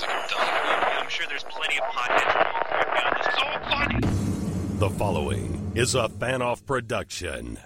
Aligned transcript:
sounds 0.00 0.32
like 0.32 0.50
I'm 0.52 0.80
done. 0.80 1.02
I'm 1.02 1.08
sure 1.08 1.26
there's 1.28 1.44
plenty 1.44 1.78
of 1.78 1.84
potheads 1.84 2.32
who 2.32 2.38
will 2.38 2.92
me 2.94 3.00
on 3.04 3.12
this. 3.18 3.28
So 3.36 3.44
funny! 3.70 4.78
The 4.78 4.90
following 4.90 5.72
is 5.74 5.94
a 5.94 6.08
fan 6.08 6.42
off 6.42 6.64
production. 6.64 7.58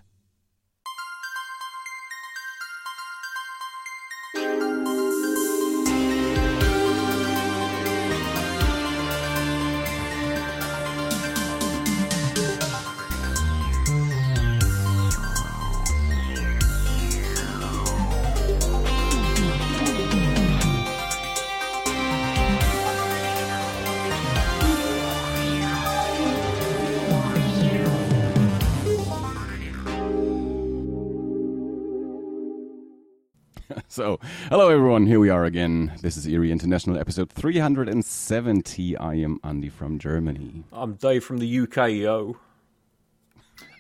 Hello 34.48 34.69
everyone, 34.69 35.07
here 35.07 35.19
we 35.21 35.30
are 35.30 35.45
again. 35.45 35.93
This 36.03 36.16
is 36.16 36.27
Eerie 36.27 36.53
International 36.53 36.98
episode 36.98 37.30
370. 37.33 38.97
I 38.97 39.15
am 39.15 39.39
Andi 39.41 39.70
from 39.70 39.98
Germany. 39.98 40.65
I'm 40.73 40.95
Dave 40.95 41.25
from 41.25 41.39
the 41.39 41.61
UK, 41.61 41.91
yo. 41.93 42.37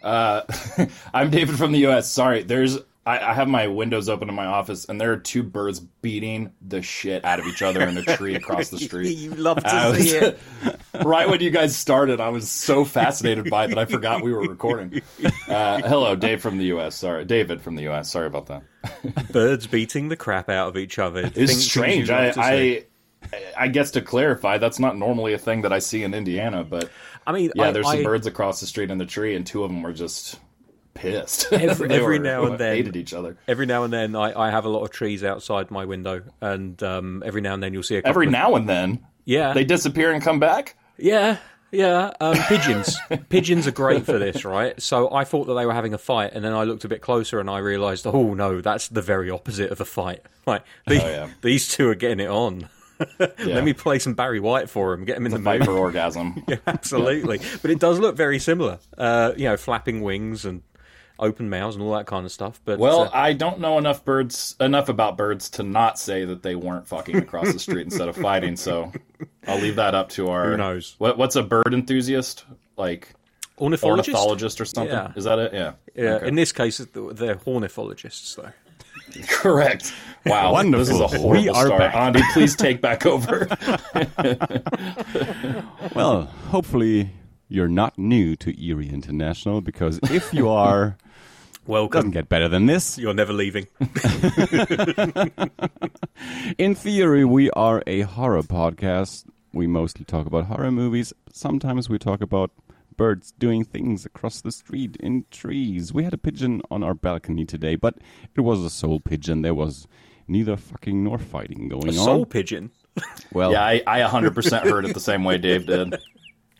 Uh, 0.02 0.42
I'm 1.14 1.30
David 1.30 1.56
from 1.56 1.72
the 1.72 1.86
US. 1.88 2.10
Sorry, 2.10 2.42
there's 2.42 2.78
I, 3.06 3.18
I 3.18 3.34
have 3.34 3.48
my 3.48 3.66
windows 3.68 4.08
open 4.08 4.28
in 4.28 4.34
my 4.34 4.46
office, 4.46 4.86
and 4.86 5.00
there 5.00 5.12
are 5.12 5.16
two 5.18 5.42
birds 5.42 5.80
beating 5.80 6.52
the 6.66 6.80
shit 6.82 7.24
out 7.24 7.38
of 7.40 7.46
each 7.46 7.60
other 7.62 7.82
in 7.82 7.96
a 7.98 8.02
tree 8.02 8.34
across 8.34 8.70
the 8.70 8.78
street. 8.80 9.16
you 9.16 9.30
love 9.34 9.58
to 9.62 9.66
I 9.74 9.92
see 9.98 10.18
was- 10.18 10.34
it. 10.64 10.80
right 11.04 11.28
when 11.28 11.40
you 11.40 11.50
guys 11.50 11.74
started, 11.76 12.20
I 12.20 12.28
was 12.28 12.50
so 12.50 12.84
fascinated 12.84 13.50
by 13.50 13.64
it 13.64 13.68
that 13.68 13.78
I 13.78 13.84
forgot 13.86 14.22
we 14.22 14.32
were 14.32 14.42
recording. 14.42 15.00
Uh, 15.48 15.78
hello, 15.82 16.14
Dave 16.16 16.40
from 16.40 16.58
the 16.58 16.64
US. 16.66 16.96
Sorry, 16.96 17.24
David 17.24 17.60
from 17.62 17.74
the 17.76 17.88
US. 17.88 18.10
Sorry 18.10 18.26
about 18.26 18.46
that. 18.46 18.62
Birds 19.32 19.66
beating 19.66 20.08
the 20.08 20.16
crap 20.16 20.48
out 20.48 20.68
of 20.68 20.76
each 20.76 20.98
other. 20.98 21.22
It's 21.22 21.34
Things- 21.34 21.64
strange. 21.70 22.08
things 22.08 22.10
I, 22.10 22.26
love 22.26 22.34
to 22.34 22.42
see. 22.42 22.78
I 22.78 22.84
I 23.56 23.68
guess 23.68 23.90
to 23.92 24.02
clarify, 24.02 24.58
that's 24.58 24.78
not 24.78 24.98
normally 24.98 25.32
a 25.32 25.38
thing 25.38 25.62
that 25.62 25.72
I 25.72 25.78
see 25.78 26.02
in 26.02 26.12
Indiana, 26.12 26.62
but 26.62 26.90
I 27.26 27.32
mean, 27.32 27.50
yeah, 27.54 27.68
I, 27.68 27.70
there's 27.72 27.86
I, 27.86 27.94
some 27.96 28.04
birds 28.04 28.26
across 28.26 28.60
the 28.60 28.66
street 28.66 28.90
in 28.90 28.98
the 28.98 29.06
tree, 29.06 29.34
and 29.34 29.46
two 29.46 29.64
of 29.64 29.70
them 29.70 29.82
were 29.82 29.94
just 29.94 30.38
pissed. 30.92 31.50
Every- 31.50 31.90
every 31.94 32.18
were- 32.18 32.24
now 32.24 32.44
and 32.44 32.58
then- 32.58 32.76
hated 32.76 32.96
each 32.96 33.14
other. 33.14 33.38
Every 33.48 33.64
now 33.64 33.84
and 33.84 33.92
then, 33.92 34.14
I, 34.14 34.38
I 34.38 34.50
have 34.50 34.66
a 34.66 34.68
lot 34.68 34.82
of 34.82 34.90
trees 34.90 35.24
outside 35.24 35.70
my 35.70 35.86
window, 35.86 36.22
and 36.42 36.80
um, 36.82 37.22
every 37.24 37.40
now 37.40 37.54
and 37.54 37.62
then 37.62 37.72
you'll 37.72 37.82
see 37.82 37.96
a 37.96 38.02
couple 38.02 38.10
Every 38.10 38.26
of- 38.26 38.32
now 38.32 38.56
and 38.56 38.68
then, 38.68 39.06
yeah, 39.24 39.54
they 39.54 39.64
disappear 39.64 40.12
and 40.12 40.22
come 40.22 40.38
back. 40.38 40.76
Yeah, 40.98 41.38
yeah. 41.70 42.12
Um, 42.20 42.36
pigeons, 42.48 42.96
pigeons 43.28 43.66
are 43.66 43.72
great 43.72 44.04
for 44.06 44.18
this, 44.18 44.44
right? 44.44 44.80
So 44.80 45.12
I 45.12 45.24
thought 45.24 45.46
that 45.46 45.54
they 45.54 45.66
were 45.66 45.74
having 45.74 45.94
a 45.94 45.98
fight, 45.98 46.32
and 46.34 46.44
then 46.44 46.52
I 46.52 46.64
looked 46.64 46.84
a 46.84 46.88
bit 46.88 47.00
closer, 47.00 47.40
and 47.40 47.48
I 47.50 47.58
realised, 47.58 48.06
oh 48.06 48.34
no, 48.34 48.60
that's 48.60 48.88
the 48.88 49.02
very 49.02 49.30
opposite 49.30 49.70
of 49.70 49.80
a 49.80 49.84
fight. 49.84 50.22
Like 50.46 50.64
the, 50.86 51.02
Oh, 51.02 51.08
yeah. 51.08 51.28
these 51.42 51.68
two 51.68 51.88
are 51.88 51.94
getting 51.94 52.20
it 52.20 52.28
on. 52.30 52.68
Let 53.18 53.64
me 53.64 53.72
play 53.72 53.98
some 53.98 54.14
Barry 54.14 54.38
White 54.38 54.70
for 54.70 54.92
him, 54.94 55.04
get 55.04 55.16
him 55.16 55.26
in 55.26 55.32
the 55.32 55.40
Fight 55.40 55.58
mood. 55.60 55.66
for 55.66 55.76
orgasm. 55.76 56.44
Absolutely, 56.66 57.40
but 57.60 57.70
it 57.72 57.80
does 57.80 57.98
look 57.98 58.16
very 58.16 58.38
similar. 58.38 58.78
Uh, 58.96 59.32
you 59.36 59.44
know, 59.44 59.56
flapping 59.56 60.00
wings 60.00 60.44
and 60.44 60.62
open 61.18 61.48
mouths 61.48 61.76
and 61.76 61.84
all 61.84 61.92
that 61.92 62.06
kind 62.06 62.24
of 62.26 62.32
stuff. 62.32 62.60
But 62.64 62.78
Well, 62.78 63.02
uh, 63.02 63.10
I 63.12 63.32
don't 63.34 63.60
know 63.60 63.78
enough 63.78 64.04
birds 64.04 64.56
enough 64.60 64.88
about 64.88 65.16
birds 65.16 65.48
to 65.50 65.62
not 65.62 65.98
say 65.98 66.24
that 66.24 66.42
they 66.42 66.54
weren't 66.56 66.88
fucking 66.88 67.16
across 67.16 67.52
the 67.52 67.58
street 67.58 67.84
instead 67.84 68.08
of 68.08 68.16
fighting. 68.16 68.56
So 68.56 68.92
I'll 69.46 69.60
leave 69.60 69.76
that 69.76 69.94
up 69.94 70.08
to 70.10 70.28
our 70.28 70.50
Who 70.50 70.56
knows? 70.56 70.94
What, 70.98 71.16
what's 71.18 71.36
a 71.36 71.42
bird 71.42 71.72
enthusiast 71.72 72.44
like? 72.76 73.14
ornithologist. 73.60 74.08
Ornithologist 74.08 74.60
or 74.60 74.64
something? 74.64 74.92
Yeah. 74.92 75.12
Is 75.14 75.24
that 75.24 75.38
it? 75.38 75.52
Yeah. 75.54 75.72
Yeah, 75.94 76.14
Okay. 76.14 76.28
in 76.28 76.34
this 76.34 76.50
case, 76.50 76.78
they're 76.92 77.38
ornithologists, 77.46 78.34
though. 78.34 78.50
Correct. 79.28 79.92
Wow. 80.26 80.52
Wonderful. 80.54 80.84
This 80.84 80.92
is 80.94 81.00
a 81.00 81.06
horrible 81.06 81.30
We 81.30 81.48
are 81.48 81.66
start. 81.66 81.78
back. 81.78 81.94
Andi, 81.94 82.32
please 82.32 82.56
take 82.56 82.80
back 82.80 83.06
over. 83.06 83.46
Well, 85.94 86.22
hopefully 86.50 87.10
you're 87.48 87.68
not 87.68 87.96
new 87.98 88.34
to 88.36 88.60
Eerie 88.60 88.88
International 88.88 89.60
because 89.60 90.00
if 90.10 90.32
you 90.34 90.48
are, 90.48 90.96
doesn't 91.64 91.72
Welcome. 91.72 92.10
get 92.10 92.28
better 92.28 92.48
than 92.48 92.66
this. 92.66 92.98
You're 92.98 93.14
never 93.14 93.32
leaving. 93.32 93.66
In 96.58 96.74
theory, 96.74 97.24
we 97.24 97.50
are 97.52 97.82
a 97.86 98.02
horror 98.02 98.42
podcast. 98.42 99.24
We 99.52 99.66
mostly 99.66 100.04
talk 100.04 100.26
about 100.26 100.46
horror 100.46 100.70
movies. 100.70 101.12
Sometimes 101.32 101.88
we 101.88 101.98
talk 101.98 102.20
about 102.20 102.50
birds 102.96 103.32
doing 103.38 103.64
things 103.64 104.06
across 104.06 104.40
the 104.40 104.52
street 104.52 104.96
in 105.00 105.24
trees. 105.30 105.92
We 105.92 106.04
had 106.04 106.14
a 106.14 106.18
pigeon 106.18 106.62
on 106.70 106.82
our 106.82 106.94
balcony 106.94 107.44
today, 107.44 107.76
but 107.76 107.96
it 108.36 108.40
was 108.42 108.60
a 108.60 108.70
soul 108.70 109.00
pigeon. 109.00 109.42
There 109.42 109.54
was 109.54 109.86
neither 110.28 110.56
fucking 110.56 111.02
nor 111.02 111.18
fighting 111.18 111.68
going 111.68 111.86
A 111.88 111.98
on. 111.98 112.04
soul 112.04 112.26
pigeon. 112.26 112.70
well, 113.32 113.52
yeah, 113.52 113.64
I, 113.64 113.82
I 113.86 114.00
100% 114.00 114.62
heard 114.62 114.84
it 114.84 114.94
the 114.94 115.00
same 115.00 115.24
way 115.24 115.38
Dave 115.38 115.66
did. 115.66 115.96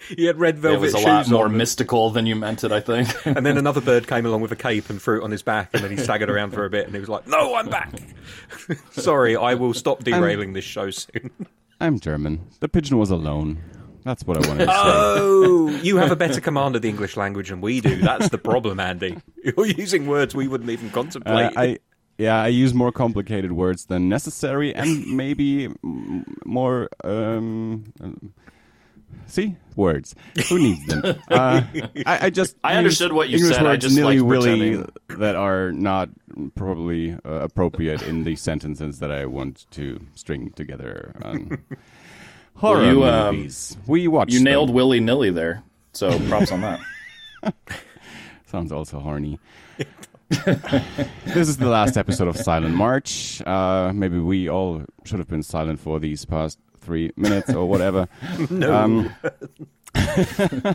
He 0.08 0.26
had 0.26 0.38
red 0.38 0.58
velvet. 0.58 0.78
It 0.78 0.80
was 0.80 0.94
a 0.94 0.98
shoes 0.98 1.04
lot 1.06 1.28
more 1.28 1.44
on, 1.46 1.56
mystical 1.56 2.10
than 2.10 2.26
you 2.26 2.36
meant 2.36 2.64
it, 2.64 2.72
I 2.72 2.80
think. 2.80 3.08
and 3.26 3.44
then 3.44 3.56
another 3.56 3.80
bird 3.80 4.06
came 4.06 4.26
along 4.26 4.40
with 4.40 4.52
a 4.52 4.56
cape 4.56 4.90
and 4.90 5.00
threw 5.00 5.20
it 5.20 5.24
on 5.24 5.30
his 5.30 5.42
back, 5.42 5.70
and 5.72 5.82
then 5.82 5.90
he 5.90 5.96
staggered 5.96 6.30
around 6.30 6.52
for 6.52 6.64
a 6.64 6.70
bit, 6.70 6.86
and 6.86 6.94
he 6.94 7.00
was 7.00 7.08
like, 7.08 7.26
"No, 7.26 7.54
I'm 7.54 7.68
back." 7.68 7.92
Sorry, 8.90 9.36
I 9.36 9.54
will 9.54 9.74
stop 9.74 10.04
derailing 10.04 10.52
this 10.52 10.64
show 10.64 10.90
soon. 10.90 11.30
I'm 11.80 11.98
German. 12.00 12.46
The 12.60 12.68
pigeon 12.68 12.98
was 12.98 13.10
alone. 13.10 13.62
That's 14.04 14.24
what 14.24 14.36
I 14.36 14.46
wanted 14.48 14.66
to 14.66 14.70
say. 14.72 14.76
Oh, 14.76 15.68
you 15.82 15.96
have 15.96 16.10
a 16.10 16.16
better 16.16 16.40
command 16.48 16.76
of 16.76 16.82
the 16.82 16.88
English 16.90 17.16
language 17.16 17.48
than 17.48 17.62
we 17.62 17.80
do. 17.80 17.96
That's 17.96 18.28
the 18.28 18.38
problem, 18.38 18.78
Andi. 18.78 19.20
You're 19.42 19.66
using 19.66 20.06
words 20.06 20.34
we 20.34 20.46
wouldn't 20.46 20.68
even 20.70 20.88
Uh, 20.88 20.92
contemplate. 20.92 21.52
I 21.56 21.78
yeah, 22.18 22.40
I 22.40 22.48
use 22.48 22.74
more 22.74 22.92
complicated 22.92 23.52
words 23.52 23.86
than 23.86 24.08
necessary, 24.08 24.74
and 24.74 25.06
maybe 25.16 25.68
more. 26.44 26.88
Um, 27.02 27.84
see 29.26 29.56
words. 29.76 30.14
Who 30.48 30.58
needs 30.58 30.86
them? 30.86 31.02
Uh, 31.30 31.62
I, 32.06 32.26
I 32.26 32.30
just 32.30 32.56
I 32.62 32.76
understood 32.76 33.12
what 33.12 33.28
you 33.28 33.38
English 33.38 33.56
said, 33.56 33.66
I 33.66 33.70
words 33.70 33.82
just 33.82 33.96
nilly 33.96 34.20
willy 34.20 34.76
pretending. 34.76 34.92
that 35.18 35.36
are 35.36 35.72
not 35.72 36.10
probably 36.54 37.12
uh, 37.12 37.18
appropriate 37.24 38.02
in 38.02 38.24
the 38.24 38.36
sentences 38.36 39.00
that 39.00 39.10
I 39.10 39.26
want 39.26 39.66
to 39.72 40.00
string 40.14 40.50
together. 40.50 41.14
On 41.22 41.58
horror 42.56 42.84
you, 42.84 43.04
um, 43.04 43.36
movies. 43.36 43.76
we 43.86 44.06
watched. 44.08 44.32
You 44.32 44.38
them. 44.38 44.44
nailed 44.44 44.70
willy 44.70 45.00
nilly 45.00 45.30
there. 45.30 45.62
So 45.92 46.18
props 46.28 46.50
on 46.52 46.60
that. 46.62 46.80
Sounds 48.46 48.72
also 48.72 48.98
horny. 49.00 49.38
this 50.28 51.48
is 51.48 51.56
the 51.56 51.68
last 51.68 51.96
episode 51.96 52.28
of 52.28 52.36
Silent 52.36 52.74
March. 52.74 53.40
Uh, 53.46 53.92
maybe 53.94 54.18
we 54.18 54.48
all 54.48 54.82
should 55.04 55.18
have 55.18 55.28
been 55.28 55.42
silent 55.42 55.78
for 55.78 56.00
these 56.00 56.24
past 56.24 56.58
three 56.84 57.10
minutes 57.16 57.52
or 57.52 57.66
whatever. 57.68 58.08
no. 58.50 59.10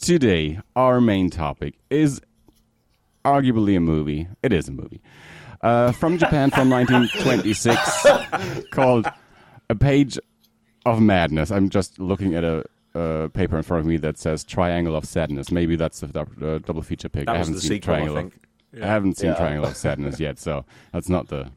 Today, 0.00 0.60
our 0.76 1.00
main 1.00 1.30
topic 1.30 1.74
is 1.90 2.20
arguably 3.24 3.76
a 3.76 3.80
movie. 3.80 4.28
It 4.42 4.52
is 4.52 4.68
a 4.68 4.72
movie. 4.72 5.00
Uh, 5.62 5.92
from 5.92 6.18
Japan 6.18 6.50
from 6.50 6.68
1926 6.68 8.06
called 8.70 9.06
A 9.70 9.74
Page 9.74 10.18
of 10.84 11.00
Madness. 11.00 11.50
I'm 11.50 11.70
just 11.70 11.98
looking 11.98 12.34
at 12.34 12.44
a 12.44 12.64
uh, 12.94 13.28
paper 13.28 13.56
in 13.56 13.62
front 13.62 13.80
of 13.80 13.86
me 13.86 13.96
that 13.96 14.18
says 14.18 14.44
Triangle 14.44 14.94
of 14.94 15.06
Sadness. 15.06 15.50
Maybe 15.50 15.74
that's 15.76 16.00
the 16.00 16.20
uh, 16.20 16.58
double 16.58 16.82
feature 16.82 17.08
pick. 17.08 17.24
That 17.26 17.34
I 17.34 17.38
haven't 17.38 17.54
the 17.54 17.60
seen 17.60 17.68
sequel, 17.70 17.94
I 17.94 17.96
Triangle. 17.98 18.16
think. 18.16 18.34
Of, 18.74 18.82
I 18.82 18.86
haven't 18.86 19.16
seen 19.18 19.30
Yeah. 19.30 19.36
Triangle 19.36 19.64
of 19.66 19.76
Sadness 19.76 20.20
yet, 20.20 20.38
so 20.38 20.64
that's 20.92 21.08
not 21.08 21.28
the 21.28 21.50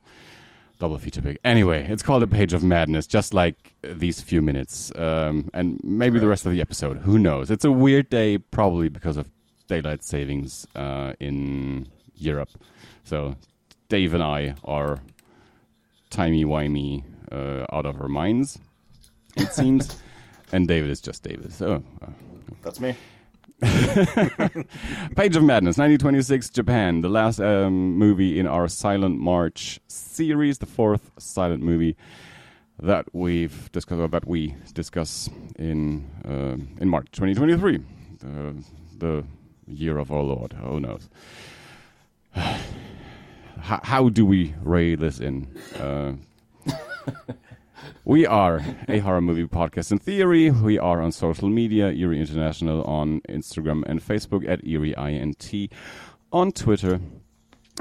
double 0.79 0.97
feature 0.97 1.21
pick. 1.21 1.39
Anyway, 1.44 1.85
it's 1.89 2.03
called 2.03 2.24
A 2.24 2.27
Page 2.27 2.53
of 2.53 2.63
Madness, 2.63 3.07
just 3.07 3.33
like 3.33 3.74
these 3.81 4.21
few 4.21 4.41
minutes, 4.41 4.91
um, 4.95 5.50
and 5.53 5.79
maybe 5.83 6.19
the 6.19 6.27
rest 6.27 6.45
of 6.45 6.51
the 6.51 6.62
episode. 6.62 6.97
Who 7.00 7.18
knows? 7.18 7.50
It's 7.51 7.65
a 7.65 7.71
weird 7.71 8.09
day, 8.09 8.38
probably 8.38 8.89
because 8.89 9.18
of 9.18 9.29
daylight 9.68 10.03
savings 10.03 10.68
uh, 10.75 11.13
in 11.19 11.88
Europe. 12.15 12.50
So 13.03 13.35
Dave 13.89 14.13
and 14.13 14.24
I 14.24 14.56
are 14.63 15.00
timey 16.09 16.45
wimey 16.45 17.03
uh, 17.31 17.65
out 17.71 17.85
of 17.85 18.00
our 18.01 18.07
minds, 18.07 18.59
it 19.35 19.53
seems. 19.53 19.97
and 20.51 20.68
David 20.68 20.89
is 20.89 21.01
just 21.01 21.23
David. 21.23 21.53
So, 21.53 21.83
uh, 22.01 22.07
That's 22.62 22.80
me. 22.80 22.95
Page 23.62 25.36
of 25.36 25.44
Madness, 25.44 25.80
1926, 25.80 26.50
Japan. 26.51 27.01
The 27.01 27.09
last 27.09 27.39
um, 27.39 27.98
movie 27.98 28.39
in 28.39 28.45
our 28.45 28.68
Silent 28.68 29.19
March 29.19 29.80
series, 29.88 30.59
the 30.59 30.68
fourth 30.68 31.09
silent 31.18 31.63
movie 31.63 31.98
that 32.80 33.07
we've 33.13 33.71
discussed, 33.71 34.00
or 34.00 34.07
that 34.09 34.27
we 34.27 34.56
discuss 34.75 35.27
in 35.57 36.07
uh, 36.24 36.57
in 36.80 36.88
March 36.88 37.07
2023, 37.12 37.77
uh, 37.77 37.80
the 39.00 39.24
year 39.68 39.98
of 39.98 40.12
our 40.12 40.21
Lord. 40.21 40.54
Who 40.54 40.80
knows? 40.80 41.09
how, 42.33 43.80
how 43.81 44.09
do 44.09 44.24
we 44.24 44.54
rail 44.62 44.98
this 44.98 45.19
in? 45.19 45.48
Uh, 45.80 46.13
We 48.06 48.25
are 48.25 48.62
a 48.88 49.00
horror 49.00 49.21
movie 49.21 49.45
podcast 49.45 49.91
in 49.91 50.00
theory. 50.00 50.50
We 50.51 50.79
are 50.79 51.01
on 51.01 51.12
social 51.12 51.50
media, 51.50 51.89
Eerie 51.89 52.19
International 52.19 52.83
on 52.83 53.21
Instagram 53.29 53.83
and 53.85 54.01
Facebook 54.01 54.47
at 54.47 54.65
Eerie 54.65 54.95
INT 54.97 55.71
on 56.31 56.51
Twitter. 56.51 57.00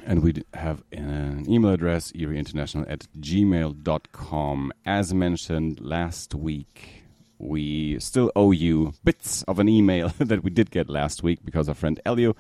And 0.04 0.22
we 0.22 0.43
have 0.54 0.82
an 0.93 1.48
email 1.48 1.70
address, 1.70 2.12
eerieinternational 2.12 2.90
at 2.90 3.06
gmail.com. 3.19 4.72
As 4.84 5.14
mentioned 5.14 5.81
last 5.81 6.34
week, 6.34 7.04
we 7.38 7.99
still 7.99 8.31
owe 8.37 8.50
you 8.50 8.92
bits 9.04 9.42
of 9.44 9.58
an 9.58 9.69
email 9.69 10.08
that 10.19 10.42
we 10.42 10.50
did 10.50 10.70
get 10.70 10.88
last 10.88 11.22
week 11.22 11.40
because 11.44 11.69
our 11.69 11.75
friend 11.75 12.00
Elio 12.04 12.34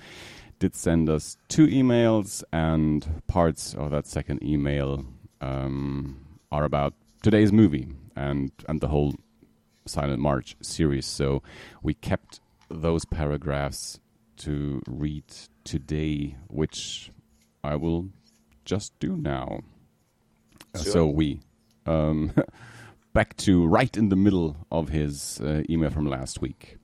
did 0.58 0.74
send 0.74 1.08
us 1.08 1.36
two 1.48 1.66
emails, 1.66 2.42
and 2.52 3.22
parts 3.26 3.74
of 3.74 3.90
that 3.90 4.06
second 4.06 4.42
email 4.42 5.04
um, 5.40 6.24
are 6.50 6.64
about 6.64 6.94
today's 7.26 7.52
movie 7.52 7.88
and, 8.14 8.52
and 8.68 8.80
the 8.80 8.86
whole 8.86 9.12
Silent 9.84 10.20
March 10.20 10.56
series. 10.62 11.04
So 11.04 11.42
we 11.82 11.92
kept 11.92 12.38
those 12.70 13.04
paragraphs 13.04 13.98
to 14.44 14.80
read 14.86 15.24
today, 15.64 16.36
which 16.46 17.10
I 17.64 17.74
will 17.74 18.10
just 18.64 18.96
do 19.00 19.16
now. 19.16 19.62
Uh, 20.72 20.78
So 20.78 21.06
we 21.08 21.40
um, 21.84 22.32
back 23.12 23.36
to 23.38 23.66
right 23.66 23.96
in 23.96 24.08
the 24.08 24.14
middle 24.14 24.56
of 24.70 24.90
his 24.90 25.40
uh, 25.40 25.64
email 25.68 25.90
from 25.90 26.06
last 26.06 26.40
week. 26.40 26.76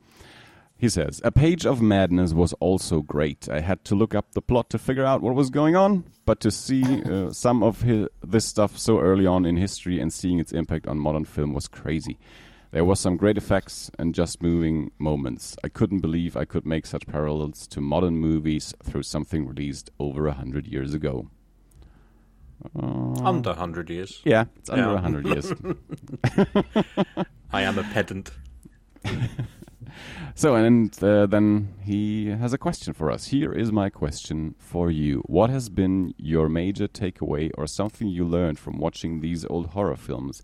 He 0.83 0.89
says, 0.89 1.21
A 1.23 1.31
Page 1.31 1.65
of 1.65 1.81
Madness 1.81 2.33
was 2.35 2.55
also 2.55 3.03
great. 3.03 3.49
I 3.49 3.61
had 3.61 3.85
to 3.85 3.95
look 3.95 4.17
up 4.17 4.33
the 4.33 4.43
plot 4.43 4.69
to 4.71 4.79
figure 4.81 5.05
out 5.05 5.23
what 5.23 5.37
was 5.37 5.49
going 5.49 5.77
on, 5.77 6.03
but 6.27 6.41
to 6.41 6.51
see 6.51 6.83
uh, 7.05 7.31
some 7.31 7.63
of 7.63 7.83
hi 7.83 8.09
this 8.21 8.45
stuff 8.47 8.77
so 8.77 8.99
early 8.99 9.25
on 9.25 9.47
in 9.47 9.57
history 9.57 10.01
and 10.01 10.13
seeing 10.13 10.41
its 10.41 10.51
impact 10.51 10.89
on 10.89 10.99
modern 10.99 11.25
film 11.25 11.55
was 11.55 11.69
crazy. 11.69 12.19
There 12.73 12.85
was 12.85 12.99
some 12.99 13.17
great 13.17 13.39
effects 13.39 13.93
and 13.97 14.13
just 14.13 14.43
moving 14.43 14.91
moments. 14.99 15.57
I 15.63 15.69
couldn't 15.69 16.01
believe 16.01 16.37
I 16.37 16.47
could 16.47 16.67
make 16.67 16.87
such 16.87 17.07
parallels 17.07 17.69
to 17.69 17.81
modern 17.81 18.17
movies 18.17 18.75
through 18.83 19.05
something 19.05 19.47
released 19.47 19.89
over 20.01 20.27
a 20.27 20.33
hundred 20.35 20.67
years 20.67 20.95
ago. 20.95 21.29
Under 22.75 23.51
100 23.51 23.89
years. 23.89 24.21
Yeah, 24.25 24.47
it's 24.57 24.69
under 24.69 24.85
Yeah. 24.91 24.95
a 24.99 25.01
hundred 25.01 25.27
years. 25.27 25.53
I 27.53 27.63
am 27.63 27.79
a 27.79 27.85
pedant. 27.85 28.33
So, 30.35 30.55
and 30.55 30.93
uh, 31.03 31.27
then 31.27 31.75
he 31.83 32.27
has 32.29 32.53
a 32.53 32.59
question 32.59 32.93
for 32.93 33.11
us. 33.11 33.27
Here 33.29 33.53
is 33.53 33.71
my 33.73 33.91
question 33.91 34.55
for 34.59 34.91
you. 34.91 35.23
What 35.27 35.51
has 35.51 35.69
been 35.69 36.15
your 36.17 36.49
major 36.49 36.89
takeaway 36.89 37.51
or 37.59 37.67
something 37.67 38.09
you 38.09 38.25
learned 38.25 38.59
from 38.59 38.79
watching 38.79 39.21
these 39.21 39.45
old 39.47 39.69
horror 39.69 39.97
films? 39.97 40.43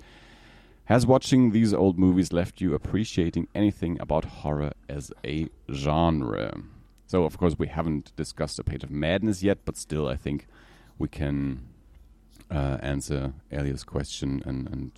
Has 0.86 1.06
watching 1.06 1.50
these 1.50 1.74
old 1.74 1.98
movies 1.98 2.32
left 2.32 2.60
you 2.60 2.74
appreciating 2.74 3.48
anything 3.54 4.00
about 4.00 4.24
horror 4.24 4.72
as 4.88 5.12
a 5.24 5.48
genre? 5.70 6.62
So, 7.06 7.24
of 7.24 7.38
course, 7.38 7.56
we 7.58 7.68
haven't 7.68 8.12
discussed 8.16 8.58
A 8.58 8.64
Page 8.64 8.84
of 8.84 8.90
Madness 8.90 9.42
yet, 9.42 9.58
but 9.64 9.76
still, 9.76 10.08
I 10.08 10.16
think 10.16 10.46
we 10.98 11.08
can 11.08 11.66
uh, 12.50 12.78
answer 12.80 13.32
Elliot's 13.50 13.84
question. 13.84 14.42
And, 14.46 14.68
and 14.68 14.92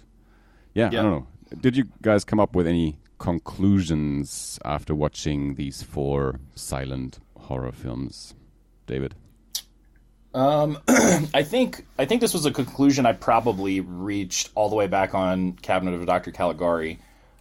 yeah, 0.75 0.91
Yeah. 0.93 1.01
I 1.01 1.03
don't 1.03 1.13
know. 1.13 1.27
Did 1.61 1.77
you 1.77 1.85
guys 2.01 2.25
come 2.25 2.39
up 2.39 2.55
with 2.55 2.67
any 2.69 2.99
conclusions 3.21 4.59
after 4.65 4.95
watching 4.95 5.55
these 5.55 5.85
four 5.85 6.41
silent 6.57 7.21
horror 7.39 7.71
films, 7.71 8.35
David? 8.89 9.15
Um, 10.35 10.79
I 10.89 11.45
think 11.45 11.87
I 11.99 12.07
think 12.07 12.21
this 12.21 12.33
was 12.33 12.47
a 12.47 12.51
conclusion 12.51 13.07
I 13.07 13.13
probably 13.13 13.81
reached 13.81 14.51
all 14.57 14.69
the 14.69 14.77
way 14.77 14.89
back 14.89 15.15
on 15.15 15.53
Cabinet 15.53 15.95
of 15.95 16.07
Dr. 16.07 16.33
Caligari, 16.33 16.99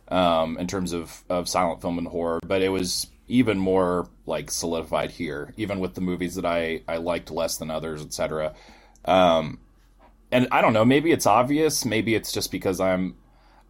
um, 0.10 0.58
in 0.58 0.68
terms 0.68 0.94
of, 0.94 1.24
of 1.30 1.48
silent 1.48 1.82
film 1.82 1.98
and 1.98 2.08
horror, 2.08 2.40
but 2.46 2.62
it 2.62 2.70
was 2.70 3.08
even 3.28 3.58
more 3.58 4.10
like 4.26 4.52
solidified 4.52 5.12
here, 5.12 5.54
even 5.56 5.80
with 5.80 5.94
the 5.94 6.02
movies 6.02 6.36
that 6.36 6.46
I, 6.46 6.82
I 6.88 6.98
liked 6.98 7.32
less 7.32 7.58
than 7.58 7.70
others, 7.70 8.02
etc. 8.02 8.54
Um, 9.06 9.60
and 10.32 10.48
I 10.52 10.62
don't 10.62 10.74
know, 10.74 10.86
maybe 10.86 11.12
it's 11.12 11.26
obvious, 11.26 11.86
maybe 11.86 12.16
it's 12.16 12.32
just 12.32 12.52
because 12.52 12.80
I'm 12.80 13.16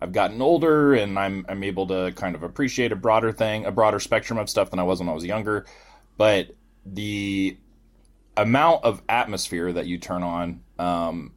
I've 0.01 0.11
gotten 0.13 0.41
older 0.41 0.93
and 0.93 1.19
I'm 1.19 1.45
I'm 1.49 1.63
able 1.63 1.87
to 1.87 2.11
kind 2.15 2.35
of 2.35 2.43
appreciate 2.43 2.91
a 2.91 2.95
broader 2.95 3.31
thing, 3.31 3.65
a 3.65 3.71
broader 3.71 3.99
spectrum 3.99 4.39
of 4.39 4.49
stuff 4.49 4.69
than 4.69 4.79
I 4.79 4.83
was 4.83 4.99
when 4.99 5.09
I 5.09 5.13
was 5.13 5.25
younger. 5.25 5.65
But 6.17 6.55
the 6.85 7.57
amount 8.37 8.83
of 8.85 9.01
atmosphere 9.09 9.73
that 9.73 9.85
you 9.87 9.97
turn 9.97 10.23
on, 10.23 10.61
um, 10.77 11.33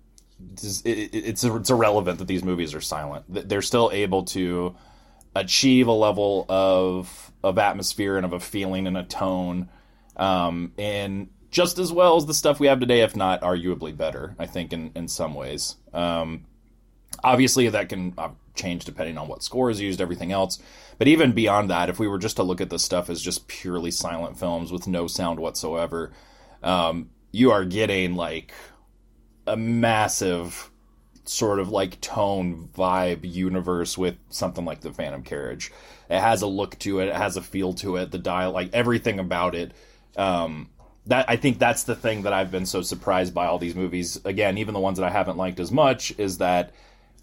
is- 0.63 0.83
it, 0.85 0.99
it- 1.15 1.15
it's 1.15 1.45
it's 1.45 1.71
irrelevant 1.71 2.19
that 2.19 2.29
these 2.29 2.45
movies 2.45 2.75
are 2.75 2.81
silent. 2.81 3.25
They're 3.29 3.63
still 3.63 3.91
able 3.93 4.25
to 4.27 4.77
achieve 5.35 5.87
a 5.89 5.93
level 5.93 6.47
of 6.49 7.33
of 7.43 7.59
atmosphere 7.59 8.17
and 8.17 8.25
of 8.25 8.33
a 8.33 8.39
feeling 8.41 8.87
and 8.87 8.97
a 8.97 9.03
tone, 9.03 9.69
um, 10.17 10.73
and 10.79 11.29
just 11.51 11.79
as 11.79 11.93
well 11.93 12.17
as 12.17 12.27
the 12.27 12.35
stuff 12.35 12.61
we 12.61 12.69
have 12.69 12.79
today, 12.81 13.01
if 13.01 13.17
not 13.17 13.41
arguably 13.43 13.97
better. 13.97 14.37
I 14.39 14.47
think 14.47 14.73
in 14.73 14.93
in 14.95 15.09
some 15.09 15.35
ways. 15.35 15.77
Um, 15.93 16.45
obviously 17.23 17.69
that 17.69 17.89
can 17.89 18.15
uh, 18.17 18.31
change 18.55 18.85
depending 18.85 19.19
on 19.19 19.29
what 19.29 19.43
score 19.43 19.71
is 19.71 19.81
used 19.81 20.01
everything 20.01 20.33
else. 20.33 20.59
But 20.99 21.09
even 21.09 21.33
beyond 21.33 21.71
that 21.71 21.89
if 21.89 21.99
we 21.99 22.09
were 22.09 22.19
just 22.19 22.37
to 22.37 22.43
look 22.43 22.61
at 22.61 22.71
this 22.71 22.85
stuff 22.85 23.11
as 23.11 23.21
just 23.21 23.49
purely 23.49 23.91
silent 23.91 24.39
films 24.39 24.71
with 24.71 24.87
no 24.87 25.07
sound 25.07 25.41
whatsoever 25.41 26.13
um, 26.63 27.11
you 27.33 27.51
are 27.51 27.65
getting 27.65 28.15
like 28.15 28.53
a 29.47 29.57
massive 29.57 30.71
sort 31.25 31.59
of 31.59 31.71
like 31.71 32.01
tone 32.01 32.69
vibe 32.77 33.21
universe 33.23 33.97
with 33.97 34.17
something 34.29 34.65
like 34.65 34.81
the 34.81 34.93
phantom 34.93 35.23
carriage. 35.23 35.73
It 36.09 36.21
has 36.21 36.43
a 36.43 36.47
look 36.47 36.79
to 36.81 37.01
it. 37.01 37.09
It 37.09 37.17
has 37.17 37.37
a 37.37 37.43
feel 37.43 37.73
to 37.75 37.97
it. 37.97 38.11
The 38.11 38.19
dial 38.19 38.53
like 38.53 38.71
everything 38.73 39.19
about 39.19 39.55
it. 39.55 39.73
Um, 40.17 40.69
that 41.07 41.29
I 41.29 41.37
think 41.37 41.59
that's 41.59 41.85
the 41.85 41.97
thing 41.97 42.23
that 42.23 42.33
I've 42.33 42.53
been 42.53 42.67
so 42.67 42.83
surprised 42.83 43.35
by 43.35 43.47
all 43.47 43.59
these 43.59 43.75
movies. 43.75 44.21
Again, 44.25 44.59
even 44.59 44.75
the 44.75 44.81
ones 44.81 44.99
that 44.99 45.07
I 45.07 45.11
haven't 45.11 45.37
liked 45.37 45.59
as 45.59 45.73
much, 45.73 46.17
is 46.19 46.39
that 46.39 46.73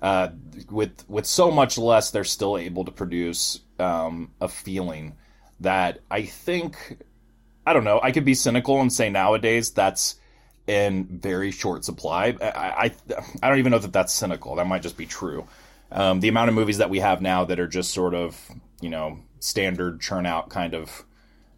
uh, 0.02 0.30
with 0.70 1.04
with 1.10 1.26
so 1.26 1.52
much 1.52 1.78
less, 1.78 2.12
they're 2.12 2.24
still 2.24 2.58
able 2.58 2.86
to 2.86 2.92
produce 2.92 3.60
um, 3.80 4.32
a 4.40 4.48
feeling 4.48 5.18
that 5.60 6.00
I 6.10 6.24
think 6.24 6.98
I 7.66 7.74
don't 7.74 7.84
know. 7.84 8.00
I 8.02 8.12
could 8.12 8.26
be 8.26 8.34
cynical 8.34 8.80
and 8.82 8.92
say 8.92 9.10
nowadays 9.10 9.72
that's 9.72 10.16
in 10.68 11.06
very 11.06 11.52
short 11.52 11.84
supply. 11.84 12.36
I 12.42 12.48
I, 12.48 12.96
I 13.44 13.50
don't 13.50 13.60
even 13.60 13.72
know 13.72 13.80
that 13.80 13.94
that's 13.94 14.14
cynical. 14.14 14.56
That 14.56 14.68
might 14.68 14.82
just 14.82 14.98
be 14.98 15.06
true. 15.06 15.48
Um, 15.92 16.20
the 16.20 16.28
amount 16.28 16.50
of 16.50 16.56
movies 16.56 16.78
that 16.78 16.90
we 16.90 17.00
have 17.00 17.22
now 17.22 17.46
that 17.46 17.60
are 17.60 17.68
just 17.68 17.92
sort 17.92 18.14
of 18.14 18.40
you 18.80 18.90
know 18.90 19.20
standard 19.40 20.00
churn 20.00 20.26
out 20.26 20.50
kind 20.50 20.74
of 20.74 21.04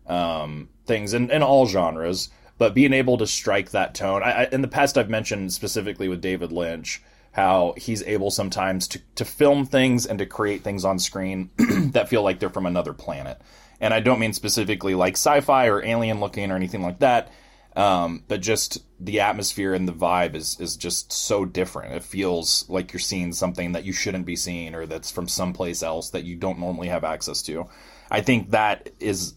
um, 0.08 0.70
things 0.86 1.14
in, 1.14 1.30
in 1.30 1.44
all 1.44 1.68
genres, 1.68 2.30
but 2.58 2.74
being 2.74 2.94
able 2.94 3.18
to 3.18 3.28
strike 3.28 3.72
that 3.72 3.94
tone. 3.94 4.24
I, 4.24 4.32
I, 4.32 4.48
in 4.52 4.62
the 4.62 4.68
past, 4.68 4.98
I've 4.98 5.10
mentioned 5.10 5.54
specifically 5.54 6.08
with 6.08 6.22
David 6.22 6.52
Lynch 6.52 7.02
how 7.32 7.74
he's 7.78 8.04
able 8.04 8.30
sometimes 8.30 8.88
to, 8.90 9.02
to 9.16 9.26
film 9.26 9.66
things 9.66 10.06
and 10.06 10.20
to 10.20 10.26
create 10.26 10.64
things 10.64 10.84
on 10.84 11.00
screen 11.00 11.50
that 11.92 12.10
feel 12.10 12.24
like 12.24 12.40
they're 12.40 12.50
from 12.50 12.66
another 12.66 12.94
planet. 12.94 13.42
And 13.80 13.94
I 13.94 14.00
don't 14.00 14.20
mean 14.20 14.34
specifically 14.34 14.96
like 14.96 15.14
sci 15.14 15.42
fi 15.42 15.68
or 15.68 15.84
alien 15.84 16.20
looking 16.20 16.52
or 16.52 16.56
anything 16.56 16.82
like 16.82 17.00
that, 17.00 17.32
um, 17.76 18.24
but 18.28 18.42
just 18.42 18.84
the 19.00 19.22
atmosphere 19.22 19.74
and 19.74 19.88
the 19.88 19.94
vibe 19.94 20.36
is, 20.36 20.60
is 20.60 20.76
just 20.76 21.14
so 21.14 21.46
different. 21.46 21.94
It 21.94 22.04
feels 22.04 22.66
like 22.70 22.92
you're 22.92 23.00
seeing 23.00 23.32
something 23.32 23.72
that 23.72 23.86
you 23.86 23.94
shouldn't 23.94 24.26
be 24.26 24.36
seeing 24.36 24.76
or 24.76 24.86
that's 24.86 25.10
from 25.10 25.28
someplace 25.28 25.82
else 25.82 26.10
that 26.12 26.26
you 26.26 26.36
don't 26.36 26.60
normally 26.60 26.90
have 26.90 27.06
access 27.06 27.42
to. 27.44 27.68
I 28.12 28.22
think 28.22 28.52
that 28.52 28.90
is 29.00 29.36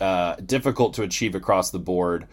uh, 0.00 0.36
difficult 0.36 0.94
to 0.94 1.02
achieve 1.02 1.34
across 1.34 1.70
the 1.70 1.78
board. 1.78 2.26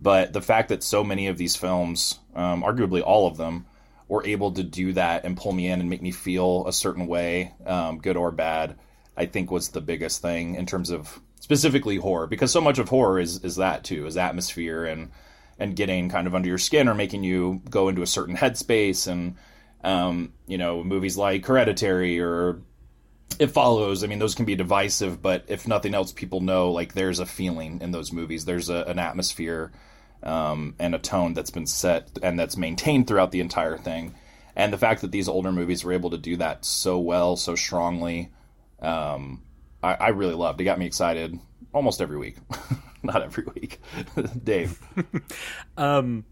But 0.00 0.32
the 0.32 0.42
fact 0.42 0.70
that 0.70 0.82
so 0.82 1.04
many 1.04 1.28
of 1.28 1.38
these 1.38 1.54
films, 1.54 2.18
um, 2.34 2.62
arguably 2.62 3.02
all 3.02 3.26
of 3.26 3.36
them, 3.36 3.66
were 4.08 4.24
able 4.26 4.52
to 4.52 4.62
do 4.62 4.92
that 4.92 5.24
and 5.24 5.36
pull 5.36 5.52
me 5.52 5.68
in 5.68 5.80
and 5.80 5.88
make 5.88 6.02
me 6.02 6.10
feel 6.10 6.66
a 6.66 6.72
certain 6.72 7.06
way, 7.06 7.52
um, 7.66 7.98
good 7.98 8.16
or 8.16 8.30
bad, 8.30 8.76
I 9.16 9.26
think 9.26 9.50
was 9.50 9.68
the 9.68 9.80
biggest 9.80 10.20
thing 10.20 10.56
in 10.56 10.66
terms 10.66 10.90
of 10.90 11.20
specifically 11.40 11.96
horror. 11.96 12.26
Because 12.26 12.52
so 12.52 12.60
much 12.60 12.78
of 12.78 12.88
horror 12.88 13.18
is 13.18 13.42
is 13.44 13.56
that 13.56 13.84
too, 13.84 14.06
is 14.06 14.16
atmosphere 14.16 14.84
and 14.84 15.10
and 15.58 15.76
getting 15.76 16.08
kind 16.08 16.26
of 16.26 16.34
under 16.34 16.48
your 16.48 16.58
skin 16.58 16.88
or 16.88 16.94
making 16.94 17.22
you 17.22 17.62
go 17.70 17.88
into 17.88 18.02
a 18.02 18.06
certain 18.06 18.36
headspace 18.36 19.06
and 19.06 19.36
um, 19.82 20.32
you 20.46 20.58
know 20.58 20.82
movies 20.82 21.16
like 21.16 21.46
Hereditary 21.46 22.20
or 22.20 22.60
it 23.38 23.48
follows. 23.48 24.04
I 24.04 24.06
mean, 24.06 24.18
those 24.18 24.34
can 24.34 24.44
be 24.44 24.54
divisive, 24.54 25.20
but 25.20 25.44
if 25.48 25.66
nothing 25.66 25.94
else, 25.94 26.12
people 26.12 26.40
know 26.40 26.70
like 26.70 26.94
there's 26.94 27.18
a 27.18 27.26
feeling 27.26 27.80
in 27.80 27.90
those 27.90 28.12
movies. 28.12 28.44
There's 28.44 28.68
a, 28.68 28.84
an 28.84 28.98
atmosphere 28.98 29.72
um, 30.24 30.74
and 30.78 30.94
a 30.94 30.98
tone 30.98 31.34
that's 31.34 31.50
been 31.50 31.66
set 31.66 32.10
and 32.22 32.38
that's 32.38 32.56
maintained 32.56 33.06
throughout 33.06 33.30
the 33.30 33.40
entire 33.40 33.78
thing. 33.78 34.14
And 34.56 34.72
the 34.72 34.78
fact 34.78 35.02
that 35.02 35.10
these 35.10 35.28
older 35.28 35.52
movies 35.52 35.84
were 35.84 35.92
able 35.92 36.10
to 36.10 36.18
do 36.18 36.36
that 36.36 36.64
so 36.64 36.98
well, 36.98 37.36
so 37.36 37.54
strongly, 37.54 38.32
um, 38.80 39.42
I, 39.82 39.94
I 39.94 40.08
really 40.08 40.34
loved. 40.34 40.60
It 40.60 40.64
got 40.64 40.78
me 40.78 40.86
excited 40.86 41.38
almost 41.72 42.00
every 42.00 42.18
week. 42.18 42.36
Not 43.02 43.22
every 43.22 43.44
week, 43.54 43.80
Dave. 44.44 44.80
Um, 45.76 46.24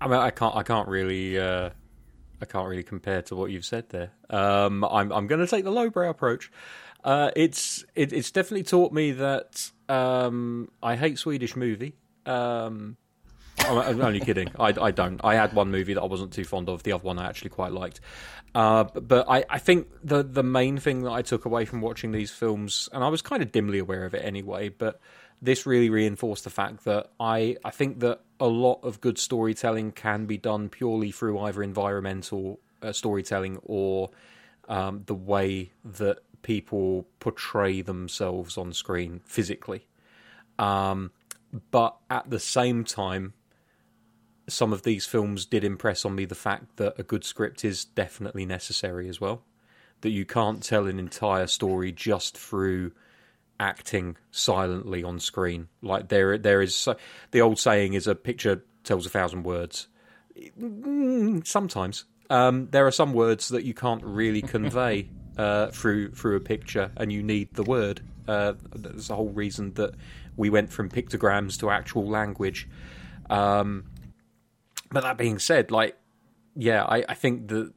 I 0.00 0.08
mean, 0.08 0.18
I 0.18 0.30
can't, 0.30 0.54
I 0.54 0.62
can't 0.64 0.88
really 0.88 1.38
uh, 1.38 1.70
I 2.40 2.44
can't 2.44 2.68
really 2.68 2.82
compare 2.82 3.22
to 3.22 3.36
what 3.36 3.50
you've 3.50 3.64
said 3.64 3.88
there. 3.90 4.10
Um, 4.30 4.84
I'm 4.84 5.12
I'm 5.12 5.26
going 5.26 5.40
to 5.40 5.46
take 5.46 5.64
the 5.64 5.70
lowbrow 5.70 6.10
approach. 6.10 6.50
Uh, 7.04 7.30
it's 7.36 7.84
it, 7.94 8.12
it's 8.12 8.30
definitely 8.30 8.64
taught 8.64 8.92
me 8.92 9.12
that 9.12 9.70
um, 9.88 10.70
I 10.82 10.96
hate 10.96 11.18
Swedish 11.18 11.56
movie. 11.56 11.94
Um, 12.28 12.96
I'm, 13.60 13.78
I'm 13.78 14.00
only 14.00 14.20
kidding. 14.20 14.48
I, 14.58 14.74
I 14.80 14.90
don't. 14.90 15.20
I 15.24 15.34
had 15.34 15.52
one 15.52 15.70
movie 15.70 15.94
that 15.94 16.02
I 16.02 16.06
wasn't 16.06 16.32
too 16.32 16.44
fond 16.44 16.68
of. 16.68 16.82
The 16.82 16.92
other 16.92 17.04
one 17.04 17.18
I 17.18 17.28
actually 17.28 17.50
quite 17.50 17.72
liked. 17.72 18.00
Uh, 18.54 18.84
but 18.84 19.28
I, 19.28 19.44
I 19.48 19.58
think 19.58 19.88
the 20.02 20.22
the 20.22 20.42
main 20.42 20.78
thing 20.78 21.02
that 21.02 21.10
I 21.10 21.22
took 21.22 21.44
away 21.44 21.64
from 21.64 21.80
watching 21.80 22.12
these 22.12 22.30
films, 22.30 22.88
and 22.92 23.02
I 23.02 23.08
was 23.08 23.22
kind 23.22 23.42
of 23.42 23.52
dimly 23.52 23.78
aware 23.78 24.04
of 24.04 24.14
it 24.14 24.24
anyway, 24.24 24.68
but 24.68 25.00
this 25.40 25.66
really 25.66 25.90
reinforced 25.90 26.44
the 26.44 26.50
fact 26.50 26.84
that 26.84 27.10
I 27.20 27.56
I 27.64 27.70
think 27.70 28.00
that 28.00 28.20
a 28.40 28.46
lot 28.46 28.80
of 28.82 29.00
good 29.00 29.18
storytelling 29.18 29.92
can 29.92 30.26
be 30.26 30.38
done 30.38 30.68
purely 30.68 31.10
through 31.10 31.38
either 31.40 31.62
environmental 31.62 32.60
uh, 32.82 32.92
storytelling 32.92 33.58
or 33.64 34.10
um, 34.68 35.02
the 35.06 35.14
way 35.14 35.72
that 35.84 36.18
people 36.42 37.06
portray 37.20 37.82
themselves 37.82 38.56
on 38.56 38.72
screen 38.72 39.20
physically. 39.24 39.86
Um, 40.58 41.10
but 41.70 41.96
at 42.10 42.30
the 42.30 42.38
same 42.40 42.84
time, 42.84 43.34
some 44.48 44.72
of 44.72 44.82
these 44.82 45.06
films 45.06 45.46
did 45.46 45.64
impress 45.64 46.04
on 46.04 46.14
me 46.14 46.24
the 46.24 46.34
fact 46.34 46.76
that 46.76 46.98
a 46.98 47.02
good 47.02 47.24
script 47.24 47.64
is 47.64 47.84
definitely 47.84 48.46
necessary 48.46 49.08
as 49.08 49.20
well. 49.20 49.42
That 50.00 50.10
you 50.10 50.24
can't 50.24 50.62
tell 50.62 50.86
an 50.86 50.98
entire 50.98 51.46
story 51.46 51.92
just 51.92 52.36
through 52.38 52.92
acting 53.60 54.16
silently 54.30 55.02
on 55.02 55.18
screen. 55.18 55.68
Like 55.82 56.08
there, 56.08 56.38
there 56.38 56.62
is 56.62 56.74
so, 56.74 56.96
the 57.32 57.40
old 57.40 57.58
saying 57.58 57.94
is 57.94 58.06
a 58.06 58.14
picture 58.14 58.64
tells 58.84 59.06
a 59.06 59.10
thousand 59.10 59.42
words. 59.42 59.88
Mm, 60.58 61.46
Sometimes 61.46 62.04
um, 62.30 62.68
there 62.70 62.86
are 62.86 62.92
some 62.92 63.12
words 63.12 63.48
that 63.48 63.64
you 63.64 63.74
can't 63.74 64.04
really 64.04 64.42
convey 64.42 65.08
uh, 65.36 65.68
through 65.68 66.12
through 66.12 66.36
a 66.36 66.40
picture, 66.40 66.90
and 66.96 67.12
you 67.12 67.22
need 67.22 67.54
the 67.54 67.62
word. 67.62 68.00
Uh, 68.28 68.52
that's 68.74 69.08
the 69.08 69.16
whole 69.16 69.30
reason 69.30 69.72
that 69.74 69.94
we 70.36 70.50
went 70.50 70.70
from 70.70 70.90
pictograms 70.90 71.58
to 71.58 71.70
actual 71.70 72.06
language. 72.06 72.68
Um, 73.30 73.84
but 74.92 75.02
that 75.02 75.16
being 75.16 75.38
said, 75.38 75.70
like, 75.70 75.96
yeah, 76.54 76.84
I, 76.84 77.04
I 77.08 77.14
think 77.14 77.48
that 77.48 77.72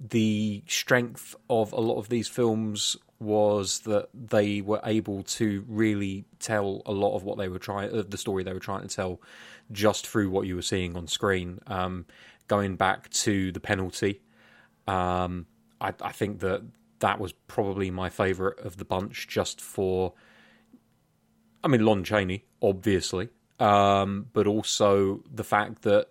the 0.00 0.62
strength 0.66 1.36
of 1.48 1.72
a 1.72 1.80
lot 1.80 1.98
of 1.98 2.08
these 2.08 2.26
films 2.26 2.96
was 3.18 3.80
that 3.80 4.08
they 4.14 4.62
were 4.62 4.80
able 4.84 5.22
to 5.22 5.64
really 5.68 6.24
tell 6.38 6.80
a 6.86 6.92
lot 6.92 7.14
of 7.14 7.22
what 7.22 7.36
they 7.36 7.48
were 7.48 7.58
trying, 7.58 7.94
uh, 7.94 8.02
the 8.08 8.16
story 8.16 8.42
they 8.42 8.54
were 8.54 8.58
trying 8.58 8.82
to 8.82 8.94
tell, 8.94 9.20
just 9.70 10.06
through 10.06 10.30
what 10.30 10.46
you 10.46 10.56
were 10.56 10.62
seeing 10.62 10.96
on 10.96 11.06
screen. 11.06 11.60
Um, 11.66 12.06
going 12.48 12.76
back 12.76 13.10
to 13.10 13.52
the 13.52 13.60
penalty, 13.60 14.22
um, 14.88 15.46
I, 15.80 15.92
I 16.00 16.12
think 16.12 16.40
that 16.40 16.62
that 17.00 17.18
was 17.18 17.32
probably 17.32 17.90
my 17.90 18.08
favourite 18.08 18.58
of 18.60 18.76
the 18.76 18.84
bunch, 18.84 19.28
just 19.28 19.60
for. 19.60 20.14
I 21.62 21.68
mean, 21.68 21.84
Lon 21.84 22.04
Chaney, 22.04 22.44
obviously, 22.62 23.28
um, 23.58 24.26
but 24.32 24.46
also 24.46 25.22
the 25.30 25.44
fact 25.44 25.82
that 25.82 26.08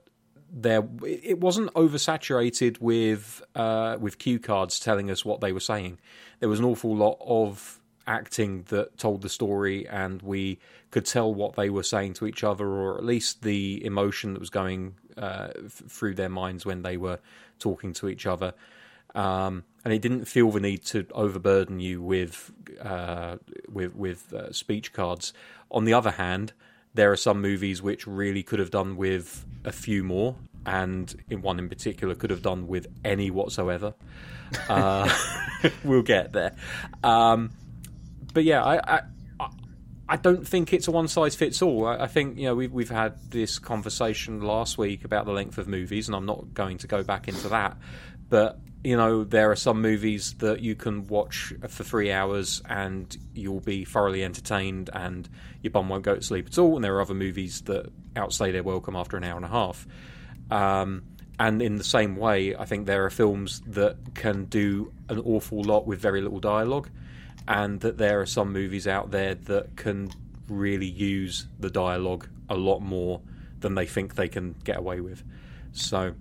there 0.51 0.87
it 1.05 1.39
wasn't 1.39 1.73
oversaturated 1.73 2.79
with 2.79 3.41
uh, 3.55 3.97
with 3.99 4.19
cue 4.19 4.39
cards 4.39 4.79
telling 4.79 5.09
us 5.09 5.23
what 5.23 5.41
they 5.41 5.51
were 5.51 5.59
saying. 5.59 5.99
There 6.39 6.49
was 6.49 6.59
an 6.59 6.65
awful 6.65 6.95
lot 6.95 7.17
of 7.21 7.79
acting 8.07 8.63
that 8.69 8.97
told 8.97 9.21
the 9.21 9.29
story, 9.29 9.87
and 9.87 10.21
we 10.21 10.59
could 10.91 11.05
tell 11.05 11.33
what 11.33 11.55
they 11.55 11.69
were 11.69 11.83
saying 11.83 12.13
to 12.13 12.25
each 12.25 12.43
other, 12.43 12.67
or 12.67 12.97
at 12.97 13.05
least 13.05 13.43
the 13.43 13.83
emotion 13.85 14.33
that 14.33 14.39
was 14.39 14.49
going 14.49 14.95
uh, 15.17 15.49
f- 15.63 15.83
through 15.87 16.15
their 16.15 16.29
minds 16.29 16.65
when 16.65 16.81
they 16.81 16.97
were 16.97 17.19
talking 17.59 17.93
to 17.93 18.09
each 18.09 18.25
other. 18.25 18.53
Um, 19.15 19.63
and 19.83 19.93
it 19.93 20.01
didn't 20.01 20.25
feel 20.25 20.51
the 20.51 20.59
need 20.59 20.85
to 20.87 21.05
overburden 21.13 21.79
you 21.79 22.01
with 22.01 22.51
uh, 22.81 23.37
with 23.67 23.95
with 23.95 24.33
uh, 24.33 24.51
speech 24.51 24.93
cards. 24.93 25.33
On 25.71 25.85
the 25.85 25.93
other 25.93 26.11
hand, 26.11 26.53
there 26.93 27.11
are 27.11 27.17
some 27.17 27.41
movies 27.41 27.81
which 27.81 28.05
really 28.07 28.43
could 28.43 28.59
have 28.59 28.71
done 28.71 28.97
with 28.97 29.45
a 29.63 29.71
few 29.71 30.03
more, 30.03 30.35
and 30.65 31.13
in 31.29 31.41
one 31.41 31.59
in 31.59 31.69
particular 31.69 32.15
could 32.15 32.29
have 32.29 32.41
done 32.41 32.67
with 32.67 32.87
any 33.03 33.31
whatsoever. 33.31 33.93
Uh, 34.67 35.07
we'll 35.83 36.01
get 36.01 36.33
there. 36.33 36.55
Um, 37.03 37.51
but 38.33 38.43
yeah, 38.43 38.63
I, 38.63 38.95
I 38.95 39.01
I 40.09 40.15
don't 40.15 40.45
think 40.45 40.73
it's 40.73 40.87
a 40.87 40.91
one 40.91 41.07
size 41.07 41.35
fits 41.35 41.61
all. 41.61 41.85
I, 41.85 41.97
I 41.97 42.07
think 42.07 42.37
you 42.39 42.45
know 42.45 42.55
we've 42.55 42.73
we've 42.73 42.89
had 42.89 43.13
this 43.29 43.59
conversation 43.59 44.41
last 44.41 44.75
week 44.79 45.05
about 45.05 45.25
the 45.25 45.31
length 45.31 45.59
of 45.59 45.67
movies, 45.67 46.07
and 46.07 46.15
I'm 46.15 46.25
not 46.25 46.55
going 46.55 46.79
to 46.79 46.87
go 46.87 47.03
back 47.03 47.27
into 47.27 47.47
that. 47.49 47.77
But 48.27 48.59
you 48.83 48.95
know 48.95 49.23
there 49.23 49.51
are 49.51 49.55
some 49.55 49.81
movies 49.81 50.33
that 50.35 50.61
you 50.61 50.75
can 50.75 51.05
watch 51.07 51.53
for 51.67 51.83
three 51.83 52.11
hours 52.11 52.61
and 52.69 53.15
you'll 53.33 53.59
be 53.59 53.85
thoroughly 53.85 54.23
entertained, 54.23 54.89
and 54.93 55.27
your 55.61 55.71
bum 55.71 55.89
won't 55.89 56.03
go 56.03 56.15
to 56.15 56.21
sleep 56.21 56.47
at 56.47 56.57
all. 56.57 56.75
And 56.75 56.83
there 56.83 56.95
are 56.95 57.01
other 57.01 57.13
movies 57.13 57.61
that 57.63 57.91
outstay 58.15 58.51
their 58.51 58.63
welcome 58.63 58.95
after 58.95 59.17
an 59.17 59.23
hour 59.23 59.35
and 59.35 59.45
a 59.45 59.49
half. 59.49 59.85
Um, 60.51 61.03
and 61.39 61.61
in 61.61 61.77
the 61.77 61.83
same 61.83 62.17
way, 62.17 62.55
I 62.55 62.65
think 62.65 62.85
there 62.85 63.05
are 63.05 63.09
films 63.09 63.61
that 63.67 63.97
can 64.13 64.45
do 64.45 64.91
an 65.07 65.19
awful 65.19 65.63
lot 65.63 65.87
with 65.87 65.99
very 65.99 66.21
little 66.21 66.39
dialogue 66.39 66.89
and 67.47 67.79
that 67.79 67.97
there 67.97 68.19
are 68.19 68.25
some 68.25 68.51
movies 68.51 68.87
out 68.87 69.11
there 69.11 69.35
that 69.35 69.77
can 69.77 70.11
really 70.49 70.85
use 70.85 71.47
the 71.59 71.69
dialogue 71.69 72.27
a 72.49 72.55
lot 72.55 72.79
more 72.79 73.21
than 73.59 73.75
they 73.75 73.85
think 73.85 74.15
they 74.15 74.27
can 74.27 74.53
get 74.63 74.77
away 74.77 74.99
with. 74.99 75.23
So 75.71 76.13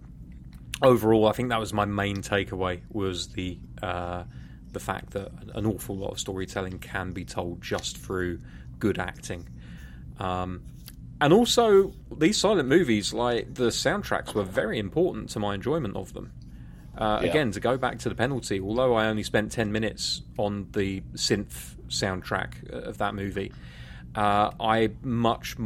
overall, 0.82 1.26
I 1.28 1.32
think 1.32 1.49
that 1.50 1.61
was 1.61 1.73
my 1.73 1.85
main 1.85 2.18
takeaway 2.18 2.80
was 2.90 3.28
the 3.28 3.58
uh, 3.82 4.25
the 4.73 4.80
fact 4.80 5.11
that 5.11 5.30
an 5.54 5.66
awful 5.66 5.97
lot 5.97 6.12
of 6.12 6.20
storytelling 6.20 6.78
can 6.78 7.12
be 7.12 7.25
told 7.25 7.62
just 7.62 7.97
through 7.97 8.40
good 8.78 8.99
acting. 8.99 9.49
Um, 10.18 10.62
and 11.20 11.32
also, 11.32 11.94
these 12.16 12.37
silent 12.37 12.68
movies, 12.68 13.12
like 13.12 13.54
the 13.54 13.68
soundtracks, 13.68 14.35
were 14.35 14.44
very 14.44 14.78
important 14.78 15.30
to 15.30 15.40
my 15.40 15.54
enjoyment 15.54 15.97
of 15.97 16.12
them. 16.12 16.32
Uh, 16.97 17.20
Yeah. 17.23 17.30
Again, 17.30 17.50
to 17.52 17.61
go 17.61 17.76
back 17.76 17.99
to 18.00 18.08
the 18.08 18.14
penalty, 18.14 18.61
although 18.61 18.94
I 18.94 19.06
only 19.06 19.23
spent 19.23 19.50
10 19.52 19.73
minutes 19.73 20.23
on 20.37 20.68
the 20.73 21.00
synth 21.14 21.76
soundtrack 21.88 22.68
of 22.70 22.99
that 22.99 23.14
movie, 23.14 23.52
uh, 24.14 24.50
I 24.61 24.90
much 25.02 25.56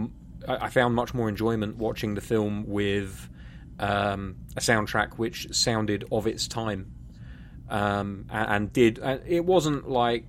I 0.49 0.67
I 0.67 0.69
found 0.71 0.95
much 0.95 1.15
more 1.15 1.29
enjoyment 1.29 1.77
watching 1.77 2.15
the 2.15 2.21
film 2.21 2.65
with 2.67 3.29
um, 3.79 4.37
a 4.57 4.61
soundtrack 4.61 5.15
which 5.15 5.55
sounded 5.55 6.05
of 6.13 6.27
its 6.27 6.47
time 6.47 6.93
um, 7.69 8.27
and, 8.31 8.51
and 8.51 8.73
did. 8.73 8.99
And 8.99 9.21
it 9.27 9.45
wasn't 9.45 9.89
like 9.89 10.25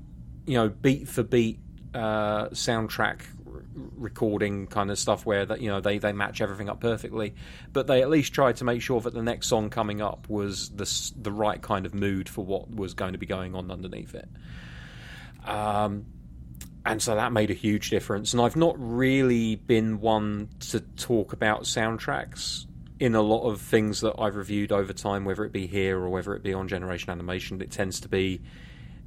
you 0.45 0.55
know 0.55 0.69
beat 0.69 1.07
for 1.07 1.23
beat 1.23 1.59
uh, 1.93 2.47
soundtrack 2.49 3.21
r- 3.45 3.61
recording 3.97 4.67
kind 4.67 4.89
of 4.89 4.97
stuff 4.97 5.25
where 5.25 5.45
that 5.45 5.61
you 5.61 5.69
know 5.69 5.81
they, 5.81 5.97
they 5.97 6.13
match 6.13 6.41
everything 6.41 6.69
up 6.69 6.79
perfectly, 6.79 7.35
but 7.71 7.87
they 7.87 8.01
at 8.01 8.09
least 8.09 8.33
tried 8.33 8.57
to 8.57 8.63
make 8.63 8.81
sure 8.81 9.01
that 9.01 9.13
the 9.13 9.21
next 9.21 9.47
song 9.47 9.69
coming 9.69 10.01
up 10.01 10.27
was 10.29 10.69
the 10.69 11.11
the 11.21 11.31
right 11.31 11.61
kind 11.61 11.85
of 11.85 11.93
mood 11.93 12.29
for 12.29 12.43
what 12.45 12.73
was 12.73 12.93
going 12.93 13.13
to 13.13 13.19
be 13.19 13.25
going 13.25 13.55
on 13.55 13.69
underneath 13.69 14.15
it. 14.15 14.29
Um, 15.45 16.05
and 16.85 17.01
so 17.01 17.15
that 17.15 17.31
made 17.31 17.49
a 17.49 17.53
huge 17.53 17.89
difference. 17.89 18.33
And 18.33 18.41
I've 18.41 18.57
not 18.57 18.75
really 18.77 19.55
been 19.55 20.01
one 20.01 20.49
to 20.71 20.81
talk 20.81 21.31
about 21.31 21.63
soundtracks 21.63 22.65
in 23.03 23.15
a 23.15 23.21
lot 23.21 23.41
of 23.41 23.59
things 23.59 23.99
that 23.99 24.15
I've 24.17 24.37
reviewed 24.37 24.71
over 24.71 24.93
time, 24.93 25.25
whether 25.25 25.43
it 25.43 25.51
be 25.51 25.67
here 25.67 25.99
or 25.99 26.07
whether 26.07 26.33
it 26.35 26.41
be 26.41 26.53
on 26.53 26.69
Generation 26.69 27.09
Animation. 27.09 27.61
It 27.61 27.69
tends 27.69 27.99
to 27.99 28.07
be, 28.07 28.39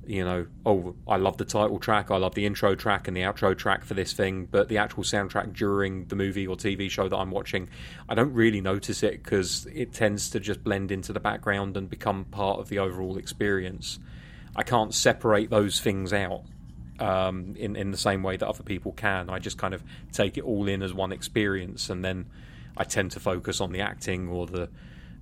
you 0.07 0.23
know, 0.23 0.47
oh, 0.67 0.95
I 1.09 1.17
love 1.17 1.38
the 1.38 1.47
title 1.47 1.79
track, 1.79 2.11
I 2.11 2.19
love 2.19 2.35
the 2.35 2.45
intro 2.45 2.75
track 2.75 3.09
and 3.09 3.17
the 3.17 3.23
outro 3.23 3.57
track 3.57 3.85
for 3.85 3.95
this 3.95 4.12
thing, 4.12 4.49
but 4.50 4.69
the 4.69 4.76
actual 4.76 5.03
soundtrack 5.03 5.55
during 5.55 6.05
the 6.09 6.15
movie 6.15 6.47
or 6.47 6.57
TV 6.57 6.91
show 6.91 7.09
that 7.09 7.17
I'm 7.17 7.31
watching, 7.31 7.71
I 8.07 8.15
don't 8.15 8.35
really 8.35 8.61
notice 8.61 9.03
it 9.03 9.23
because 9.25 9.67
it 9.75 9.95
tends 9.95 10.29
to 10.29 10.41
just 10.41 10.62
blend 10.62 10.93
into 10.93 11.15
the 11.15 11.21
background 11.21 11.79
and 11.79 11.88
become 11.88 12.26
part 12.26 12.61
of 12.61 12.69
the 12.69 12.81
overall 12.81 13.17
experience. 13.17 13.99
I 14.55 14.62
can't 14.62 14.93
separate 14.93 15.49
those 15.49 15.81
things 15.81 16.12
out 16.12 16.43
um, 17.00 17.55
in 17.57 17.76
in 17.76 17.93
the 17.93 17.97
same 17.97 18.23
way 18.23 18.37
that 18.37 18.47
other 18.47 18.62
people 18.62 18.93
can. 18.93 19.31
I 19.31 19.38
just 19.38 19.57
kind 19.57 19.73
of 19.73 19.83
take 20.12 20.37
it 20.37 20.45
all 20.45 20.69
in 20.69 20.83
as 20.83 20.93
one 20.93 21.12
experience, 21.12 21.88
and 21.88 22.05
then 22.05 22.26
I 22.76 22.85
tend 22.85 23.12
to 23.12 23.21
focus 23.21 23.61
on 23.61 23.73
the 23.73 23.80
acting 23.80 24.28
or 24.28 24.47
the 24.47 24.68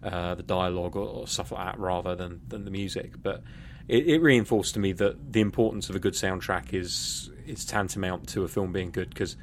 uh, 0.02 0.34
the 0.34 0.42
dialogue 0.42 0.96
or, 0.96 1.06
or 1.06 1.26
stuff 1.26 1.52
like 1.52 1.64
that 1.64 1.78
rather 1.78 2.14
than 2.14 2.40
than 2.48 2.64
the 2.64 2.70
music. 2.70 3.22
But 3.22 3.42
it, 3.88 4.06
it 4.06 4.18
reinforced 4.22 4.74
to 4.74 4.80
me 4.80 4.92
that 4.92 5.32
the 5.32 5.40
importance 5.40 5.88
of 5.90 5.96
a 5.96 5.98
good 5.98 6.14
soundtrack 6.14 6.72
is 6.74 7.30
is 7.46 7.64
tantamount 7.64 8.28
to 8.28 8.44
a 8.44 8.48
film 8.48 8.72
being 8.72 8.90
good 8.90 9.08
because. 9.10 9.36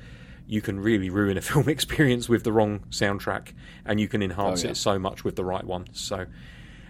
You 0.47 0.59
can 0.59 0.81
really 0.81 1.09
ruin 1.09 1.37
a 1.37 1.41
film 1.49 1.69
experience 1.69 2.27
with 2.27 2.43
the 2.43 2.51
wrong 2.51 2.79
soundtrack, 2.89 3.53
and 3.85 4.01
you 4.01 4.09
can 4.09 4.21
enhance 4.21 4.63
Oh, 4.63 4.67
yeah. 4.67 4.71
it 4.71 4.75
so 4.75 4.99
much 4.99 5.23
with 5.23 5.37
the 5.37 5.45
right 5.45 5.63
one. 5.63 5.85
So, 5.93 6.25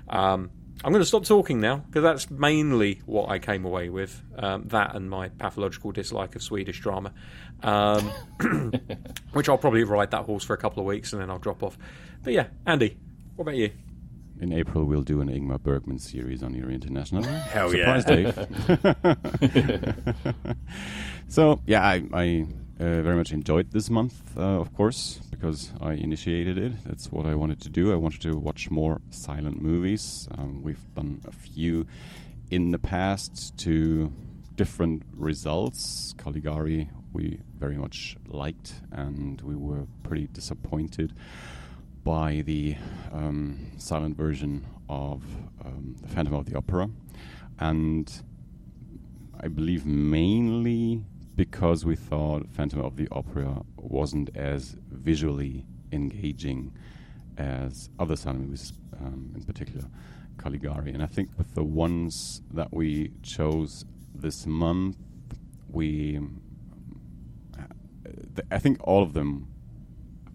um, 0.10 0.50
I'm 0.84 0.92
going 0.92 1.02
to 1.02 1.08
stop 1.08 1.26
talking 1.26 1.60
now 1.60 1.78
because 1.78 2.04
that's 2.04 2.32
mainly 2.32 3.02
what 3.06 3.30
I 3.30 3.40
came 3.40 3.66
away 3.66 3.90
with. 3.90 4.22
Um, 4.38 4.64
that 4.70 4.96
and 4.96 5.10
my 5.10 5.30
pathological 5.30 5.92
dislike 5.92 6.36
of 6.36 6.42
Swedish 6.42 6.80
drama, 6.80 7.14
um, 7.62 8.12
which 9.34 9.48
I'll 9.48 9.58
probably 9.58 9.84
ride 9.84 10.12
that 10.12 10.26
horse 10.26 10.44
for 10.44 10.54
a 10.54 10.58
couple 10.58 10.80
of 10.80 10.88
weeks 10.88 11.14
and 11.14 11.22
then 11.22 11.30
I'll 11.30 11.40
drop 11.40 11.62
off. 11.62 11.78
But 12.24 12.34
yeah, 12.34 12.48
Andi, 12.66 12.96
what 13.36 13.44
about 13.44 13.56
you? 13.56 13.72
in 14.42 14.52
April 14.52 14.86
we'll 14.86 15.04
do 15.04 15.22
an 15.22 15.30
Ingmar 15.30 15.62
Bergman 15.62 16.00
series 16.00 16.42
on 16.42 16.56
Eerie 16.56 16.74
International. 16.74 17.22
Hell 17.24 17.70
Surprise, 17.70 18.04
yeah. 18.08 18.16
Dave. 18.16 19.76
so 21.28 21.62
yeah, 21.68 21.86
I, 21.86 22.04
I 22.12 22.48
uh, 22.82 23.02
very 23.04 23.16
much 23.16 23.32
enjoyed 23.32 23.72
this 23.72 23.92
month, 23.92 24.36
uh, 24.36 24.42
of 24.42 24.74
course, 24.74 25.20
because 25.30 25.72
I 25.80 25.94
initiated 25.94 26.58
it. 26.58 26.74
That's 26.84 27.12
what 27.12 27.28
I 27.28 27.36
wanted 27.36 27.62
to 27.62 27.70
do. 27.70 27.94
I 27.94 27.96
wanted 27.96 28.22
to 28.24 28.36
watch 28.36 28.72
more 28.72 29.02
silent 29.12 29.62
movies. 29.62 30.28
Um, 30.36 30.64
we've 30.64 30.84
done 30.96 31.22
a 31.28 31.32
few 31.32 31.86
in 32.50 32.72
the 32.72 32.80
past 32.80 33.56
to 33.60 34.12
different 34.56 35.04
results. 35.14 36.16
Caligari 36.18 36.90
we 37.14 37.40
very 37.60 37.78
much 37.78 38.18
liked, 38.28 38.74
and 38.92 39.40
we 39.42 39.56
were 39.56 39.86
pretty 40.04 40.28
disappointed 40.28 41.14
by 42.04 42.42
the 42.46 42.76
um, 43.12 43.72
silent 43.78 44.18
version 44.18 44.66
of 44.90 45.24
um, 45.64 45.96
The 46.02 46.08
Phantom 46.08 46.34
of 46.34 46.46
the 46.46 46.58
Opera. 46.58 46.90
And 47.60 48.12
I 49.40 49.50
believe 49.50 49.86
mainly 49.86 51.04
because 51.46 51.84
we 51.84 51.96
thought 51.96 52.48
Phantom 52.52 52.82
of 52.82 52.96
the 52.98 53.08
Opera 53.12 53.64
wasn't 53.78 54.30
as 54.38 54.78
visually 54.92 55.66
engaging 55.92 56.72
as 57.36 57.90
other 57.98 58.16
silent 58.16 58.44
movies, 58.44 58.74
um, 59.00 59.34
in 59.36 59.42
particular 59.42 59.88
Caligari. 60.38 60.92
And 60.94 61.02
I 61.02 61.08
think 61.08 61.30
with 61.40 61.56
the 61.56 61.64
ones 61.64 62.44
that 62.54 62.72
we 62.72 63.12
chose 63.24 63.86
this 64.14 64.46
month, 64.46 64.98
we, 65.68 66.20
uh, 67.58 67.64
th- 68.36 68.48
I 68.52 68.60
think 68.60 68.78
all 68.84 69.02
of 69.02 69.14
them 69.14 69.48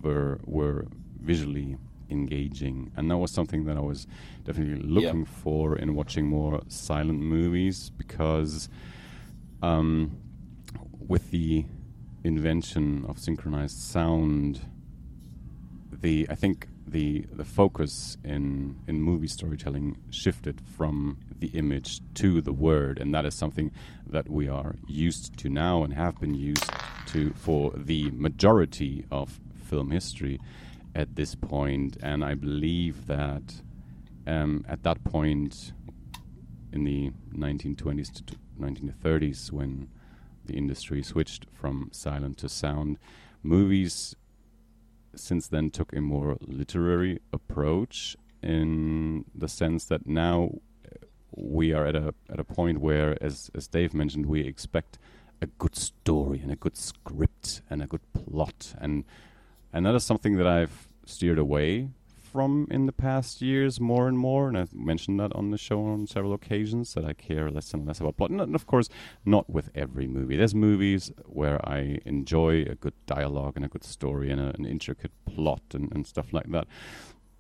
were 0.03 0.41
were 0.45 0.89
visually 1.21 1.77
engaging, 2.11 2.91
and 2.97 3.09
that 3.13 3.19
was 3.19 3.31
something 3.31 3.65
that 3.67 3.77
I 3.77 3.85
was 3.93 4.09
definitely 4.43 4.83
looking 4.83 5.25
for 5.25 5.79
in 5.79 5.95
watching 5.95 6.27
more 6.27 6.63
silent 6.67 7.21
movies 7.21 7.91
because 7.91 8.69
um, 9.63 10.19
with 11.09 11.31
the 11.31 11.65
invention 12.25 13.05
of 13.09 13.19
synchronized 13.19 13.79
sound, 13.79 14.61
the 15.93 16.27
I 16.29 16.35
think 16.35 16.69
the 16.87 17.27
the 17.33 17.45
focus 17.45 18.17
in 18.25 18.77
in 18.87 19.01
movie 19.01 19.29
storytelling 19.29 19.97
shifted 20.11 20.61
from 20.61 21.19
the 21.39 21.49
image 21.49 22.01
to 22.15 22.41
the 22.41 22.53
word, 22.53 22.99
and 22.99 23.15
that 23.15 23.25
is 23.25 23.35
something 23.35 23.71
that 24.07 24.29
we 24.29 24.49
are 24.49 24.77
used 24.87 25.37
to 25.39 25.49
now 25.49 25.83
and 25.83 25.95
have 25.95 26.21
been 26.21 26.35
used 26.35 26.71
to 27.07 27.31
for 27.35 27.73
the 27.75 28.11
majority 28.13 29.05
of 29.11 29.41
film 29.69 29.91
history 29.91 30.41
at 30.95 31.17
this 31.17 31.35
point. 31.35 31.97
And 32.03 32.25
I 32.25 32.35
believe 32.35 33.07
that 33.07 33.63
um, 34.27 34.65
at 34.69 34.83
that 34.85 35.05
point 35.05 35.73
in 36.73 36.85
the 36.85 37.13
1920s 37.35 38.13
to 38.15 38.23
t- 38.25 38.37
1930s, 38.61 39.53
when 39.53 39.89
the 40.47 40.57
industry 40.57 41.03
switched 41.03 41.47
from 41.53 41.91
silent 41.93 42.39
to 42.39 42.49
sound, 42.49 42.99
movies 43.43 44.17
since 45.15 45.49
then 45.49 45.71
took 45.71 45.95
a 45.95 46.01
more 46.01 46.37
literary 46.41 47.21
approach 47.33 48.17
in 48.43 49.25
the 49.35 49.49
sense 49.49 49.85
that 49.87 50.07
now 50.07 50.51
we 51.35 51.73
are 51.73 51.87
at 51.87 51.97
a 51.97 52.15
at 52.31 52.41
a 52.41 52.45
point 52.45 52.81
where, 52.81 53.17
as 53.23 53.51
as 53.55 53.67
Dave 53.67 53.93
mentioned, 53.95 54.27
we 54.27 54.41
expect 54.41 54.99
a 55.43 55.47
good 55.47 55.77
story 55.77 56.41
and 56.41 56.51
a 56.51 56.57
good 56.57 56.77
script 56.77 57.61
and 57.69 57.83
a 57.83 57.87
good 57.87 58.01
plot, 58.13 58.75
and 58.79 59.05
and 59.73 59.85
that 59.85 59.95
is 59.95 60.05
something 60.05 60.37
that 60.37 60.47
I've 60.47 60.89
steered 61.05 61.39
away 61.39 61.91
from 62.37 62.69
in 62.71 62.85
the 62.85 62.93
past 62.93 63.41
years 63.41 63.81
more 63.81 64.07
and 64.09 64.19
more, 64.19 64.47
and 64.47 64.59
I've 64.59 64.75
mentioned 64.75 65.19
that 65.21 65.33
on 65.35 65.53
the 65.53 65.57
show 65.57 65.83
on 65.87 66.07
several 66.07 66.35
occasions 66.35 66.93
that 66.93 67.03
I 67.03 67.15
care 67.15 67.51
less 67.51 67.73
and 67.73 67.87
less 67.87 67.99
about 67.99 68.19
plot. 68.19 68.29
And 68.29 68.55
of 68.55 68.67
course, 68.67 68.91
not 69.25 69.49
with 69.49 69.71
every 69.75 70.07
movie. 70.07 70.37
There's 70.37 70.55
movies 70.55 71.11
where 71.25 71.67
I 71.67 71.99
enjoy 72.05 72.67
a 72.69 72.75
good 72.75 72.93
dialogue 73.07 73.55
and 73.57 73.65
a 73.65 73.69
good 73.69 73.85
story 73.85 74.31
and 74.31 74.39
a, 74.39 74.49
an 74.59 74.67
intricate 74.67 75.13
plot 75.25 75.63
and, 75.73 75.91
and 75.95 76.07
stuff 76.07 76.31
like 76.31 76.51
that. 76.51 76.67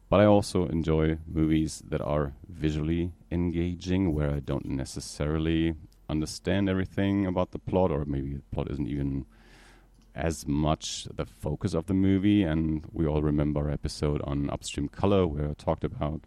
But 0.08 0.20
I 0.20 0.24
also 0.24 0.66
enjoy 0.66 1.18
movies 1.26 1.82
that 1.90 2.00
are 2.00 2.32
visually 2.48 3.12
engaging, 3.30 4.14
where 4.14 4.30
I 4.30 4.40
don't 4.40 4.64
necessarily 4.64 5.74
understand 6.08 6.70
everything 6.70 7.26
about 7.26 7.50
the 7.50 7.58
plot, 7.58 7.90
or 7.90 8.06
maybe 8.06 8.36
the 8.36 8.42
plot 8.50 8.70
isn't 8.70 8.88
even 8.88 9.26
as 10.16 10.46
much 10.46 11.06
the 11.14 11.26
focus 11.26 11.74
of 11.74 11.86
the 11.86 11.94
movie. 11.94 12.42
And 12.42 12.84
we 12.92 13.06
all 13.06 13.22
remember 13.22 13.60
our 13.60 13.70
episode 13.70 14.22
on 14.22 14.50
Upstream 14.50 14.88
Color, 14.88 15.26
where 15.26 15.50
I 15.50 15.54
talked 15.54 15.84
about 15.84 16.22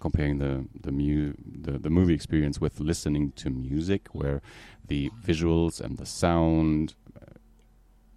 comparing 0.00 0.38
the 0.38 0.64
the, 0.80 0.92
mu- 0.92 1.34
the 1.44 1.72
the 1.78 1.90
movie 1.90 2.14
experience 2.14 2.60
with 2.60 2.80
listening 2.80 3.32
to 3.32 3.50
music, 3.50 4.08
where 4.12 4.40
the 4.86 5.10
visuals 5.22 5.80
and 5.80 5.98
the 5.98 6.06
sound 6.06 6.94
uh, 7.20 7.34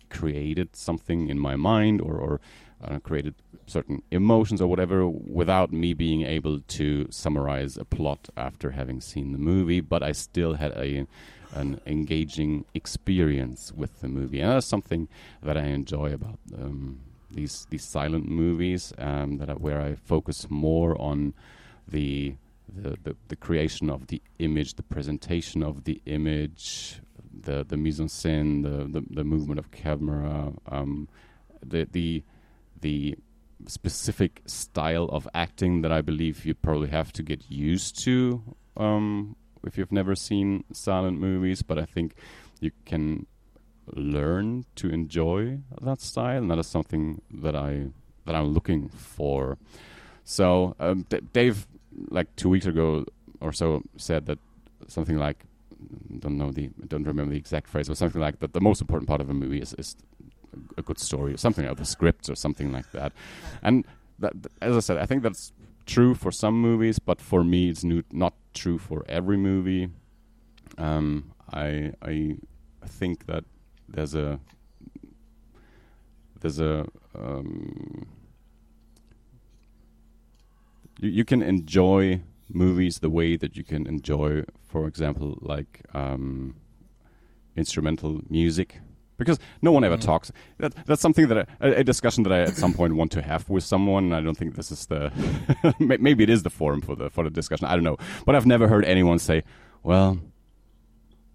created 0.09 0.75
something 0.75 1.29
in 1.29 1.39
my 1.39 1.55
mind, 1.55 1.99
or 2.01 2.15
or 2.17 2.41
uh, 2.83 2.99
created 2.99 3.33
certain 3.65 4.01
emotions 4.11 4.61
or 4.61 4.67
whatever, 4.67 5.07
without 5.07 5.71
me 5.71 5.93
being 5.93 6.21
able 6.21 6.59
to 6.59 7.07
summarize 7.09 7.77
a 7.77 7.85
plot 7.85 8.29
after 8.37 8.71
having 8.71 9.01
seen 9.01 9.31
the 9.31 9.37
movie. 9.39 9.81
But 9.81 10.03
I 10.03 10.11
still 10.11 10.53
had 10.53 10.71
a 10.77 11.07
an 11.53 11.79
engaging 11.85 12.65
experience 12.73 13.71
with 13.75 14.01
the 14.01 14.07
movie, 14.07 14.39
and 14.39 14.51
that's 14.51 14.65
something 14.65 15.07
that 15.43 15.57
I 15.57 15.65
enjoy 15.65 16.13
about 16.13 16.39
um, 16.57 16.99
these 17.29 17.67
these 17.69 17.83
silent 17.83 18.27
movies. 18.27 18.93
Um, 18.97 19.37
that 19.37 19.49
I, 19.49 19.53
where 19.53 19.81
I 19.81 19.95
focus 19.95 20.47
more 20.49 20.99
on 21.01 21.33
the, 21.87 22.35
the 22.67 22.97
the 23.03 23.15
the 23.27 23.35
creation 23.35 23.89
of 23.89 24.07
the 24.07 24.21
image, 24.39 24.75
the 24.75 24.83
presentation 24.83 25.63
of 25.63 25.83
the 25.83 26.01
image, 26.05 27.01
the 27.33 27.65
the 27.67 27.77
mise 27.77 27.99
en 27.99 28.07
scène, 28.07 28.63
the 28.63 28.99
the, 28.99 29.05
the 29.09 29.23
movement 29.23 29.59
of 29.59 29.71
camera, 29.71 30.53
um, 30.67 31.07
the 31.65 31.87
the 31.91 32.23
the 32.81 33.15
specific 33.67 34.41
style 34.45 35.05
of 35.05 35.27
acting 35.33 35.81
that 35.81 35.91
I 35.91 36.01
believe 36.01 36.45
you 36.45 36.53
probably 36.53 36.89
have 36.89 37.13
to 37.13 37.23
get 37.23 37.49
used 37.49 38.03
to 38.03 38.41
um, 38.77 39.35
if 39.65 39.77
you've 39.77 39.91
never 39.91 40.15
seen 40.15 40.63
silent 40.71 41.19
movies. 41.19 41.61
But 41.61 41.77
I 41.77 41.85
think 41.85 42.15
you 42.59 42.71
can 42.85 43.25
learn 43.87 44.65
to 44.75 44.89
enjoy 44.89 45.59
that 45.81 46.01
style, 46.01 46.37
and 46.37 46.51
that 46.51 46.59
is 46.59 46.67
something 46.67 47.21
that 47.31 47.55
I 47.55 47.87
that 48.25 48.35
I'm 48.35 48.53
looking 48.53 48.89
for. 48.89 49.57
So 50.23 50.75
um, 50.79 51.05
Dave, 51.33 51.67
like 52.09 52.35
two 52.35 52.49
weeks 52.49 52.65
ago 52.65 53.05
or 53.39 53.51
so, 53.51 53.83
said 53.97 54.25
that 54.27 54.39
something 54.87 55.17
like 55.17 55.45
don't 56.19 56.37
know 56.37 56.51
the 56.51 56.69
don't 56.87 57.03
remember 57.03 57.31
the 57.31 57.37
exact 57.37 57.67
phrase, 57.67 57.87
but 57.87 57.97
something 57.97 58.21
like 58.21 58.39
that. 58.39 58.53
The 58.53 58.61
most 58.61 58.81
important 58.81 59.07
part 59.07 59.21
of 59.21 59.29
a 59.29 59.33
movie 59.33 59.61
is, 59.61 59.73
is 59.73 59.95
a 60.77 60.81
good 60.81 60.99
story, 60.99 61.33
or 61.33 61.37
something 61.37 61.65
like 61.65 61.77
the 61.77 61.85
script, 61.85 62.29
or 62.29 62.35
something 62.35 62.71
like 62.71 62.91
that. 62.91 63.13
And 63.63 63.85
that, 64.19 64.33
as 64.61 64.75
I 64.75 64.79
said, 64.79 64.97
I 64.97 65.05
think 65.05 65.23
that's 65.23 65.51
true 65.93 66.15
for 66.15 66.31
some 66.31 66.55
movies, 66.61 66.99
but 66.99 67.21
for 67.21 67.43
me, 67.43 67.69
it's 67.69 67.83
not 68.11 68.33
true 68.53 68.77
for 68.77 69.03
every 69.09 69.37
movie. 69.37 69.89
Um, 70.77 71.33
I 71.51 71.91
I 72.01 72.37
think 72.85 73.25
that 73.25 73.43
there's 73.89 74.15
a 74.15 74.39
there's 76.39 76.59
a 76.59 76.85
um, 77.13 78.07
you, 80.99 81.09
you 81.09 81.25
can 81.25 81.41
enjoy 81.41 82.21
movies 82.49 82.99
the 82.99 83.09
way 83.09 83.35
that 83.35 83.57
you 83.57 83.63
can 83.63 83.85
enjoy, 83.87 84.43
for 84.63 84.87
example, 84.87 85.37
like 85.41 85.81
um, 85.93 86.55
instrumental 87.55 88.21
music. 88.29 88.79
Because 89.25 89.39
no 89.61 89.71
one 89.71 89.83
ever 89.83 89.97
talks. 89.97 90.31
That, 90.57 90.73
that's 90.85 91.01
something 91.01 91.27
that 91.27 91.37
I, 91.37 91.67
a, 91.67 91.79
a 91.79 91.83
discussion 91.83 92.23
that 92.23 92.33
I 92.33 92.41
at 92.41 92.55
some 92.55 92.73
point 92.73 92.95
want 92.95 93.11
to 93.13 93.21
have 93.21 93.49
with 93.49 93.63
someone. 93.63 94.13
I 94.13 94.21
don't 94.21 94.37
think 94.37 94.55
this 94.55 94.71
is 94.71 94.87
the 94.87 95.11
maybe 95.79 96.23
it 96.23 96.29
is 96.29 96.43
the 96.43 96.49
forum 96.49 96.81
for 96.81 96.95
the 96.95 97.09
for 97.09 97.23
the 97.23 97.29
discussion. 97.29 97.67
I 97.67 97.75
don't 97.75 97.83
know, 97.83 97.97
but 98.25 98.35
I've 98.35 98.45
never 98.45 98.67
heard 98.67 98.85
anyone 98.85 99.19
say, 99.19 99.43
"Well, 99.83 100.19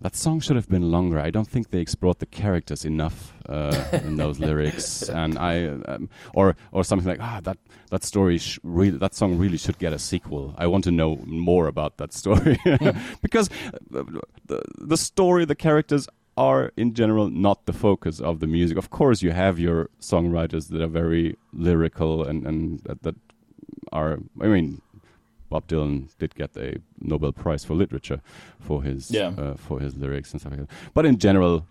that 0.01 0.15
song 0.15 0.41
should 0.41 0.57
have 0.57 0.69
been 0.69 0.91
longer. 0.91 1.19
I 1.19 1.31
don't 1.31 1.49
think 1.49 1.71
they 1.71 1.79
explored 1.81 2.19
the 2.19 2.27
characters 2.27 2.85
enough 2.85 3.33
uh, 3.49 3.99
in 4.05 4.17
those 4.17 4.39
lyrics, 4.49 5.09
and 5.09 5.39
I, 5.39 5.69
um, 5.69 6.11
or 6.35 6.55
or 6.71 6.85
something 6.85 7.09
like, 7.09 7.21
ah, 7.21 7.41
that 7.45 7.59
that 7.91 8.05
story, 8.05 8.39
sh- 8.39 8.59
really, 8.63 8.99
that 8.99 9.15
song 9.15 9.39
really 9.39 9.57
should 9.57 9.79
get 9.79 9.93
a 9.93 9.99
sequel. 9.99 10.55
I 10.59 10.67
want 10.67 10.85
to 10.85 10.91
know 10.91 11.21
more 11.25 11.67
about 11.67 11.97
that 11.97 12.13
story 12.13 12.59
because 13.23 13.49
uh, 13.95 14.05
the 14.45 14.63
the 14.79 14.97
story, 14.97 15.45
the 15.47 15.55
characters 15.55 16.09
are 16.37 16.71
in 16.77 16.93
general 16.95 17.31
not 17.31 17.67
the 17.67 17.73
focus 17.73 18.21
of 18.21 18.41
the 18.41 18.47
music. 18.47 18.77
Of 18.79 18.91
course, 18.91 19.23
you 19.23 19.33
have 19.33 19.59
your 19.59 19.89
songwriters 20.01 20.69
that 20.69 20.81
are 20.83 20.87
very 21.03 21.37
lyrical 21.53 22.25
and 22.25 22.47
and 22.47 22.81
that, 22.85 23.03
that 23.03 23.15
are. 23.93 24.19
I 24.41 24.47
mean, 24.47 24.81
Bob 25.49 25.67
Dylan 25.69 26.09
did 26.19 26.35
get 26.35 26.57
a 26.57 26.79
Nobel 27.01 27.33
Prize 27.33 27.65
for 27.65 27.75
literature 27.75 28.21
for 28.61 28.83
his 28.83 29.11
Yeah. 29.11 29.33
uh, 29.39 29.55
for 29.57 29.81
his 29.81 29.95
lyrics 29.97 30.33
and 30.33 30.41
stuff 30.41 30.53
like 30.53 30.61
that. 30.69 30.71
But 30.95 31.07
in 31.07 31.19
general, 31.19 31.67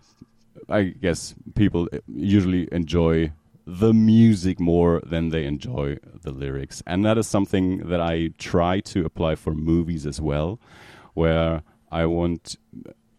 I 0.68 0.94
guess 1.02 1.34
people 1.54 1.88
uh, 1.92 1.98
usually 2.08 2.68
enjoy 2.72 3.32
the 3.66 3.92
music 3.92 4.60
more 4.60 5.00
than 5.04 5.30
they 5.30 5.44
enjoy 5.44 5.98
the 6.22 6.30
lyrics. 6.30 6.82
And 6.86 7.04
that 7.04 7.18
is 7.18 7.26
something 7.26 7.88
that 7.88 8.00
I 8.00 8.30
try 8.38 8.80
to 8.80 9.04
apply 9.04 9.34
for 9.36 9.54
movies 9.54 10.06
as 10.06 10.20
well, 10.20 10.58
where 11.14 11.62
I 11.90 12.06
want. 12.06 12.56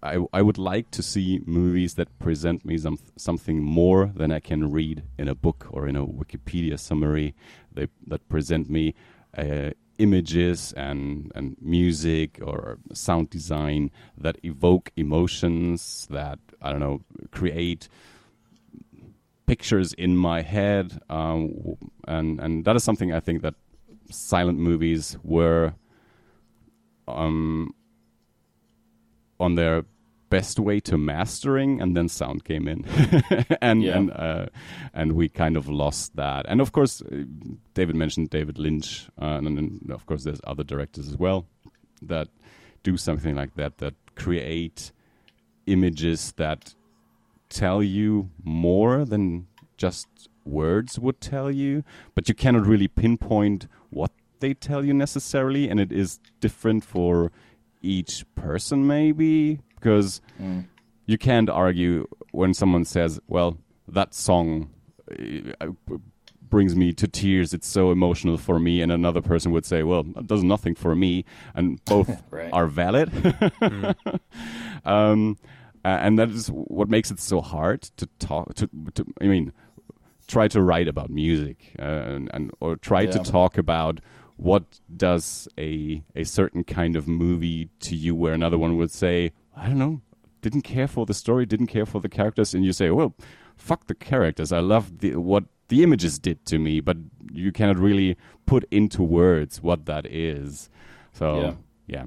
I, 0.04 0.20
I 0.32 0.42
would 0.42 0.58
like 0.58 0.92
to 0.92 1.02
see 1.02 1.42
movies 1.46 1.96
that 1.96 2.20
present 2.20 2.64
me 2.66 2.78
some, 2.78 3.00
something 3.16 3.62
more 3.64 4.12
than 4.16 4.32
I 4.32 4.40
can 4.40 4.72
read 4.72 5.04
in 5.18 5.28
a 5.28 5.36
book 5.36 5.68
or 5.72 5.88
in 5.88 5.96
a 5.96 6.06
Wikipedia 6.06 6.80
summary. 6.80 7.34
They, 7.74 7.88
that 8.08 8.28
present 8.30 8.70
me 8.70 8.94
uh, 9.38 9.72
images 9.98 10.74
and, 10.74 11.32
and 11.36 11.58
music 11.60 12.40
or 12.44 12.78
sound 12.94 13.30
design 13.30 13.92
that 14.18 14.38
evoke 14.44 14.92
emotions, 14.96 16.08
that, 16.12 16.40
I 16.62 16.72
don't 16.72 16.80
know, 16.80 17.02
create 17.32 17.90
pictures 19.48 19.94
in 19.94 20.16
my 20.16 20.42
head, 20.42 21.00
um, 21.10 21.78
and 22.08 22.40
and 22.40 22.66
that 22.66 22.76
is 22.76 22.84
something 22.84 23.12
I 23.14 23.22
think 23.22 23.42
that 23.42 23.56
silent 24.12 24.60
movies 24.60 25.18
were 25.24 25.74
um, 27.08 27.74
on 29.40 29.56
their 29.56 29.84
best 30.30 30.60
way 30.60 30.80
to 30.82 30.98
mastering, 30.98 31.82
and 31.82 31.96
then 31.96 32.10
sound 32.10 32.44
came 32.44 32.68
in, 32.68 32.84
and 33.62 33.82
Yeah. 33.84 33.98
and 33.98 34.12
uh, 34.12 34.46
and 34.94 35.14
we 35.14 35.30
kind 35.30 35.56
of 35.56 35.70
lost 35.70 36.16
that. 36.18 36.46
And 36.50 36.60
of 36.62 36.72
course, 36.72 37.02
uh, 37.02 37.24
David 37.74 37.96
mentioned 37.96 38.30
David 38.30 38.58
Lynch, 38.60 39.08
uh, 39.22 39.38
and 39.38 39.58
then 39.58 39.80
of 39.90 40.06
course 40.06 40.24
there's 40.26 40.42
other 40.46 40.64
directors 40.66 41.08
as 41.08 41.18
well 41.18 41.46
that 42.02 42.28
do 42.84 42.98
something 42.98 43.36
like 43.36 43.56
that 43.56 43.78
that 43.78 43.94
create 44.16 44.92
images 45.66 46.34
that 46.38 46.74
tell 47.50 47.82
you 47.84 48.30
more 48.44 49.06
than 49.06 49.48
just 49.78 50.08
words 50.46 50.98
would 51.00 51.20
tell 51.22 51.50
you, 51.52 51.84
but 52.16 52.28
you 52.30 52.36
cannot 52.36 52.66
really 52.66 52.88
pinpoint 52.88 53.68
what 53.90 54.12
they 54.40 54.54
tell 54.54 54.84
you 54.86 54.94
necessarily, 54.94 55.70
and 55.70 55.80
it 55.80 55.92
is 55.92 56.20
different 56.42 56.84
for 56.84 57.32
each 57.82 58.26
person, 58.36 58.88
maybe? 58.88 59.60
Because 59.76 60.22
you 61.06 61.18
can't 61.18 61.50
argue 61.50 62.08
when 62.32 62.54
someone 62.54 62.86
says, 62.86 63.20
"Well, 63.28 63.58
that 63.88 64.14
song." 64.14 64.70
uh, 65.62 65.68
brings 66.50 66.76
me 66.78 66.94
to 66.94 67.08
tears. 67.08 67.54
It's 67.54 67.68
so 67.68 67.92
emotional 67.92 68.38
for 68.38 68.58
me. 68.60 68.82
And 68.82 68.90
another 68.92 69.22
person 69.22 69.52
would 69.52 69.66
say 69.66 69.84
well 69.84 70.06
it 70.16 70.28
does 70.28 70.44
nothing 70.44 70.76
for 70.76 70.96
me. 70.96 71.26
And 71.56 71.84
both 71.86 72.24
Right. 72.32 72.52
are 72.54 72.68
valid. 72.68 73.12
Um, 74.86 75.38
uh, 75.84 75.88
and 76.02 76.18
that 76.20 76.30
is 76.30 76.48
what 76.48 76.90
makes 76.90 77.12
it 77.12 77.20
so 77.20 77.42
hard 77.42 77.82
to 77.98 78.08
talk 78.20 78.54
to, 78.56 78.70
to 78.94 79.06
i 79.22 79.26
mean 79.26 79.52
try 80.28 80.48
to 80.48 80.62
write 80.62 80.88
about 80.88 81.10
music 81.10 81.76
uh, 81.80 81.84
and, 81.84 82.30
and 82.34 82.52
or 82.60 82.76
try 82.78 83.06
to 83.06 83.20
talk 83.20 83.58
about 83.58 84.00
what 84.38 84.80
does 84.96 85.48
a 85.58 86.02
a 86.16 86.24
certain 86.24 86.64
kind 86.64 86.96
of 86.96 87.08
movie 87.08 87.70
to 87.80 87.96
you 87.96 88.16
where 88.16 88.34
another 88.34 88.58
one 88.58 88.78
would 88.78 88.92
say 88.92 89.32
i 89.56 89.66
don't 89.68 89.80
know 89.80 90.00
didn't 90.42 90.62
care 90.62 90.88
for 90.88 91.06
the 91.06 91.14
story 91.14 91.46
didn't 91.46 91.68
care 91.68 91.86
for 91.86 92.00
the 92.00 92.08
characters 92.10 92.54
and 92.54 92.64
you 92.64 92.72
say 92.72 92.90
well 92.92 93.16
fuck 93.56 93.88
the 93.88 93.96
characters 93.96 94.52
i 94.52 94.60
love 94.60 95.00
the 95.00 95.16
what 95.16 95.44
the 95.70 95.82
images 95.84 96.20
did 96.20 96.46
to 96.46 96.60
me 96.60 96.80
but 96.80 96.96
you 97.34 97.52
cannot 97.52 97.78
really 97.78 98.16
put 98.46 98.64
into 98.70 99.02
words 99.02 99.62
what 99.62 99.86
that 99.88 100.06
is 100.06 100.70
so 101.14 101.40
Yeah. 101.42 101.54
yeah 101.88 102.06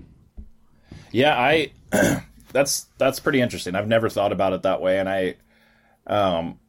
Yeah, 1.13 1.37
I 1.37 1.73
that's 2.53 2.87
that's 2.97 3.19
pretty 3.19 3.41
interesting. 3.41 3.75
I've 3.75 3.89
never 3.89 4.09
thought 4.09 4.31
about 4.31 4.53
it 4.53 4.63
that 4.63 4.81
way, 4.81 5.01
and 5.01 5.09
I 5.09 5.35
um 6.07 6.60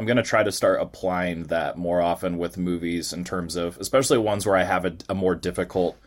I'm 0.00 0.06
gonna 0.06 0.22
try 0.22 0.42
to 0.42 0.50
start 0.50 0.80
applying 0.80 1.44
that 1.48 1.76
more 1.76 2.00
often 2.00 2.38
with 2.38 2.56
movies 2.56 3.12
in 3.12 3.22
terms 3.22 3.54
of 3.54 3.76
especially 3.76 4.16
ones 4.16 4.46
where 4.46 4.56
I 4.56 4.62
have 4.62 4.86
a, 4.86 4.96
a 5.10 5.14
more 5.14 5.34
difficult 5.34 5.98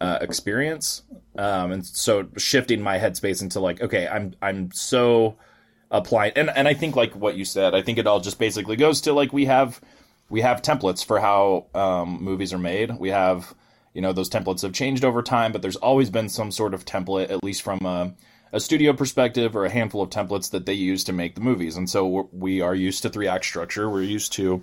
uh, 0.00 0.16
experience, 0.22 1.02
um, 1.36 1.70
and 1.70 1.84
so 1.84 2.28
shifting 2.38 2.80
my 2.80 2.98
headspace 2.98 3.42
into 3.42 3.60
like, 3.60 3.82
okay, 3.82 4.08
I'm 4.08 4.34
I'm 4.40 4.70
so 4.72 5.36
applying, 5.90 6.32
and 6.34 6.48
and 6.48 6.66
I 6.66 6.72
think 6.72 6.96
like 6.96 7.14
what 7.14 7.36
you 7.36 7.44
said, 7.44 7.74
I 7.74 7.82
think 7.82 7.98
it 7.98 8.06
all 8.06 8.20
just 8.20 8.38
basically 8.38 8.76
goes 8.76 9.02
to 9.02 9.12
like 9.12 9.34
we 9.34 9.44
have 9.44 9.82
we 10.30 10.40
have 10.40 10.62
templates 10.62 11.04
for 11.04 11.20
how 11.20 11.66
um, 11.74 12.22
movies 12.22 12.54
are 12.54 12.58
made. 12.58 12.96
We 12.98 13.10
have 13.10 13.54
you 13.92 14.00
know 14.00 14.14
those 14.14 14.30
templates 14.30 14.62
have 14.62 14.72
changed 14.72 15.04
over 15.04 15.22
time, 15.22 15.52
but 15.52 15.60
there's 15.60 15.76
always 15.76 16.08
been 16.08 16.30
some 16.30 16.50
sort 16.50 16.72
of 16.72 16.86
template, 16.86 17.30
at 17.30 17.44
least 17.44 17.60
from 17.60 17.84
a, 17.84 18.14
a 18.52 18.60
studio 18.60 18.92
perspective, 18.92 19.56
or 19.56 19.64
a 19.64 19.70
handful 19.70 20.02
of 20.02 20.10
templates 20.10 20.50
that 20.50 20.66
they 20.66 20.72
use 20.72 21.04
to 21.04 21.12
make 21.12 21.34
the 21.34 21.40
movies. 21.40 21.76
And 21.76 21.88
so 21.88 22.28
we 22.32 22.60
are 22.60 22.74
used 22.74 23.02
to 23.02 23.10
three 23.10 23.28
act 23.28 23.44
structure. 23.44 23.88
We're 23.90 24.02
used 24.02 24.32
to, 24.34 24.62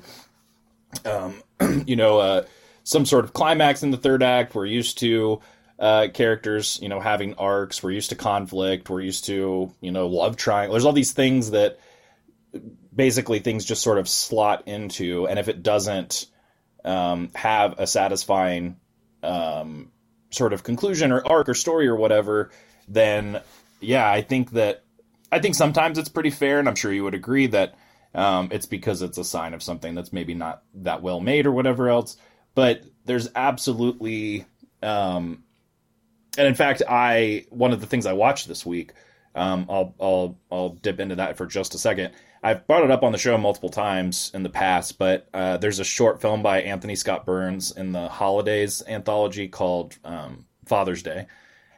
um, 1.05 1.43
you 1.85 1.95
know, 1.95 2.19
uh, 2.19 2.45
some 2.83 3.05
sort 3.05 3.25
of 3.25 3.33
climax 3.33 3.83
in 3.83 3.91
the 3.91 3.97
third 3.97 4.23
act. 4.23 4.55
We're 4.55 4.65
used 4.65 4.99
to 4.99 5.41
uh, 5.79 6.07
characters, 6.13 6.79
you 6.81 6.89
know, 6.89 6.99
having 6.99 7.35
arcs. 7.35 7.81
We're 7.83 7.91
used 7.91 8.09
to 8.09 8.15
conflict. 8.15 8.89
We're 8.89 9.01
used 9.01 9.25
to, 9.25 9.71
you 9.81 9.91
know, 9.91 10.07
love 10.07 10.37
triangle. 10.37 10.73
There's 10.73 10.85
all 10.85 10.93
these 10.93 11.13
things 11.13 11.51
that 11.51 11.79
basically 12.95 13.39
things 13.39 13.65
just 13.65 13.81
sort 13.81 13.97
of 13.97 14.07
slot 14.07 14.63
into, 14.67 15.27
and 15.27 15.39
if 15.39 15.47
it 15.47 15.63
doesn't 15.63 16.27
um, 16.85 17.29
have 17.33 17.79
a 17.79 17.87
satisfying 17.87 18.77
um, 19.23 19.91
sort 20.29 20.53
of 20.53 20.63
conclusion 20.63 21.11
or 21.11 21.25
arc 21.25 21.49
or 21.49 21.53
story 21.53 21.87
or 21.87 21.95
whatever, 21.95 22.51
then 22.87 23.41
yeah, 23.83 24.09
I 24.09 24.21
think 24.21 24.51
that 24.51 24.83
I 25.31 25.39
think 25.39 25.55
sometimes 25.55 25.97
it's 25.97 26.09
pretty 26.09 26.29
fair, 26.29 26.59
and 26.59 26.67
I'm 26.67 26.75
sure 26.75 26.93
you 26.93 27.03
would 27.03 27.15
agree 27.15 27.47
that 27.47 27.75
um, 28.13 28.49
it's 28.51 28.65
because 28.65 29.01
it's 29.01 29.17
a 29.17 29.23
sign 29.23 29.53
of 29.53 29.63
something 29.63 29.95
that's 29.95 30.13
maybe 30.13 30.33
not 30.33 30.63
that 30.75 31.01
well 31.01 31.19
made 31.19 31.45
or 31.45 31.51
whatever 31.51 31.89
else. 31.89 32.17
But 32.55 32.83
there's 33.05 33.29
absolutely, 33.35 34.45
um, 34.83 35.43
and 36.37 36.47
in 36.47 36.55
fact, 36.55 36.83
I 36.87 37.45
one 37.49 37.73
of 37.73 37.81
the 37.81 37.87
things 37.87 38.05
I 38.05 38.13
watched 38.13 38.47
this 38.47 38.65
week, 38.65 38.93
um, 39.35 39.65
I'll 39.69 39.95
I'll 39.99 40.39
I'll 40.51 40.69
dip 40.69 40.99
into 40.99 41.15
that 41.15 41.37
for 41.37 41.45
just 41.45 41.73
a 41.73 41.79
second. 41.79 42.13
I've 42.43 42.67
brought 42.67 42.83
it 42.83 42.91
up 42.91 43.03
on 43.03 43.13
the 43.13 43.17
show 43.17 43.37
multiple 43.37 43.69
times 43.69 44.29
in 44.33 44.43
the 44.43 44.49
past, 44.49 44.99
but 44.99 45.29
uh, 45.33 45.57
there's 45.57 45.79
a 45.79 45.85
short 45.85 46.21
film 46.21 46.43
by 46.43 46.61
Anthony 46.61 46.95
Scott 46.95 47.25
Burns 47.25 47.71
in 47.71 47.93
the 47.93 48.09
Holidays 48.09 48.83
anthology 48.85 49.47
called 49.47 49.95
um, 50.03 50.45
Father's 50.65 51.01
Day. 51.01 51.27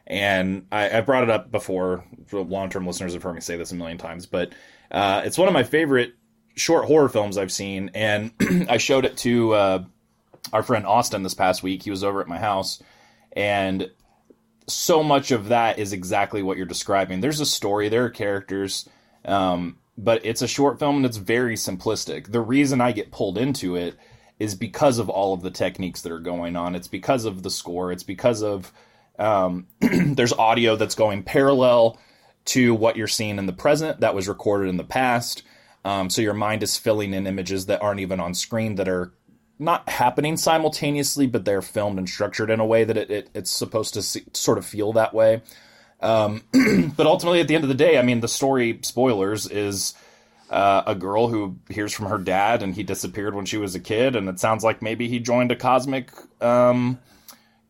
And 0.06 0.66
I, 0.70 0.98
I 0.98 1.00
brought 1.00 1.24
it 1.24 1.30
up 1.30 1.50
before. 1.50 2.04
Long 2.32 2.70
term 2.70 2.86
listeners 2.86 3.14
have 3.14 3.22
heard 3.22 3.34
me 3.34 3.40
say 3.40 3.56
this 3.56 3.72
a 3.72 3.74
million 3.74 3.98
times, 3.98 4.26
but 4.26 4.52
uh, 4.90 5.22
it's 5.24 5.38
one 5.38 5.48
of 5.48 5.54
my 5.54 5.64
favorite 5.64 6.14
short 6.54 6.84
horror 6.86 7.08
films 7.08 7.36
I've 7.36 7.52
seen. 7.52 7.90
And 7.94 8.32
I 8.68 8.76
showed 8.76 9.04
it 9.04 9.16
to 9.18 9.54
uh, 9.54 9.84
our 10.52 10.62
friend 10.62 10.86
Austin 10.86 11.22
this 11.22 11.34
past 11.34 11.62
week. 11.62 11.82
He 11.82 11.90
was 11.90 12.04
over 12.04 12.20
at 12.20 12.28
my 12.28 12.38
house, 12.38 12.82
and 13.32 13.90
so 14.68 15.02
much 15.02 15.30
of 15.30 15.48
that 15.48 15.78
is 15.78 15.92
exactly 15.92 16.42
what 16.42 16.56
you're 16.56 16.66
describing. 16.66 17.20
There's 17.20 17.40
a 17.40 17.46
story, 17.46 17.88
there 17.88 18.04
are 18.04 18.10
characters, 18.10 18.88
um, 19.24 19.78
but 19.96 20.24
it's 20.24 20.42
a 20.42 20.48
short 20.48 20.78
film 20.78 20.96
and 20.96 21.06
it's 21.06 21.16
very 21.16 21.54
simplistic. 21.54 22.30
The 22.30 22.40
reason 22.40 22.80
I 22.80 22.92
get 22.92 23.12
pulled 23.12 23.38
into 23.38 23.76
it 23.76 23.96
is 24.38 24.54
because 24.54 24.98
of 24.98 25.08
all 25.08 25.32
of 25.32 25.42
the 25.42 25.50
techniques 25.50 26.02
that 26.02 26.12
are 26.12 26.20
going 26.20 26.56
on. 26.56 26.74
It's 26.74 26.88
because 26.88 27.24
of 27.24 27.42
the 27.42 27.50
score. 27.50 27.92
It's 27.92 28.02
because 28.02 28.42
of 28.42 28.72
um, 29.18 29.66
there's 29.80 30.32
audio 30.32 30.76
that's 30.76 30.94
going 30.94 31.22
parallel 31.22 31.98
to 32.46 32.74
what 32.74 32.96
you're 32.96 33.08
seeing 33.08 33.38
in 33.38 33.46
the 33.46 33.52
present 33.52 34.00
that 34.00 34.14
was 34.14 34.28
recorded 34.28 34.68
in 34.68 34.76
the 34.76 34.84
past. 34.84 35.42
Um, 35.84 36.10
so 36.10 36.22
your 36.22 36.34
mind 36.34 36.62
is 36.62 36.76
filling 36.76 37.14
in 37.14 37.26
images 37.26 37.66
that 37.66 37.82
aren't 37.82 38.00
even 38.00 38.20
on 38.20 38.34
screen 38.34 38.76
that 38.76 38.88
are 38.88 39.12
not 39.58 39.88
happening 39.88 40.36
simultaneously, 40.36 41.26
but 41.26 41.44
they're 41.44 41.62
filmed 41.62 41.98
and 41.98 42.08
structured 42.08 42.50
in 42.50 42.60
a 42.60 42.66
way 42.66 42.84
that 42.84 42.96
it, 42.96 43.10
it, 43.10 43.30
it's 43.34 43.50
supposed 43.50 43.94
to 43.94 44.02
see, 44.02 44.24
sort 44.32 44.58
of 44.58 44.66
feel 44.66 44.92
that 44.92 45.14
way. 45.14 45.42
Um, 46.00 46.42
but 46.96 47.06
ultimately, 47.06 47.40
at 47.40 47.48
the 47.48 47.54
end 47.54 47.64
of 47.64 47.68
the 47.68 47.74
day, 47.74 47.98
I 47.98 48.02
mean, 48.02 48.20
the 48.20 48.28
story 48.28 48.78
spoilers 48.82 49.48
is 49.48 49.94
uh, 50.50 50.82
a 50.86 50.94
girl 50.94 51.28
who 51.28 51.56
hears 51.68 51.92
from 51.92 52.06
her 52.06 52.18
dad, 52.18 52.62
and 52.62 52.74
he 52.74 52.82
disappeared 52.82 53.34
when 53.34 53.46
she 53.46 53.56
was 53.56 53.74
a 53.74 53.80
kid, 53.80 54.14
and 54.14 54.28
it 54.28 54.38
sounds 54.38 54.62
like 54.62 54.82
maybe 54.82 55.08
he 55.08 55.18
joined 55.18 55.52
a 55.52 55.56
cosmic, 55.56 56.10
um, 56.42 56.98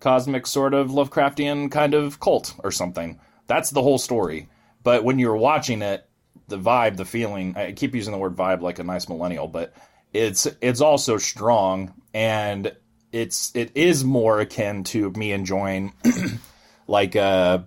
cosmic 0.00 0.46
sort 0.46 0.74
of 0.74 0.90
Lovecraftian 0.90 1.70
kind 1.70 1.94
of 1.94 2.20
cult 2.20 2.54
or 2.62 2.70
something. 2.70 3.20
That's 3.46 3.70
the 3.70 3.82
whole 3.82 3.98
story. 3.98 4.48
But 4.82 5.04
when 5.04 5.18
you're 5.18 5.36
watching 5.36 5.82
it, 5.82 6.08
the 6.48 6.58
vibe, 6.58 6.96
the 6.96 7.04
feeling, 7.04 7.56
I 7.56 7.72
keep 7.72 7.94
using 7.94 8.12
the 8.12 8.18
word 8.18 8.36
vibe 8.36 8.60
like 8.60 8.78
a 8.78 8.84
nice 8.84 9.08
millennial, 9.08 9.48
but 9.48 9.74
it's 10.12 10.46
it's 10.60 10.80
also 10.80 11.18
strong 11.18 11.92
and 12.14 12.74
it's 13.12 13.54
it 13.54 13.72
is 13.74 14.04
more 14.04 14.40
akin 14.40 14.84
to 14.84 15.10
me 15.10 15.32
enjoying 15.32 15.92
like 16.86 17.14
a 17.14 17.66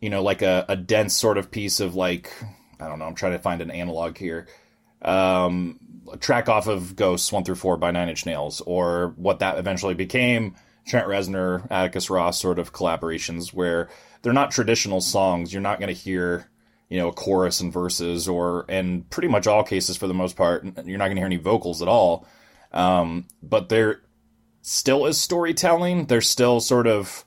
you 0.00 0.10
know 0.10 0.22
like 0.22 0.42
a, 0.42 0.64
a 0.68 0.76
dense 0.76 1.14
sort 1.14 1.38
of 1.38 1.50
piece 1.50 1.80
of 1.80 1.94
like 1.94 2.32
I 2.80 2.88
don't 2.88 2.98
know 2.98 3.06
I'm 3.06 3.14
trying 3.14 3.32
to 3.32 3.38
find 3.38 3.62
an 3.62 3.70
analog 3.70 4.18
here 4.18 4.46
um 5.02 5.78
track 6.20 6.48
off 6.48 6.66
of 6.66 6.96
Ghosts 6.96 7.32
one 7.32 7.44
through 7.44 7.56
four 7.56 7.76
by 7.76 7.90
Nine 7.90 8.08
Inch 8.08 8.26
Nails 8.26 8.60
or 8.60 9.14
what 9.16 9.40
that 9.40 9.58
eventually 9.58 9.94
became 9.94 10.54
Trent 10.86 11.06
Reznor 11.08 11.66
Atticus 11.70 12.10
Ross 12.10 12.40
sort 12.40 12.58
of 12.58 12.72
collaborations 12.72 13.52
where 13.52 13.88
they're 14.22 14.32
not 14.32 14.50
traditional 14.50 15.00
songs 15.00 15.52
you're 15.52 15.62
not 15.62 15.78
going 15.80 15.94
to 15.94 16.00
hear 16.00 16.48
you 16.88 16.98
know 16.98 17.08
a 17.08 17.12
chorus 17.12 17.60
and 17.60 17.72
verses, 17.72 18.28
or 18.28 18.64
in 18.68 19.02
pretty 19.04 19.28
much 19.28 19.46
all 19.46 19.64
cases 19.64 19.96
for 19.96 20.06
the 20.06 20.14
most 20.14 20.36
part, 20.36 20.64
you're 20.84 20.98
not 20.98 21.06
going 21.06 21.16
to 21.16 21.20
hear 21.20 21.26
any 21.26 21.36
vocals 21.36 21.82
at 21.82 21.88
all. 21.88 22.26
Um, 22.72 23.26
but 23.42 23.68
there 23.68 24.02
still 24.62 25.06
is 25.06 25.20
storytelling. 25.20 26.06
There's 26.06 26.28
still 26.28 26.60
sort 26.60 26.86
of 26.86 27.24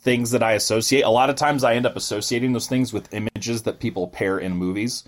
things 0.00 0.30
that 0.32 0.42
I 0.42 0.52
associate. 0.52 1.02
A 1.02 1.10
lot 1.10 1.30
of 1.30 1.36
times 1.36 1.64
I 1.64 1.74
end 1.74 1.86
up 1.86 1.96
associating 1.96 2.52
those 2.52 2.66
things 2.66 2.92
with 2.92 3.12
images 3.12 3.62
that 3.62 3.80
people 3.80 4.08
pair 4.08 4.38
in 4.38 4.56
movies, 4.56 5.04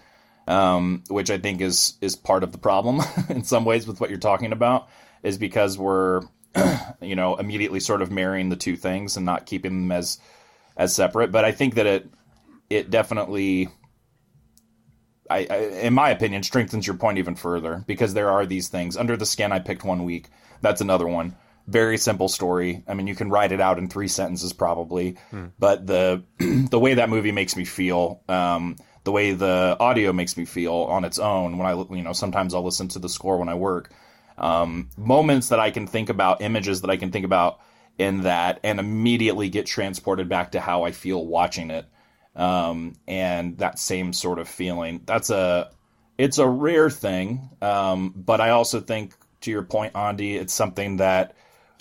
um, 0.46 1.04
which 1.08 1.30
I 1.30 1.38
think 1.38 1.60
is 1.60 1.94
is 2.00 2.16
part 2.16 2.42
of 2.42 2.52
the 2.52 2.58
problem 2.58 3.02
in 3.28 3.44
some 3.44 3.64
ways 3.64 3.86
with 3.86 4.00
what 4.00 4.10
you're 4.10 4.18
talking 4.18 4.52
about, 4.52 4.88
is 5.22 5.36
because 5.36 5.76
we're 5.76 6.22
you 7.00 7.16
know 7.16 7.36
immediately 7.36 7.80
sort 7.80 8.02
of 8.02 8.10
marrying 8.10 8.48
the 8.48 8.56
two 8.56 8.76
things 8.76 9.16
and 9.16 9.26
not 9.26 9.46
keeping 9.46 9.82
them 9.82 9.92
as 9.92 10.18
as 10.76 10.94
separate. 10.94 11.32
But 11.32 11.44
I 11.44 11.52
think 11.52 11.74
that 11.74 11.86
it 11.86 12.10
it 12.68 12.90
definitely. 12.90 13.68
I, 15.28 15.46
I, 15.48 15.56
in 15.82 15.94
my 15.94 16.10
opinion, 16.10 16.42
strengthens 16.42 16.88
your 16.88 16.96
point 16.96 17.18
even 17.18 17.36
further 17.36 17.84
because 17.86 18.14
there 18.14 18.30
are 18.30 18.46
these 18.46 18.66
things. 18.66 18.96
Under 18.96 19.16
the 19.16 19.24
Skin, 19.26 19.52
I 19.52 19.60
picked 19.60 19.84
one 19.84 20.02
week. 20.02 20.26
That's 20.60 20.80
another 20.80 21.06
one 21.06 21.36
very 21.70 21.98
simple 21.98 22.28
story. 22.28 22.82
I 22.88 22.94
mean, 22.94 23.06
you 23.06 23.14
can 23.14 23.30
write 23.30 23.52
it 23.52 23.60
out 23.60 23.78
in 23.78 23.88
three 23.88 24.08
sentences 24.08 24.52
probably, 24.52 25.16
hmm. 25.30 25.46
but 25.58 25.86
the 25.86 26.24
the 26.38 26.80
way 26.80 26.94
that 26.94 27.08
movie 27.08 27.32
makes 27.32 27.56
me 27.56 27.64
feel, 27.64 28.22
um, 28.28 28.76
the 29.04 29.12
way 29.12 29.32
the 29.32 29.76
audio 29.78 30.12
makes 30.12 30.36
me 30.36 30.44
feel 30.44 30.74
on 30.74 31.04
its 31.04 31.18
own. 31.18 31.58
When 31.58 31.66
I 31.66 31.74
you 31.94 32.02
know 32.02 32.12
sometimes 32.12 32.54
I'll 32.54 32.64
listen 32.64 32.88
to 32.88 32.98
the 32.98 33.08
score 33.08 33.38
when 33.38 33.48
I 33.48 33.54
work. 33.54 33.92
Um, 34.40 34.88
moments 34.96 35.50
that 35.50 35.60
I 35.60 35.70
can 35.70 35.86
think 35.86 36.08
about, 36.08 36.40
images 36.40 36.80
that 36.80 36.90
I 36.90 36.96
can 36.96 37.12
think 37.12 37.24
about 37.24 37.60
in 37.98 38.22
that, 38.22 38.60
and 38.64 38.80
immediately 38.80 39.50
get 39.50 39.66
transported 39.66 40.28
back 40.28 40.52
to 40.52 40.60
how 40.60 40.84
I 40.84 40.92
feel 40.92 41.24
watching 41.24 41.70
it, 41.70 41.86
um, 42.34 42.94
and 43.06 43.58
that 43.58 43.78
same 43.78 44.12
sort 44.12 44.38
of 44.38 44.48
feeling. 44.48 45.02
That's 45.04 45.30
a 45.30 45.70
it's 46.16 46.38
a 46.38 46.48
rare 46.48 46.90
thing, 46.90 47.50
um, 47.62 48.12
but 48.16 48.40
I 48.40 48.50
also 48.50 48.80
think 48.80 49.14
to 49.42 49.50
your 49.50 49.62
point, 49.62 49.94
Andi, 49.94 50.40
it's 50.40 50.52
something 50.52 50.96
that 50.98 51.34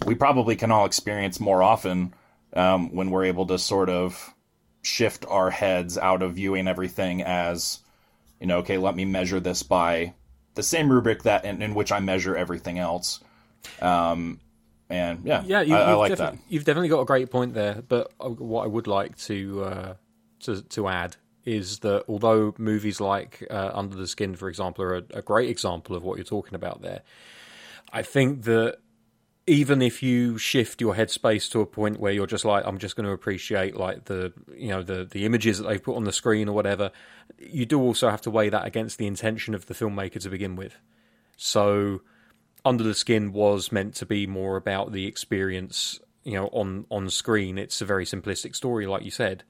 we 0.05 0.15
probably 0.15 0.55
can 0.55 0.71
all 0.71 0.85
experience 0.85 1.39
more 1.39 1.61
often 1.61 2.13
um, 2.53 2.93
when 2.93 3.11
we're 3.11 3.25
able 3.25 3.47
to 3.47 3.57
sort 3.57 3.89
of 3.89 4.33
shift 4.81 5.25
our 5.27 5.49
heads 5.49 5.97
out 5.97 6.21
of 6.23 6.35
viewing 6.35 6.67
everything 6.67 7.21
as, 7.21 7.79
you 8.39 8.47
know, 8.47 8.59
okay, 8.59 8.77
let 8.77 8.95
me 8.95 9.05
measure 9.05 9.39
this 9.39 9.63
by 9.63 10.13
the 10.59 10.63
same 10.63 10.91
rubric 10.91 11.23
that 11.23 11.45
in, 11.45 11.61
in 11.61 11.73
which 11.73 11.91
I 11.91 11.99
measure 11.99 12.35
everything 12.35 12.79
else. 12.79 13.21
Um, 13.81 14.39
and 14.89 15.23
yeah, 15.23 15.43
yeah, 15.45 15.61
you, 15.61 15.75
I, 15.75 15.91
I 15.91 15.93
like 15.93 16.17
that. 16.17 16.37
You've 16.49 16.65
definitely 16.65 16.89
got 16.89 16.99
a 16.99 17.05
great 17.05 17.29
point 17.29 17.53
there. 17.53 17.81
But 17.87 18.11
uh, 18.19 18.29
what 18.29 18.63
I 18.65 18.67
would 18.67 18.87
like 18.87 19.17
to 19.19 19.63
uh, 19.63 19.93
to 20.41 20.61
to 20.61 20.87
add 20.87 21.15
is 21.45 21.79
that 21.79 22.03
although 22.09 22.53
movies 22.57 22.99
like 22.99 23.45
uh, 23.49 23.71
Under 23.73 23.95
the 23.95 24.07
Skin, 24.07 24.35
for 24.35 24.49
example, 24.49 24.83
are 24.83 24.97
a, 24.97 25.03
a 25.13 25.21
great 25.21 25.49
example 25.49 25.95
of 25.95 26.03
what 26.03 26.17
you're 26.17 26.25
talking 26.25 26.55
about 26.55 26.81
there, 26.81 27.01
I 27.93 28.01
think 28.01 28.43
that 28.43 28.79
even 29.49 29.81
if 29.81 30.03
you 30.03 30.37
shift 30.37 30.79
your 30.79 30.93
headspace 30.93 31.49
to 31.49 31.59
a 31.59 31.65
point 31.65 31.99
where 31.99 32.11
you're 32.11 32.27
just 32.27 32.45
like, 32.45 32.63
I'm 32.67 32.77
just 32.77 32.95
going 32.95 33.07
to 33.07 33.11
appreciate 33.11 33.75
like 33.75 34.05
the 34.05 34.31
you 34.55 34.69
know 34.69 34.83
the 34.83 35.05
the 35.05 35.25
images 35.25 35.57
that 35.57 35.67
they've 35.67 35.81
put 35.81 35.95
on 35.95 36.03
the 36.03 36.13
screen 36.13 36.47
or 36.47 36.53
whatever, 36.53 36.91
you 37.39 37.65
do 37.65 37.81
also 37.81 38.11
have 38.11 38.21
to 38.21 38.29
weigh 38.29 38.49
that 38.49 38.67
against 38.67 38.99
the 38.99 39.07
intention 39.07 39.55
of 39.55 39.65
the 39.65 39.73
filmmaker 39.73 40.21
to 40.21 40.29
begin 40.29 40.55
with. 40.55 40.77
So, 41.35 42.01
Under 42.63 42.83
the 42.83 42.93
Skin 42.93 43.33
was 43.33 43.71
meant 43.71 43.95
to 43.95 44.05
be 44.05 44.27
more 44.27 44.55
about 44.55 44.91
the 44.91 45.07
experience, 45.07 45.99
you 46.23 46.33
know, 46.33 46.47
on 46.49 46.85
on 46.91 47.09
screen. 47.09 47.57
It's 47.57 47.81
a 47.81 47.85
very 47.85 48.05
simplistic 48.05 48.55
story, 48.55 48.85
like 48.85 49.03
you 49.03 49.11
said. 49.11 49.43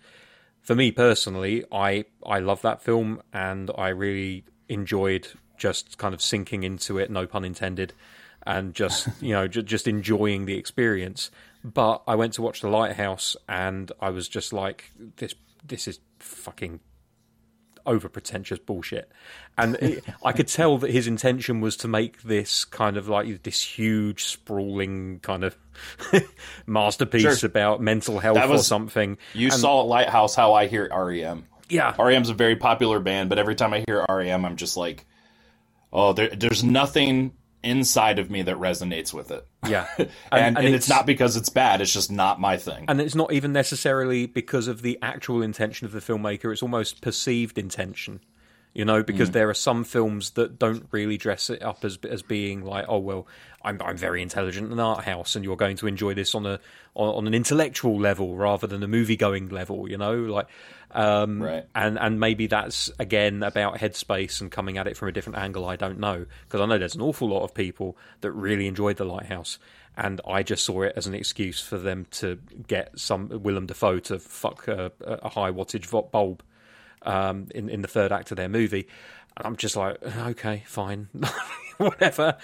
For 0.61 0.75
me 0.75 0.93
personally, 0.93 1.65
I 1.73 2.05
I 2.25 2.39
love 2.39 2.61
that 2.61 2.81
film 2.81 3.21
and 3.33 3.69
I 3.77 3.89
really 3.89 4.45
enjoyed 4.69 5.27
just 5.57 5.97
kind 5.97 6.13
of 6.13 6.21
sinking 6.21 6.63
into 6.63 6.97
it. 6.97 7.11
No 7.11 7.27
pun 7.27 7.43
intended 7.43 7.93
and 8.49 8.73
just 8.73 9.07
you 9.21 9.29
know 9.33 9.47
j- 9.47 9.61
just 9.61 9.87
enjoying 9.87 10.45
the 10.45 10.57
experience. 10.57 11.31
But 11.63 12.03
I 12.07 12.15
went 12.15 12.33
to 12.33 12.41
watch 12.41 12.61
The 12.61 12.69
Lighthouse, 12.69 13.37
and 13.47 13.91
I 14.01 14.09
was 14.09 14.27
just 14.27 14.51
like, 14.51 14.91
this 15.17 15.35
this 15.63 15.87
is 15.87 15.99
fucking 16.19 16.79
over 17.85 18.09
pretentious 18.09 18.59
bullshit. 18.59 19.11
And 19.57 19.75
it, 19.75 20.03
I 20.23 20.31
could 20.31 20.47
tell 20.47 20.77
that 20.79 20.89
his 20.89 21.07
intention 21.07 21.61
was 21.61 21.77
to 21.77 21.87
make 21.87 22.21
this 22.23 22.65
kind 22.65 22.97
of 22.97 23.07
like 23.07 23.43
this 23.43 23.61
huge, 23.61 24.25
sprawling 24.25 25.19
kind 25.19 25.43
of 25.43 25.57
masterpiece 26.65 27.39
sure. 27.39 27.47
about 27.47 27.81
mental 27.81 28.19
health 28.19 28.49
was, 28.49 28.61
or 28.61 28.63
something. 28.63 29.17
You 29.33 29.47
and, 29.47 29.53
saw 29.53 29.81
at 29.81 29.87
Lighthouse 29.87 30.35
how 30.35 30.53
I 30.53 30.67
hear 30.67 30.89
REM. 30.91 31.45
Yeah. 31.69 31.93
REM's 31.99 32.29
a 32.29 32.33
very 32.33 32.55
popular 32.55 32.99
band, 32.99 33.29
but 33.29 33.37
every 33.37 33.55
time 33.55 33.73
I 33.73 33.83
hear 33.85 34.05
REM, 34.09 34.45
I'm 34.45 34.55
just 34.55 34.77
like, 34.77 35.05
oh, 35.91 36.13
there, 36.13 36.29
there's 36.29 36.63
nothing 36.63 37.33
inside 37.63 38.19
of 38.19 38.29
me 38.29 38.41
that 38.43 38.55
resonates 38.55 39.13
with 39.13 39.31
it. 39.31 39.45
Yeah. 39.67 39.87
and, 39.97 40.09
and, 40.31 40.57
and, 40.57 40.57
and 40.57 40.67
it's, 40.67 40.85
it's, 40.85 40.89
not 40.89 41.05
because 41.05 41.35
it's 41.35 41.49
bad, 41.49 41.81
it's 41.81 41.93
just 41.93 42.11
not 42.11 42.39
my 42.39 42.57
thing. 42.57 42.85
And 42.87 43.01
it's 43.01 43.15
not 43.15 43.33
even 43.33 43.51
necessarily 43.53 44.25
because 44.25 44.67
of 44.67 44.81
the 44.81 44.97
actual 45.01 45.41
intention 45.41 45.85
of 45.85 45.91
the 45.91 45.99
filmmaker, 45.99 46.51
it's 46.51 46.63
almost 46.63 47.01
perceived 47.01 47.57
intention. 47.57 48.21
You 48.73 48.85
know, 48.85 49.01
because 49.01 49.31
mm. 49.31 49.33
there 49.33 49.49
are 49.49 49.55
some 49.55 49.83
films 49.83 50.31
that 50.31 50.59
don't 50.59 50.87
really 50.91 51.17
dress 51.17 51.49
it 51.49 51.63
up 51.63 51.83
as 51.83 51.97
as 52.07 52.21
being 52.21 52.63
like, 52.63 52.85
oh 52.87 52.99
well, 52.99 53.27
I'm 53.63 53.81
I'm 53.81 53.97
very 53.97 54.21
intelligent 54.21 54.67
in 54.67 54.73
an 54.73 54.79
art 54.79 55.03
house, 55.03 55.35
and 55.35 55.43
you're 55.43 55.57
going 55.57 55.77
to 55.77 55.87
enjoy 55.87 56.13
this 56.13 56.35
on 56.35 56.45
a 56.45 56.59
on, 56.93 57.15
on 57.15 57.27
an 57.27 57.33
intellectual 57.33 57.99
level 57.99 58.35
rather 58.35 58.67
than 58.67 58.83
a 58.83 58.87
movie 58.87 59.17
going 59.17 59.49
level. 59.49 59.89
You 59.89 59.97
know, 59.97 60.13
like 60.15 60.47
um, 60.91 61.41
right. 61.41 61.65
And 61.75 61.99
and 61.99 62.19
maybe 62.19 62.47
that's 62.47 62.89
again 62.99 63.43
about 63.43 63.77
headspace 63.77 64.41
and 64.41 64.51
coming 64.51 64.77
at 64.77 64.87
it 64.87 64.97
from 64.97 65.07
a 65.07 65.11
different 65.11 65.39
angle. 65.39 65.65
I 65.65 65.75
don't 65.75 65.99
know 65.99 66.25
because 66.47 66.61
I 66.61 66.65
know 66.65 66.77
there's 66.77 66.95
an 66.95 67.01
awful 67.01 67.29
lot 67.29 67.43
of 67.43 67.53
people 67.53 67.97
that 68.21 68.31
really 68.31 68.67
enjoyed 68.67 68.97
the 68.97 69.05
Lighthouse, 69.05 69.59
and 69.97 70.21
I 70.27 70.43
just 70.43 70.63
saw 70.63 70.83
it 70.83 70.93
as 70.95 71.05
an 71.05 71.13
excuse 71.13 71.61
for 71.61 71.77
them 71.77 72.07
to 72.11 72.39
get 72.67 72.97
some 72.97 73.29
Willem 73.43 73.67
Dafoe 73.67 73.99
to 73.99 74.19
fuck 74.19 74.67
a, 74.67 74.91
a 75.01 75.29
high 75.29 75.51
wattage 75.51 75.89
bulb 76.11 76.43
um, 77.03 77.47
in 77.53 77.69
in 77.69 77.81
the 77.81 77.87
third 77.87 78.11
act 78.11 78.31
of 78.31 78.37
their 78.37 78.49
movie. 78.49 78.87
And 79.37 79.45
I'm 79.45 79.55
just 79.55 79.75
like, 79.75 80.01
okay, 80.03 80.63
fine, 80.65 81.07
whatever. 81.77 82.37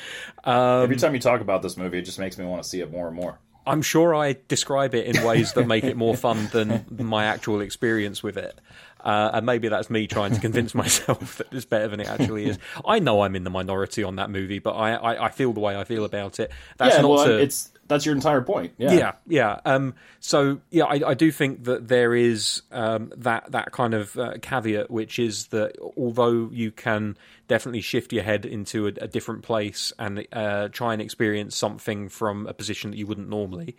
Um, 0.44 0.84
Every 0.84 0.96
time 0.96 1.14
you 1.14 1.20
talk 1.20 1.42
about 1.42 1.62
this 1.62 1.78
movie, 1.78 2.00
it 2.00 2.04
just 2.04 2.20
makes 2.20 2.38
me 2.38 2.46
want 2.46 2.64
to 2.64 2.70
see 2.70 2.82
it 2.82 2.92
more 2.92 3.08
and 3.08 3.16
more. 3.16 3.40
I'm 3.68 3.82
sure 3.82 4.14
I 4.14 4.38
describe 4.48 4.94
it 4.94 5.06
in 5.08 5.24
ways 5.24 5.54
that 5.54 5.66
make 5.66 5.84
it 5.84 5.98
more 5.98 6.16
fun 6.16 6.48
than 6.52 6.86
my 6.98 7.26
actual 7.26 7.62
experience 7.62 8.22
with 8.22 8.38
it. 8.38 8.60
Uh, 9.04 9.32
and 9.34 9.46
maybe 9.46 9.68
that's 9.68 9.90
me 9.90 10.08
trying 10.08 10.34
to 10.34 10.40
convince 10.40 10.74
myself 10.76 11.38
that 11.38 11.48
it's 11.52 11.66
better 11.66 11.88
than 11.88 12.00
it 12.00 12.08
actually 12.08 12.46
is. 12.46 12.60
I 12.86 13.00
know 13.00 13.22
I'm 13.22 13.36
in 13.36 13.44
the 13.44 13.50
minority 13.50 14.04
on 14.04 14.16
that 14.16 14.30
movie, 14.30 14.60
but 14.60 14.72
I, 14.72 14.94
I, 14.94 15.26
I 15.26 15.30
feel 15.30 15.54
the 15.54 15.60
way 15.60 15.78
I 15.78 15.84
feel 15.84 16.06
about 16.06 16.40
it. 16.40 16.52
That's 16.78 16.96
yeah, 16.96 17.02
not 17.02 17.10
well, 17.10 17.26
to, 17.26 17.38
it's 17.38 17.72
that's 17.88 18.06
your 18.06 18.16
entire 18.16 18.42
point. 18.42 18.74
Yeah, 18.78 18.94
yeah, 18.94 19.12
yeah. 19.28 19.60
Um, 19.66 19.94
so 20.20 20.60
yeah, 20.72 20.86
I, 20.86 21.10
I, 21.10 21.14
do 21.14 21.32
think 21.32 21.66
that 21.66 21.88
there 21.88 22.16
is 22.16 22.64
um, 22.72 23.12
that 23.18 23.52
that 23.52 23.72
kind 23.72 23.94
of 23.94 24.18
uh, 24.18 24.34
caveat, 24.42 24.90
which 24.90 25.20
is 25.20 25.48
that 25.48 25.76
although 25.98 26.50
you 26.52 26.72
can 26.72 27.18
definitely 27.48 27.82
shift 27.82 28.12
your 28.12 28.24
head 28.24 28.46
into 28.46 28.88
a, 28.88 28.92
a 29.02 29.08
different 29.08 29.44
place 29.44 29.94
and 30.00 30.26
uh, 30.34 30.70
try 30.70 30.94
and 30.94 31.02
experience 31.02 31.56
something 31.56 32.10
from 32.10 32.48
a 32.48 32.54
position 32.54 32.92
that 32.92 32.98
you 32.98 33.06
wouldn't 33.06 33.30
normally, 33.30 33.76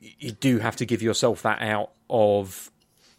you 0.00 0.32
do 0.32 0.58
have 0.58 0.76
to 0.76 0.86
give 0.86 1.02
yourself 1.02 1.42
that 1.42 1.60
out 1.60 1.92
of 2.08 2.70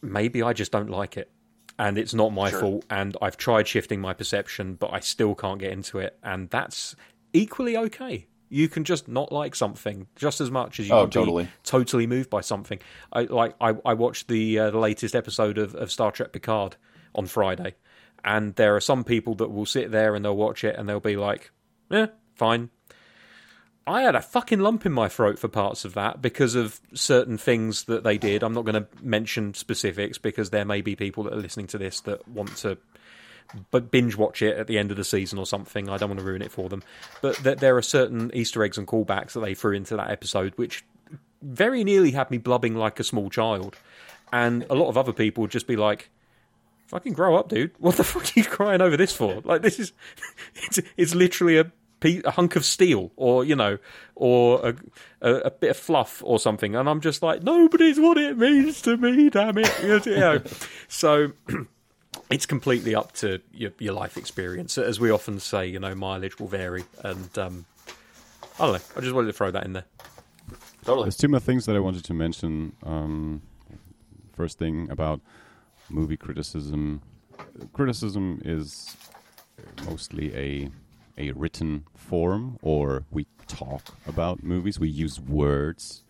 maybe 0.01 0.41
I 0.41 0.53
just 0.53 0.71
don't 0.71 0.89
like 0.89 1.17
it. 1.17 1.29
And 1.77 1.97
it's 1.97 2.13
not 2.13 2.31
my 2.31 2.51
sure. 2.51 2.59
fault, 2.59 2.85
and 2.89 3.17
I've 3.19 3.35
tried 3.35 3.67
shifting 3.67 3.99
my 3.99 4.13
perception, 4.13 4.75
but 4.75 4.93
I 4.93 4.99
still 4.99 5.33
can't 5.33 5.59
get 5.59 5.71
into 5.71 5.97
it, 5.97 6.17
and 6.21 6.47
that's 6.51 6.95
equally 7.33 7.75
okay. 7.75 8.27
You 8.53 8.69
can 8.69 8.83
just 8.83 9.07
not 9.07 9.31
like 9.31 9.55
something 9.55 10.05
just 10.15 10.39
as 10.39 10.51
much 10.51 10.79
as 10.79 10.87
you 10.87 10.93
oh, 10.93 11.05
can 11.05 11.09
totally. 11.09 11.45
be 11.45 11.49
totally 11.63 12.05
moved 12.05 12.29
by 12.29 12.41
something. 12.41 12.79
I 13.11 13.23
like 13.23 13.55
I, 13.59 13.73
I 13.83 13.95
watched 13.95 14.27
the 14.27 14.59
uh, 14.59 14.69
the 14.69 14.77
latest 14.77 15.15
episode 15.15 15.57
of, 15.57 15.73
of 15.73 15.91
Star 15.91 16.11
Trek 16.11 16.31
Picard 16.31 16.75
on 17.15 17.25
Friday, 17.25 17.73
and 18.23 18.53
there 18.55 18.75
are 18.75 18.79
some 18.79 19.03
people 19.03 19.33
that 19.35 19.49
will 19.49 19.65
sit 19.65 19.89
there 19.89 20.13
and 20.13 20.23
they'll 20.23 20.35
watch 20.35 20.63
it 20.63 20.75
and 20.77 20.87
they'll 20.87 20.99
be 20.99 21.15
like, 21.15 21.49
"Yeah, 21.89 22.07
fine." 22.35 22.69
I 23.85 24.03
had 24.03 24.15
a 24.15 24.21
fucking 24.21 24.59
lump 24.59 24.85
in 24.85 24.93
my 24.93 25.09
throat 25.09 25.39
for 25.39 25.47
parts 25.47 25.83
of 25.83 25.95
that 25.95 26.21
because 26.21 26.55
of 26.55 26.79
certain 26.93 27.37
things 27.37 27.85
that 27.85 28.03
they 28.03 28.17
did. 28.17 28.43
I'm 28.43 28.53
not 28.53 28.65
going 28.65 28.81
to 28.81 28.87
mention 29.01 29.55
specifics 29.55 30.17
because 30.17 30.51
there 30.51 30.63
may 30.63 30.81
be 30.81 30.95
people 30.95 31.23
that 31.23 31.33
are 31.33 31.41
listening 31.41 31.67
to 31.67 31.77
this 31.77 31.99
that 32.01 32.25
want 32.27 32.55
to 32.57 32.77
but 33.71 33.91
binge 33.91 34.15
watch 34.15 34.41
it 34.41 34.57
at 34.57 34.67
the 34.67 34.77
end 34.77 34.91
of 34.91 34.97
the 34.97 35.03
season 35.03 35.39
or 35.39 35.45
something. 35.45 35.89
I 35.89 35.97
don't 35.97 36.09
want 36.09 36.19
to 36.19 36.25
ruin 36.25 36.41
it 36.41 36.51
for 36.51 36.69
them. 36.69 36.83
But 37.21 37.35
th- 37.43 37.59
there 37.59 37.77
are 37.77 37.81
certain 37.81 38.31
Easter 38.33 38.63
eggs 38.63 38.77
and 38.77 38.87
callbacks 38.87 39.33
that 39.33 39.41
they 39.41 39.53
threw 39.53 39.73
into 39.73 39.95
that 39.95 40.09
episode, 40.09 40.53
which 40.55 40.83
very 41.41 41.83
nearly 41.83 42.11
had 42.11 42.31
me 42.31 42.37
blubbing 42.37 42.75
like 42.75 42.99
a 42.99 43.03
small 43.03 43.29
child. 43.29 43.77
And 44.31 44.65
a 44.69 44.75
lot 44.75 44.89
of 44.89 44.97
other 44.97 45.13
people 45.13 45.41
would 45.41 45.51
just 45.51 45.67
be 45.67 45.75
like, 45.75 46.09
"Fucking 46.87 47.13
grow 47.13 47.35
up, 47.35 47.49
dude! 47.49 47.71
What 47.77 47.95
the 47.95 48.03
fuck 48.03 48.23
are 48.23 48.31
you 48.35 48.43
crying 48.43 48.81
over 48.81 48.97
this 48.97 49.15
for? 49.15 49.41
Like 49.43 49.61
this 49.61 49.79
is, 49.79 49.93
it's, 50.55 50.79
it's 50.97 51.15
literally 51.15 51.57
a." 51.57 51.71
a 52.05 52.31
hunk 52.31 52.57
of 52.57 52.65
steel, 52.65 53.11
or 53.15 53.45
you 53.45 53.55
know, 53.55 53.77
or 54.13 54.59
a, 54.67 54.75
a, 55.21 55.35
a, 55.35 55.51
bit 55.51 55.69
of 55.69 55.77
fluff 55.77 56.21
or 56.25 56.37
something, 56.37 56.75
and 56.75 56.89
I'm 56.89 56.99
just 56.99 57.23
like, 57.23 57.43
nobody's 57.43 57.97
what 57.97 58.17
it 58.17 58.37
means 58.37 58.81
to 58.81 58.97
me, 58.97 59.29
damn 59.29 59.57
it, 59.57 60.05
you 60.05 60.17
know. 60.17 60.41
so 60.89 61.31
it's 62.33 62.47
completely 62.47 62.95
up 62.95 63.11
to 63.13 63.39
your, 63.53 63.71
your 63.77 63.93
life 63.93 64.17
experience. 64.17 64.77
As 64.79 64.99
we 64.99 65.11
often 65.11 65.39
say, 65.39 65.67
you 65.67 65.79
know, 65.79 65.93
mileage 65.93 66.39
will 66.39 66.47
vary, 66.47 66.83
and 67.03 67.37
um, 67.37 67.65
I 68.59 68.65
don't 68.65 68.73
know. 68.73 68.79
I 68.97 69.01
just 69.01 69.13
wanted 69.13 69.27
to 69.27 69.33
throw 69.33 69.51
that 69.51 69.65
in 69.65 69.73
there. 69.73 69.85
Totally. 70.83 71.05
There's 71.05 71.17
two 71.17 71.27
more 71.27 71.39
things 71.39 71.67
that 71.67 71.75
I 71.75 71.79
wanted 71.79 72.03
to 72.05 72.13
mention. 72.13 72.75
Um, 72.83 73.43
first 74.35 74.57
thing 74.57 74.89
about 74.89 75.21
movie 75.89 76.17
criticism. 76.17 77.01
Criticism 77.71 78.41
is 78.43 78.97
mostly 79.85 80.35
a 80.35 80.69
a 81.15 81.31
written 81.33 81.85
form, 81.95 82.57
or 82.63 83.03
we 83.11 83.27
talk 83.47 83.95
about 84.07 84.43
movies. 84.43 84.79
We 84.79 84.89
use 84.89 85.19
words 85.19 86.03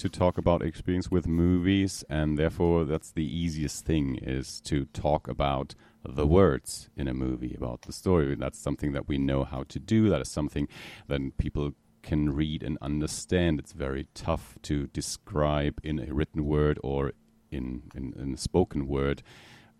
to 0.00 0.08
talk 0.08 0.38
about 0.38 0.62
experience 0.62 1.10
with 1.10 1.26
movies, 1.26 2.04
and 2.08 2.38
therefore 2.38 2.84
that's 2.84 3.10
the 3.12 3.24
easiest 3.24 3.84
thing 3.84 4.18
is 4.22 4.60
to 4.62 4.86
talk 4.86 5.28
about 5.28 5.74
the 6.02 6.26
words 6.26 6.88
in 6.96 7.06
a 7.06 7.14
movie 7.14 7.54
about 7.54 7.82
the 7.82 7.92
story. 7.92 8.34
That's 8.34 8.58
something 8.58 8.92
that 8.92 9.06
we 9.06 9.18
know 9.18 9.44
how 9.44 9.64
to 9.64 9.78
do. 9.78 10.08
That 10.08 10.22
is 10.22 10.30
something 10.30 10.68
that 11.08 11.20
people 11.36 11.72
can 12.02 12.34
read 12.34 12.62
and 12.62 12.78
understand. 12.80 13.58
It's 13.58 13.72
very 13.72 14.06
tough 14.14 14.56
to 14.62 14.86
describe 14.88 15.78
in 15.82 15.98
a 15.98 16.14
written 16.14 16.46
word 16.46 16.78
or 16.82 17.12
in 17.50 17.82
in, 17.94 18.14
in 18.18 18.34
a 18.34 18.38
spoken 18.38 18.86
word 18.86 19.22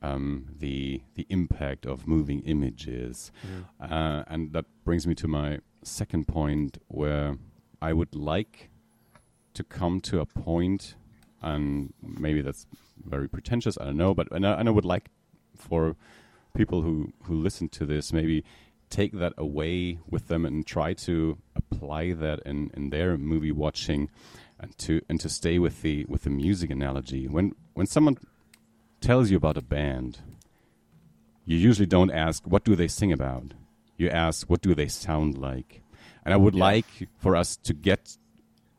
um, 0.02 0.46
the 0.58 1.02
the 1.14 1.26
impact 1.28 1.86
of 1.86 2.06
moving 2.06 2.40
images, 2.40 3.32
uh, 3.80 4.24
and 4.26 4.52
that 4.52 4.64
brings 4.84 5.06
me 5.06 5.14
to 5.16 5.28
my 5.28 5.58
second 5.82 6.26
point, 6.26 6.78
where 6.88 7.38
I 7.82 7.92
would 7.92 8.14
like 8.14 8.70
to 9.54 9.64
come 9.64 10.00
to 10.02 10.20
a 10.20 10.26
point, 10.26 10.94
and 11.42 11.92
maybe 12.02 12.42
that's 12.42 12.66
very 13.04 13.28
pretentious. 13.28 13.78
I 13.78 13.84
don't 13.86 13.96
know, 13.96 14.14
but 14.14 14.30
and 14.32 14.46
I, 14.46 14.52
and 14.54 14.68
I 14.68 14.72
would 14.72 14.84
like 14.84 15.08
for 15.56 15.96
people 16.54 16.82
who 16.82 17.12
who 17.24 17.34
listen 17.34 17.68
to 17.68 17.86
this 17.86 18.12
maybe 18.12 18.44
take 18.88 19.12
that 19.12 19.32
away 19.38 19.98
with 20.08 20.26
them 20.26 20.44
and 20.44 20.66
try 20.66 20.92
to 20.92 21.38
apply 21.54 22.12
that 22.12 22.40
in, 22.44 22.70
in 22.74 22.90
their 22.90 23.16
movie 23.16 23.52
watching 23.52 24.10
and 24.58 24.76
to 24.78 25.00
and 25.08 25.20
to 25.20 25.28
stay 25.28 25.58
with 25.58 25.82
the 25.82 26.04
with 26.08 26.22
the 26.22 26.30
music 26.30 26.70
analogy. 26.70 27.28
When 27.28 27.54
when 27.74 27.86
someone 27.86 28.18
tells 29.00 29.30
you 29.30 29.36
about 29.36 29.56
a 29.56 29.62
band 29.62 30.18
you 31.50 31.56
usually 31.56 31.86
don't 31.86 32.10
ask 32.12 32.44
what 32.46 32.64
do 32.64 32.76
they 32.76 32.88
sing 32.88 33.12
about? 33.12 33.54
You 33.96 34.08
ask 34.08 34.48
what 34.48 34.60
do 34.60 34.74
they 34.74 34.88
sound 34.88 35.36
like? 35.36 35.82
And 36.24 36.34
i 36.34 36.36
would 36.36 36.54
like 36.54 37.08
for 37.18 37.34
us 37.34 37.56
to 37.56 37.72
get 37.72 38.16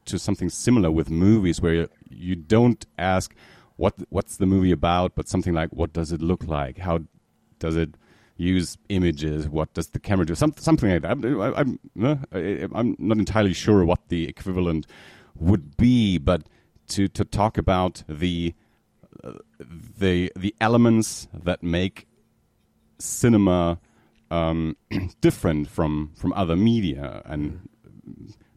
to 0.06 0.20
something 0.20 0.50
similar 0.50 0.92
with 0.92 1.10
movies 1.10 1.62
where 1.62 1.88
you, 2.10 2.36
don't 2.36 2.86
ask 2.98 3.34
what 3.78 3.96
what's 4.10 4.38
the 4.38 4.46
movie 4.46 4.72
about 4.72 5.16
but 5.16 5.28
something 5.28 5.54
like 5.54 5.70
what 5.72 5.94
does 5.94 6.12
it 6.12 6.22
look 6.22 6.46
like? 6.48 6.80
How 6.80 7.00
does 7.60 7.76
it 7.76 7.96
use 8.38 8.78
images? 8.90 9.48
What 9.48 9.74
does 9.74 9.90
the 9.90 10.00
camera 10.00 10.26
do? 10.26 10.36
Some, 10.36 10.54
something 10.58 10.90
like 10.90 11.02
that. 11.04 11.18
I, 11.26 11.60
I'm, 11.60 11.80
uh, 12.04 12.68
I'm 12.74 12.96
not 13.00 13.18
entirely 13.18 13.54
sure 13.54 13.86
what 13.86 14.10
the 14.10 14.28
equivalent 14.28 14.88
would 15.36 15.78
be 15.78 16.18
but 16.18 16.44
to, 16.90 17.08
to 17.08 17.24
talk 17.24 17.58
about 17.58 18.04
the 18.08 18.54
uh, 19.24 19.34
the 20.00 20.32
the 20.36 20.56
elements 20.60 21.28
that 21.34 21.62
make 21.62 22.08
cinema 22.98 23.80
um, 24.32 24.76
different 25.22 25.70
from 25.70 26.12
from 26.16 26.34
other 26.34 26.56
media 26.56 27.22
and 27.26 27.68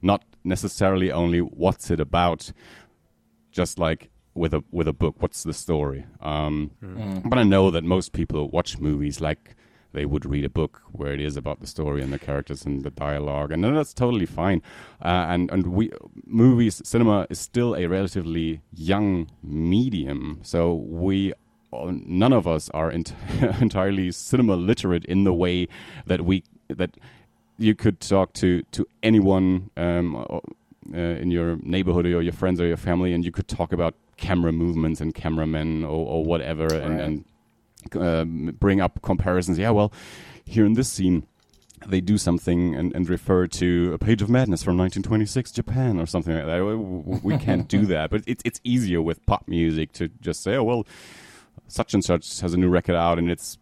not 0.01 0.25
necessarily 0.45 1.11
only 1.11 1.41
what's 1.41 1.91
it 1.91 2.01
about 2.01 2.53
just 3.51 3.79
like 3.79 4.11
with 4.35 4.53
a 4.53 4.63
with 4.71 4.89
a 4.89 4.93
book 4.93 5.17
what's 5.21 5.43
the 5.45 5.53
story? 5.55 6.05
Um, 6.21 6.71
but 7.25 7.39
i 7.39 7.43
know 7.45 7.71
that 7.71 7.85
most 7.85 8.13
people 8.13 8.49
watch 8.51 8.79
movies 8.79 9.21
like 9.21 9.57
they 9.93 10.05
would 10.05 10.27
read 10.27 10.45
a 10.45 10.49
book 10.51 10.83
where 10.91 11.13
it 11.13 11.21
is 11.21 11.37
about 11.37 11.61
the 11.61 11.69
story 11.69 12.03
and 12.03 12.13
the 12.13 12.19
characters 12.19 12.65
and 12.67 12.83
the 12.83 12.91
dialogue 12.91 13.53
and 13.53 13.63
that's 13.63 13.95
totally 13.95 14.27
fine. 14.27 14.61
Uh, 15.01 15.27
and 15.29 15.51
and 15.53 15.69
we 15.69 15.93
movies 16.27 16.83
cinema 16.85 17.27
is 17.31 17.39
still 17.39 17.77
a 17.77 17.87
relatively 17.87 18.61
young 18.73 19.29
medium 19.43 20.41
so 20.43 20.75
we 20.75 21.33
none 21.73 22.33
of 22.33 22.47
us 22.47 22.69
are 22.71 22.91
ent- 22.91 23.15
entirely 23.61 24.11
cinema 24.11 24.57
literate 24.57 25.05
in 25.07 25.25
the 25.25 25.33
way 25.33 25.69
that 26.07 26.23
we 26.23 26.43
that 26.69 26.97
you 27.59 27.75
could 27.75 28.01
talk 28.01 28.33
to 28.35 28.63
to 28.73 28.87
anyone 29.03 29.71
um, 29.77 30.17
uh, 30.17 30.97
in 30.97 31.31
your 31.31 31.57
neighborhood 31.63 32.07
or 32.07 32.23
your 32.23 32.33
friends 32.33 32.61
or 32.61 32.67
your 32.67 32.77
family, 32.77 33.13
and 33.13 33.25
you 33.25 33.33
could 33.33 33.49
talk 33.49 33.73
about 33.73 33.95
camera 34.17 34.53
movements 34.53 35.01
and 35.01 35.15
cameramen 35.15 35.85
or, 35.85 36.07
or 36.07 36.25
whatever, 36.25 36.67
and, 36.67 37.01
and 37.01 37.25
um, 37.97 38.57
bring 38.59 38.81
up 38.81 39.01
comparisons. 39.03 39.59
Yeah, 39.59 39.71
well, 39.71 39.93
here 40.45 40.65
in 40.65 40.75
this 40.75 40.91
scene. 40.91 41.27
They 41.87 42.01
do 42.01 42.17
something 42.17 42.75
and, 42.75 42.95
and 42.95 43.07
refer 43.11 43.47
to 43.47 43.93
a 43.93 43.99
page 43.99 44.23
of 44.23 44.31
madness 44.31 44.63
from 44.63 44.79
1926 44.79 45.53
Japan 45.53 46.01
or 46.01 46.07
something 46.07 46.35
like 46.35 46.47
that. 46.47 47.21
We 47.23 47.37
can't 47.37 47.69
do 47.69 47.85
that, 47.87 48.09
but 48.09 48.23
it's 48.27 48.43
it's 48.47 48.59
easier 48.65 49.03
with 49.03 49.27
pop 49.27 49.47
music 49.47 49.93
to 49.95 50.09
just 50.23 50.43
say, 50.43 50.55
oh 50.55 50.63
well, 50.63 50.87
such 51.69 51.93
and 51.93 52.03
such 52.03 52.41
has 52.41 52.55
a 52.55 52.57
new 52.57 52.71
record 52.71 52.95
out 52.95 53.19
and 53.19 53.31
it's 53.31 53.59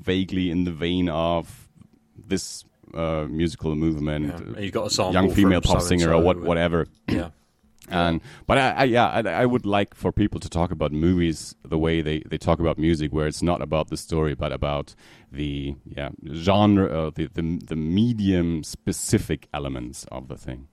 vaguely 0.00 0.50
in 0.50 0.64
the 0.64 0.72
vein 0.72 1.10
of 1.10 1.68
this 2.16 2.64
uh, 2.94 3.26
musical 3.28 3.74
movement, 3.74 4.54
Yeah, 4.56 4.60
you 4.60 4.70
got 4.70 4.86
a 4.86 4.90
sample 4.90 5.12
young 5.12 5.30
female 5.30 5.60
from 5.60 5.74
pop 5.74 5.82
singer 5.82 6.08
or 6.08 6.12
so-and-so 6.12 6.24
what, 6.24 6.40
whatever. 6.40 6.86
Yeah. 7.08 7.30
And 7.88 8.20
but 8.48 8.58
I, 8.58 8.70
I 8.70 8.84
yeah 8.84 9.06
I, 9.06 9.20
I 9.20 9.46
would 9.46 9.64
like 9.64 9.94
for 9.94 10.10
people 10.10 10.40
to 10.40 10.48
talk 10.48 10.72
about 10.72 10.90
movies 10.90 11.54
the 11.64 11.78
way 11.78 12.00
they, 12.00 12.18
they 12.26 12.36
talk 12.36 12.58
about 12.58 12.78
music, 12.78 13.12
where 13.12 13.28
it's 13.28 13.42
not 13.42 13.62
about 13.62 13.90
the 13.90 13.96
story 13.96 14.34
but 14.34 14.50
about 14.50 14.96
the 15.30 15.76
yeah 15.84 16.08
genre, 16.32 16.86
uh, 16.88 17.10
the, 17.14 17.28
the 17.32 17.60
the 17.64 17.76
medium 17.76 18.64
specific 18.64 19.46
elements 19.54 20.04
of 20.10 20.26
the 20.26 20.36
thing. 20.36 20.66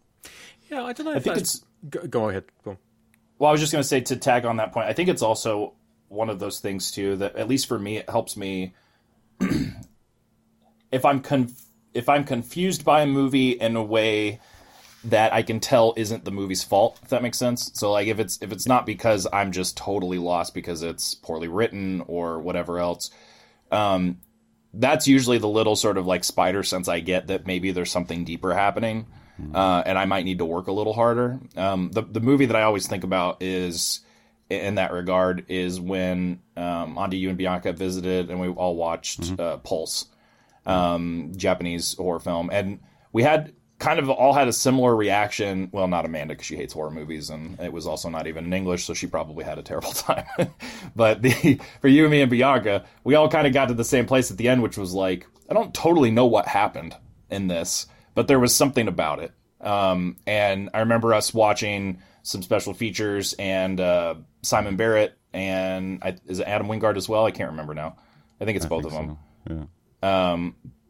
Yeah, 0.71 0.86
I 0.86 0.93
don't 0.93 1.06
know. 1.06 1.12
I 1.12 1.17
if 1.17 1.23
think 1.23 1.36
that's... 1.36 1.63
Go, 1.88 2.08
go 2.08 2.30
ahead. 2.30 2.45
Go 2.63 2.71
on. 2.71 2.78
Well, 3.38 3.49
I 3.49 3.52
was 3.52 3.62
just 3.62 3.71
going 3.71 3.84
to 3.84 3.88
say 3.88 4.02
to 4.02 4.15
tag 4.15 4.45
on 4.45 4.58
that 4.58 4.71
point. 4.71 4.88
I 4.88 4.93
think 4.93 5.10
it's 5.10 5.21
also 5.21 5.73
one 6.08 6.30
of 6.30 6.39
those 6.39 6.60
things 6.60 6.91
too 6.91 7.17
that, 7.17 7.36
at 7.36 7.47
least 7.47 7.67
for 7.67 7.78
me, 7.78 7.97
it 7.97 8.10
helps 8.10 8.38
me 8.38 8.73
if 10.91 11.06
I'm 11.06 11.19
conf- 11.19 11.62
if 11.93 12.10
I'm 12.10 12.23
confused 12.23 12.84
by 12.84 13.01
a 13.01 13.06
movie 13.06 13.51
in 13.51 13.75
a 13.75 13.84
way 13.84 14.39
that 15.06 15.34
I 15.34 15.43
can 15.43 15.60
tell 15.60 15.93
isn't 15.97 16.23
the 16.23 16.32
movie's 16.32 16.63
fault. 16.63 16.99
If 17.03 17.10
that 17.10 17.21
makes 17.21 17.38
sense. 17.38 17.71
So 17.73 17.91
like 17.91 18.08
if 18.08 18.19
it's 18.19 18.39
if 18.41 18.51
it's 18.51 18.67
not 18.67 18.86
because 18.86 19.27
I'm 19.32 19.51
just 19.51 19.75
totally 19.75 20.17
lost 20.17 20.53
because 20.53 20.82
it's 20.82 21.13
poorly 21.15 21.47
written 21.47 22.03
or 22.08 22.39
whatever 22.39 22.79
else. 22.79 23.12
Um, 23.71 24.19
that's 24.73 25.08
usually 25.08 25.38
the 25.38 25.47
little 25.47 25.75
sort 25.75 25.97
of 25.97 26.08
like 26.08 26.23
spider 26.23 26.63
sense 26.63 26.88
I 26.88 26.99
get 26.99 27.27
that 27.27 27.45
maybe 27.45 27.71
there's 27.71 27.91
something 27.91 28.23
deeper 28.23 28.53
happening, 28.53 29.06
uh, 29.53 29.84
and 29.86 29.97
I 29.97 30.06
might 30.06 30.25
need 30.25 30.39
to 30.39 30.45
work 30.45 30.67
a 30.67 30.71
little 30.71 30.93
harder. 30.93 31.39
Um, 31.56 31.91
the 31.91 32.01
the 32.01 32.21
movie 32.21 32.47
that 32.47 32.56
I 32.56 32.63
always 32.63 32.88
think 32.88 33.03
about 33.03 33.43
is 33.43 33.99
in 34.49 34.75
that 34.75 34.91
regard 34.91 35.45
is 35.47 35.79
when 35.79 36.41
um, 36.58 36.95
Andi, 36.95 37.19
you 37.19 37.29
and 37.29 37.38
Bianca 37.38 37.73
visited, 37.73 38.29
and 38.29 38.39
we 38.39 38.47
all 38.47 38.75
watched 38.75 39.39
uh, 39.39 39.58
Pulse, 39.58 40.06
um, 40.65 41.32
Japanese 41.36 41.95
horror 41.95 42.19
film, 42.19 42.49
and 42.52 42.80
we 43.12 43.23
had 43.23 43.54
kind 43.80 43.99
of 43.99 44.10
all 44.10 44.34
had 44.34 44.47
a 44.47 44.54
similar 44.54 44.95
reaction. 44.95 45.69
Well, 45.71 45.88
not 45.88 46.06
Amanda 46.06 46.34
because 46.34 46.45
she 46.45 46.56
hates 46.56 46.73
horror 46.73 46.91
movies, 46.91 47.30
and 47.30 47.60
it 47.60 47.73
was 47.73 47.86
also 47.88 48.10
not 48.10 48.28
even 48.28 48.45
in 48.45 48.54
English, 48.54 48.86
so 48.86 48.93
she 48.93 49.08
probably 49.08 49.43
had 49.43 49.58
a 49.58 49.63
terrible 49.63 49.91
time. 49.91 50.26
but 50.95 51.21
the 51.21 51.60
for 51.82 51.88
you 51.88 52.04
and 52.04 52.12
me 52.12 52.21
and 52.21 52.32
Bianca, 52.32 52.86
we 53.04 53.15
all 53.15 53.30
kind 53.30 53.47
of 53.47 53.54
got 53.54 53.67
to 53.67 53.73
the 53.73 53.84
same 53.84 54.06
place 54.06 54.32
at 54.32 54.38
the 54.38 54.49
end, 54.49 54.62
which 54.63 54.78
was 54.78 54.93
like, 54.93 55.28
I 55.49 55.54
don't 55.54 55.73
totally 55.73 56.12
know 56.12 56.26
what 56.26 56.47
happened 56.47 56.95
in 57.30 57.47
this, 57.47 57.88
but 58.15 58.28
there 58.28 58.39
was 58.39 58.56
something 58.56 58.88
about 58.88 59.19
it. 59.19 59.32
Um, 59.60 60.17
and 60.28 60.69
I 60.73 60.80
remember 60.80 61.13
us 61.13 61.34
watching 61.34 62.02
some 62.21 62.41
special 62.41 62.73
features 62.73 63.34
and 63.34 63.80
uh, 63.80 64.15
Simon 64.41 64.76
Barrett 64.76 65.17
and 65.34 65.99
I, 66.04 66.15
is 66.28 66.39
it 66.39 66.47
Adam 66.47 66.67
Wingard 66.67 66.95
as 66.97 67.10
well? 67.10 67.26
I 67.26 67.32
can't 67.32 67.52
remember 67.52 67.73
now. 67.73 67.97
I 68.39 68.45
think 68.45 68.56
it's 68.58 68.65
both 68.65 68.86
of 68.86 68.91
them 68.91 69.17
Yeah. 69.49 69.64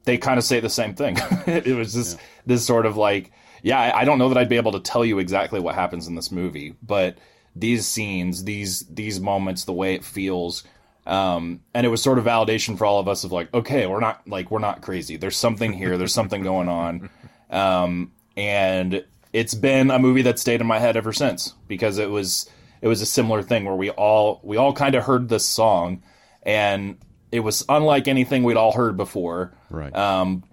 They 0.06 0.18
kind 0.18 0.38
of 0.38 0.44
say 0.44 0.60
the 0.60 0.70
same 0.70 0.96
thing. 0.96 1.18
it 1.48 1.76
was 1.76 1.94
just 1.94 2.20
this 2.46 2.66
sort 2.66 2.86
of 2.86 2.98
like, 2.98 3.32
yeah, 3.62 3.80
I, 3.80 4.02
I 4.02 4.06
don't 4.06 4.18
know 4.18 4.30
that 4.30 4.38
I'd 4.38 4.50
be 4.50 4.58
able 4.58 4.74
to 4.74 4.80
tell 4.80 5.06
you 5.06 5.20
exactly 5.20 5.60
what 5.60 5.76
happens 5.76 6.08
in 6.08 6.16
this 6.16 6.32
movie, 6.32 6.76
but 6.82 7.18
these 7.56 7.86
scenes, 7.86 8.44
these 8.44 8.82
these 8.82 9.20
moments, 9.20 9.66
the 9.66 9.74
way 9.74 9.94
it 9.94 10.04
feels, 10.04 10.64
um, 11.06 11.62
and 11.74 11.86
it 11.86 11.90
was 11.90 12.02
sort 12.02 12.18
of 12.18 12.26
validation 12.26 12.78
for 12.78 12.86
all 12.86 13.00
of 13.00 13.08
us 13.08 13.24
of 13.24 13.32
like, 13.32 13.54
okay, 13.54 13.86
we're 13.86 14.00
not 14.00 14.28
like 14.28 14.52
we're 14.52 14.60
not 14.60 14.82
crazy. 14.82 15.18
There's 15.18 15.38
something 15.38 15.72
here. 15.72 15.98
There's 15.98 16.14
something 16.14 16.42
going 16.42 16.68
on, 16.68 17.10
um, 17.50 18.12
and 18.36 19.06
it's 19.32 19.54
been 19.54 19.92
a 19.92 20.00
movie 20.00 20.24
that 20.24 20.40
stayed 20.40 20.62
in 20.62 20.68
my 20.68 20.80
head 20.80 20.98
ever 20.98 21.14
since 21.14 21.54
because 21.68 21.98
it 22.00 22.10
was 22.10 22.50
it 22.82 22.88
was 22.88 23.02
a 23.02 23.06
similar 23.06 23.42
thing 23.44 23.66
where 23.66 23.76
we 23.76 23.92
all 23.92 24.42
we 24.44 24.58
all 24.58 24.74
kind 24.74 24.96
of 24.96 25.04
heard 25.04 25.30
this 25.30 25.46
song 25.46 26.04
and 26.44 26.98
it 27.34 27.40
was 27.42 27.66
unlike 27.68 28.08
anything 28.08 28.44
we'd 28.44 28.58
all 28.58 28.72
heard 28.74 28.96
before 28.96 29.54
Right. 29.70 29.94
um, 29.96 30.44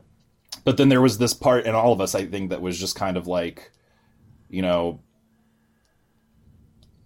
but 0.64 0.76
then 0.76 0.88
there 0.88 1.00
was 1.00 1.18
this 1.18 1.34
part 1.34 1.64
in 1.66 1.74
all 1.74 1.92
of 1.92 2.00
us, 2.00 2.14
I 2.14 2.26
think, 2.26 2.50
that 2.50 2.60
was 2.60 2.78
just 2.78 2.96
kind 2.96 3.16
of 3.16 3.26
like, 3.26 3.70
you 4.48 4.62
know, 4.62 5.00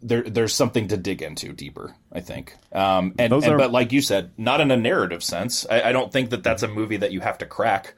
there 0.03 0.23
there's 0.23 0.53
something 0.55 0.89
to 0.89 0.97
dig 0.97 1.23
into 1.23 1.53
deeper. 1.53 1.95
I 2.13 2.21
think, 2.21 2.55
um, 2.73 3.15
and, 3.19 3.33
are- 3.33 3.57
but 3.59 3.73
like 3.73 3.93
you 3.93 4.01
said, 4.03 4.33
not 4.37 4.61
in 4.61 4.71
a 4.71 4.77
narrative 4.77 5.23
sense. 5.25 5.67
I, 5.71 5.83
I 5.91 5.93
don't 5.93 6.13
think 6.13 6.31
that 6.31 6.43
that's 6.43 6.63
a 6.63 6.69
movie 6.69 6.99
that 6.99 7.13
you 7.13 7.21
have 7.21 7.39
to 7.39 7.47
crack, 7.47 7.95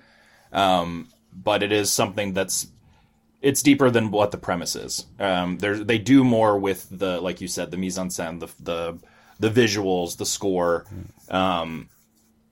um, 0.53 1.09
but 1.33 1.63
it 1.63 1.73
is 1.73 1.91
something 1.91 2.33
that's 2.33 2.69
it's 3.43 3.63
deeper 3.63 3.91
than 3.91 4.11
what 4.11 4.31
the 4.31 4.39
premise 4.39 4.77
is. 4.77 5.07
Um, 5.19 5.59
they 5.59 5.99
do 5.99 6.23
more 6.25 6.59
with 6.59 6.87
the 6.91 7.21
like 7.21 7.41
you 7.41 7.49
said 7.49 7.71
the 7.71 7.77
mise 7.77 7.99
en 7.99 8.09
scène, 8.09 8.41
the 8.41 8.49
the 8.63 8.99
the 9.39 9.51
visuals, 9.51 10.17
the 10.17 10.27
score, 10.27 10.87
um, 11.31 11.89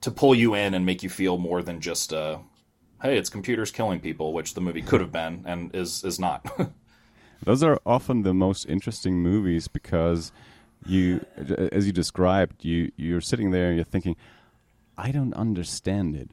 to 0.00 0.10
pull 0.10 0.34
you 0.34 0.54
in 0.54 0.74
and 0.74 0.84
make 0.84 1.02
you 1.02 1.08
feel 1.08 1.38
more 1.38 1.62
than 1.62 1.80
just 1.80 2.12
uh, 2.12 2.38
hey, 3.02 3.16
it's 3.18 3.30
computers 3.30 3.70
killing 3.70 4.00
people, 4.00 4.32
which 4.32 4.54
the 4.54 4.60
movie 4.60 4.82
could 4.82 5.00
have 5.00 5.12
been 5.12 5.42
and 5.46 5.74
is 5.74 6.04
is 6.04 6.18
not. 6.18 6.44
Those 7.44 7.62
are 7.62 7.78
often 7.84 8.22
the 8.22 8.32
most 8.34 8.64
interesting 8.66 9.16
movies 9.22 9.68
because 9.68 10.32
you, 10.86 11.24
as 11.72 11.86
you 11.86 11.92
described, 11.92 12.64
you 12.64 12.90
you're 12.96 13.20
sitting 13.20 13.50
there 13.50 13.68
and 13.68 13.76
you're 13.76 13.84
thinking, 13.84 14.16
I 14.96 15.10
don't 15.10 15.34
understand 15.34 16.14
it. 16.16 16.30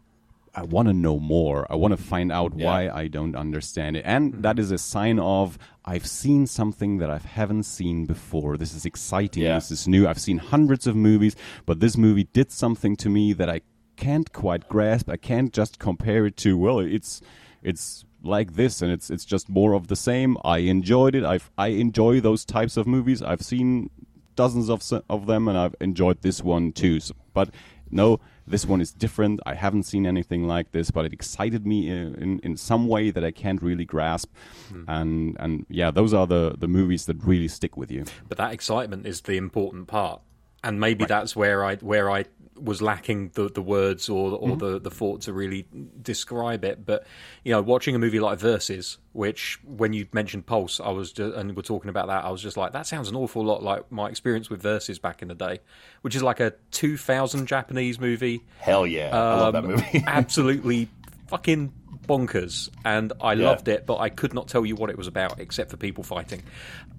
I 0.54 0.64
want 0.64 0.90
to 0.90 0.94
know 0.94 1.18
more. 1.18 1.66
I 1.70 1.76
want 1.76 1.98
to 1.98 2.02
find 2.04 2.32
out 2.32 2.54
Yeah. 2.56 2.66
why 2.66 2.90
I 2.90 3.08
don't 3.08 3.36
understand 3.38 3.96
it. 3.96 4.04
And 4.06 4.44
that 4.44 4.60
is 4.60 4.70
a 4.72 4.78
sign 4.78 5.18
of 5.20 5.58
I've 5.84 6.06
seen 6.06 6.46
something 6.46 7.00
that 7.00 7.10
I 7.10 7.18
haven't 7.18 7.64
seen 7.64 8.06
before. 8.06 8.56
This 8.58 8.74
is 8.74 8.86
exciting. 8.86 9.44
Yeah. 9.44 9.56
This 9.56 9.72
is 9.72 9.88
new. 9.88 10.08
I've 10.08 10.22
seen 10.22 10.38
hundreds 10.38 10.86
of 10.86 10.96
movies, 10.96 11.36
but 11.66 11.80
this 11.80 11.98
movie 11.98 12.26
did 12.26 12.52
something 12.52 12.96
to 12.98 13.10
me 13.10 13.34
that 13.34 13.50
I 13.50 13.62
can't 13.98 14.32
quite 14.32 14.70
grasp. 14.70 15.10
I 15.10 15.18
can't 15.18 15.52
just 15.52 15.80
compare 15.80 16.26
it 16.26 16.38
to 16.38 16.58
well, 16.58 16.80
it's 16.80 17.22
it's 17.64 18.06
like 18.24 18.54
this 18.54 18.82
and 18.82 18.92
it's 18.92 19.10
it's 19.10 19.26
just 19.26 19.50
more 19.50 19.74
of 19.74 19.88
the 19.88 19.96
same. 19.96 20.38
I 20.44 20.60
enjoyed 20.60 21.16
it. 21.16 21.24
I've 21.24 21.50
I 21.58 21.68
enjoy 21.68 22.22
those 22.22 22.46
types 22.46 22.78
of 22.78 22.86
movies. 22.86 23.22
I've 23.22 23.42
seen 23.42 23.90
dozens 24.36 24.70
of 24.70 24.84
of 25.10 25.26
them 25.26 25.48
and 25.48 25.58
I've 25.58 25.76
enjoyed 25.82 26.22
this 26.22 26.44
one 26.44 26.72
too. 26.74 27.00
So, 27.00 27.16
but 27.34 27.50
no, 27.92 28.20
this 28.48 28.66
one 28.66 28.82
is 28.82 28.92
different. 28.92 29.40
I 29.46 29.54
haven't 29.54 29.84
seen 29.84 30.06
anything 30.06 30.48
like 30.48 30.72
this, 30.72 30.92
but 30.92 31.06
it 31.06 31.14
excited 31.14 31.66
me 31.66 31.90
in 31.90 32.16
in, 32.16 32.40
in 32.40 32.58
some 32.58 32.88
way 32.88 33.12
that 33.12 33.24
I 33.24 33.32
can't 33.32 33.62
really 33.62 33.86
grasp. 33.86 34.34
Hmm. 34.70 34.84
And 34.88 35.38
and 35.40 35.66
yeah, 35.70 35.92
those 35.92 36.14
are 36.14 36.28
the 36.28 36.56
the 36.58 36.68
movies 36.68 37.06
that 37.06 37.24
really 37.24 37.48
stick 37.48 37.78
with 37.78 37.92
you. 37.92 38.06
but 38.28 38.38
that 38.38 38.54
excitement 38.54 39.06
is 39.06 39.22
the 39.22 39.38
important 39.38 39.88
part 39.88 40.22
and 40.64 40.80
maybe 40.80 41.06
that's 41.06 41.36
where 41.36 41.64
i 41.64 41.76
where 41.78 42.10
i 42.10 42.26
was 42.56 42.80
lacking 42.82 43.30
the 43.34 43.50
the 43.50 43.62
words 43.62 44.08
or 44.10 44.34
or 44.38 44.56
the 44.56 44.80
the 44.80 44.92
thought 44.92 45.22
to 45.22 45.34
really 45.34 45.66
describe 46.02 46.64
it 46.64 46.86
but 46.86 47.08
you 47.44 47.52
know 47.52 47.60
watching 47.62 47.96
a 47.96 48.00
movie 48.00 48.20
like 48.20 48.38
versus 48.38 49.00
which 49.14 49.58
when 49.66 49.94
you 49.94 50.06
mentioned 50.14 50.46
pulse 50.46 50.80
i 50.80 50.90
was 50.90 51.12
just, 51.12 51.34
and 51.36 51.56
we're 51.56 51.64
talking 51.64 51.90
about 51.90 52.06
that 52.08 52.24
i 52.24 52.30
was 52.30 52.42
just 52.42 52.58
like 52.58 52.74
that 52.74 52.86
sounds 52.86 53.10
an 53.10 53.16
awful 53.16 53.44
lot 53.44 53.64
like 53.64 53.92
my 53.92 54.08
experience 54.10 54.50
with 54.50 54.62
versus 54.62 55.00
back 55.00 55.24
in 55.24 55.28
the 55.28 55.34
day 55.34 55.60
which 56.02 56.16
is 56.16 56.22
like 56.22 56.40
a 56.40 56.54
2000 56.70 57.48
japanese 57.48 58.00
movie 58.00 58.44
Hell 58.60 58.86
yeah, 58.86 59.10
I 59.12 59.36
love 59.36 59.54
that 59.54 59.64
um, 59.64 59.72
movie. 59.72 60.04
absolutely 60.08 60.88
fucking 61.28 61.74
bonkers, 62.08 62.70
and 62.86 63.12
I 63.22 63.34
Yeah. 63.34 63.46
loved 63.46 63.68
it, 63.70 63.88
but 63.88 63.98
I 63.98 64.10
could 64.10 64.34
not 64.36 64.48
tell 64.50 64.66
you 64.66 64.76
what 64.76 64.90
it 64.92 64.98
was 64.98 65.08
about 65.08 65.40
except 65.40 65.72
for 65.72 65.78
people 65.78 66.04
fighting. 66.04 66.44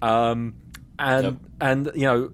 Um, 0.01 0.55
and 0.99 1.23
Yep. 1.23 1.35
and 1.61 1.91
you 1.95 2.01
know. 2.03 2.31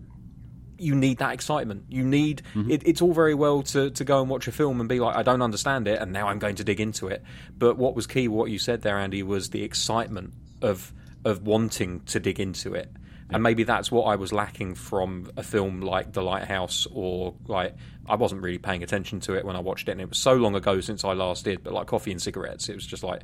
You 0.80 0.96
need 0.96 1.18
that 1.20 1.34
excitement. 1.34 1.86
You 1.90 2.04
need 2.04 2.42
Mm-hmm. 2.56 2.72
it, 2.72 2.84
it's 2.86 3.02
all 3.02 3.14
very 3.14 3.34
well 3.36 3.64
to, 3.64 3.90
to 3.92 4.04
go 4.04 4.22
and 4.22 4.30
watch 4.30 4.48
a 4.48 4.52
film 4.52 4.80
and 4.80 4.88
be 4.88 5.00
like, 5.00 5.16
I 5.16 5.24
don't 5.24 5.42
understand 5.42 5.88
it, 5.88 6.02
and 6.02 6.12
now 6.12 6.28
I'm 6.28 6.40
going 6.40 6.56
to 6.56 6.64
dig 6.64 6.80
into 6.80 7.08
it. 7.08 7.24
But 7.58 7.78
what 7.78 7.96
was 7.96 8.08
key, 8.08 8.28
what 8.28 8.50
you 8.50 8.60
said 8.60 8.82
there, 8.82 8.96
Andi, 8.96 9.24
was 9.24 9.50
the 9.50 9.64
excitement 9.64 10.34
of 10.62 10.94
of 11.26 11.46
wanting 11.46 12.00
to 12.06 12.20
dig 12.20 12.40
into 12.40 12.74
it. 12.76 12.90
And 13.32 13.44
maybe 13.44 13.64
that's 13.64 13.92
what 13.92 14.04
I 14.04 14.16
was 14.16 14.34
lacking 14.34 14.74
from 14.76 15.30
a 15.38 15.44
film 15.44 15.82
like 15.82 16.14
The 16.14 16.24
Lighthouse, 16.24 16.88
or 16.92 17.36
like 17.48 17.76
I 18.08 18.16
wasn't 18.16 18.42
really 18.42 18.58
paying 18.58 18.82
attention 18.82 19.20
to 19.22 19.34
it 19.34 19.46
when 19.46 19.56
I 19.56 19.60
watched 19.60 19.88
it, 19.90 19.92
and 19.92 20.02
it 20.02 20.10
was 20.10 20.18
so 20.18 20.34
long 20.34 20.56
ago 20.56 20.82
since 20.82 21.04
I 21.04 21.14
last 21.14 21.46
did. 21.46 21.64
But 21.64 21.74
like 21.74 21.86
Coffee 21.88 22.12
and 22.12 22.22
Cigarettes, 22.22 22.70
it 22.70 22.76
was 22.76 22.88
just 22.88 23.04
like, 23.04 23.22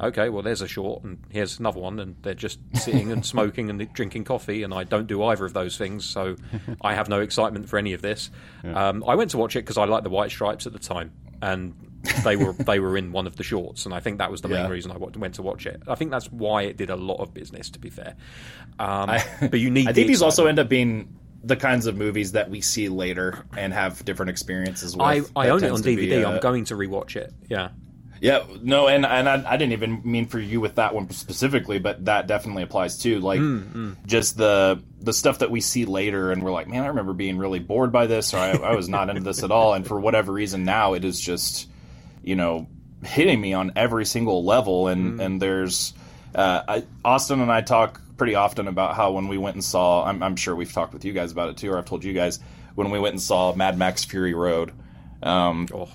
okay, 0.00 0.28
well, 0.28 0.42
there's 0.42 0.62
a 0.62 0.68
short, 0.68 1.02
and 1.04 1.18
here's 1.30 1.58
another 1.58 1.80
one, 1.80 1.98
and 1.98 2.16
they're 2.22 2.34
just 2.34 2.58
sitting 2.74 3.12
and 3.12 3.24
smoking 3.34 3.70
and 3.70 3.92
drinking 3.92 4.24
coffee, 4.24 4.62
and 4.62 4.72
I 4.74 4.84
don't 4.84 5.06
do 5.06 5.22
either 5.24 5.44
of 5.44 5.52
those 5.52 5.76
things, 5.76 6.04
so 6.04 6.36
I 6.80 6.94
have 6.94 7.08
no 7.08 7.20
excitement 7.20 7.68
for 7.68 7.78
any 7.78 7.92
of 7.92 8.02
this. 8.02 8.30
Um, 8.64 9.04
I 9.06 9.14
went 9.14 9.30
to 9.32 9.38
watch 9.38 9.56
it 9.56 9.60
because 9.60 9.78
I 9.78 9.84
liked 9.84 10.04
the 10.04 10.10
White 10.10 10.30
Stripes 10.30 10.66
at 10.66 10.72
the 10.72 10.78
time, 10.78 11.12
and 11.42 11.74
they 12.24 12.36
were 12.36 12.52
they 12.58 12.78
were 12.80 12.96
in 12.96 13.12
one 13.12 13.26
of 13.26 13.36
the 13.36 13.42
shorts, 13.42 13.84
and 13.86 13.94
I 13.94 14.00
think 14.00 14.18
that 14.18 14.30
was 14.30 14.40
the 14.40 14.48
Yeah. 14.48 14.62
main 14.62 14.70
reason 14.70 14.90
I 14.92 14.96
went 14.96 15.34
to 15.36 15.42
watch 15.42 15.66
it. 15.66 15.82
I 15.88 15.94
think 15.94 16.10
that's 16.10 16.30
why 16.30 16.62
it 16.62 16.76
did 16.76 16.90
a 16.90 16.96
lot 16.96 17.20
of 17.20 17.32
business, 17.34 17.70
to 17.70 17.78
be 17.78 17.90
fair. 17.90 18.14
Um, 18.78 19.10
but 19.40 19.60
you 19.60 19.70
need. 19.70 19.88
I 19.88 19.92
the 19.92 19.96
think 20.02 20.08
these 20.08 20.22
also 20.22 20.46
end 20.46 20.58
up 20.58 20.68
being 20.68 21.16
the 21.44 21.56
kinds 21.56 21.86
of 21.86 21.96
movies 21.96 22.32
that 22.32 22.50
we 22.50 22.60
see 22.60 22.88
later 22.88 23.44
and 23.56 23.72
have 23.72 24.04
different 24.04 24.30
experiences 24.30 24.96
with. 24.96 25.06
I, 25.06 25.22
I 25.36 25.50
own 25.50 25.62
it 25.62 25.70
on 25.70 25.80
DVD. 25.80 26.26
I'm 26.26 26.40
going 26.40 26.64
to 26.66 26.74
rewatch 26.74 27.14
it. 27.14 27.32
Yeah. 27.48 27.68
Yeah, 28.20 28.44
no, 28.62 28.88
and 28.88 29.04
and 29.04 29.28
I, 29.28 29.44
I 29.52 29.56
didn't 29.56 29.72
even 29.72 30.00
mean 30.04 30.26
for 30.26 30.38
you 30.38 30.60
with 30.60 30.76
that 30.76 30.94
one 30.94 31.10
specifically, 31.10 31.78
but 31.78 32.04
that 32.06 32.26
definitely 32.26 32.62
applies 32.62 32.98
too. 32.98 33.20
Like 33.20 33.40
just 34.06 34.36
the 34.36 34.82
the 35.00 35.12
stuff 35.12 35.40
that 35.40 35.50
we 35.50 35.60
see 35.60 35.84
later, 35.84 36.32
and 36.32 36.42
we're 36.42 36.50
like, 36.52 36.66
man, 36.68 36.82
I 36.82 36.88
remember 36.88 37.12
being 37.12 37.36
really 37.38 37.58
bored 37.58 37.92
by 37.92 38.06
this, 38.06 38.32
or 38.32 38.38
I, 38.38 38.52
I 38.52 38.74
was 38.74 38.88
not 38.88 39.10
into 39.10 39.22
this 39.22 39.42
at 39.42 39.50
all, 39.50 39.74
and 39.74 39.86
for 39.86 40.00
whatever 40.00 40.32
reason, 40.32 40.64
now 40.64 40.94
it 40.94 41.04
is 41.04 41.20
just, 41.20 41.68
you 42.24 42.36
know, 42.36 42.66
hitting 43.04 43.40
me 43.40 43.52
on 43.52 43.72
every 43.76 44.06
single 44.06 44.44
level, 44.44 44.88
and 44.88 45.20
and 45.20 45.40
there's, 45.42 45.92
uh, 46.34 46.62
I, 46.66 46.84
Austin 47.04 47.40
and 47.40 47.52
I 47.52 47.60
talk 47.60 48.00
pretty 48.16 48.34
often 48.34 48.66
about 48.66 48.96
how 48.96 49.12
when 49.12 49.28
we 49.28 49.36
went 49.36 49.56
and 49.56 49.62
saw, 49.64 50.04
I'm, 50.06 50.22
I'm 50.22 50.36
sure 50.36 50.56
we've 50.56 50.72
talked 50.72 50.94
with 50.94 51.04
you 51.04 51.12
guys 51.12 51.32
about 51.32 51.50
it 51.50 51.58
too, 51.58 51.70
or 51.70 51.76
I've 51.78 51.84
told 51.84 52.02
you 52.02 52.14
guys 52.14 52.40
when 52.74 52.90
we 52.90 52.98
went 52.98 53.12
and 53.12 53.20
saw 53.20 53.54
Mad 53.54 53.76
Max 53.78 54.04
Fury 54.06 54.32
Road. 54.32 54.72
Um, 55.22 55.68
Oh, 55.72 55.88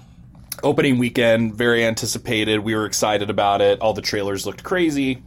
opening 0.63 0.97
weekend, 0.97 1.55
very 1.55 1.85
anticipated. 1.85 2.59
We 2.59 2.75
were 2.75 2.85
excited 2.85 3.29
about 3.29 3.61
it. 3.61 3.79
All 3.81 3.93
the 3.93 4.01
trailers 4.01 4.45
looked 4.45 4.63
crazy. 4.63 5.23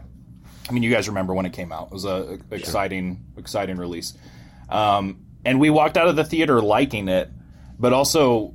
I 0.69 0.73
mean, 0.73 0.83
you 0.83 0.91
guys 0.91 1.09
remember 1.09 1.35
when 1.35 1.47
it 1.47 1.53
came 1.53 1.73
out? 1.73 1.89
It 1.89 1.93
was 1.93 2.05
a 2.05 2.39
exciting, 2.51 3.25
exciting 3.37 3.77
release. 3.77 4.15
Um, 4.69 5.25
and 5.45 5.61
we 5.61 5.71
walked 5.71 5.97
out 5.97 6.09
of 6.09 6.17
the 6.17 6.25
theater 6.25 6.61
liking 6.61 7.09
it, 7.09 7.31
but 7.79 7.93
also 7.93 8.55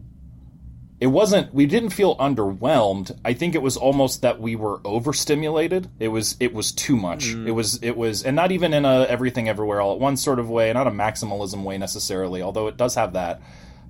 it 0.99 1.07
wasn't. 1.07 1.53
We 1.53 1.65
didn't 1.65 1.91
feel 1.91 2.17
underwhelmed. 2.17 3.17
I 3.23 3.33
think 3.33 3.55
it 3.55 3.61
was 3.61 3.77
almost 3.77 4.23
that 4.23 4.41
we 4.41 4.55
were 4.55 4.81
overstimulated. 4.83 5.89
It 5.99 6.09
was 6.09 6.35
it 6.39 6.53
was 6.53 6.71
too 6.73 6.97
much. 6.97 7.27
It 7.27 7.51
was 7.51 7.81
it 7.81 7.95
was, 7.95 8.23
and 8.23 8.35
not 8.35 8.51
even 8.51 8.73
in 8.73 8.83
a 8.83 9.05
everything 9.07 9.47
everywhere 9.47 9.79
all 9.79 9.93
at 9.93 9.99
once 9.99 10.21
sort 10.21 10.39
of 10.39 10.49
way, 10.49 10.73
not 10.73 10.87
a 10.87 10.91
maximalism 10.91 11.63
way 11.63 11.77
necessarily. 11.77 12.41
Although 12.41 12.67
it 12.67 12.75
does 12.75 12.95
have 12.95 13.13
that. 13.13 13.41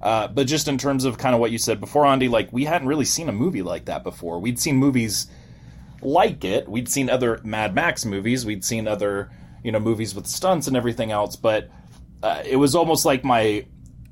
Uh, 0.01 0.27
but 0.27 0.47
just 0.47 0.67
in 0.67 0.77
terms 0.77 1.05
of 1.05 1.17
kind 1.17 1.35
of 1.35 1.41
what 1.41 1.51
you 1.51 1.57
said 1.57 1.79
before, 1.79 2.03
Andi, 2.03 2.29
like 2.29 2.51
we 2.53 2.65
hadn't 2.65 2.87
really 2.87 3.05
seen 3.05 3.27
a 3.27 3.33
movie 3.33 3.61
like 3.61 3.85
that 3.85 4.03
before. 4.03 4.39
We'd 4.39 4.59
seen 4.59 4.77
movies 4.77 5.27
like 6.01 6.45
it. 6.45 6.69
We'd 6.69 6.87
seen 6.87 7.09
other 7.09 7.41
Mad 7.43 7.75
Max 7.75 8.05
movies. 8.05 8.45
We'd 8.45 8.63
seen 8.63 8.87
other, 8.87 9.29
you 9.63 9.71
know, 9.71 9.79
movies 9.79 10.15
with 10.15 10.25
stunts 10.25 10.67
and 10.67 10.77
everything 10.77 11.11
else. 11.11 11.35
But 11.35 11.69
uh, 12.23 12.43
it 12.45 12.55
was 12.55 12.75
almost 12.75 13.05
like 13.05 13.23
my 13.23 13.65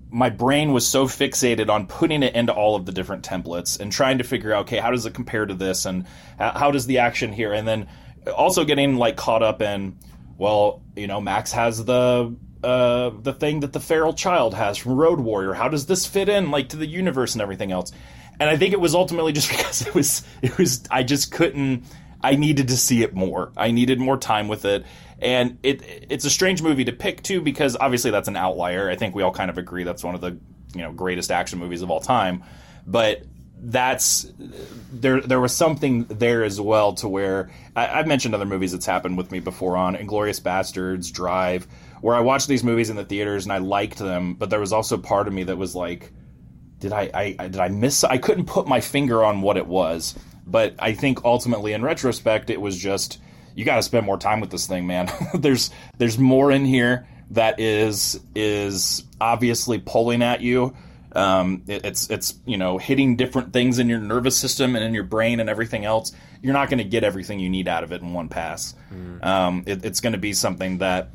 my 0.10 0.30
brain 0.30 0.72
was 0.72 0.88
so 0.88 1.06
fixated 1.06 1.70
on 1.70 1.86
putting 1.86 2.24
it 2.24 2.34
into 2.34 2.54
all 2.54 2.76
of 2.76 2.86
the 2.86 2.94
different 2.94 3.24
templates 3.26 3.80
and 3.80 3.92
trying 3.92 4.18
to 4.18 4.24
figure 4.24 4.54
out, 4.54 4.62
okay, 4.62 4.78
how 4.78 4.90
does 4.90 5.06
it 5.06 5.14
compare 5.14 5.46
to 5.46 5.54
this, 5.54 5.86
and 5.86 6.06
how, 6.40 6.52
how 6.52 6.72
does 6.72 6.86
the 6.86 7.00
action 7.00 7.32
here, 7.32 7.54
and 7.54 7.68
then 7.68 7.88
also 8.36 8.64
getting 8.66 8.96
like 8.96 9.18
caught 9.18 9.44
up 9.44 9.62
in, 9.62 9.98
well, 10.38 10.82
you 10.96 11.08
know, 11.08 11.20
Max 11.20 11.52
has 11.52 11.84
the 11.84 12.36
uh, 12.64 13.12
the 13.22 13.34
thing 13.34 13.62
that 13.62 13.74
the 13.74 13.80
feral 13.80 14.14
child 14.14 14.54
has 14.54 14.78
from 14.78 14.94
Road 14.94 15.20
Warrior. 15.20 15.54
How 15.54 15.70
does 15.70 15.86
this 15.86 16.06
fit 16.06 16.30
in, 16.30 16.52
like, 16.52 16.70
to 16.70 16.78
the 16.78 16.86
universe 16.86 17.34
and 17.34 17.42
everything 17.42 17.72
else? 17.72 17.92
And 18.40 18.50
I 18.50 18.58
think 18.58 18.74
it 18.74 18.80
was 18.80 18.96
ultimately 18.96 19.32
just 19.32 19.50
because 19.58 19.86
it 19.86 19.94
was 19.94 20.24
it 20.42 20.58
was 20.58 20.84
I 20.90 21.04
just 21.04 21.32
couldn't. 21.32 21.84
I 22.22 22.36
needed 22.36 22.70
to 22.70 22.78
see 22.78 23.04
it 23.04 23.14
more. 23.14 23.52
I 23.56 23.72
needed 23.72 24.00
more 24.00 24.18
time 24.18 24.48
with 24.48 24.66
it, 24.66 24.86
and 25.20 25.58
it 25.64 26.08
it's 26.10 26.26
a 26.26 26.30
strange 26.30 26.62
movie 26.62 26.86
to 26.86 26.92
pick 26.92 27.24
too 27.24 27.42
because 27.42 27.78
obviously 27.80 28.12
that's 28.12 28.28
an 28.28 28.36
outlier. 28.36 28.90
I 28.90 28.96
think 28.96 29.16
we 29.16 29.24
all 29.24 29.32
kind 29.32 29.50
of 29.50 29.58
agree 29.58 29.84
that's 29.84 30.04
one 30.04 30.16
of 30.16 30.22
the 30.22 30.38
you 30.74 30.82
know 30.82 30.92
greatest 30.92 31.32
action 31.32 31.60
movies 31.60 31.82
of 31.82 31.92
all 31.92 32.00
time, 32.00 32.44
but 32.86 33.24
that's 33.60 34.32
there 34.92 35.20
there 35.22 35.40
was 35.40 35.56
something 35.56 36.06
there 36.06 36.44
as 36.44 36.62
well 36.62 36.94
to 36.94 37.08
where 37.08 37.50
I, 37.76 38.00
I've 38.00 38.08
mentioned 38.08 38.36
other 38.36 38.46
movies 38.46 38.72
that's 38.72 38.86
happened 38.86 39.18
with 39.18 39.32
me 39.32 39.40
before 39.40 39.78
on 39.78 39.96
Inglourious 39.96 40.42
Basterds, 40.42 41.12
Drive, 41.12 41.68
where 42.02 42.16
I 42.16 42.20
watched 42.20 42.48
these 42.48 42.64
movies 42.64 42.90
in 42.90 42.96
the 42.96 43.06
theaters 43.06 43.46
and 43.46 43.54
I 43.54 43.58
liked 43.58 43.98
them, 43.98 44.36
but 44.36 44.50
there 44.50 44.60
was 44.60 44.74
also 44.74 44.98
part 44.98 45.28
of 45.28 45.34
me 45.34 45.44
that 45.44 45.58
was 45.58 45.76
like, 45.76 46.12
did 46.80 46.94
I, 46.94 47.10
I, 47.14 47.36
I 47.40 47.48
did 47.48 47.60
I 47.60 47.70
miss? 47.70 48.04
I 48.04 48.18
couldn't 48.18 48.46
put 48.46 48.68
my 48.68 48.82
finger 48.82 49.24
on 49.24 49.42
what 49.42 49.58
it 49.58 49.68
was, 49.68 50.18
but 50.46 50.76
I 50.80 50.94
think 50.94 51.24
ultimately 51.26 51.74
in 51.74 51.82
retrospect 51.82 52.50
it 52.50 52.62
was 52.62 52.78
just 52.78 53.20
you 53.56 53.66
got 53.66 53.78
to 53.78 53.82
spend 53.82 54.06
more 54.06 54.20
time 54.20 54.40
with 54.40 54.52
this 54.52 54.68
thing, 54.68 54.86
man. 54.86 55.10
there's 55.34 55.72
there's 55.98 56.20
more 56.20 56.52
in 56.52 56.66
here 56.66 57.08
that 57.32 57.60
is 57.60 58.20
is 58.36 59.04
obviously 59.20 59.80
pulling 59.80 60.22
at 60.22 60.42
you. 60.42 60.76
Um, 61.14 61.64
it, 61.68 61.84
it's 61.84 62.10
it's 62.12 62.36
you 62.46 62.58
know 62.58 62.78
hitting 62.78 63.16
different 63.16 63.54
things 63.54 63.80
in 63.80 63.90
your 63.90 64.00
nervous 64.00 64.38
system 64.38 64.76
and 64.76 64.86
in 64.86 64.94
your 64.94 65.04
brain 65.04 65.40
and 65.40 65.50
everything 65.50 65.86
else. 65.86 66.12
You're 66.44 66.54
not 66.54 66.70
going 66.70 66.78
to 66.78 66.84
get 66.84 67.04
everything 67.04 67.40
you 67.40 67.50
need 67.50 67.68
out 67.68 67.84
of 67.84 67.92
it 67.92 68.02
in 68.04 68.14
one 68.14 68.30
pass. 68.30 68.76
Um, 69.24 69.64
it, 69.66 69.84
it's 69.84 70.02
going 70.02 70.14
to 70.14 70.20
be 70.20 70.34
something 70.34 70.78
that 70.78 71.10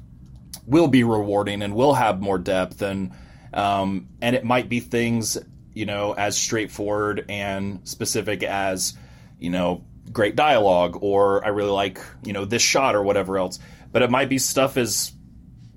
will 0.66 0.88
be 0.88 1.04
rewarding 1.04 1.62
and 1.62 1.74
will 1.74 1.94
have 1.94 2.20
more 2.20 2.38
depth 2.38 2.82
and 2.82 3.12
um, 3.54 4.08
and 4.20 4.34
it 4.34 4.44
might 4.44 4.68
be 4.68 4.80
things 4.80 5.38
you 5.74 5.86
know 5.86 6.12
as 6.12 6.36
straightforward 6.36 7.26
and 7.28 7.86
specific 7.88 8.42
as 8.42 8.94
you 9.38 9.50
know 9.50 9.84
great 10.10 10.36
dialogue 10.36 10.98
or 11.00 11.44
I 11.44 11.48
really 11.48 11.70
like 11.70 12.00
you 12.24 12.32
know 12.32 12.44
this 12.44 12.62
shot 12.62 12.94
or 12.94 13.02
whatever 13.02 13.38
else. 13.38 13.58
But 13.90 14.02
it 14.02 14.10
might 14.10 14.28
be 14.28 14.38
stuff 14.38 14.76
as 14.76 15.12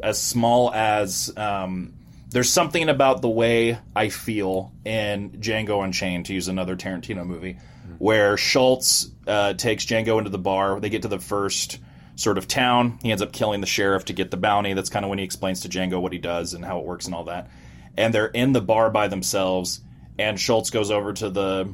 as 0.01 0.21
small 0.21 0.73
as 0.73 1.31
um, 1.35 1.93
there's 2.29 2.49
something 2.49 2.89
about 2.89 3.21
the 3.21 3.29
way 3.29 3.77
I 3.95 4.09
feel 4.09 4.73
in 4.83 5.31
Django 5.31 5.83
Unchained, 5.83 6.25
to 6.27 6.33
use 6.33 6.47
another 6.47 6.75
Tarantino 6.75 7.25
movie, 7.25 7.57
where 7.97 8.37
Schultz 8.37 9.09
uh, 9.27 9.53
takes 9.53 9.85
Django 9.85 10.17
into 10.17 10.29
the 10.29 10.37
bar. 10.37 10.79
They 10.79 10.89
get 10.89 11.03
to 11.03 11.07
the 11.07 11.19
first 11.19 11.79
sort 12.15 12.37
of 12.37 12.47
town. 12.47 12.99
He 13.01 13.11
ends 13.11 13.21
up 13.21 13.31
killing 13.31 13.61
the 13.61 13.67
sheriff 13.67 14.05
to 14.05 14.13
get 14.13 14.31
the 14.31 14.37
bounty. 14.37 14.73
That's 14.73 14.89
kind 14.89 15.05
of 15.05 15.09
when 15.09 15.19
he 15.19 15.25
explains 15.25 15.61
to 15.61 15.69
Django 15.69 16.01
what 16.01 16.13
he 16.13 16.19
does 16.19 16.53
and 16.53 16.63
how 16.63 16.79
it 16.79 16.85
works 16.85 17.05
and 17.05 17.15
all 17.15 17.25
that. 17.25 17.49
And 17.97 18.13
they're 18.13 18.27
in 18.27 18.53
the 18.53 18.61
bar 18.61 18.89
by 18.89 19.07
themselves, 19.07 19.81
and 20.17 20.39
Schultz 20.39 20.69
goes 20.69 20.91
over 20.91 21.13
to 21.13 21.29
the 21.29 21.73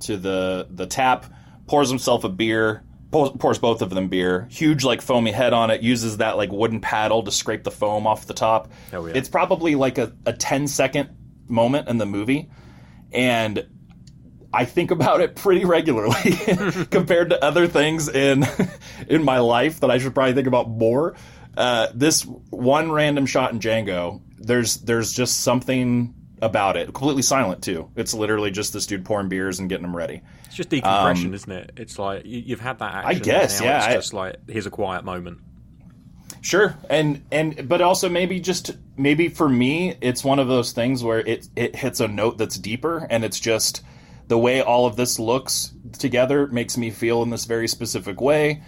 to 0.00 0.16
the 0.16 0.66
the 0.70 0.86
tap, 0.86 1.26
pours 1.66 1.88
himself 1.88 2.24
a 2.24 2.28
beer, 2.28 2.82
pours, 3.10 3.30
pours 3.38 3.58
both 3.58 3.80
of 3.82 3.90
them 3.90 4.08
beer. 4.08 4.48
Huge 4.50 4.84
like 4.84 5.00
foamy 5.00 5.32
head 5.32 5.52
on 5.52 5.70
it. 5.70 5.82
Uses 5.82 6.18
that 6.18 6.36
like 6.36 6.52
wooden 6.52 6.80
paddle 6.80 7.22
to 7.22 7.30
scrape 7.30 7.64
the 7.64 7.70
foam 7.70 8.06
off 8.06 8.26
the 8.26 8.34
top. 8.34 8.70
Oh, 8.92 9.06
yeah. 9.06 9.14
It's 9.14 9.28
probably 9.28 9.74
like 9.74 9.98
a, 9.98 10.12
a 10.26 10.32
10 10.32 10.68
second 10.68 11.10
moment 11.48 11.88
in 11.88 11.98
the 11.98 12.06
movie, 12.06 12.50
and 13.12 13.66
I 14.52 14.64
think 14.64 14.90
about 14.90 15.20
it 15.20 15.34
pretty 15.36 15.64
regularly 15.64 16.32
compared 16.90 17.30
to 17.30 17.42
other 17.42 17.66
things 17.66 18.08
in 18.08 18.44
in 19.08 19.24
my 19.24 19.38
life 19.38 19.80
that 19.80 19.90
I 19.90 19.98
should 19.98 20.14
probably 20.14 20.34
think 20.34 20.46
about 20.48 20.68
more. 20.68 21.14
Uh, 21.56 21.88
this 21.94 22.22
one 22.22 22.90
random 22.92 23.26
shot 23.26 23.52
in 23.52 23.60
Django, 23.60 24.20
there's 24.38 24.76
there's 24.78 25.12
just 25.12 25.40
something 25.40 26.14
about 26.40 26.76
it. 26.76 26.86
Completely 26.92 27.22
silent 27.22 27.62
too. 27.62 27.90
It's 27.96 28.14
literally 28.14 28.50
just 28.50 28.72
this 28.72 28.86
dude 28.86 29.04
pouring 29.04 29.28
beers 29.28 29.58
and 29.60 29.68
getting 29.68 29.82
them 29.82 29.94
ready. 29.96 30.22
It's 30.46 30.56
just 30.56 30.68
decompression, 30.70 31.32
isn't 31.34 31.52
it? 31.52 31.72
It's 31.76 31.98
like 31.98 32.26
you, 32.26 32.42
you've 32.44 32.60
had 32.60 32.78
that 32.80 33.06
action. 33.06 33.22
guess, 33.22 33.60
now 33.60 33.66
yeah, 33.66 33.76
It's 33.78 33.86
I- 33.86 33.94
just 33.94 34.12
like 34.14 34.36
here's 34.48 34.66
a 34.66 34.70
quiet 34.70 35.04
moment. 35.04 35.38
Sure, 36.40 36.76
and 36.90 37.24
and 37.30 37.68
but 37.68 37.80
also 37.80 38.08
maybe 38.08 38.40
just 38.40 38.72
maybe 38.96 39.28
for 39.28 39.48
me, 39.48 39.94
it's 40.00 40.24
one 40.24 40.40
of 40.40 40.48
those 40.48 40.72
things 40.72 41.04
where 41.04 41.20
it 41.20 41.46
it 41.54 41.76
hits 41.76 42.00
a 42.00 42.08
note 42.08 42.36
that's 42.38 42.56
deeper, 42.58 43.06
and 43.08 43.24
it's 43.24 43.38
just 43.38 43.82
the 44.32 44.38
way 44.38 44.62
all 44.62 44.86
of 44.86 44.96
this 44.96 45.18
looks 45.18 45.74
together 45.98 46.46
makes 46.46 46.78
me 46.78 46.88
feel 46.88 47.22
in 47.22 47.28
this 47.28 47.44
very 47.44 47.68
specific 47.68 48.18
way. 48.18 48.62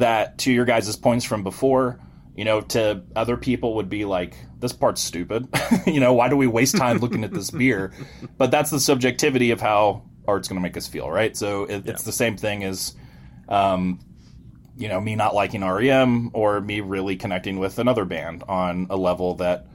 That 0.00 0.38
to 0.38 0.52
your 0.52 0.64
guys' 0.64 0.96
points 0.96 1.24
from 1.24 1.44
before, 1.44 2.00
you 2.34 2.44
know, 2.44 2.62
to 2.62 3.04
other 3.14 3.36
people 3.36 3.76
would 3.76 3.88
be 3.88 4.06
like, 4.06 4.36
this 4.58 4.72
part's 4.72 5.00
stupid. 5.00 5.46
you 5.86 6.00
know, 6.00 6.14
why 6.14 6.28
do 6.28 6.36
we 6.36 6.48
waste 6.48 6.76
time 6.76 6.98
looking 6.98 7.22
at 7.22 7.32
this 7.32 7.52
beer? 7.52 7.92
But 8.38 8.50
that's 8.50 8.72
the 8.72 8.80
subjectivity 8.80 9.52
of 9.52 9.60
how 9.60 10.02
art's 10.26 10.48
going 10.48 10.56
to 10.56 10.60
make 10.60 10.76
us 10.76 10.88
feel, 10.88 11.08
right? 11.08 11.36
So 11.36 11.62
it, 11.66 11.88
it's 11.88 12.02
the 12.02 12.10
same 12.10 12.36
thing 12.36 12.64
as. 12.64 12.96
Um, 13.48 14.00
you 14.76 14.88
know, 14.88 15.00
me 15.00 15.14
not 15.14 15.32
liking 15.36 15.64
REM 15.64 16.32
or 16.32 16.60
me 16.60 16.80
really 16.80 17.14
connecting 17.14 17.60
with 17.60 17.78
another 17.78 18.04
band 18.04 18.42
on 18.48 18.88
a 18.90 18.96
level 18.96 19.36
that 19.36 19.68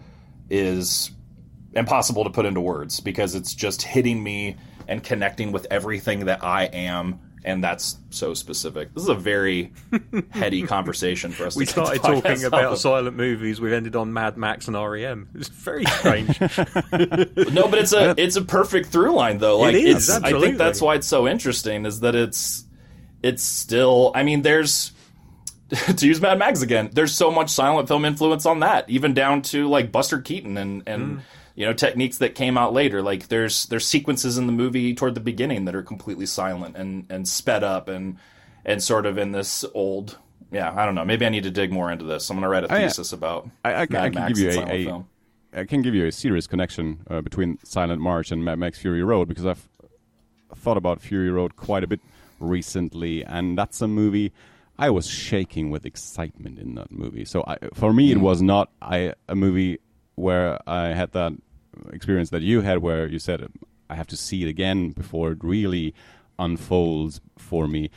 is 0.49 1.11
impossible 1.71 2.25
to 2.25 2.29
put 2.29 2.45
into 2.45 2.59
words 2.59 2.99
because 2.99 3.35
it's 3.35 3.55
just 3.55 3.81
hitting 3.81 4.21
me 4.21 4.57
and 4.89 5.01
connecting 5.03 5.51
with 5.53 5.67
everything 5.71 6.25
that 6.25 6.43
I 6.43 6.65
am. 6.65 7.19
And 7.45 7.63
that's 7.63 7.97
so 8.09 8.33
specific. 8.33 8.93
This 8.93 9.03
is 9.03 9.09
a 9.09 9.15
very 9.15 9.71
heady 10.29 10.63
conversation 10.63 11.31
for 11.31 11.45
us. 11.45 11.55
We 11.55 11.65
to 11.65 11.73
kick 11.73 11.75
the 11.75 11.85
started 11.85 12.21
talking 12.23 12.43
about 12.43 12.71
with. 12.71 12.79
silent 12.81 13.15
movies. 13.15 13.61
We've 13.61 13.71
ended 13.71 13.95
on 13.95 14.11
Mad 14.11 14.35
Max 14.35 14.67
and 14.67 14.75
REM. 14.75 15.29
It's 15.35 15.47
very 15.47 15.85
strange. 15.85 16.37
No, 17.53 17.67
but 17.69 17.79
it's 17.79 17.93
a 17.93 18.13
it's 18.17 18.35
a 18.35 18.41
perfect 18.41 18.89
through 18.89 19.11
line 19.13 19.37
though. 19.37 19.59
Like 19.59 19.73
is, 19.75 20.09
it's, 20.09 20.23
I 20.23 20.37
think 20.39 20.57
that's 20.57 20.81
why 20.81 20.95
it's 20.95 21.07
so 21.07 21.27
interesting 21.29 21.85
is 21.85 22.01
that 22.01 22.13
it's 22.13 22.65
it's 23.23 23.41
still. 23.41 24.11
I 24.13 24.23
mean, 24.23 24.41
there's 24.41 24.91
to 25.95 26.05
use 26.07 26.19
Mad 26.19 26.37
Max 26.39 26.61
again. 26.61 26.89
There's 26.91 27.13
so 27.13 27.31
much 27.31 27.49
silent 27.51 27.87
film 27.87 28.03
influence 28.03 28.45
on 28.45 28.59
that, 28.61 28.89
even 28.89 29.13
down 29.13 29.43
to 29.43 29.67
like 29.69 29.91
Buster 29.93 30.19
Keaton 30.19 30.57
and 30.57 30.83
and 30.87 31.17
Mm. 31.17 31.21
You 31.59 31.65
know 31.65 31.73
techniques 31.73 32.19
that 32.19 32.35
came 32.35 32.57
out 32.57 32.71
later. 32.71 33.01
Like 33.01 33.27
there's 33.27 33.65
there's 33.65 33.85
sequences 33.85 34.37
in 34.37 34.47
the 34.47 34.53
movie 34.53 34.95
toward 34.95 35.13
the 35.13 35.19
beginning 35.19 35.65
that 35.65 35.75
are 35.75 35.83
completely 35.83 36.25
silent 36.25 36.77
and 36.77 37.05
and 37.09 37.27
sped 37.27 37.65
up 37.65 37.89
and 37.89 38.17
and 38.63 38.81
sort 38.81 39.05
of 39.05 39.17
in 39.17 39.33
this 39.33 39.65
old. 39.73 40.17
Yeah, 40.51 40.73
I 40.73 40.85
don't 40.85 40.95
know. 40.95 41.03
Maybe 41.03 41.25
I 41.25 41.29
need 41.29 41.43
to 41.43 41.51
dig 41.51 41.69
more 41.69 41.91
into 41.91 42.05
this. 42.05 42.29
I'm 42.29 42.37
going 42.37 42.43
to 42.43 42.47
write 42.47 42.63
a 42.63 42.73
Oh, 42.73 42.77
thesis 42.77 43.11
about 43.11 43.49
I, 43.65 43.73
I, 43.73 43.81
I 43.81 43.85
can 43.87 44.13
Max 44.13 44.39
give 44.39 44.55
you 44.55 44.61
a, 44.61 44.71
a 44.71 44.85
film. 44.85 45.09
I 45.53 45.65
can 45.65 45.81
give 45.81 45.93
you 45.93 46.05
a 46.05 46.13
serious 46.13 46.47
connection 46.47 46.99
uh, 47.09 47.19
between 47.19 47.59
Silent 47.65 48.01
March 48.01 48.31
and 48.31 48.45
Mad 48.45 48.57
Max 48.57 48.79
Fury 48.79 49.03
Road 49.03 49.27
because 49.27 49.45
I've 49.45 49.67
thought 50.55 50.77
about 50.77 51.01
Fury 51.01 51.29
Road 51.29 51.57
quite 51.57 51.83
a 51.83 51.87
bit 51.87 51.99
recently, 52.39 53.25
and 53.25 53.57
that's 53.57 53.81
a 53.81 53.87
movie 53.87 54.31
I 54.77 54.91
was 54.91 55.07
shaking 55.07 55.71
with 55.71 55.85
excitement 55.85 56.57
in 56.57 56.75
that 56.75 56.89
movie. 56.89 57.25
So 57.25 57.43
I, 57.45 57.57
for 57.73 57.91
me, 57.91 58.13
it 58.13 58.19
was 58.19 58.41
not 58.41 58.71
I, 58.81 59.13
a 59.27 59.35
movie 59.35 59.79
where 60.15 60.59
I 60.67 60.93
had 60.93 61.11
that 61.11 61.33
experience 61.91 62.29
that 62.31 62.41
you 62.41 62.61
had, 62.61 62.79
where 62.79 63.07
you 63.07 63.19
said 63.19 63.47
I 63.89 63.95
have 63.95 64.07
to 64.07 64.17
see 64.17 64.43
it 64.43 64.47
again 64.47 64.91
before 64.91 65.31
it 65.31 65.39
really 65.43 65.93
unfolds 66.37 67.21
for 67.37 67.67
me. 67.67 67.89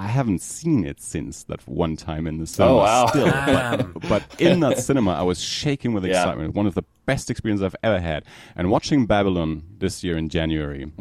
I 0.00 0.06
haven't 0.06 0.42
seen 0.42 0.84
it 0.84 1.00
since 1.00 1.42
that 1.44 1.66
one 1.66 1.96
time 1.96 2.28
in 2.28 2.38
the 2.38 2.46
cinema. 2.46 2.74
Oh, 2.74 2.76
wow. 2.78 3.06
Still, 3.08 3.26
but, 4.00 4.08
but 4.08 4.40
in 4.40 4.60
that 4.60 4.78
cinema, 4.78 5.12
I 5.14 5.22
was 5.22 5.40
shaking 5.40 5.92
with 5.92 6.04
excitement. 6.04 6.26
Yeah. 6.26 6.32
excitement. 6.32 6.54
One 6.54 6.66
of 6.66 6.74
the 6.74 6.84
best 7.04 7.30
experiences 7.30 7.64
I've 7.64 7.76
ever 7.82 7.98
had. 8.00 8.24
And 8.54 8.70
watching 8.70 9.06
Babylon 9.06 9.64
this 9.78 10.04
year 10.04 10.16
in 10.16 10.28
January, 10.28 10.92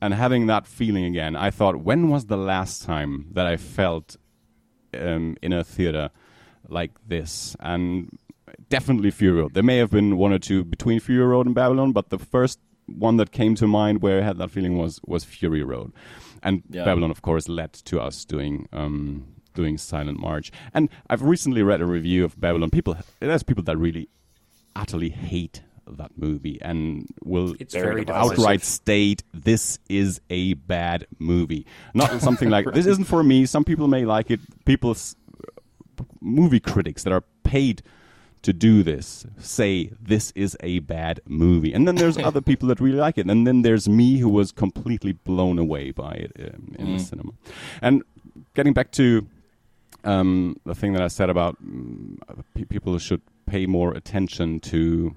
and 0.00 0.14
having 0.14 0.46
that 0.46 0.66
feeling 0.66 1.04
again, 1.04 1.34
I 1.34 1.50
thought, 1.50 1.76
when 1.82 2.08
was 2.08 2.26
the 2.26 2.36
last 2.36 2.82
time 2.82 3.26
that 3.32 3.46
I 3.46 3.56
felt 3.56 4.16
um, 4.94 5.36
in 5.42 5.52
a 5.52 5.64
theater 5.64 6.10
like 6.68 6.92
this? 7.06 7.56
And 7.58 8.16
definitely 8.70 9.10
Fury 9.10 9.38
Road. 9.40 9.52
There 9.54 9.62
may 9.62 9.76
have 9.76 9.90
been 9.90 10.16
one 10.16 10.32
or 10.32 10.38
two 10.38 10.64
between 10.64 10.98
Fury 11.00 11.26
Road 11.26 11.44
and 11.46 11.54
Babylon, 11.54 11.92
but 11.92 12.08
the 12.08 12.18
first 12.18 12.58
one 12.86 13.18
that 13.18 13.30
came 13.30 13.54
to 13.56 13.66
mind 13.66 14.00
where 14.02 14.20
I 14.22 14.24
had 14.24 14.38
that 14.38 14.50
feeling 14.50 14.78
was 14.78 14.98
was 15.06 15.22
Fury 15.24 15.62
Road, 15.62 15.92
and 16.42 16.62
Yeah. 16.70 16.84
Babylon, 16.84 17.10
of 17.10 17.20
course, 17.22 17.48
led 17.48 17.72
to 17.74 18.00
us 18.00 18.24
doing. 18.24 18.66
Um, 18.72 19.26
doing 19.52 19.76
Silent 19.76 20.16
March, 20.20 20.52
and 20.72 20.88
I've 21.10 21.22
recently 21.22 21.60
read 21.64 21.80
a 21.80 21.84
review 21.84 22.24
of 22.24 22.40
Babylon. 22.40 22.70
People, 22.70 22.96
there's 23.18 23.42
people 23.42 23.64
that 23.64 23.76
really 23.76 24.08
utterly 24.76 25.08
hate 25.10 25.60
that 25.98 26.12
movie 26.16 26.56
and 26.62 27.08
will 27.24 27.56
It's 27.58 27.74
Very 27.74 27.86
very 27.86 28.04
divisive. 28.04 28.36
divisive. 28.36 28.38
outright 28.44 28.62
state 28.62 29.24
this 29.34 29.80
is 29.88 30.20
a 30.30 30.54
bad 30.54 31.08
movie. 31.18 31.66
Not 31.94 32.20
something 32.20 32.48
like 32.48 32.64
this 32.72 32.86
isn't 32.86 33.06
for 33.06 33.24
me. 33.24 33.44
Some 33.44 33.64
people 33.64 33.88
may 33.88 34.04
like 34.04 34.30
it. 34.30 34.38
People, 34.64 34.94
movie 36.20 36.60
critics 36.60 37.02
that 37.02 37.12
are 37.12 37.24
paid 37.42 37.82
to 38.42 38.52
do 38.52 38.82
this 38.82 39.26
say 39.38 39.90
this 40.00 40.32
is 40.34 40.56
a 40.60 40.78
bad 40.80 41.20
movie, 41.26 41.72
and 41.72 41.86
then 41.86 41.96
there's 41.96 42.18
other 42.28 42.40
people 42.40 42.68
that 42.68 42.80
really 42.80 42.98
like 42.98 43.18
it, 43.18 43.26
and 43.26 43.46
then 43.46 43.62
there's 43.62 43.88
me 43.88 44.18
who 44.18 44.28
was 44.28 44.52
completely 44.52 45.12
blown 45.12 45.58
away 45.58 45.90
by 45.90 46.12
it 46.12 46.32
um, 46.54 46.74
in 46.78 46.92
the 46.94 46.98
cinema. 46.98 47.32
And 47.82 48.02
getting 48.54 48.72
back 48.72 48.90
to 48.92 49.26
um, 50.04 50.56
the 50.64 50.74
thing 50.74 50.92
that 50.94 51.02
I 51.02 51.08
said 51.08 51.30
about 51.30 51.56
mm, 51.64 52.18
pe- 52.54 52.64
people 52.64 52.98
should 52.98 53.20
pay 53.46 53.66
more 53.66 53.92
attention 53.92 54.60
to 54.60 55.14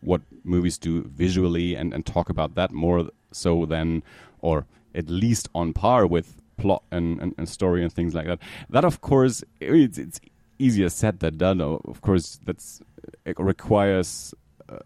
what 0.00 0.22
movies 0.44 0.78
do 0.78 1.02
visually 1.02 1.74
and, 1.74 1.92
and 1.92 2.06
talk 2.06 2.30
about 2.30 2.54
that 2.54 2.70
more 2.72 3.10
so 3.32 3.66
than, 3.66 4.02
or 4.40 4.66
at 4.94 5.08
least 5.10 5.48
on 5.54 5.72
par 5.72 6.06
with 6.06 6.40
plot 6.56 6.82
and, 6.90 7.20
and, 7.20 7.34
and 7.36 7.48
story 7.48 7.82
and 7.82 7.92
things 7.92 8.14
like 8.14 8.26
that. 8.26 8.38
That, 8.68 8.84
of 8.84 9.00
course, 9.00 9.44
it's, 9.60 9.98
it's 9.98 10.20
easier 10.60 10.88
said 10.88 11.20
than 11.20 11.38
done. 11.38 11.60
Of 11.60 12.00
course, 12.02 12.38
that's 12.44 12.80
it 13.24 13.38
requires 13.38 14.34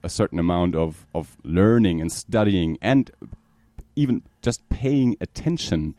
a- 0.03 0.09
certain 0.09 0.39
amount 0.39 0.75
of, 0.75 1.07
of 1.15 1.37
learning 1.45 2.01
and 2.01 2.11
studying 2.11 2.79
and 2.81 3.11
even 3.97 4.23
just 4.43 4.69
paying 4.69 5.17
attention. 5.21 5.95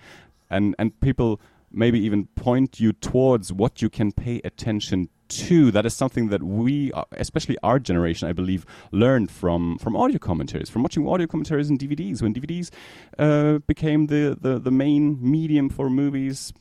And 0.50 0.76
and 0.80 1.00
people 1.02 1.40
maybe 1.72 2.00
even 2.00 2.28
point 2.36 2.80
you 2.80 2.94
towards 2.94 3.52
what 3.52 3.82
you 3.82 3.90
can 3.90 4.12
pay 4.12 4.42
attention 4.44 5.10
to. 5.28 5.72
That 5.72 5.86
is 5.86 5.94
something 5.96 6.30
that 6.30 6.44
we 6.44 6.92
uh, 6.94 7.04
especially 7.12 7.58
our 7.64 7.80
generation 7.80 8.30
i 8.30 8.34
believe 8.34 8.64
learned 8.92 9.32
from 9.32 9.80
from 9.80 9.96
audio 9.96 10.20
commentaries 10.20 10.70
from 10.70 10.84
watching 10.84 11.08
audio 11.08 11.26
commentaries 11.26 11.68
and 11.68 11.80
dvds 11.80 12.22
when 12.22 12.32
dvds 12.34 12.70
uh, 13.18 13.58
became 13.66 14.06
the, 14.06 14.38
the 14.40 14.60
the 14.60 14.70
main 14.70 15.18
medium 15.20 15.68
for 15.68 15.90
movies 15.90 16.54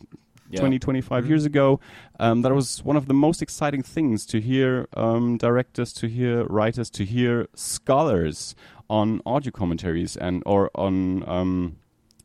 Yeah. 0.51 0.61
20 0.61 0.79
25 0.79 1.27
years 1.27 1.45
ago 1.47 1.81
um, 2.21 2.43
that 2.43 2.55
was 2.55 2.85
one 2.85 2.97
of 2.97 3.07
the 3.07 3.15
most 3.15 3.41
exciting 3.41 3.83
things 3.83 4.27
to 4.27 4.41
hear 4.41 4.87
um, 4.95 5.39
directors 5.39 5.93
to 5.95 6.07
hear 6.07 6.45
writers 6.45 6.91
to 6.91 7.05
hear 7.05 7.49
scholars 7.55 8.55
on 8.91 9.23
audio 9.25 9.51
commentaries 9.51 10.17
and 10.17 10.43
or 10.45 10.71
on 10.75 11.27
um, 11.29 11.77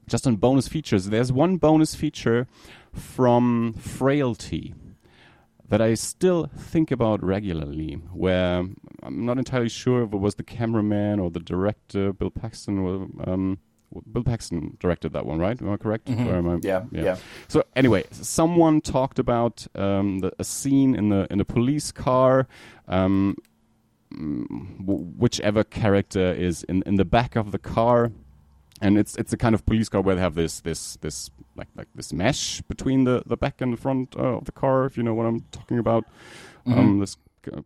just 0.07 0.27
on 0.27 0.35
bonus 0.35 0.67
features 0.67 1.05
there's 1.05 1.31
one 1.31 1.57
bonus 1.57 1.95
feature 1.95 2.45
from 2.93 3.73
frailty 3.73 4.73
that 5.69 5.81
I 5.81 5.93
still 5.93 6.49
think 6.57 6.91
about 6.91 7.23
regularly. 7.23 7.93
Where 8.11 8.65
I'm 9.03 9.25
not 9.25 9.37
entirely 9.37 9.69
sure 9.69 10.03
if 10.03 10.13
it 10.13 10.17
was 10.17 10.35
the 10.35 10.43
cameraman 10.43 11.19
or 11.19 11.29
the 11.29 11.39
director, 11.39 12.11
Bill 12.11 12.31
Paxton, 12.31 12.79
or 12.79 13.07
um, 13.29 13.59
Bill 14.11 14.23
Paxton 14.23 14.77
directed 14.79 15.13
that 15.13 15.25
one, 15.25 15.39
right? 15.39 15.59
Am 15.61 15.69
I 15.71 15.77
correct? 15.77 16.09
Or 16.09 16.13
am 16.13 16.47
I- 16.49 16.55
Mm-hmm. 16.57 16.65
Yeah, 16.67 16.83
yeah. 16.91 17.17
So 17.47 17.63
anyway, 17.75 18.03
someone 18.11 18.81
talked 18.81 19.19
about 19.19 19.65
um, 19.75 20.19
the, 20.19 20.31
a 20.39 20.43
scene 20.43 20.95
in 20.95 21.09
the 21.09 21.27
in 21.31 21.39
a 21.39 21.45
police 21.45 21.91
car. 21.91 22.47
Um, 22.87 23.35
mm, 24.13 24.77
w- 24.79 25.05
whichever 25.17 25.63
character 25.63 26.31
is 26.33 26.63
in, 26.63 26.83
in 26.85 26.95
the 26.95 27.05
back 27.05 27.35
of 27.35 27.51
the 27.51 27.59
car, 27.59 28.11
and 28.81 28.97
it's 28.97 29.15
it's 29.17 29.33
a 29.33 29.37
kind 29.37 29.55
of 29.55 29.65
police 29.65 29.89
car 29.89 30.01
where 30.01 30.15
they 30.15 30.21
have 30.21 30.35
this 30.35 30.61
this 30.61 30.97
this 31.01 31.29
like 31.55 31.67
like 31.75 31.87
this 31.95 32.13
mesh 32.13 32.61
between 32.61 33.03
the, 33.03 33.23
the 33.25 33.37
back 33.37 33.61
and 33.61 33.73
the 33.73 33.77
front 33.77 34.15
uh, 34.17 34.37
of 34.37 34.45
the 34.45 34.51
car. 34.51 34.85
If 34.85 34.97
you 34.97 35.03
know 35.03 35.13
what 35.13 35.25
I'm 35.25 35.41
talking 35.51 35.79
about, 35.79 36.05
um, 36.65 36.99
this 36.99 37.17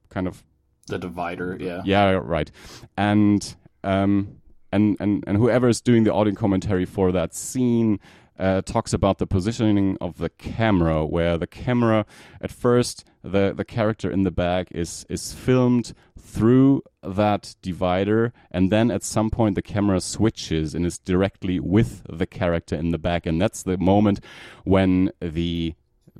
kind 0.09 0.27
of 0.27 0.43
The 0.87 0.97
divider, 0.97 1.57
yeah. 1.59 1.81
yeah, 1.85 2.19
right. 2.23 2.51
And 2.97 3.55
um, 3.83 4.37
and 4.73 4.97
and 4.99 5.23
and 5.27 5.37
whoever 5.37 5.67
is 5.69 5.79
doing 5.81 6.03
the 6.03 6.13
audio 6.13 6.33
commentary 6.33 6.85
for 6.85 7.11
that 7.11 7.33
scene 7.33 7.99
uh, 8.39 8.61
talks 8.73 8.93
about 8.93 9.17
the 9.19 9.27
positioning 9.27 9.97
of 10.01 10.17
the 10.17 10.29
camera, 10.29 11.05
where 11.05 11.37
the 11.37 11.47
camera 11.47 12.05
at 12.41 12.51
first 12.51 13.05
the 13.23 13.53
the 13.59 13.65
character 13.77 14.09
in 14.15 14.23
the 14.23 14.31
back 14.31 14.67
is 14.71 15.05
is 15.09 15.33
filmed 15.33 15.93
through 16.19 16.81
that 17.03 17.55
divider, 17.61 18.33
and 18.51 18.71
then 18.71 18.89
at 18.91 19.03
some 19.03 19.29
point 19.29 19.53
the 19.55 19.61
camera 19.61 19.99
switches 20.01 20.73
and 20.75 20.85
is 20.85 20.97
directly 20.97 21.59
with 21.59 22.01
the 22.21 22.25
character 22.25 22.75
in 22.75 22.89
the 22.91 22.97
back, 22.97 23.25
and 23.27 23.39
that's 23.41 23.63
the 23.63 23.77
moment 23.77 24.19
when 24.63 25.11
the 25.21 25.75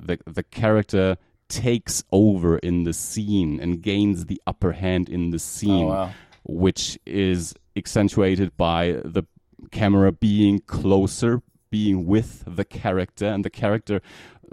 the 0.06 0.18
the 0.26 0.42
character 0.44 1.16
takes 1.48 2.02
over 2.10 2.58
in 2.58 2.84
the 2.84 2.92
scene 2.92 3.60
and 3.60 3.82
gains 3.82 4.26
the 4.26 4.40
upper 4.46 4.72
hand 4.72 5.08
in 5.08 5.30
the 5.30 5.38
scene, 5.38 5.84
Oh, 5.86 5.88
wow. 5.88 6.10
which 6.44 6.98
is 7.06 7.54
accentuated 7.76 8.56
by 8.56 9.00
the 9.04 9.24
camera 9.70 10.12
being 10.12 10.60
closer, 10.60 11.42
being 11.70 12.06
with 12.06 12.44
the 12.46 12.64
character, 12.64 13.26
and 13.26 13.44
the 13.44 13.50
character 13.50 14.00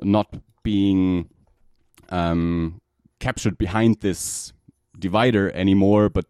not 0.02 0.36
being 0.64 1.30
um, 2.10 2.82
captured 3.20 3.58
behind 3.58 4.02
this 4.02 4.54
divider 4.98 5.52
anymore, 5.52 6.10
but 6.10 6.26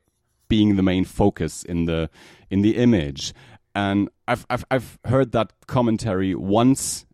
being 0.47 0.75
the 0.75 0.83
main 0.83 1.05
focus 1.05 1.63
in 1.63 1.85
the 1.85 2.09
in 2.49 2.61
the 2.61 2.77
image. 2.77 3.33
And 3.73 4.09
I've 4.27 4.45
I've, 4.49 4.65
I've 4.69 4.99
heard 5.05 5.31
that 5.31 5.53
commentary 5.67 6.35
once 6.35 7.05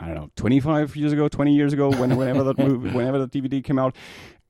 I 0.00 0.06
don't 0.06 0.14
know, 0.14 0.30
25 0.36 0.96
years 0.96 1.12
ago, 1.12 1.28
20 1.28 1.54
years 1.54 1.72
ago, 1.72 1.90
when, 1.90 2.16
whenever 2.16 2.42
that 2.44 2.58
movie, 2.66 2.90
whenever 2.90 3.24
the 3.24 3.28
DVD 3.28 3.62
came 3.62 3.78
out, 3.78 3.94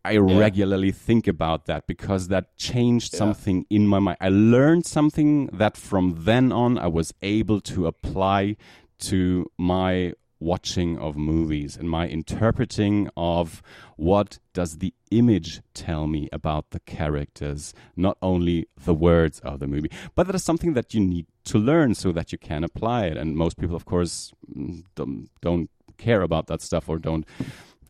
I 0.06 0.16
regularly 0.18 0.92
think 0.92 1.26
about 1.26 1.66
that 1.66 1.86
because 1.86 2.28
that 2.28 2.56
changed 2.56 3.12
something 3.12 3.66
in 3.68 3.88
my 3.88 3.98
mind. 3.98 4.18
I 4.20 4.28
learned 4.28 4.86
something 4.86 5.46
that 5.52 5.76
from 5.76 6.14
then 6.24 6.52
on 6.52 6.78
I 6.78 6.86
was 6.86 7.12
able 7.22 7.60
to 7.62 7.86
apply 7.86 8.56
to 8.98 9.50
my 9.58 10.12
watching 10.38 10.98
of 10.98 11.16
movies 11.16 11.76
and 11.76 11.88
my 11.90 12.06
interpreting 12.06 13.08
of 13.16 13.62
what 13.96 14.38
does 14.52 14.78
the 14.78 14.92
image 15.10 15.60
tell 15.74 16.06
me 16.06 16.28
about 16.30 16.70
the 16.70 16.80
characters 16.80 17.72
not 17.96 18.18
only 18.20 18.68
the 18.84 18.94
words 18.94 19.40
of 19.40 19.60
the 19.60 19.66
movie. 19.66 19.90
But 20.14 20.26
that 20.26 20.36
is 20.36 20.44
something 20.44 20.74
that 20.74 20.94
you 20.94 21.00
need 21.00 21.26
to 21.44 21.58
learn 21.58 21.94
so 21.94 22.12
that 22.12 22.32
you 22.32 22.38
can 22.38 22.64
apply 22.64 23.06
it. 23.06 23.16
And 23.16 23.36
most 23.36 23.56
people 23.58 23.76
of 23.76 23.86
course 23.86 24.32
mm, 24.54 24.84
don't, 24.94 25.30
don't 25.40 25.70
care 25.96 26.22
about 26.22 26.46
that 26.48 26.60
stuff 26.60 26.88
or 26.88 26.98
don't 26.98 27.26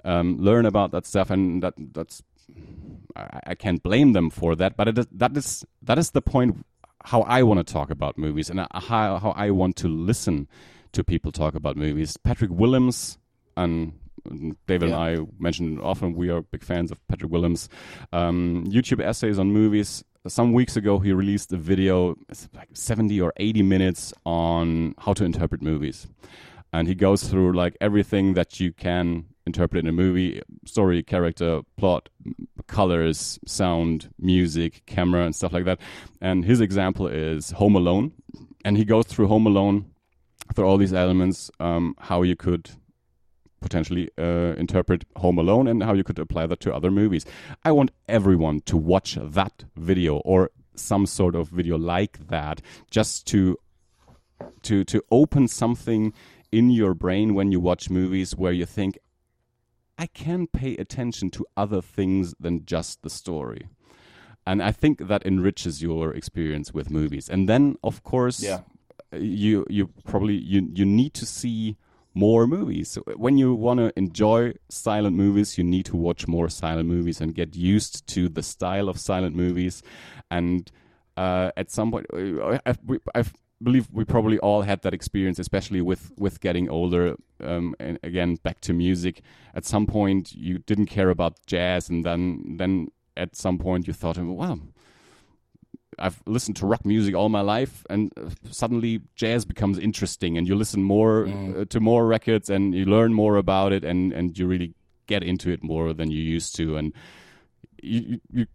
um, 0.06 0.38
learn 0.38 0.64
about 0.66 0.90
that 0.92 1.04
stuff 1.06 1.28
and 1.30 1.62
that 1.62 1.74
that's 1.92 2.22
I, 3.14 3.40
I 3.48 3.54
can't 3.54 3.82
blame 3.82 4.12
them 4.12 4.30
for 4.30 4.54
that 4.56 4.76
but 4.76 4.88
it 4.88 4.98
is, 4.98 5.06
that 5.12 5.36
is 5.36 5.64
that 5.82 5.98
is 5.98 6.10
the 6.12 6.22
point 6.22 6.64
how 7.04 7.22
I 7.22 7.42
want 7.42 7.64
to 7.64 7.72
talk 7.72 7.90
about 7.90 8.16
movies 8.18 8.50
and 8.50 8.60
uh, 8.60 8.66
how, 8.74 9.18
how 9.18 9.30
I 9.30 9.50
want 9.50 9.76
to 9.76 9.88
listen 9.88 10.48
to 10.92 11.04
people 11.04 11.30
talk 11.30 11.54
about 11.54 11.76
movies. 11.76 12.16
Patrick 12.16 12.50
Willems 12.50 13.18
and 13.56 13.92
David 14.66 14.88
Yeah. 14.88 15.06
and 15.06 15.20
I 15.20 15.26
mentioned 15.38 15.80
often 15.80 16.14
we 16.14 16.30
are 16.30 16.42
big 16.42 16.64
fans 16.64 16.90
of 16.90 16.98
Patrick 17.06 17.30
Willems. 17.30 17.68
Um, 18.12 18.64
YouTube 18.66 19.00
essays 19.00 19.38
on 19.38 19.52
movies. 19.52 20.02
Some 20.26 20.52
weeks 20.52 20.76
ago, 20.76 20.98
he 20.98 21.12
released 21.12 21.52
a 21.52 21.56
video, 21.56 22.16
like 22.52 22.70
70 22.72 23.20
or 23.20 23.32
80 23.36 23.62
minutes 23.62 24.12
on 24.24 24.94
how 24.98 25.12
to 25.12 25.24
interpret 25.24 25.62
movies. 25.62 26.08
And 26.72 26.88
he 26.88 26.96
goes 26.96 27.28
through 27.28 27.52
like 27.52 27.76
everything 27.80 28.34
that 28.34 28.58
you 28.58 28.72
can 28.72 29.26
interpret 29.46 29.84
in 29.84 29.88
a 29.88 29.92
movie 29.92 30.42
story, 30.64 31.02
character, 31.02 31.60
plot, 31.76 32.08
colors, 32.66 33.38
sound, 33.46 34.10
music, 34.18 34.82
camera, 34.86 35.24
and 35.24 35.34
stuff 35.34 35.52
like 35.52 35.64
that. 35.64 35.78
And 36.20 36.44
his 36.44 36.60
example 36.60 37.06
is 37.06 37.52
Home 37.52 37.76
Alone. 37.76 38.12
And 38.64 38.76
he 38.76 38.84
goes 38.84 39.06
through 39.06 39.28
Home 39.28 39.46
Alone 39.46 39.86
through 40.54 40.66
all 40.66 40.76
these 40.76 40.92
elements, 40.92 41.50
um, 41.60 41.94
how 41.98 42.22
you 42.22 42.36
could 42.36 42.70
potentially 43.60 44.10
uh, 44.18 44.54
interpret 44.56 45.04
Home 45.16 45.38
Alone 45.38 45.66
and 45.68 45.82
how 45.82 45.94
you 45.94 46.04
could 46.04 46.18
apply 46.18 46.46
that 46.46 46.60
to 46.60 46.74
other 46.74 46.90
movies. 46.90 47.24
I 47.64 47.72
want 47.72 47.90
everyone 48.08 48.60
to 48.62 48.76
watch 48.76 49.16
that 49.20 49.64
video 49.76 50.18
or 50.18 50.50
some 50.74 51.06
sort 51.06 51.34
of 51.34 51.48
video 51.48 51.78
like 51.78 52.28
that 52.28 52.60
just 52.90 53.26
to 53.28 53.56
to 54.62 54.84
to 54.84 55.02
open 55.10 55.48
something 55.48 56.12
in 56.52 56.70
your 56.70 56.94
brain 56.94 57.34
when 57.34 57.50
you 57.50 57.58
watch 57.58 57.90
movies 57.90 58.36
where 58.36 58.52
you 58.52 58.66
think 58.66 58.98
I 59.98 60.06
can 60.06 60.46
pay 60.46 60.76
attention 60.76 61.30
to 61.30 61.46
other 61.56 61.80
things 61.80 62.34
than 62.38 62.64
just 62.66 63.02
the 63.02 63.10
story. 63.10 63.68
And 64.46 64.62
I 64.62 64.70
think 64.72 65.08
that 65.08 65.26
enriches 65.26 65.82
your 65.82 66.12
experience 66.14 66.72
with 66.74 66.90
movies. 66.90 67.28
And 67.28 67.48
then 67.48 67.76
of 67.82 68.02
course 68.02 68.42
Yeah. 68.42 68.60
you 69.12 69.64
you 69.68 69.88
probably 70.04 70.34
you 70.34 70.68
you 70.74 70.84
need 70.84 71.14
to 71.14 71.26
see 71.26 71.76
more 72.14 72.46
movies. 72.46 72.90
So 72.90 73.02
when 73.16 73.36
you 73.38 73.54
want 73.54 73.78
to 73.80 73.92
enjoy 73.96 74.54
silent 74.70 75.16
movies, 75.16 75.58
you 75.58 75.64
need 75.64 75.84
to 75.86 75.96
watch 75.96 76.26
more 76.26 76.48
silent 76.48 76.88
movies 76.88 77.20
and 77.20 77.34
get 77.34 77.54
used 77.56 78.06
to 78.14 78.28
the 78.28 78.42
style 78.42 78.88
of 78.88 78.98
silent 78.98 79.36
movies. 79.36 79.82
And 80.30 80.70
uh, 81.16 81.50
at 81.56 81.70
some 81.70 81.90
point, 81.90 82.06
I, 82.14 82.60
I, 82.66 82.74
I 83.14 83.22
believe 83.62 83.88
we 83.92 84.04
probably 84.04 84.38
all 84.38 84.62
had 84.62 84.82
that 84.82 84.94
experience, 84.94 85.38
especially 85.38 85.80
with 85.80 86.12
with 86.16 86.40
getting 86.40 86.68
older. 86.68 87.16
Um, 87.42 87.74
and 87.78 87.98
again, 88.02 88.36
back 88.36 88.60
to 88.62 88.72
music. 88.72 89.22
At 89.54 89.64
some 89.64 89.86
point, 89.86 90.34
you 90.34 90.58
didn't 90.58 90.86
care 90.86 91.10
about 91.10 91.44
jazz, 91.46 91.88
and 91.88 92.04
then 92.04 92.56
then 92.58 92.88
at 93.16 93.36
some 93.36 93.58
point 93.58 93.86
you 93.86 93.92
thought, 93.92 94.18
wow. 94.18 94.58
I've 95.98 96.22
listened 96.26 96.56
to 96.56 96.66
rock 96.66 96.84
music 96.84 97.14
all 97.14 97.30
my 97.30 97.40
life, 97.40 97.86
and 97.88 98.12
uh, 98.18 98.28
suddenly 98.50 99.00
jazz 99.14 99.46
becomes 99.46 99.78
interesting, 99.78 100.36
and 100.36 100.46
you 100.46 100.54
listen 100.54 100.82
more 100.82 101.26
uh, 101.26 101.64
to 101.70 101.80
more 101.80 102.06
records, 102.06 102.50
and 102.50 102.74
you 102.74 102.84
learn 102.84 103.14
more 103.14 103.36
about 103.36 103.72
it, 103.72 103.82
and 103.82 104.12
and 104.12 104.38
you 104.38 104.46
really 104.46 104.74
get 105.06 105.22
into 105.22 105.50
it 105.50 105.62
more 105.62 105.94
than 105.94 106.10
you 106.10 106.20
used 106.20 106.54
to, 106.56 106.76
and 106.76 106.92
you, 107.82 108.20
you 108.30 108.46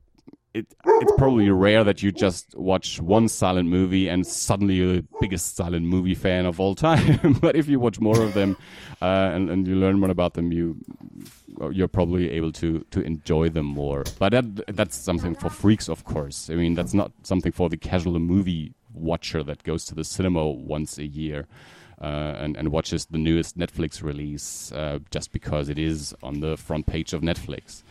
it, 0.53 0.67
it's 0.85 1.11
probably 1.17 1.49
rare 1.49 1.83
that 1.83 2.03
you 2.03 2.11
just 2.11 2.55
watch 2.57 2.99
one 2.99 3.27
silent 3.29 3.69
movie 3.69 4.09
and 4.09 4.27
suddenly 4.27 4.75
you're 4.75 4.93
the 4.95 5.05
biggest 5.21 5.55
silent 5.55 5.85
movie 5.85 6.15
fan 6.15 6.45
of 6.45 6.59
all 6.59 6.75
time. 6.89 7.33
but 7.41 7.55
if 7.55 7.67
you 7.69 7.79
watch 7.79 7.99
more 7.99 8.21
of 8.21 8.33
them 8.33 8.57
uh, 9.01 9.31
and, 9.33 9.49
and 9.49 9.67
you 9.67 9.75
learn 9.75 9.99
more 9.99 10.09
about 10.09 10.33
them, 10.33 10.51
you 10.51 10.77
you're 11.71 11.87
probably 11.87 12.31
able 12.31 12.51
to 12.51 12.85
to 12.91 13.01
enjoy 13.01 13.47
them 13.49 13.65
more. 13.65 14.03
But 14.19 14.31
that 14.31 14.75
that's 14.75 14.97
something 14.97 15.35
for 15.35 15.49
freaks, 15.49 15.87
of 15.89 16.03
course. 16.05 16.49
I 16.49 16.55
mean, 16.55 16.73
that's 16.73 16.93
not 16.93 17.11
something 17.23 17.51
for 17.51 17.69
the 17.69 17.77
casual 17.77 18.19
movie 18.19 18.73
watcher 18.93 19.43
that 19.43 19.63
goes 19.63 19.85
to 19.85 19.95
the 19.95 20.03
cinema 20.03 20.49
once 20.49 20.97
a 20.97 21.05
year. 21.05 21.47
Uh, 22.01 22.35
and, 22.39 22.57
and 22.57 22.69
watches 22.69 23.05
the 23.05 23.17
newest 23.19 23.59
Netflix 23.59 24.01
release 24.01 24.71
uh, 24.71 24.97
just 25.11 25.31
because 25.31 25.69
it 25.69 25.77
is 25.77 26.15
on 26.23 26.39
the 26.39 26.57
front 26.57 26.87
page 26.87 27.13
of 27.13 27.21
Netflix. 27.21 27.83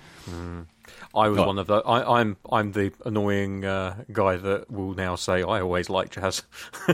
I 1.14 1.28
was 1.28 1.38
Oh. 1.38 1.46
one 1.46 1.58
of 1.58 1.66
the. 1.66 1.76
I, 1.76 2.20
I'm 2.20 2.36
I'm 2.50 2.72
the 2.72 2.92
annoying 3.04 3.64
uh, 3.64 4.04
guy 4.12 4.36
that 4.36 4.70
will 4.70 4.94
now 4.94 5.16
say 5.16 5.42
I 5.42 5.60
always 5.60 5.90
like 5.90 6.10
jazz, 6.10 6.42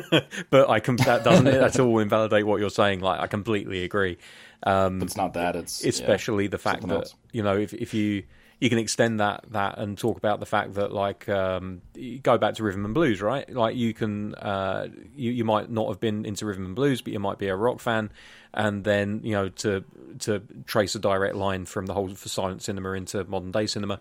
but 0.50 0.68
I 0.70 0.80
can 0.80 0.96
that 0.96 1.24
doesn't 1.24 1.46
at 1.66 1.78
all 1.80 1.98
invalidate 1.98 2.46
what 2.46 2.60
you're 2.60 2.70
saying. 2.70 3.00
Like 3.00 3.20
I 3.20 3.26
completely 3.26 3.84
agree. 3.84 4.18
Um, 4.62 5.02
It's 5.02 5.16
not 5.16 5.34
that. 5.34 5.54
It's 5.56 5.82
yeah, 5.82 5.90
especially 5.90 6.46
the 6.46 6.58
fact 6.58 6.82
that 6.88 6.94
else. 6.94 7.14
you 7.32 7.42
know 7.42 7.56
if 7.56 7.74
if 7.74 7.92
you 7.94 8.24
you 8.58 8.70
can 8.70 8.78
extend 8.78 9.20
that 9.20 9.44
that 9.50 9.78
and 9.78 9.98
talk 9.98 10.16
about 10.16 10.40
the 10.40 10.46
fact 10.46 10.74
that 10.74 10.92
like 10.92 11.28
um, 11.28 11.82
go 12.22 12.38
back 12.38 12.54
to 12.54 12.62
rhythm 12.62 12.84
and 12.84 12.94
blues, 12.94 13.20
right? 13.20 13.48
Like 13.50 13.76
you 13.76 13.92
can 13.92 14.34
uh, 14.34 14.88
you 15.14 15.30
you 15.30 15.44
might 15.44 15.70
not 15.70 15.88
have 15.88 16.00
been 16.00 16.24
into 16.24 16.46
rhythm 16.46 16.64
and 16.64 16.74
blues, 16.74 17.02
but 17.02 17.12
you 17.12 17.18
might 17.18 17.38
be 17.38 17.48
a 17.48 17.56
rock 17.56 17.80
fan, 17.80 18.10
and 18.54 18.82
then 18.82 19.20
you 19.22 19.32
know 19.32 19.48
to 19.50 19.84
to 20.20 20.42
trace 20.66 20.94
a 20.94 20.98
direct 20.98 21.34
line 21.34 21.66
from 21.66 21.86
the 21.86 21.92
whole 21.92 22.08
for 22.08 22.28
silent 22.28 22.62
cinema 22.62 22.92
into 22.92 23.24
modern 23.24 23.50
day 23.50 23.66
cinema, 23.66 24.00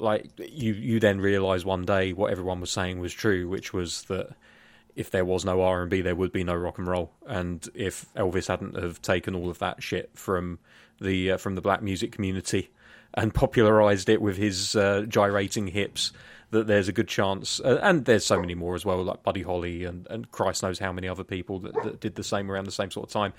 like 0.00 0.30
you 0.38 0.72
you 0.72 0.98
then 0.98 1.20
realize 1.20 1.64
one 1.64 1.84
day 1.84 2.12
what 2.12 2.32
everyone 2.32 2.60
was 2.60 2.72
saying 2.72 2.98
was 2.98 3.12
true, 3.12 3.48
which 3.48 3.72
was 3.72 4.02
that 4.04 4.30
if 4.96 5.12
there 5.12 5.24
was 5.24 5.44
no 5.44 5.62
R 5.62 5.82
and 5.82 5.90
B, 5.90 6.00
there 6.00 6.16
would 6.16 6.32
be 6.32 6.42
no 6.42 6.54
rock 6.54 6.78
and 6.78 6.88
roll. 6.88 7.12
And 7.24 7.66
if 7.72 8.12
Elvis 8.14 8.48
hadn't 8.48 8.76
have 8.76 9.00
taken 9.00 9.36
all 9.36 9.48
of 9.48 9.60
that 9.60 9.80
shit 9.80 10.10
from 10.14 10.58
the 11.00 11.32
uh, 11.32 11.36
from 11.36 11.54
the 11.54 11.62
black 11.62 11.82
music 11.82 12.10
community 12.10 12.70
and 13.14 13.34
popularized 13.34 14.08
it 14.08 14.22
with 14.22 14.36
his 14.36 14.74
uh, 14.74 15.04
gyrating 15.08 15.66
hips, 15.66 16.12
that 16.50 16.66
there's 16.66 16.88
a 16.88 16.92
good 16.92 17.08
chance. 17.08 17.60
Uh, 17.60 17.78
and 17.82 18.04
there's 18.04 18.24
so 18.24 18.40
many 18.40 18.54
more 18.54 18.74
as 18.74 18.84
well, 18.84 19.02
like 19.02 19.22
Buddy 19.22 19.42
Holly 19.42 19.84
and, 19.84 20.06
and 20.08 20.30
Christ 20.30 20.62
knows 20.62 20.78
how 20.78 20.92
many 20.92 21.08
other 21.08 21.24
people 21.24 21.58
that, 21.60 21.74
that 21.82 22.00
did 22.00 22.14
the 22.14 22.24
same 22.24 22.50
around 22.50 22.64
the 22.64 22.72
same 22.72 22.90
sort 22.90 23.08
of 23.08 23.12
time. 23.12 23.32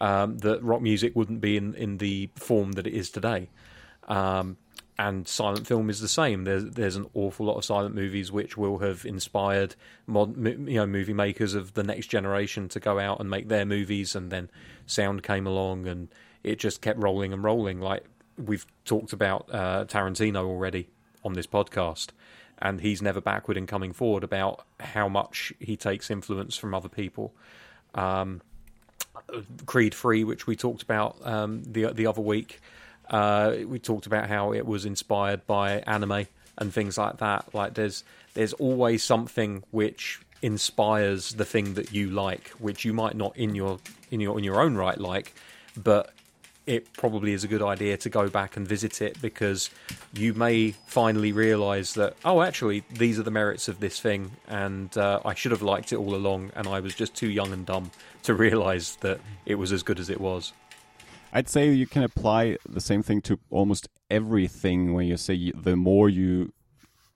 Um, 0.00 0.38
that 0.38 0.62
rock 0.62 0.80
music 0.80 1.16
wouldn't 1.16 1.40
be 1.40 1.56
in 1.56 1.74
in 1.74 1.98
the 1.98 2.30
form 2.36 2.72
that 2.72 2.86
it 2.86 2.94
is 2.94 3.10
today. 3.10 3.48
Um, 4.06 4.56
and 4.98 5.28
silent 5.28 5.66
film 5.66 5.90
is 5.90 6.00
the 6.00 6.08
same. 6.08 6.44
There's 6.44 6.64
there's 6.64 6.96
an 6.96 7.06
awful 7.14 7.46
lot 7.46 7.56
of 7.56 7.64
silent 7.64 7.94
movies 7.94 8.32
which 8.32 8.56
will 8.56 8.78
have 8.78 9.04
inspired 9.04 9.76
mod, 10.06 10.36
you 10.36 10.74
know 10.74 10.86
movie 10.86 11.12
makers 11.12 11.54
of 11.54 11.74
the 11.74 11.84
next 11.84 12.08
generation 12.08 12.68
to 12.70 12.80
go 12.80 12.98
out 12.98 13.20
and 13.20 13.30
make 13.30 13.48
their 13.48 13.64
movies, 13.64 14.16
and 14.16 14.30
then 14.30 14.50
sound 14.86 15.22
came 15.22 15.46
along 15.46 15.86
and 15.86 16.08
it 16.42 16.58
just 16.58 16.82
kept 16.82 17.00
rolling 17.00 17.32
and 17.32 17.44
rolling. 17.44 17.80
Like 17.80 18.04
we've 18.38 18.66
talked 18.84 19.12
about 19.12 19.48
uh, 19.52 19.84
Tarantino 19.86 20.46
already 20.46 20.88
on 21.24 21.34
this 21.34 21.46
podcast, 21.46 22.08
and 22.58 22.80
he's 22.80 23.02
never 23.02 23.20
backward 23.20 23.56
in 23.56 23.66
coming 23.66 23.92
forward 23.92 24.24
about 24.24 24.64
how 24.80 25.08
much 25.08 25.52
he 25.58 25.76
takes 25.76 26.10
influence 26.10 26.56
from 26.56 26.74
other 26.74 26.88
people. 26.88 27.34
Um, 27.94 28.40
Creed 29.66 29.94
Three, 29.94 30.24
which 30.24 30.46
we 30.46 30.56
talked 30.56 30.82
about 30.82 31.16
um, 31.26 31.62
the 31.64 31.92
the 31.92 32.06
other 32.06 32.22
week 32.22 32.60
uh, 33.10 33.56
we 33.66 33.78
talked 33.78 34.06
about 34.06 34.28
how 34.28 34.52
it 34.52 34.66
was 34.66 34.84
inspired 34.84 35.46
by 35.46 35.78
anime 35.80 36.26
and 36.58 36.72
things 36.72 36.98
like 36.98 37.18
that. 37.18 37.54
Like 37.54 37.74
there's 37.74 38.04
there's 38.34 38.52
always 38.54 39.02
something 39.02 39.62
which 39.70 40.20
inspires 40.42 41.30
the 41.30 41.44
thing 41.44 41.74
that 41.74 41.92
you 41.92 42.10
like, 42.10 42.48
which 42.58 42.84
you 42.84 42.92
might 42.92 43.16
not 43.16 43.36
in 43.36 43.54
your 43.54 43.78
in 44.10 44.20
your 44.20 44.38
in 44.38 44.44
your 44.44 44.60
own 44.60 44.76
right 44.76 44.98
like, 44.98 45.34
but 45.76 46.12
it 46.68 46.92
probably 46.92 47.32
is 47.32 47.44
a 47.44 47.48
good 47.48 47.62
idea 47.62 47.96
to 47.96 48.10
go 48.10 48.28
back 48.28 48.58
and 48.58 48.68
visit 48.68 49.00
it 49.00 49.18
because 49.22 49.70
you 50.12 50.34
may 50.34 50.70
finally 50.86 51.32
realise 51.32 51.94
that 51.94 52.14
oh 52.26 52.42
actually 52.42 52.84
these 52.90 53.18
are 53.18 53.22
the 53.22 53.30
merits 53.30 53.68
of 53.68 53.80
this 53.80 53.98
thing 53.98 54.30
and 54.48 54.96
uh, 54.98 55.18
I 55.24 55.32
should 55.32 55.50
have 55.50 55.62
liked 55.62 55.94
it 55.94 55.96
all 55.96 56.14
along 56.14 56.52
and 56.54 56.68
I 56.68 56.80
was 56.80 56.94
just 56.94 57.14
too 57.14 57.30
young 57.30 57.54
and 57.54 57.64
dumb 57.64 57.90
to 58.24 58.34
realise 58.34 58.96
that 58.96 59.18
it 59.46 59.54
was 59.54 59.72
as 59.72 59.82
good 59.82 59.98
as 59.98 60.10
it 60.10 60.20
was. 60.20 60.52
I'd 61.32 61.48
say 61.48 61.70
you 61.70 61.86
can 61.86 62.02
apply 62.02 62.58
the 62.68 62.82
same 62.82 63.02
thing 63.02 63.22
to 63.22 63.38
almost 63.50 63.88
everything 64.10 64.92
when 64.92 65.06
you 65.06 65.16
say 65.16 65.52
the 65.54 65.76
more 65.76 66.10
you 66.10 66.52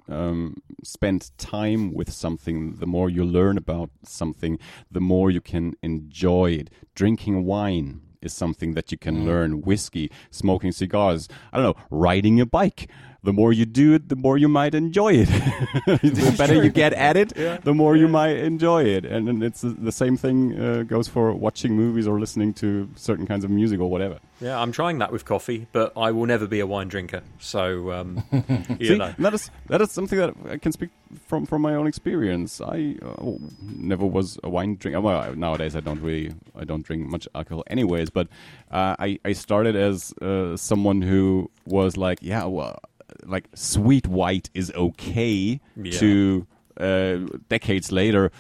um, 0.09 0.63
spend 0.83 1.31
time 1.37 1.93
with 1.93 2.11
something, 2.11 2.77
the 2.77 2.87
more 2.87 3.11
you 3.11 3.25
learn 3.25 3.59
about 3.59 3.91
something, 4.03 4.59
the 4.91 5.01
more 5.01 5.31
you 5.31 5.41
can 5.43 5.75
enjoy 5.83 6.53
it. 6.53 6.71
Drinking 6.95 7.45
wine 7.45 8.01
is 8.23 8.33
something 8.33 8.75
that 8.75 8.93
you 8.93 8.99
can 8.99 9.19
mm. 9.19 9.27
learn. 9.27 9.63
Whiskey, 9.63 10.11
smoking 10.31 10.73
cigars, 10.73 11.29
I 11.53 11.59
don't 11.59 11.67
know, 11.67 11.83
riding 11.91 12.41
a 12.41 12.47
bike 12.47 12.89
the 13.25 13.33
more 13.33 13.53
you 13.53 13.65
do 13.65 13.95
it, 13.95 14.09
the 14.09 14.17
more 14.17 14.37
you 14.37 14.49
might 14.49 14.75
enjoy 14.75 15.13
it. 15.13 15.27
the 15.87 16.35
better 16.37 16.63
you 16.63 16.71
get 16.71 16.93
at 16.93 17.17
it, 17.17 17.33
yeah. 17.37 17.59
the 17.59 17.73
more 17.73 17.95
yeah. 17.95 18.03
you 18.03 18.09
might 18.09 18.37
enjoy 18.37 18.83
it. 18.83 19.05
And, 19.05 19.29
and 19.29 19.43
it's 19.45 19.61
the 19.61 19.93
same 19.93 20.17
thing 20.17 20.61
uh, 20.61 20.83
goes 20.83 21.07
for 21.07 21.33
watching 21.33 21.77
movies 21.77 22.09
or 22.09 22.19
listening 22.19 22.53
to 22.55 22.89
certain 22.97 23.27
kinds 23.27 23.45
of 23.45 23.51
music 23.51 23.81
or 23.81 23.89
whatever. 23.89 24.19
Yeah, 24.41 24.61
I'm 24.61 24.73
trying 24.73 24.99
that 24.99 25.13
with 25.13 25.25
coffee, 25.25 25.69
but 25.71 25.93
I 25.97 26.11
will 26.11 26.27
never 26.27 26.49
be 26.49 26.59
a 26.59 26.67
wine 26.67 26.89
drinker. 26.89 27.23
So, 27.39 27.93
um, 27.93 28.25
you 28.81 28.89
See, 28.89 28.99
know. 28.99 29.15
that 29.17 29.35
is 29.35 29.51
that 29.69 29.81
is 29.81 29.93
something 29.93 30.19
that 30.19 30.35
I 30.51 30.57
can 30.57 30.73
speak 30.73 30.91
from 31.29 31.47
from 31.47 31.63
my 31.63 31.77
own 31.77 31.87
experience. 31.87 32.61
I 32.61 32.97
uh, 33.01 33.35
never 33.63 34.05
was 34.05 34.41
a 34.43 34.51
wine 34.51 34.75
drinker. 34.81 35.01
Well, 35.01 35.37
nowadays 35.37 35.77
I 35.77 35.81
don't 35.81 36.01
really 36.01 36.35
I 36.57 36.65
don't 36.65 36.85
drink 36.85 37.07
much 37.07 37.29
alcohol, 37.37 37.63
anyways. 37.69 38.11
But 38.11 38.27
uh, 38.73 38.97
I 38.99 39.21
I 39.25 39.33
started 39.33 39.77
as 39.77 40.13
uh, 40.15 40.57
someone 40.57 41.03
who 41.03 41.49
was 41.65 41.97
like, 41.97 42.19
yeah, 42.21 42.45
well 42.47 42.81
like 43.25 43.49
sweet 43.55 44.07
white 44.07 44.51
is 44.55 44.73
okay 44.75 45.61
yeah. 45.77 45.99
to 45.99 46.47
uh, 46.79 47.19
decades 47.49 47.93
later 47.93 48.31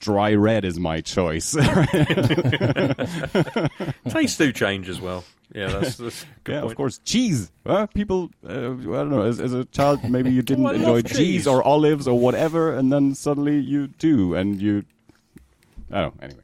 dry 0.00 0.34
red 0.34 0.64
is 0.64 0.80
my 0.80 1.00
choice. 1.02 1.52
Tastes 4.08 4.38
do 4.38 4.52
change 4.52 4.88
as 4.88 5.00
well. 5.00 5.24
Yeah, 5.54 5.68
that's, 5.68 5.96
that's 5.96 6.26
yeah, 6.48 6.60
point. 6.60 6.72
of 6.72 6.76
course. 6.76 6.98
Cheese. 7.04 7.52
Uh, 7.66 7.86
people, 7.86 8.30
uh, 8.48 8.50
I 8.50 8.54
don't 8.54 9.10
know. 9.10 9.22
As, 9.22 9.40
as, 9.40 9.52
a 9.52 9.64
child, 9.66 10.02
maybe 10.08 10.32
you 10.32 10.42
didn't 10.50 10.66
oh, 10.66 10.70
enjoy 10.70 11.02
cheese. 11.02 11.16
cheese. 11.16 11.46
or 11.46 11.62
olives 11.62 12.08
or 12.08 12.18
whatever, 12.18 12.74
and 12.74 12.92
then 12.92 13.14
suddenly 13.14 13.58
you 13.58 13.88
do, 13.88 14.34
and 14.34 14.60
you. 14.60 14.84
I 15.90 16.02
don't 16.02 16.16
know. 16.16 16.24
Anyway, 16.24 16.42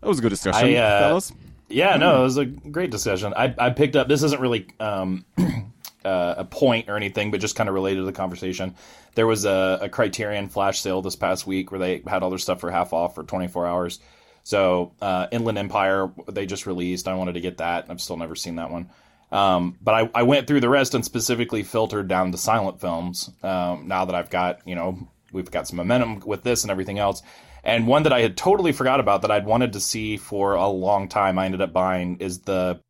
that 0.00 0.08
was 0.08 0.18
a 0.18 0.22
good 0.22 0.30
discussion, 0.30 0.68
I, 0.68 0.76
uh, 0.76 1.00
fellas. 1.00 1.32
Yeah, 1.68 1.96
no, 1.96 2.20
it 2.20 2.22
was 2.22 2.36
a 2.36 2.44
great 2.44 2.90
discussion. 2.90 3.34
I, 3.36 3.52
I 3.58 3.70
picked 3.70 3.96
up. 3.96 4.06
This 4.06 4.22
isn't 4.22 4.40
really 4.40 4.68
um, 4.78 5.24
uh, 6.06 6.36
a 6.38 6.44
point 6.44 6.88
or 6.88 6.96
anything, 6.96 7.30
but 7.30 7.40
just 7.40 7.56
kind 7.56 7.68
of 7.68 7.74
related 7.74 8.00
to 8.00 8.06
the 8.06 8.12
conversation. 8.12 8.74
There 9.14 9.26
was 9.26 9.44
a, 9.44 9.78
a, 9.82 9.88
Criterion 9.88 10.48
flash 10.48 10.80
sale 10.80 11.02
this 11.02 11.16
past 11.16 11.46
week 11.46 11.70
where 11.70 11.80
they 11.80 12.02
had 12.06 12.22
all 12.22 12.30
their 12.30 12.38
stuff 12.38 12.60
for 12.60 12.70
half 12.70 12.92
off 12.92 13.14
for 13.14 13.24
24 13.24 13.66
hours. 13.66 13.98
So 14.44 14.92
uh, 15.02 15.26
Inland 15.32 15.58
Empire 15.58 16.10
they 16.28 16.46
just 16.46 16.66
released. 16.66 17.08
I 17.08 17.14
wanted 17.14 17.32
to 17.32 17.40
get 17.40 17.58
that. 17.58 17.86
I've 17.88 18.00
still 18.00 18.16
never 18.16 18.36
seen 18.36 18.56
that 18.56 18.70
one. 18.70 18.90
Um, 19.32 19.76
but 19.82 19.94
I, 19.94 20.20
I, 20.20 20.22
went 20.22 20.46
through 20.46 20.60
the 20.60 20.68
rest 20.68 20.94
and 20.94 21.04
specifically 21.04 21.64
filtered 21.64 22.06
down 22.06 22.30
the 22.30 22.38
silent 22.38 22.80
films. 22.80 23.28
Um, 23.42 23.88
now 23.88 24.04
that 24.04 24.14
I've 24.14 24.30
got 24.30 24.60
you 24.64 24.76
know 24.76 25.08
we've 25.32 25.50
got 25.50 25.66
some 25.66 25.78
momentum 25.78 26.22
with 26.24 26.44
this 26.44 26.62
and 26.62 26.70
everything 26.70 27.00
else. 27.00 27.22
And 27.64 27.88
one 27.88 28.04
that 28.04 28.12
I 28.12 28.20
had 28.20 28.36
totally 28.36 28.70
forgot 28.70 29.00
about 29.00 29.22
that 29.22 29.32
I'd 29.32 29.44
wanted 29.44 29.72
to 29.72 29.80
see 29.80 30.16
for 30.16 30.54
a 30.54 30.68
long 30.68 31.08
time, 31.08 31.36
I 31.36 31.46
ended 31.46 31.60
up 31.60 31.72
buying 31.72 32.18
is 32.20 32.42
the 32.42 32.80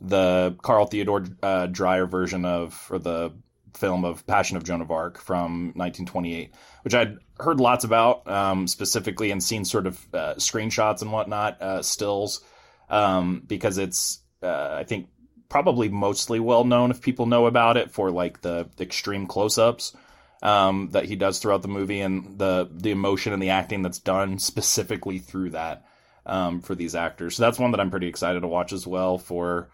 the 0.00 0.56
Carl 0.62 0.86
Theodor 0.86 1.24
uh, 1.42 1.66
Dreyer 1.66 2.06
version 2.06 2.44
of, 2.44 2.86
or 2.90 2.98
the 2.98 3.32
film 3.74 4.04
of 4.04 4.26
Passion 4.26 4.56
of 4.56 4.64
Joan 4.64 4.80
of 4.80 4.90
Arc 4.90 5.18
from 5.20 5.72
1928, 5.74 6.52
which 6.82 6.94
I'd 6.94 7.18
heard 7.38 7.60
lots 7.60 7.84
about, 7.84 8.28
um, 8.28 8.66
specifically, 8.66 9.30
and 9.30 9.42
seen 9.42 9.64
sort 9.64 9.86
of 9.86 10.14
uh, 10.14 10.34
screenshots 10.34 11.02
and 11.02 11.12
whatnot, 11.12 11.60
uh, 11.60 11.82
stills, 11.82 12.42
um, 12.90 13.42
because 13.46 13.78
it's, 13.78 14.20
uh, 14.42 14.74
I 14.78 14.84
think, 14.84 15.08
probably 15.48 15.88
mostly 15.88 16.40
well 16.40 16.64
known 16.64 16.90
if 16.90 17.00
people 17.00 17.26
know 17.26 17.46
about 17.46 17.76
it 17.76 17.90
for 17.90 18.10
like 18.10 18.42
the 18.42 18.68
extreme 18.78 19.26
close 19.26 19.58
ups. 19.58 19.94
Um, 20.40 20.90
that 20.92 21.06
he 21.06 21.16
does 21.16 21.40
throughout 21.40 21.62
the 21.62 21.68
movie 21.68 22.00
and 22.00 22.38
the 22.38 22.68
the 22.70 22.92
emotion 22.92 23.32
and 23.32 23.42
the 23.42 23.50
acting 23.50 23.82
that's 23.82 23.98
done 23.98 24.38
specifically 24.38 25.18
through 25.18 25.50
that 25.50 25.84
um, 26.26 26.60
for 26.60 26.76
these 26.76 26.94
actors. 26.94 27.34
So 27.34 27.42
that's 27.42 27.58
one 27.58 27.72
that 27.72 27.80
I'm 27.80 27.90
pretty 27.90 28.06
excited 28.06 28.42
to 28.42 28.46
watch 28.46 28.72
as 28.72 28.86
well 28.86 29.18
for 29.18 29.68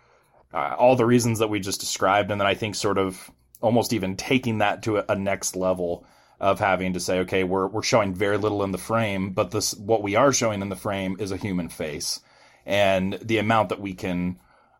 uh, 0.54 0.76
all 0.78 0.94
the 0.94 1.04
reasons 1.04 1.40
that 1.40 1.50
we 1.50 1.58
just 1.58 1.80
described, 1.80 2.30
and 2.30 2.40
then 2.40 2.46
I 2.46 2.54
think 2.54 2.76
sort 2.76 2.96
of 2.96 3.30
almost 3.60 3.92
even 3.92 4.16
taking 4.16 4.58
that 4.58 4.84
to 4.84 4.98
a, 4.98 5.04
a, 5.08 5.16
next 5.16 5.56
level 5.56 6.06
of 6.38 6.60
having 6.60 6.92
to 6.92 7.00
say, 7.00 7.20
okay, 7.20 7.42
we're 7.42 7.66
we're 7.66 7.82
showing 7.82 8.14
very 8.14 8.38
little 8.38 8.62
in 8.62 8.70
the 8.70 8.78
frame, 8.78 9.30
but 9.30 9.50
this 9.50 9.74
what 9.74 10.02
we 10.02 10.14
are 10.14 10.32
showing 10.32 10.62
in 10.62 10.68
the 10.68 10.76
frame 10.76 11.16
is 11.18 11.32
a 11.32 11.36
human 11.36 11.68
face, 11.68 12.20
and 12.64 13.18
the 13.20 13.38
amount 13.38 13.70
that 13.70 13.80
we 13.80 13.94
can 13.94 14.38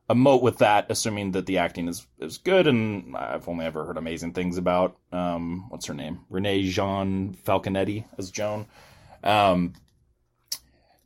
emote 0.08 0.42
with 0.42 0.58
that, 0.58 0.86
assuming 0.90 1.32
that 1.32 1.46
the 1.46 1.58
acting 1.58 1.88
is 1.88 2.06
is 2.20 2.38
good, 2.38 2.68
and 2.68 3.16
I've 3.16 3.48
only 3.48 3.66
ever 3.66 3.84
heard 3.84 3.96
amazing 3.96 4.32
things 4.32 4.58
about 4.58 4.96
um, 5.10 5.66
what's 5.70 5.86
her 5.86 5.94
name, 5.94 6.20
Renée 6.30 6.62
Jeanne 6.62 7.36
Falconetti 7.44 8.04
as 8.16 8.30
Joan. 8.30 8.66
Um, 9.24 9.72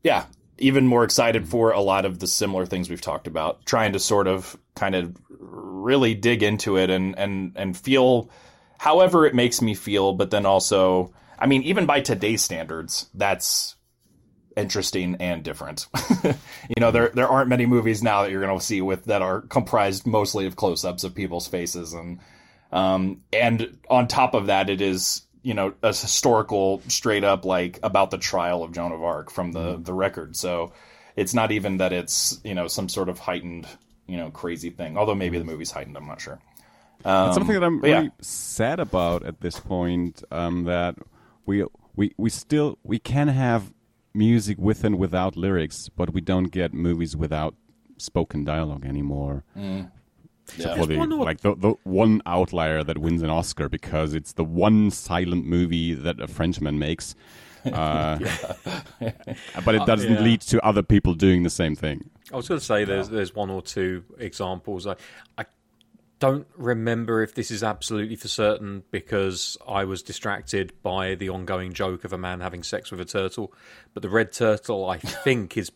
yeah, 0.03 0.27
even 0.59 0.87
more 0.87 1.05
excited 1.05 1.49
for 1.49 1.73
a 1.73 1.81
lot 1.81 2.05
of 2.05 2.19
the 2.19 2.27
similar 2.27 2.67
things 2.67 2.91
we've 2.91 3.01
talked 3.01 3.27
about, 3.27 3.65
trying 3.67 3.93
to 3.93 3.99
sort 3.99 4.27
of 4.27 4.57
kind 4.75 4.95
of 4.95 5.17
really 5.29 6.15
dig 6.15 6.43
into 6.43 6.77
it 6.77 6.91
and 6.91 7.19
and 7.19 7.53
and 7.57 7.77
feel 7.77 8.31
however 8.79 9.27
it 9.27 9.35
makes 9.35 9.61
me 9.61 9.75
feel, 9.75 10.13
but 10.13 10.31
then 10.31 10.47
also, 10.47 11.13
I 11.39 11.47
mean, 11.47 11.63
even 11.63 11.87
by 11.87 12.01
today's 12.01 12.43
standards, 12.43 13.09
that's 13.15 13.77
interesting 14.57 15.17
and 15.21 15.43
different. 15.43 15.87
you 16.25 16.81
know, 16.81 16.91
there 16.91 17.11
there 17.11 17.29
aren't 17.29 17.49
many 17.49 17.67
movies 17.67 18.03
now 18.03 18.23
that 18.23 18.31
you're 18.31 18.43
going 18.43 18.59
to 18.59 18.65
see 18.65 18.81
with 18.81 19.05
that 19.07 19.23
are 19.23 19.43
comprised 19.43 20.07
mostly 20.07 20.47
of 20.47 20.57
close-ups 20.57 21.05
of 21.05 21.15
people's 21.15 21.47
faces 21.47 21.93
and 21.93 22.19
um 22.71 23.23
and 23.33 23.79
on 23.89 24.07
top 24.07 24.35
of 24.35 24.49
that 24.49 24.69
it 24.69 24.83
is 24.83 25.23
you 25.49 25.55
know 25.55 25.73
a 25.83 25.89
historical 25.89 26.83
straight 26.89 27.25
up 27.25 27.47
like 27.47 27.81
about 27.83 28.11
the 28.11 28.19
trial 28.19 28.63
of 28.63 28.73
Joan 28.73 28.93
of 28.93 29.03
Arc 29.03 29.31
from 29.31 29.53
the 29.53 29.73
mm-hmm. 29.73 29.83
the 29.83 29.95
record. 29.95 30.37
So 30.37 30.75
it's 31.17 31.33
not 31.33 31.53
even 31.53 31.79
that 31.79 31.91
it's 31.91 32.39
you 32.45 32.55
know 32.55 32.69
some 32.69 32.91
sort 32.91 33.09
of 33.09 33.19
heightened 33.19 33.67
you 34.07 34.19
know 34.19 34.31
crazy 34.31 34.69
thing. 34.69 34.99
Although 34.99 35.15
maybe 35.15 35.39
the 35.39 35.47
movie's 35.47 35.71
heightened, 35.71 35.97
I'm 35.97 36.07
not 36.07 36.21
sure. 36.21 36.39
Um, 37.03 37.33
something 37.33 37.55
that 37.55 37.65
I'm 37.65 37.81
really 37.81 38.05
yeah. 38.05 38.11
sad 38.21 38.79
about 38.79 39.25
at 39.25 39.41
this 39.41 39.59
point. 39.59 40.23
Um, 40.31 40.65
that 40.65 40.97
we 41.47 41.65
we 41.97 42.13
we 42.19 42.29
still 42.29 42.79
we 42.83 42.99
can 42.99 43.29
have 43.29 43.73
music 44.13 44.59
with 44.59 44.85
and 44.85 44.99
without 44.99 45.35
lyrics, 45.35 45.89
but 45.89 46.13
we 46.13 46.21
don't 46.21 46.51
get 46.53 46.75
movies 46.75 47.17
without 47.17 47.55
spoken 47.97 48.45
dialogue 48.45 48.85
anymore. 48.85 49.45
Mm. 49.57 49.91
Yeah. 50.57 50.77
For 50.77 50.87
the, 50.87 50.97
like 50.97 51.41
the, 51.41 51.55
the 51.55 51.75
one 51.85 52.23
outlier 52.27 52.83
that 52.85 52.99
wins 52.99 53.23
an 53.23 53.31
Oscar 53.31 53.69
because 53.69 54.15
it's 54.15 54.33
the 54.33 54.45
one 54.45 54.91
silent 54.91 55.47
movie 55.47 55.95
that 55.95 56.21
a 56.21 56.27
Frenchman 56.27 56.79
makes. 56.79 57.15
uh, 57.73 58.19
but 59.65 59.75
it 59.75 59.85
doesn't 59.85 60.15
yeah. 60.15 60.21
lead 60.21 60.41
to 60.41 60.65
other 60.65 60.83
people 60.83 61.15
doing 61.15 61.43
the 61.43 61.51
same 61.51 61.75
thing. 61.75 62.09
I 62.33 62.37
was 62.37 62.49
going 62.49 62.59
to 62.61 62.65
say 62.65 62.85
there's 62.85 63.09
there's 63.09 63.35
one 63.35 63.51
or 63.51 63.63
two 63.63 64.05
examples. 64.19 64.87
I 64.87 64.97
I 65.37 65.47
don't 66.19 66.47
remember 66.57 67.23
if 67.23 67.35
this 67.35 67.51
is 67.51 67.63
absolutely 67.63 68.17
for 68.17 68.29
certain 68.29 68.83
because 68.91 69.57
I 69.67 69.85
was 69.85 70.03
distracted 70.03 70.73
by 70.83 71.15
the 71.15 71.29
ongoing 71.29 71.73
joke 71.73 72.05
of 72.05 72.13
a 72.13 72.19
man 72.19 72.41
having 72.41 72.63
sex 72.63 72.91
with 72.91 73.01
a 73.01 73.05
turtle. 73.05 73.53
But 73.95 74.03
the 74.03 74.09
red 74.09 74.33
turtle, 74.33 74.89
I 74.89 74.99
think, 74.99 75.57
is 75.57 75.71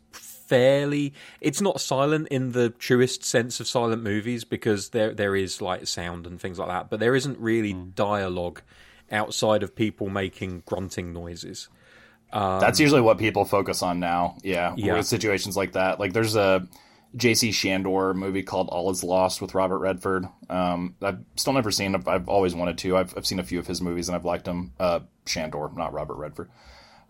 fairly. 0.53 1.15
It's 1.41 1.61
not 1.63 1.81
silent 1.81 2.29
in 2.29 2.53
the 2.53 2.69
truest 2.69 3.25
sense 3.25 3.59
of 3.59 3.67
silent 3.67 4.03
movies 4.03 4.45
because 4.45 4.91
there 4.91 5.15
there 5.15 5.35
is 5.35 5.63
like 5.63 5.87
sound 5.87 6.27
and 6.27 6.39
things 6.39 6.59
like 6.59 6.69
that, 6.69 6.91
but 6.91 7.01
there 7.01 7.15
isn't 7.17 7.39
really 7.39 7.73
dialogue 7.73 8.61
outside 9.11 9.63
of 9.63 9.75
people 9.75 10.11
making 10.11 10.63
grunting 10.67 11.13
noises. 11.13 11.69
That's 12.33 12.81
usually 12.81 13.01
what 13.01 13.19
people 13.19 13.45
focus 13.45 13.83
on 13.83 13.99
now. 14.01 14.37
Yeah, 14.43 14.75
Yeah. 14.77 14.95
with 14.95 15.07
situations 15.07 15.57
like 15.57 15.73
that. 15.73 15.99
Like 16.01 16.13
there's 16.13 16.37
a 16.37 16.67
J.C. 17.17 17.51
Chandor 17.51 18.15
movie 18.15 18.43
called 18.43 18.69
All 18.71 18.91
Is 18.91 19.05
Lost 19.05 19.43
with 19.43 19.55
Robert 19.55 19.79
Redford. 19.81 20.27
Um, 20.49 20.95
I've 21.03 21.19
still 21.37 21.53
never 21.53 21.71
seen. 21.71 21.95
it. 21.95 22.09
I've 22.09 22.29
always 22.29 22.55
wanted 22.55 22.79
to. 22.79 22.97
I've, 22.97 23.13
I've 23.17 23.27
seen 23.27 23.39
a 23.39 23.45
few 23.45 23.59
of 23.59 23.67
his 23.67 23.83
movies 23.83 24.09
and 24.09 24.17
I've 24.17 24.25
liked 24.25 24.47
them. 24.47 24.73
Uh, 24.81 25.01
Chandor, 25.27 25.77
not 25.77 25.93
Robert 25.93 26.17
Redford. 26.17 26.51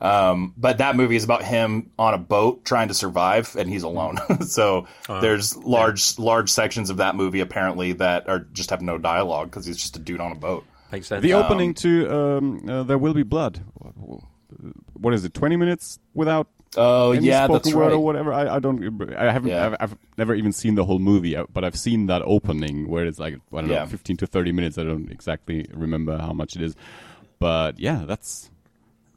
Um, 0.03 0.53
but 0.57 0.79
that 0.79 0.97
movie 0.97 1.15
is 1.15 1.23
about 1.23 1.45
him 1.45 1.93
on 1.97 2.13
a 2.13 2.19
boat 2.19 2.65
trying 2.65 2.89
to 2.89 2.95
survive, 2.95 3.55
and 3.57 3.71
he's 3.71 3.85
alone. 3.85 4.19
so 4.47 4.89
there's 5.09 5.57
large 5.57 6.19
large 6.19 6.51
sections 6.51 6.91
of 6.91 6.97
that 6.97 7.15
movie 7.15 7.41
apparently 7.41 7.93
that 7.95 8.29
are 8.29 8.41
just 8.41 8.71
have 8.71 8.83
no 8.83 8.99
dialogue 8.99 9.51
because 9.51 9.65
he's 9.65 9.77
just 9.77 9.97
a 9.97 10.01
dude 10.01 10.21
on 10.21 10.33
a 10.33 10.35
boat. 10.35 10.65
Makes 10.91 11.07
sense. 11.07 11.23
The 11.23 11.35
opening 11.35 11.73
to 11.75 12.15
um, 12.15 12.69
uh, 12.69 12.83
There 12.83 12.99
Will 12.99 13.15
Be 13.15 13.23
Blood. 13.23 13.63
What 14.95 15.15
is 15.15 15.25
it? 15.25 15.35
Twenty 15.35 15.57
minutes 15.57 16.01
without 16.15 16.49
Oh 16.77 17.13
any 17.13 17.27
yeah, 17.27 17.45
spoken 17.45 17.63
that's 17.63 17.75
word 17.75 17.85
right. 17.85 17.93
or 17.93 17.99
whatever. 17.99 18.33
I, 18.33 18.57
I 18.57 18.59
don't. 18.59 19.15
I 19.15 19.31
haven't. 19.31 19.51
Yeah. 19.51 19.67
I've, 19.67 19.77
I've 19.79 19.99
never 20.17 20.35
even 20.35 20.53
seen 20.53 20.75
the 20.75 20.85
whole 20.85 20.99
movie, 20.99 21.37
uh, 21.37 21.45
but 21.53 21.65
I've 21.65 21.79
seen 21.79 22.07
that 22.07 22.23
opening 22.23 22.89
where 22.89 23.07
it's 23.07 23.19
like 23.19 23.35
I 23.53 23.61
don't 23.61 23.69
know, 23.69 23.87
fifteen 23.87 24.17
to 24.19 24.27
thirty 24.27 24.53
minutes. 24.53 24.79
I 24.79 24.85
don't 24.85 25.11
exactly 25.11 25.67
remember 25.73 26.17
how 26.17 26.33
much 26.33 26.57
it 26.57 26.63
is, 26.63 26.75
but 27.39 27.79
yeah, 27.79 28.05
that's 28.07 28.51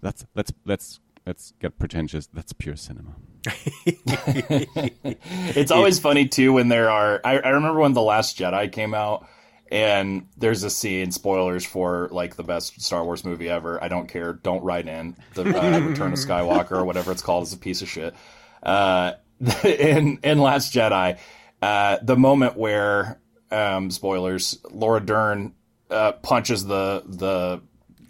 that's 0.02 0.26
let's 0.36 0.52
let's 0.66 1.00
let's 1.26 1.54
get 1.60 1.78
pretentious. 1.80 2.28
That's 2.28 2.54
pure 2.54 2.76
cinema. 2.76 3.16
It's 5.58 5.72
always 5.72 6.00
funny 6.00 6.28
too 6.28 6.54
when 6.54 6.68
there 6.68 6.90
are. 6.90 7.22
I, 7.24 7.40
I 7.40 7.50
remember 7.50 7.80
when 7.80 7.94
the 7.94 8.02
Last 8.02 8.38
Jedi 8.38 8.72
came 8.72 8.94
out, 8.94 9.28
and 9.72 10.28
there's 10.38 10.64
a 10.64 10.70
scene. 10.70 11.12
Spoilers 11.12 11.66
for 11.66 12.10
like 12.12 12.36
the 12.36 12.44
best 12.44 12.82
Star 12.82 13.04
Wars 13.04 13.24
movie 13.24 13.50
ever. 13.50 13.82
I 13.84 13.88
don't 13.88 14.08
care. 14.08 14.34
Don't 14.34 14.64
write 14.64 14.88
in. 14.88 15.16
The 15.34 15.44
uh, 15.44 15.80
Return 15.88 16.14
of 16.14 16.20
Skywalker 16.20 16.72
or 16.72 16.86
whatever 16.86 17.12
it's 17.12 17.22
called 17.22 17.44
is 17.44 17.54
a 17.54 17.58
piece 17.58 17.82
of 17.82 17.90
shit. 17.90 18.14
Uh, 18.62 19.14
in 19.64 20.20
in 20.24 20.40
Last 20.40 20.74
Jedi, 20.74 21.18
uh, 21.62 21.98
the 22.02 22.18
moment 22.18 22.58
where 22.58 23.20
um, 23.52 23.92
spoilers, 23.92 24.60
Laura 24.72 25.00
Dern 25.00 25.54
uh, 25.90 26.14
punches 26.14 26.66
the 26.66 27.04
the 27.06 27.62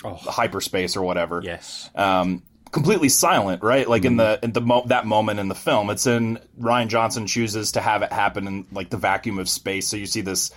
Oh. 0.03 0.15
hyperspace 0.15 0.95
or 0.97 1.03
whatever 1.03 1.41
yes. 1.43 1.89
um, 1.95 2.43
completely 2.75 3.07
silent, 3.07 3.63
right? 3.63 3.87
Like 3.87 4.03
in 4.03 4.17
the 4.17 4.35
mm-hmm. 4.35 4.45
in 4.45 4.51
the 4.51 4.59
mo- 4.59 4.83
that 4.87 5.05
moment 5.05 5.39
in 5.39 5.47
the 5.47 5.55
film, 5.55 5.89
it's 5.89 6.05
in 6.05 6.39
Rian 6.59 6.89
Johnson 6.89 7.25
chooses 7.25 7.71
to 7.71 7.81
have 7.81 8.01
it 8.01 8.11
happen 8.11 8.47
in 8.47 8.67
like 8.73 8.89
the 8.89 8.97
vacuum 8.97 9.39
of 9.39 9.47
space. 9.47 9.87
So 9.87 9.95
you 9.95 10.05
see 10.05 10.19
this 10.19 10.51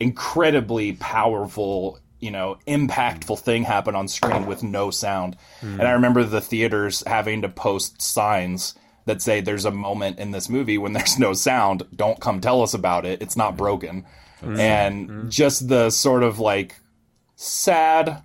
incredibly 0.00 0.94
powerful, 0.94 1.98
you 2.20 2.30
know, 2.30 2.56
impactful 2.66 3.36
mm. 3.36 3.40
thing 3.40 3.64
happen 3.64 3.94
on 3.94 4.08
screen 4.08 4.46
with 4.46 4.62
no 4.62 4.90
sound. 4.90 5.36
Mm. 5.60 5.80
And 5.80 5.82
I 5.82 5.92
remember 5.92 6.24
the 6.24 6.40
theaters 6.40 7.02
having 7.06 7.42
to 7.42 7.50
post 7.50 8.00
signs 8.00 8.74
that 9.04 9.20
say 9.20 9.42
there's 9.42 9.66
a 9.66 9.70
moment 9.70 10.18
in 10.18 10.30
this 10.30 10.48
movie 10.48 10.78
when 10.78 10.92
there's 10.94 11.18
no 11.18 11.34
sound. 11.34 11.82
Don't 11.94 12.18
come 12.18 12.40
tell 12.40 12.62
us 12.62 12.72
about 12.72 13.04
it. 13.04 13.20
It's 13.20 13.36
not 13.36 13.54
mm. 13.54 13.58
broken. 13.58 14.06
And 14.40 15.30
just 15.30 15.68
the 15.68 15.90
sort 15.90 16.22
of 16.22 16.38
like 16.38 16.76
sad 17.34 18.22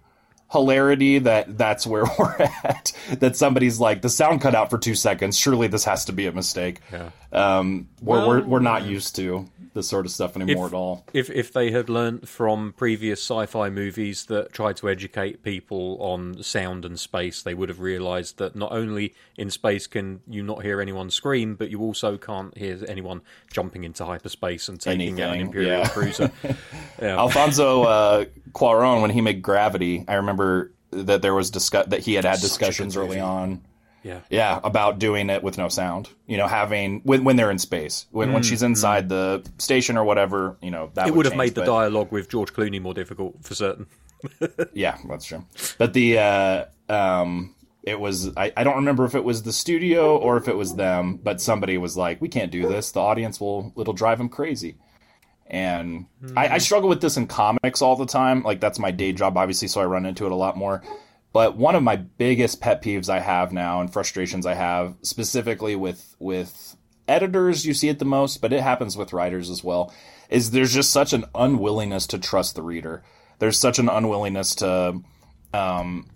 hilarity 0.54 1.20
that 1.20 1.58
that's 1.58 1.86
where 1.86 2.06
we're 2.20 2.36
at. 2.64 2.93
That 3.20 3.36
somebody's 3.36 3.80
like 3.80 4.01
the 4.01 4.10
sound 4.10 4.41
cut 4.41 4.56
out 4.56 4.70
for 4.70 4.78
two 4.78 4.95
seconds. 4.95 5.38
Surely 5.38 5.68
this 5.68 5.84
has 5.84 6.06
to 6.06 6.14
be 6.14 6.28
a 6.28 6.32
mistake. 6.32 6.80
Yeah. 6.91 7.10
Um, 7.34 7.89
we're, 8.01 8.28
we're 8.28 8.43
we're 8.43 8.60
not 8.60 8.86
used 8.86 9.16
to 9.18 9.49
this 9.74 9.88
sort 9.88 10.06
of 10.06 10.12
stuff 10.12 10.36
anymore 10.36 10.68
at 10.68 10.74
all. 10.74 11.06
If 11.14 11.30
if 11.30 11.51
they 11.51 11.72
had 11.72 11.89
learnt 11.89 12.28
from 12.28 12.74
previous 12.78 13.20
sci-fi 13.22 13.70
movies 13.70 14.26
that 14.28 14.54
tried 14.54 14.78
to 14.78 14.89
educate 14.89 15.43
people 15.43 15.97
on 15.99 16.41
sound 16.43 16.86
and 16.86 16.99
space, 16.99 17.41
they 17.41 17.54
would 17.54 17.70
have 17.70 17.80
realised 17.80 18.38
that 18.38 18.56
not 18.56 18.72
only 18.72 19.16
in 19.38 19.49
space 19.49 19.88
can 19.88 20.22
you 20.28 20.43
not 20.43 20.62
hear 20.62 20.80
anyone 20.80 21.10
scream, 21.10 21.56
but 21.56 21.70
you 21.70 21.82
also 21.82 22.18
can't 22.18 22.56
hear 22.58 22.80
anyone 22.88 23.22
jumping 23.51 23.84
into 23.84 24.06
hyperspace 24.06 24.70
and 24.70 24.80
taking 24.80 25.20
out 25.22 25.34
an 25.34 25.41
imperial 25.41 25.80
yeah. 25.80 25.89
cruiser. 25.89 26.32
Yeah. 27.01 27.18
Alfonso 27.18 27.84
uh, 27.84 28.26
Cuarón, 28.54 29.01
when 29.01 29.12
he 29.12 29.22
made 29.22 29.41
Gravity, 29.41 30.06
I 30.08 30.16
remember 30.16 30.72
that 30.91 31.22
there 31.22 31.34
was 31.34 31.49
discuss 31.51 31.88
that 31.88 32.01
he 32.01 32.14
had 32.14 32.24
had 32.26 32.36
Such 32.38 32.49
discussions 32.49 32.95
early 32.95 33.20
on. 33.20 33.62
yeah. 34.04 34.20
Yeah, 34.30 34.60
about 34.64 34.99
doing 34.99 35.30
it 35.30 35.41
with 35.43 35.58
no 35.58 35.70
sound. 35.70 36.10
You 36.28 36.38
know, 36.38 36.47
having 36.47 37.01
when 37.04 37.24
when 37.24 37.36
they're 37.36 37.51
in 37.51 37.58
space, 37.60 38.06
when 38.12 38.32
when 38.34 38.43
she's 38.43 38.62
inside 38.64 39.10
the 39.10 39.43
station 39.58 39.97
or 39.97 40.04
whatever. 40.04 40.58
You 40.62 40.72
know, 40.72 40.91
that 40.93 41.06
Mm, 41.06 41.08
It 41.10 41.16
would 41.16 41.26
have 41.26 41.34
change, 41.34 41.39
made 41.39 41.56
the 41.56 41.62
but- 41.62 41.68
dialogue 41.68 42.12
with 42.12 42.30
George 42.30 42.54
Clooney 42.54 42.82
more 42.82 42.93
difficult 42.93 43.43
for 43.43 43.56
certain. 43.56 43.88
Yeah, 44.74 44.97
that's 45.10 45.26
true. 45.26 45.45
But 45.78 45.93
the 45.93 46.18
uh, 46.20 46.66
um, 46.89 47.56
it 47.84 47.99
was 47.99 48.36
I, 48.38 48.54
I 48.56 48.64
don't 48.64 48.78
remember 48.78 49.04
if 49.06 49.16
it 49.16 49.24
was 49.24 49.43
the 49.43 49.51
studio 49.54 50.18
or 50.18 50.38
if 50.38 50.47
it 50.47 50.56
was 50.56 50.76
them, 50.76 51.18
but 51.22 51.41
somebody 51.41 51.78
was 51.78 51.97
like, 51.97 52.22
"We 52.22 52.30
can't 52.30 52.51
do 52.51 52.68
this. 52.68 52.91
The 52.91 53.01
audience 53.01 53.39
will 53.41 53.74
it'll 53.78 53.93
drive 53.93 54.18
them 54.20 54.30
crazy." 54.30 54.78
And 55.48 56.08
I, 56.36 56.48
I 56.48 56.58
struggle 56.58 56.89
with 56.89 57.02
this 57.02 57.18
in 57.18 57.28
comics 57.28 57.82
all 57.82 57.96
the 57.96 58.06
time. 58.06 58.44
Like 58.44 58.60
that's 58.60 58.80
my 58.80 58.91
day 58.91 59.12
job, 59.12 59.38
obviously, 59.38 59.68
so 59.68 59.82
I 59.82 59.86
run 59.86 60.06
into 60.06 60.26
it 60.26 60.32
a 60.32 60.36
lot 60.36 60.58
more. 60.58 60.82
But 61.32 61.58
one 61.58 61.76
of 61.76 61.84
my 61.84 61.96
biggest 61.96 62.62
pet 62.62 62.82
peeves 62.84 63.10
I 63.10 63.20
have 63.20 63.52
now 63.52 63.82
and 63.82 63.91
frustrations 63.91 64.46
I 64.46 64.54
have 64.54 64.96
specifically 65.02 65.76
with 65.76 66.16
with 66.20 66.76
editors, 67.08 67.66
you 67.66 67.74
see 67.74 67.89
it 67.89 68.00
the 68.00 68.06
most, 68.06 68.41
but 68.41 68.54
it 68.54 68.62
happens 68.62 68.96
with 68.96 69.14
writers 69.14 69.50
as 69.50 69.64
well, 69.64 69.94
is 70.30 70.52
there's 70.52 70.74
just 70.74 70.91
such 70.91 71.12
an 71.14 71.26
unwillingness 71.36 72.08
to 72.08 72.20
trust 72.20 72.56
the 72.56 72.62
reader. 72.62 73.04
There's 73.39 73.60
such 73.60 73.80
an 73.80 73.89
unwillingness 73.89 74.56
to 74.56 75.02
um, 75.54 76.10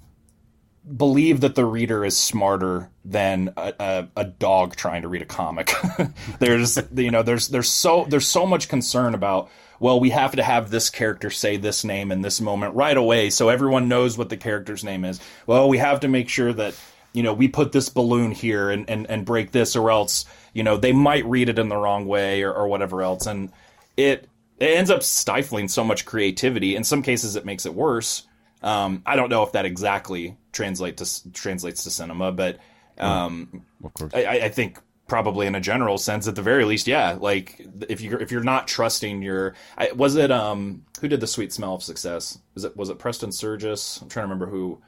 believe 0.96 1.42
that 1.42 1.56
the 1.56 1.66
reader 1.66 2.06
is 2.06 2.16
smarter 2.16 2.90
than 3.04 3.54
a, 3.58 3.74
a, 3.80 4.08
a 4.18 4.26
dog 4.26 4.76
trying 4.76 5.02
to 5.02 5.08
read 5.08 5.22
a 5.22 5.26
comic. 5.26 5.74
there's 6.40 6.80
you 6.96 7.12
know 7.12 7.24
there's 7.24 7.50
there's 7.50 7.70
so 7.70 8.06
there's 8.10 8.28
so 8.28 8.46
much 8.46 8.70
concern 8.70 9.14
about 9.14 9.50
well 9.80 10.00
we 10.00 10.10
have 10.12 10.36
to 10.36 10.44
have 10.44 10.70
this 10.70 10.90
character 10.90 11.30
say 11.30 11.58
this 11.58 11.84
name 11.84 12.12
in 12.12 12.22
this 12.22 12.40
moment 12.40 12.76
right 12.76 12.98
away 12.98 13.30
so 13.30 13.50
everyone 13.50 13.88
knows 13.88 14.18
what 14.18 14.30
the 14.30 14.38
character's 14.38 14.84
name 14.84 15.04
is. 15.04 15.20
Well, 15.46 15.70
we 15.70 15.78
have 15.78 16.02
to 16.02 16.08
make 16.08 16.30
sure 16.30 16.54
that 16.54 16.76
you 17.14 17.24
know 17.24 17.34
we 17.34 17.48
put 17.48 17.72
this 17.72 17.90
balloon 17.90 18.32
here 18.32 18.70
and 18.70 18.90
and, 18.90 19.10
and 19.10 19.26
break 19.26 19.52
this 19.52 19.76
or 19.76 19.92
else 19.92 20.26
you 20.54 20.64
know 20.64 20.78
they 20.78 20.94
might 20.94 21.26
read 21.26 21.50
it 21.50 21.60
in 21.60 21.70
the 21.70 21.78
wrong 21.78 22.06
way 22.06 22.44
or, 22.44 22.54
or 22.54 22.68
whatever 22.68 23.02
else 23.02 23.26
and 23.26 23.52
it 23.98 24.30
it 24.60 24.78
ends 24.78 24.90
up 24.90 25.04
stifling 25.04 25.68
so 25.68 25.84
much 25.84 26.06
creativity. 26.06 26.76
In 26.76 26.84
some 26.84 27.04
cases, 27.04 27.36
it 27.36 27.46
makes 27.46 27.66
it 27.66 27.74
worse. 27.74 28.27
Um, 28.68 29.02
I 29.06 29.16
don't 29.16 29.30
know 29.30 29.44
if 29.44 29.54
that 29.54 29.66
exactly 29.66 30.38
translate 30.52 30.98
to 30.98 31.32
translates 31.34 31.84
to 31.86 31.90
cinema, 31.90 32.32
but 32.32 32.60
um, 32.98 33.64
Of 33.84 33.94
course. 33.94 34.14
I, 34.14 34.26
I- 34.42 34.50
think 34.50 34.80
probably 35.08 35.48
in 35.48 35.56
a 35.56 35.62
general 35.62 35.98
sense, 35.98 36.28
at 36.28 36.36
the 36.36 36.42
very 36.42 36.66
least, 36.66 36.86
yeah. 36.86 37.18
Like 37.20 37.66
if 37.88 38.02
you 38.02 38.18
if 38.18 38.30
you're 38.32 38.44
not 38.44 38.68
trusting 38.68 39.22
your, 39.22 39.56
I, 39.78 39.92
was 39.94 40.18
it 40.18 40.32
um 40.32 40.84
who 41.00 41.08
did 41.08 41.22
the 41.22 41.28
Sweet 41.28 41.54
Smell 41.54 41.76
of 41.76 41.84
Success? 41.84 42.38
Was 42.56 42.66
it 42.66 42.76
was 42.76 42.90
it 42.90 43.00
Preston 43.00 43.32
Sturges? 43.32 44.00
I'm 44.02 44.10
trying 44.10 44.24
to 44.28 44.34
remember 44.34 44.48
who 44.48 44.82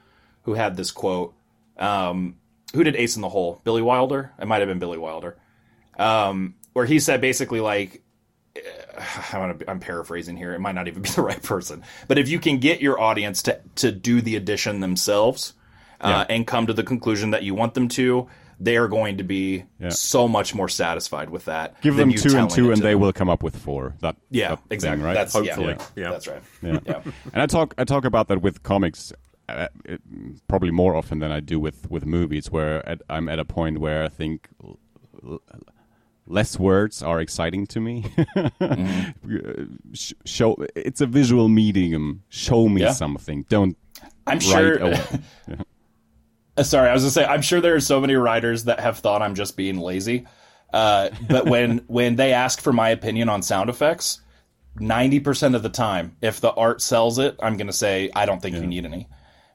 who 0.43 0.55
had 0.55 0.75
this 0.75 0.91
quote. 0.91 1.33
Um, 1.77 2.35
who 2.73 2.83
did 2.83 2.97
Ace 2.97 3.15
in 3.15 3.21
the 3.21 3.29
Hole? 3.29 3.61
Billy 3.63 3.81
Wilder. 3.81 4.33
It 4.41 4.45
might 4.47 4.59
have 4.59 4.67
been 4.67 4.79
Billy 4.79 4.97
Wilder. 4.97 5.37
Um, 5.97 6.55
where 6.73 6.85
he 6.85 6.99
said 6.99 7.21
basically 7.21 7.61
like 7.61 8.03
I 9.33 9.37
want 9.37 9.59
to, 9.59 9.69
I'm 9.69 9.79
paraphrasing 9.79 10.37
here. 10.37 10.53
It 10.53 10.59
might 10.59 10.75
not 10.75 10.87
even 10.87 11.01
be 11.01 11.09
the 11.15 11.21
right 11.21 11.41
person, 11.41 11.83
but 12.07 12.17
if 12.17 12.29
you 12.29 12.39
can 12.39 12.57
get 12.59 12.81
your 12.81 12.99
audience 12.99 13.43
to 13.43 13.59
to 13.75 13.91
do 13.91 14.21
the 14.21 14.35
addition 14.35 14.79
themselves 14.79 15.53
uh, 16.01 16.25
and 16.29 16.45
come 16.47 16.67
to 16.67 16.73
the 16.73 16.83
conclusion 16.83 17.31
that 17.31 17.43
you 17.43 17.53
want 17.53 17.73
them 17.73 17.87
to, 17.89 18.27
they 18.59 18.77
are 18.77 18.87
going 18.87 19.17
to 19.17 19.23
be 19.23 19.63
Yeah. 19.79 19.89
so 19.89 20.27
much 20.27 20.53
more 20.55 20.67
satisfied 20.69 21.29
with 21.29 21.45
that. 21.45 21.79
Give 21.81 21.95
them 21.95 22.11
two 22.13 22.37
and 22.37 22.49
two, 22.49 22.71
and 22.71 22.81
they 22.81 22.91
them. 22.91 22.99
will 23.01 23.13
come 23.13 23.29
up 23.29 23.43
with 23.43 23.55
four. 23.57 23.95
That 24.01 24.15
Yeah, 24.29 24.49
that 24.49 24.57
thing, 24.59 24.65
exactly. 24.71 25.05
right? 25.05 25.13
That's 25.13 25.33
Hopefully, 25.33 25.75
yeah, 25.77 25.85
yeah. 26.03 26.11
that's 26.11 26.27
right. 26.27 26.41
Yeah. 26.61 26.79
yeah. 26.85 27.01
and 27.33 27.41
I 27.41 27.45
talk 27.45 27.73
I 27.77 27.83
talk 27.85 28.05
about 28.05 28.27
that 28.29 28.41
with 28.41 28.63
comics 28.63 29.13
uh, 29.47 29.67
it, 29.85 30.01
probably 30.47 30.71
more 30.71 30.95
often 30.95 31.19
than 31.19 31.31
I 31.31 31.39
do 31.39 31.59
with 31.59 31.89
with 31.89 32.05
movies, 32.05 32.51
where 32.51 32.87
at, 32.87 33.01
I'm 33.09 33.27
at 33.29 33.39
a 33.39 33.45
point 33.45 33.79
where 33.79 34.03
I 34.03 34.09
think 34.09 34.47
l- 34.63 34.79
l- 35.25 35.41
less 36.29 36.57
words 36.57 37.01
are 37.03 37.19
exciting 37.19 37.67
to 37.67 37.79
me. 37.81 38.05
Mm-hmm. 38.59 39.93
Show 40.25 40.57
it's 40.75 41.01
a 41.01 41.05
visual 41.05 41.49
medium. 41.49 42.23
Show 42.29 42.69
me 42.69 42.81
Yeah. 42.81 42.91
something. 42.93 43.45
Don't 43.49 43.75
I'm 44.27 44.39
sure. 44.39 44.77
away. 44.77 45.01
Uh, 46.57 46.63
sorry, 46.63 46.89
I 46.89 46.93
was 46.93 47.03
gonna 47.03 47.11
say 47.11 47.23
I'm 47.25 47.41
sure 47.41 47.61
there 47.61 47.75
are 47.75 47.79
so 47.79 48.01
many 48.01 48.15
writers 48.15 48.65
that 48.65 48.81
have 48.81 48.99
thought 48.99 49.21
I'm 49.21 49.33
just 49.35 49.55
being 49.55 49.77
lazy. 49.79 50.27
Uh, 50.73 51.09
but 51.29 51.45
when 51.45 51.77
when 51.87 52.17
they 52.17 52.33
ask 52.33 52.59
for 52.59 52.73
my 52.73 52.89
opinion 52.89 53.29
on 53.29 53.41
sound 53.43 53.69
effects, 53.69 54.19
ninety 54.77 55.21
percent 55.21 55.55
of 55.55 55.63
the 55.63 55.69
time, 55.69 56.17
if 56.21 56.41
the 56.41 56.51
art 56.51 56.81
sells 56.81 57.17
it, 57.17 57.37
I'm 57.41 57.55
gonna 57.55 57.71
say 57.71 58.09
I 58.13 58.25
don't 58.25 58.41
think 58.41 58.57
you 58.57 58.67
need 58.67 58.83
any. 58.85 59.07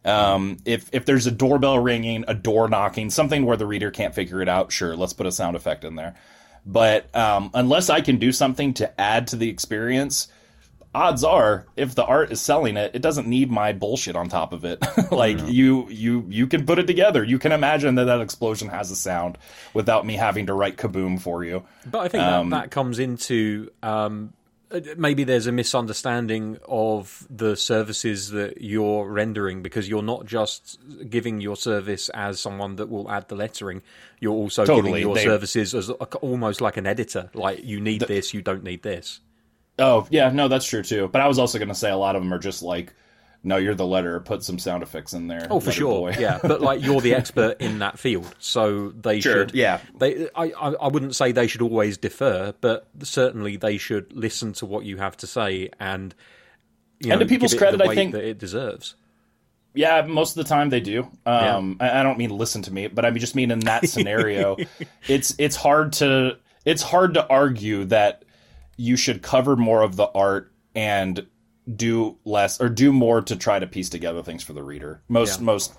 Um, 0.06 0.56
if 0.64 0.88
if 0.94 1.04
there's 1.04 1.26
a 1.26 1.30
doorbell 1.30 1.78
ringing, 1.78 2.24
a 2.26 2.32
door 2.34 2.68
knocking, 2.70 3.10
something 3.10 3.44
where 3.44 3.58
the 3.58 3.66
reader 3.66 3.90
can't 3.90 4.14
figure 4.14 4.40
it 4.40 4.48
out, 4.48 4.72
sure, 4.72 4.96
let's 4.96 5.12
put 5.12 5.26
a 5.26 5.32
sound 5.32 5.56
effect 5.56 5.84
in 5.84 5.96
there. 5.96 6.14
But 6.66 7.14
um, 7.14 7.50
unless 7.54 7.90
I 7.90 8.00
can 8.00 8.16
do 8.16 8.32
something 8.32 8.74
to 8.74 9.00
add 9.00 9.28
to 9.28 9.36
the 9.36 9.48
experience, 9.48 10.28
odds 10.94 11.24
are 11.24 11.66
if 11.76 11.94
the 11.94 12.04
art 12.04 12.30
is 12.30 12.40
selling 12.40 12.76
it, 12.76 12.92
it 12.94 13.02
doesn't 13.02 13.26
need 13.26 13.50
my 13.50 13.72
bullshit 13.72 14.16
on 14.16 14.28
top 14.28 14.52
of 14.52 14.64
it. 14.64 14.82
like 15.10 15.38
you 15.46 15.88
you 15.90 16.24
you 16.28 16.46
can 16.46 16.64
put 16.64 16.78
it 16.78 16.86
together. 16.86 17.22
You 17.22 17.38
can 17.38 17.52
imagine 17.52 17.96
that 17.96 18.04
that 18.04 18.20
explosion 18.20 18.68
has 18.68 18.90
a 18.90 18.96
sound 18.96 19.36
without 19.74 20.06
me 20.06 20.14
having 20.14 20.46
to 20.46 20.54
write 20.54 20.76
kaboom 20.76 21.20
for 21.20 21.44
you. 21.44 21.64
But 21.90 22.00
I 22.00 22.08
think 22.08 22.22
that, 22.22 22.50
that 22.50 22.70
comes 22.70 22.98
into 22.98 23.70
um, 23.82 24.32
Uh, 24.74 24.80
maybe 24.96 25.22
there's 25.22 25.46
a 25.46 25.52
misunderstanding 25.52 26.58
of 26.66 27.26
the 27.30 27.56
services 27.56 28.30
that 28.30 28.60
you're 28.60 29.08
rendering 29.08 29.62
because 29.62 29.88
you're 29.88 30.02
not 30.02 30.26
just 30.26 30.78
giving 31.08 31.40
your 31.40 31.56
service 31.56 32.08
as 32.10 32.40
someone 32.40 32.76
that 32.76 32.88
will 32.88 33.08
add 33.10 33.28
the 33.28 33.36
lettering. 33.36 33.82
You're 34.18 34.32
also 34.34 34.64
Totally, 34.64 34.90
giving 34.90 35.02
your 35.02 35.14
they- 35.14 35.24
services 35.24 35.74
as 35.74 35.90
almost 35.90 36.60
like 36.60 36.76
an 36.76 36.86
editor. 36.86 37.30
Like 37.34 37.62
you 37.64 37.80
need 37.80 38.00
this, 38.02 38.34
you 38.34 38.42
don't 38.42 38.64
need 38.64 38.82
this. 38.82 39.20
Oh 39.78 40.06
yeah, 40.10 40.30
no, 40.30 40.48
that's 40.48 40.66
true 40.66 40.82
too. 40.82 41.08
But 41.08 41.20
I 41.20 41.28
was 41.28 41.38
also 41.38 41.58
going 41.58 41.68
to 41.68 41.74
say 41.74 41.90
a 41.90 41.96
lot 41.96 42.16
of 42.16 42.22
them 42.22 42.32
are 42.32 42.38
just 42.38 42.62
like, 42.62 42.94
no, 43.44 43.56
you're 43.56 43.74
the 43.74 43.86
letter. 43.86 44.18
Put 44.20 44.42
some 44.42 44.58
sound 44.58 44.82
effects 44.82 45.12
in 45.12 45.28
there. 45.28 45.46
Oh, 45.50 45.60
for 45.60 45.70
sure, 45.70 46.10
boy." 46.10 46.16
yeah. 46.18 46.38
But 46.42 46.60
like 46.60 46.82
you're 46.82 47.00
the 47.00 47.14
expert 47.20 47.60
in 47.60 47.78
that 47.80 47.98
field, 47.98 48.34
so 48.38 48.88
they 48.90 49.20
Sure, 49.20 49.32
should. 49.48 49.54
yeah. 49.54 49.80
They, 49.98 50.28
I, 50.34 50.52
I, 50.52 50.88
wouldn't 50.88 51.14
say 51.14 51.30
they 51.32 51.46
should 51.46 51.62
always 51.62 51.96
defer, 51.98 52.54
but 52.60 52.88
certainly 53.02 53.56
they 53.56 53.76
should 53.78 54.12
listen 54.12 54.52
to 54.54 54.66
what 54.66 54.84
you 54.84 54.96
have 54.96 55.16
to 55.18 55.26
say 55.26 55.70
and. 55.78 56.14
You 57.00 57.10
And 57.12 57.20
know, 57.20 57.26
to 57.26 57.28
people's 57.28 57.52
give 57.52 57.62
it 57.62 57.72
the 57.72 57.78
credit, 57.78 57.90
I 57.90 57.94
think- 57.94 58.12
that 58.12 58.24
it 58.24 58.38
deserves. 58.38 58.94
Yeah, 59.76 60.02
most 60.02 60.36
of 60.36 60.44
the 60.44 60.48
time 60.48 60.70
they 60.70 60.78
do. 60.78 61.10
Um, 61.26 61.78
I, 61.80 61.98
I 61.98 62.02
don't 62.04 62.16
mean 62.16 62.30
listen 62.30 62.62
to 62.62 62.72
me, 62.72 62.86
but 62.86 63.04
I 63.04 63.10
mean 63.10 63.18
just 63.18 63.34
mean 63.34 63.50
in 63.50 63.58
that 63.60 63.88
scenario, 63.88 64.56
it's 65.08 65.34
it's 65.36 65.56
hard 65.56 65.94
to 65.94 66.38
it's 66.64 66.80
hard 66.82 67.14
to 67.14 67.26
argue 67.28 67.84
that 67.86 68.24
you 68.76 68.96
should 68.96 69.20
cover 69.20 69.56
more 69.56 69.82
of 69.82 69.96
the 69.96 70.06
art 70.06 70.52
and 70.76 71.26
do 71.72 72.16
less 72.24 72.60
or 72.60 72.68
do 72.68 72.92
more 72.92 73.22
to 73.22 73.36
try 73.36 73.58
to 73.58 73.66
piece 73.66 73.88
together 73.88 74.22
things 74.22 74.42
for 74.42 74.52
the 74.52 74.62
reader. 74.62 75.00
Most 75.08 75.40
Yeah. 75.40 75.44
most 75.46 75.72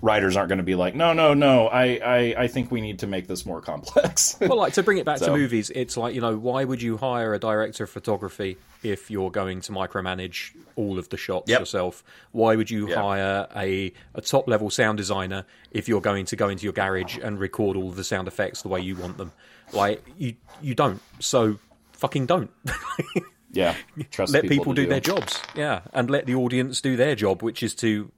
writers 0.00 0.36
aren't 0.36 0.48
going 0.48 0.58
to 0.58 0.64
be 0.64 0.74
like, 0.74 0.96
no, 0.96 1.12
no, 1.12 1.32
no. 1.32 1.68
I, 1.68 1.84
I 2.04 2.34
I 2.44 2.46
think 2.48 2.70
we 2.72 2.80
need 2.80 3.00
to 3.00 3.06
make 3.06 3.26
this 3.28 3.46
more 3.46 3.60
complex. 3.60 4.36
Well, 4.40 4.56
like 4.58 4.72
to 4.74 4.82
bring 4.82 4.98
it 4.98 5.04
back 5.04 5.18
to 5.18 5.32
movies, 5.32 5.70
it's 5.70 5.96
like 5.96 6.14
you 6.14 6.20
know, 6.20 6.36
why 6.36 6.64
would 6.64 6.80
you 6.82 6.96
hire 6.96 7.34
a 7.34 7.38
director 7.38 7.84
of 7.84 7.90
photography 7.90 8.56
if 8.82 9.10
you're 9.10 9.30
going 9.30 9.60
to 9.62 9.72
micromanage 9.72 10.50
all 10.76 10.98
of 10.98 11.08
the 11.08 11.16
shots 11.16 11.48
Yep. 11.50 11.60
yourself? 11.60 12.04
Why 12.32 12.54
would 12.56 12.70
you 12.70 12.88
Yeah. 12.88 13.00
hire 13.02 13.48
a 13.56 13.92
a 14.14 14.20
top 14.20 14.46
level 14.48 14.70
sound 14.70 14.98
designer 14.98 15.44
if 15.70 15.88
you're 15.88 16.00
going 16.00 16.26
to 16.26 16.36
go 16.36 16.48
into 16.48 16.64
your 16.64 16.72
garage 16.72 17.18
and 17.18 17.38
record 17.38 17.76
all 17.76 17.90
the 17.90 18.04
sound 18.04 18.28
effects 18.28 18.62
the 18.62 18.68
way 18.68 18.80
you 18.80 18.96
want 18.96 19.18
them? 19.18 19.32
Like 19.72 20.04
you 20.18 20.34
you 20.60 20.74
don't. 20.74 21.00
So 21.20 21.58
fucking 21.92 22.26
don't. 22.26 22.50
yeah, 23.52 23.74
trust 24.10 24.32
let 24.32 24.42
people, 24.42 24.56
people 24.58 24.74
to 24.74 24.82
do 24.82 24.88
their 24.88 25.00
jobs. 25.00 25.40
Yeah, 25.54 25.82
and 25.92 26.10
let 26.10 26.26
the 26.26 26.34
audience 26.34 26.80
do 26.80 26.96
their 26.96 27.14
job, 27.14 27.42
which 27.42 27.62
is 27.62 27.74
to 27.76 28.10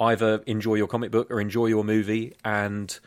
either 0.00 0.42
enjoy 0.46 0.74
your 0.74 0.86
comic 0.86 1.10
book 1.10 1.30
or 1.30 1.40
enjoy 1.40 1.66
your 1.66 1.84
movie. 1.84 2.34
And 2.44 2.98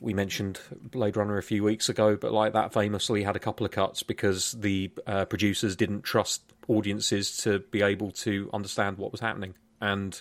we 0.00 0.14
mentioned 0.14 0.60
Blade 0.80 1.16
Runner 1.16 1.36
a 1.38 1.42
few 1.42 1.64
weeks 1.64 1.88
ago, 1.88 2.16
but 2.16 2.32
like 2.32 2.52
that 2.52 2.72
famously 2.72 3.24
had 3.24 3.36
a 3.36 3.40
couple 3.40 3.66
of 3.66 3.72
cuts 3.72 4.02
because 4.02 4.52
the 4.52 4.90
uh, 5.06 5.24
producers 5.24 5.76
didn't 5.76 6.02
trust 6.02 6.42
audiences 6.68 7.36
to 7.38 7.58
be 7.58 7.82
able 7.82 8.12
to 8.12 8.48
understand 8.52 8.98
what 8.98 9.10
was 9.10 9.20
happening. 9.20 9.54
And 9.80 10.20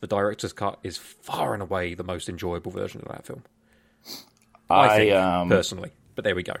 the 0.00 0.06
director's 0.06 0.52
cut 0.52 0.78
is 0.82 0.98
far 0.98 1.54
and 1.54 1.62
away 1.62 1.94
the 1.94 2.04
most 2.04 2.28
enjoyable 2.28 2.70
version 2.70 3.00
of 3.00 3.08
that 3.08 3.26
film. 3.26 3.42
I, 4.68 4.86
I, 4.86 4.96
think, 4.96 5.12
um, 5.14 5.48
personally. 5.48 5.92
But 6.14 6.24
there 6.24 6.34
we 6.34 6.42
go. 6.42 6.54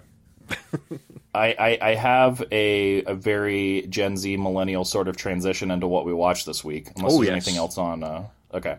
I, 1.34 1.54
I, 1.58 1.78
I 1.90 1.94
have 1.96 2.42
a, 2.52 3.02
a 3.04 3.14
very 3.14 3.86
Gen 3.88 4.16
Z 4.16 4.36
millennial 4.36 4.84
sort 4.84 5.08
of 5.08 5.16
transition 5.16 5.70
into 5.70 5.86
what 5.88 6.04
we 6.04 6.12
watched 6.12 6.46
this 6.46 6.62
week. 6.62 6.90
Unless 6.96 7.12
Oh, 7.12 7.16
there's 7.16 7.26
yes. 7.26 7.32
anything 7.32 7.56
else 7.56 7.76
on. 7.76 8.04
Uh, 8.04 8.24
okay. 8.52 8.76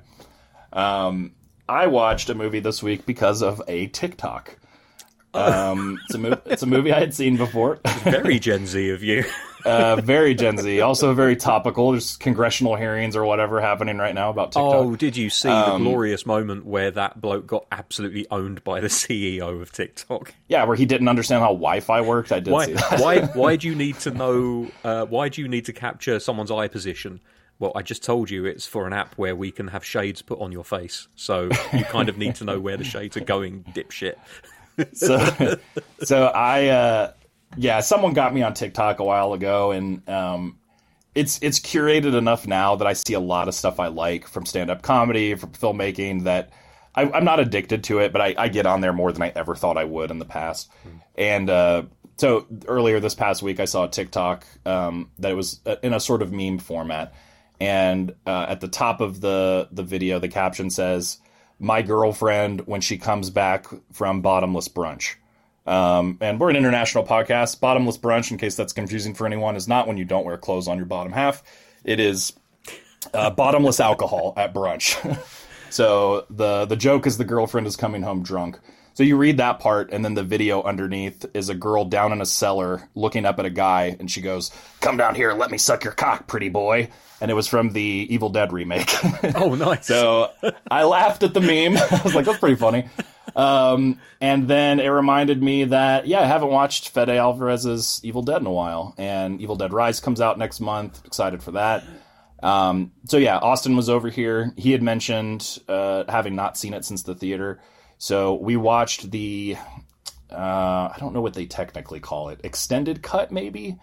Um, 0.73 1.33
I 1.67 1.87
watched 1.87 2.29
a 2.29 2.35
movie 2.35 2.59
this 2.59 2.81
week 2.81 3.05
because 3.05 3.41
of 3.41 3.61
a 3.67 3.87
TikTok. 3.87 4.57
Um, 5.33 5.99
it's 6.05 6.15
a 6.15 6.17
mo- 6.17 6.41
it's 6.45 6.63
a 6.63 6.67
movie 6.67 6.93
I 6.93 6.99
had 6.99 7.13
seen 7.13 7.35
before. 7.35 7.79
Very 8.03 8.39
Gen 8.39 8.65
Z 8.67 8.89
of 8.91 9.03
you. 9.03 9.25
Uh, 9.65 9.95
very 9.97 10.35
Gen 10.35 10.57
Z, 10.57 10.81
also 10.81 11.13
very 11.13 11.35
topical. 11.35 11.91
There's 11.91 12.17
congressional 12.17 12.75
hearings 12.75 13.15
or 13.15 13.25
whatever 13.25 13.59
happening 13.59 13.97
right 13.97 14.13
now 14.13 14.29
about 14.29 14.51
TikTok. 14.51 14.73
Oh, 14.73 14.95
did 14.95 15.17
you 15.17 15.29
see 15.29 15.49
the 15.49 15.77
glorious 15.77 16.25
moment 16.25 16.65
where 16.65 16.91
that 16.91 17.19
bloke 17.19 17.47
got 17.47 17.65
absolutely 17.71 18.27
owned 18.29 18.63
by 18.63 18.79
the 18.79 18.87
CEO 18.89 19.61
of 19.61 19.71
TikTok? 19.71 20.33
Yeah, 20.47 20.63
where 20.65 20.75
he 20.75 20.85
didn't 20.85 21.07
understand 21.07 21.41
how 21.41 21.49
Wi-Fi 21.49 22.01
worked. 22.01 22.31
I 22.31 22.39
did 22.39 22.51
Why? 22.51 22.65
see 22.67 22.73
that. 22.73 22.99
why? 22.99 23.25
Why 23.33 23.55
do 23.55 23.67
you 23.67 23.75
need 23.75 23.99
to 23.99 24.11
know? 24.11 24.71
Uh, 24.83 25.05
why 25.05 25.29
do 25.29 25.41
you 25.41 25.47
need 25.47 25.65
to 25.65 25.73
capture 25.73 26.19
someone's 26.19 26.51
eye 26.51 26.67
position? 26.67 27.19
Well, 27.57 27.71
I 27.75 27.81
just 27.83 28.03
told 28.03 28.29
you 28.29 28.45
it's 28.45 28.65
for 28.65 28.85
an 28.85 28.93
app 28.93 29.15
where 29.17 29.35
we 29.35 29.51
can 29.51 29.69
have 29.69 29.85
shades 29.85 30.21
put 30.21 30.39
on 30.41 30.51
your 30.51 30.65
face, 30.65 31.07
so 31.15 31.49
you 31.73 31.85
kind 31.85 32.09
of 32.09 32.17
need 32.17 32.35
to 32.35 32.43
know 32.43 32.59
where 32.59 32.75
the 32.75 32.83
shades 32.83 33.15
are 33.15 33.21
going, 33.21 33.63
dipshit. 33.73 34.15
so, 34.93 35.57
so 36.03 36.25
I, 36.27 36.67
uh, 36.67 37.13
yeah, 37.57 37.79
someone 37.79 38.13
got 38.13 38.33
me 38.33 38.41
on 38.41 38.53
TikTok 38.53 38.99
a 38.99 39.03
while 39.03 39.33
ago, 39.33 39.71
and 39.71 40.07
um, 40.09 40.59
it's 41.13 41.39
it's 41.41 41.59
curated 41.59 42.15
enough 42.15 42.47
now 42.47 42.75
that 42.75 42.87
I 42.87 42.93
see 42.93 43.13
a 43.13 43.19
lot 43.19 43.47
of 43.47 43.55
stuff 43.55 43.79
I 43.79 43.87
like 43.87 44.27
from 44.27 44.45
stand 44.45 44.69
up 44.69 44.81
comedy, 44.81 45.35
from 45.35 45.51
filmmaking. 45.51 46.23
That 46.23 46.51
I, 46.93 47.09
I'm 47.09 47.25
not 47.25 47.39
addicted 47.39 47.83
to 47.85 47.99
it, 47.99 48.11
but 48.11 48.21
I, 48.21 48.35
I 48.37 48.47
get 48.49 48.65
on 48.65 48.81
there 48.81 48.93
more 48.93 49.11
than 49.11 49.21
I 49.21 49.31
ever 49.35 49.55
thought 49.55 49.77
I 49.77 49.85
would 49.85 50.11
in 50.11 50.19
the 50.19 50.25
past. 50.25 50.69
And 51.15 51.49
uh, 51.49 51.83
so 52.17 52.45
earlier 52.67 52.99
this 52.99 53.15
past 53.15 53.41
week, 53.41 53.59
I 53.59 53.65
saw 53.65 53.85
a 53.85 53.89
TikTok 53.89 54.45
um, 54.65 55.11
that 55.19 55.35
was 55.35 55.61
in 55.83 55.93
a 55.93 55.99
sort 55.99 56.21
of 56.21 56.31
meme 56.31 56.59
format, 56.59 57.13
and 57.59 58.13
uh, 58.27 58.45
at 58.49 58.61
the 58.61 58.67
top 58.67 59.01
of 59.01 59.21
the 59.21 59.69
the 59.71 59.83
video, 59.83 60.19
the 60.19 60.27
caption 60.27 60.69
says, 60.69 61.19
"My 61.59 61.81
girlfriend 61.81 62.61
when 62.67 62.81
she 62.81 62.97
comes 62.97 63.29
back 63.29 63.67
from 63.93 64.21
bottomless 64.21 64.67
brunch." 64.67 65.15
Um, 65.65 66.17
and 66.21 66.39
we're 66.39 66.49
an 66.49 66.55
international 66.55 67.05
podcast. 67.05 67.59
Bottomless 67.59 67.97
brunch, 67.97 68.31
in 68.31 68.37
case 68.37 68.55
that's 68.55 68.73
confusing 68.73 69.13
for 69.13 69.25
anyone, 69.25 69.55
is 69.55 69.67
not 69.67 69.87
when 69.87 69.97
you 69.97 70.05
don't 70.05 70.25
wear 70.25 70.37
clothes 70.37 70.67
on 70.67 70.77
your 70.77 70.85
bottom 70.85 71.11
half. 71.11 71.43
It 71.83 71.99
is 71.99 72.33
uh, 73.13 73.29
bottomless 73.31 73.79
alcohol 73.79 74.33
at 74.37 74.53
brunch. 74.53 74.95
so 75.69 76.25
the 76.29 76.65
the 76.65 76.75
joke 76.75 77.07
is 77.07 77.17
the 77.17 77.25
girlfriend 77.25 77.67
is 77.67 77.75
coming 77.75 78.03
home 78.03 78.23
drunk. 78.23 78.59
So 78.93 79.03
you 79.03 79.17
read 79.17 79.37
that 79.37 79.59
part, 79.59 79.91
and 79.91 80.05
then 80.05 80.13
the 80.13 80.23
video 80.23 80.63
underneath 80.63 81.25
is 81.33 81.49
a 81.49 81.53
girl 81.53 81.83
down 81.83 82.13
in 82.13 82.21
a 82.21 82.25
cellar 82.25 82.87
looking 82.95 83.25
up 83.25 83.39
at 83.39 83.45
a 83.45 83.49
guy, 83.49 83.97
and 83.99 84.09
she 84.09 84.21
goes, 84.21 84.51
"Come 84.79 84.95
down 84.95 85.15
here, 85.15 85.33
let 85.33 85.51
me 85.51 85.57
suck 85.57 85.83
your 85.83 85.91
cock, 85.93 86.27
pretty 86.27 86.47
boy." 86.47 86.89
And 87.19 87.29
it 87.29 87.33
was 87.33 87.47
from 87.47 87.71
the 87.71 88.07
Evil 88.09 88.29
Dead 88.29 88.53
remake. 88.53 88.93
Oh, 89.35 89.55
nice. 89.55 89.87
So 89.87 90.31
I 90.69 90.83
laughed 90.83 91.23
at 91.23 91.33
the 91.33 91.41
meme. 91.41 91.77
I 91.91 92.01
was 92.03 92.13
like, 92.13 92.25
that's 92.25 92.39
pretty 92.39 92.55
funny. 92.55 92.87
Um, 93.35 93.99
and 94.19 94.47
then 94.47 94.79
it 94.79 94.87
reminded 94.87 95.41
me 95.41 95.65
that, 95.65 96.07
yeah, 96.07 96.21
I 96.21 96.25
haven't 96.25 96.49
watched 96.49 96.89
Fede 96.89 97.09
Alvarez's 97.09 98.01
Evil 98.03 98.21
Dead 98.21 98.41
in 98.41 98.47
a 98.47 98.51
while. 98.51 98.93
And 98.97 99.41
Evil 99.41 99.55
Dead 99.55 99.73
Rise 99.73 99.99
comes 99.99 100.21
out 100.21 100.37
next 100.37 100.59
month. 100.59 101.05
Excited 101.05 101.41
for 101.41 101.51
that. 101.51 101.83
Um, 102.43 102.91
so 103.05 103.17
yeah, 103.17 103.37
Austin 103.37 103.75
was 103.75 103.89
over 103.89 104.09
here. 104.09 104.53
He 104.57 104.71
had 104.71 104.83
mentioned 104.83 105.59
uh, 105.67 106.03
having 106.09 106.35
not 106.35 106.57
seen 106.57 106.73
it 106.73 106.85
since 106.85 107.03
the 107.03 107.15
theater. 107.15 107.61
So 107.97 108.35
we 108.35 108.57
watched 108.57 109.09
the, 109.09 109.57
uh, 110.31 110.35
I 110.35 110.95
don't 110.99 111.13
know 111.13 111.21
what 111.21 111.33
they 111.33 111.45
technically 111.45 111.99
call 111.99 112.29
it, 112.29 112.41
extended 112.43 113.01
cut 113.01 113.31
maybe? 113.31 113.79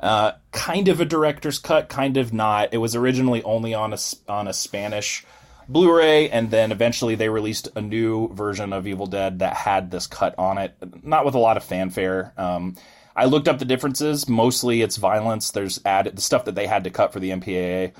Uh, 0.00 0.32
kind 0.50 0.88
of 0.88 1.00
a 1.00 1.04
director's 1.04 1.60
cut, 1.60 1.88
kind 1.88 2.16
of 2.16 2.32
not. 2.32 2.74
It 2.74 2.78
was 2.78 2.96
originally 2.96 3.40
only 3.44 3.72
on 3.72 3.92
a 3.92 3.98
on 4.28 4.48
a 4.48 4.52
Spanish 4.52 5.24
Blu-ray, 5.68 6.30
and 6.30 6.50
then 6.50 6.72
eventually 6.72 7.14
they 7.14 7.28
released 7.28 7.68
a 7.76 7.80
new 7.80 8.28
version 8.34 8.72
of 8.72 8.86
Evil 8.86 9.06
Dead 9.06 9.40
that 9.40 9.54
had 9.54 9.90
this 9.90 10.06
cut 10.06 10.34
on 10.38 10.58
it. 10.58 10.76
Not 11.02 11.24
with 11.24 11.34
a 11.34 11.38
lot 11.38 11.56
of 11.56 11.64
fanfare. 11.64 12.32
Um, 12.36 12.76
I 13.14 13.26
looked 13.26 13.48
up 13.48 13.58
the 13.58 13.64
differences. 13.64 14.28
Mostly, 14.28 14.82
it's 14.82 14.96
violence. 14.96 15.50
There's 15.50 15.80
added 15.84 16.16
the 16.16 16.22
stuff 16.22 16.46
that 16.46 16.54
they 16.54 16.66
had 16.66 16.84
to 16.84 16.90
cut 16.90 17.12
for 17.12 17.20
the 17.20 17.30
MPAA. 17.30 17.92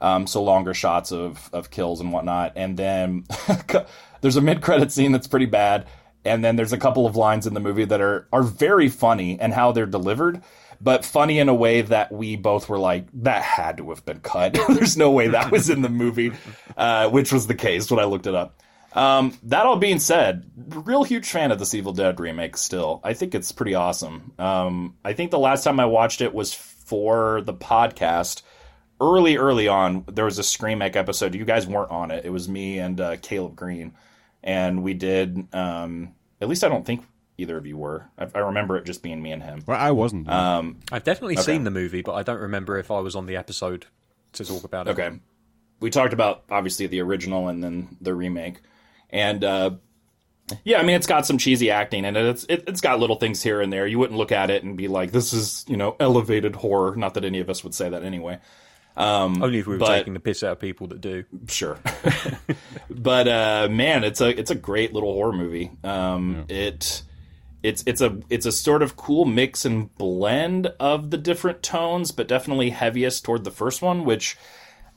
Um, 0.00 0.26
so 0.26 0.42
longer 0.42 0.72
shots 0.72 1.12
of 1.12 1.50
of 1.52 1.70
kills 1.70 2.00
and 2.00 2.10
whatnot, 2.12 2.52
and 2.56 2.74
then 2.76 3.26
there's 4.22 4.36
a 4.36 4.40
mid 4.40 4.62
credit 4.62 4.90
scene 4.90 5.12
that's 5.12 5.26
pretty 5.26 5.46
bad, 5.46 5.86
and 6.24 6.42
then 6.42 6.56
there's 6.56 6.72
a 6.72 6.78
couple 6.78 7.06
of 7.06 7.16
lines 7.16 7.46
in 7.46 7.52
the 7.52 7.60
movie 7.60 7.84
that 7.84 8.00
are 8.00 8.26
are 8.32 8.42
very 8.42 8.88
funny 8.88 9.38
and 9.38 9.52
how 9.52 9.72
they're 9.72 9.84
delivered, 9.84 10.40
but 10.80 11.04
funny 11.04 11.38
in 11.38 11.48
a 11.48 11.54
way 11.54 11.82
that 11.82 12.10
we 12.10 12.36
both 12.36 12.68
were 12.68 12.78
like 12.78 13.06
that 13.22 13.42
had 13.42 13.76
to 13.78 13.90
have 13.90 14.04
been 14.04 14.20
cut. 14.20 14.58
there's 14.68 14.96
no 14.96 15.10
way 15.10 15.28
that 15.28 15.50
was 15.50 15.68
in 15.68 15.82
the 15.82 15.88
movie, 15.88 16.32
uh, 16.76 17.08
which 17.10 17.32
was 17.32 17.46
the 17.46 17.54
case 17.54 17.90
when 17.90 18.00
I 18.00 18.04
looked 18.04 18.26
it 18.26 18.34
up. 18.34 18.60
Um, 18.92 19.38
that 19.44 19.66
all 19.66 19.76
being 19.76 20.00
said, 20.00 20.50
real 20.56 21.04
huge 21.04 21.28
fan 21.30 21.52
of 21.52 21.58
this 21.58 21.74
Evil 21.74 21.92
Dead 21.92 22.18
remake. 22.18 22.56
Still, 22.56 23.00
I 23.04 23.12
think 23.14 23.34
it's 23.34 23.52
pretty 23.52 23.74
awesome. 23.74 24.32
Um, 24.38 24.96
I 25.04 25.12
think 25.12 25.30
the 25.30 25.38
last 25.38 25.62
time 25.62 25.78
I 25.78 25.86
watched 25.86 26.20
it 26.20 26.34
was 26.34 26.52
for 26.52 27.40
the 27.42 27.54
podcast. 27.54 28.42
Early, 29.00 29.36
early 29.38 29.66
on, 29.68 30.04
there 30.08 30.26
was 30.26 30.38
a 30.38 30.42
Screamic 30.42 30.94
episode. 30.94 31.34
You 31.34 31.44
guys 31.44 31.66
weren't 31.66 31.90
on 31.90 32.10
it. 32.10 32.24
It 32.26 32.30
was 32.30 32.48
me 32.48 32.78
and 32.78 33.00
uh, 33.00 33.16
Caleb 33.16 33.56
Green, 33.56 33.94
and 34.42 34.82
we 34.82 34.92
did. 34.92 35.46
Um, 35.54 36.14
at 36.40 36.48
least 36.48 36.64
I 36.64 36.68
don't 36.68 36.84
think 36.84 37.04
either 37.40 37.56
of 37.56 37.66
you 37.66 37.76
were. 37.76 38.08
I, 38.18 38.26
I 38.34 38.38
remember 38.40 38.76
it 38.76 38.84
just 38.84 39.02
being 39.02 39.20
me 39.22 39.32
and 39.32 39.42
him. 39.42 39.62
Well, 39.66 39.78
I 39.78 39.90
wasn't. 39.90 40.28
Um, 40.28 40.80
I've 40.92 41.04
definitely 41.04 41.36
seen 41.36 41.64
the 41.64 41.70
movie, 41.70 42.02
but 42.02 42.14
I 42.14 42.22
don't 42.22 42.40
remember 42.40 42.78
if 42.78 42.90
I 42.90 43.00
was 43.00 43.16
on 43.16 43.26
the 43.26 43.36
episode 43.36 43.86
to 44.32 44.44
talk 44.44 44.64
about 44.64 44.88
it. 44.88 44.92
Okay. 44.92 45.18
We 45.80 45.90
talked 45.90 46.12
about 46.12 46.44
obviously 46.50 46.86
the 46.86 47.00
original 47.00 47.48
and 47.48 47.64
then 47.64 47.96
the 48.00 48.14
remake. 48.14 48.60
And 49.08 49.42
uh 49.42 49.70
yeah, 50.64 50.78
I 50.78 50.82
mean 50.82 50.96
it's 50.96 51.06
got 51.06 51.26
some 51.26 51.38
cheesy 51.38 51.70
acting 51.70 52.04
in 52.04 52.16
it. 52.16 52.26
It's 52.26 52.44
it, 52.48 52.64
it's 52.66 52.80
got 52.80 53.00
little 53.00 53.16
things 53.16 53.42
here 53.42 53.60
and 53.60 53.72
there. 53.72 53.86
You 53.86 53.98
wouldn't 53.98 54.18
look 54.18 54.32
at 54.32 54.50
it 54.50 54.62
and 54.62 54.76
be 54.76 54.88
like 54.88 55.10
this 55.12 55.32
is, 55.32 55.64
you 55.68 55.76
know, 55.76 55.96
elevated 55.98 56.54
horror, 56.56 56.96
not 56.96 57.14
that 57.14 57.24
any 57.24 57.40
of 57.40 57.48
us 57.48 57.64
would 57.64 57.74
say 57.74 57.88
that 57.88 58.02
anyway. 58.02 58.38
Only 58.96 59.60
if 59.60 59.66
we 59.66 59.74
were 59.74 59.78
But- 59.78 59.98
taking 59.98 60.14
the 60.14 60.20
piss 60.20 60.42
out 60.42 60.52
of 60.52 60.60
people 60.60 60.88
that 60.88 61.00
do. 61.00 61.24
Sure. 61.48 61.78
but 62.90 63.26
uh 63.28 63.68
man, 63.70 64.04
it's 64.04 64.20
a 64.20 64.28
it's 64.28 64.50
a 64.50 64.54
great 64.56 64.92
little 64.92 65.12
horror 65.12 65.32
movie. 65.32 65.70
Um 65.82 66.44
it 66.48 67.02
it's 67.62 67.82
it's 67.86 68.00
a 68.00 68.18
it's 68.30 68.46
a 68.46 68.52
sort 68.52 68.82
of 68.82 68.96
cool 68.96 69.24
mix 69.24 69.64
and 69.64 69.94
blend 69.96 70.68
of 70.78 71.10
the 71.10 71.18
different 71.18 71.62
tones, 71.62 72.10
but 72.10 72.28
definitely 72.28 72.70
heaviest 72.70 73.24
toward 73.24 73.44
the 73.44 73.50
first 73.50 73.82
one, 73.82 74.04
which 74.04 74.36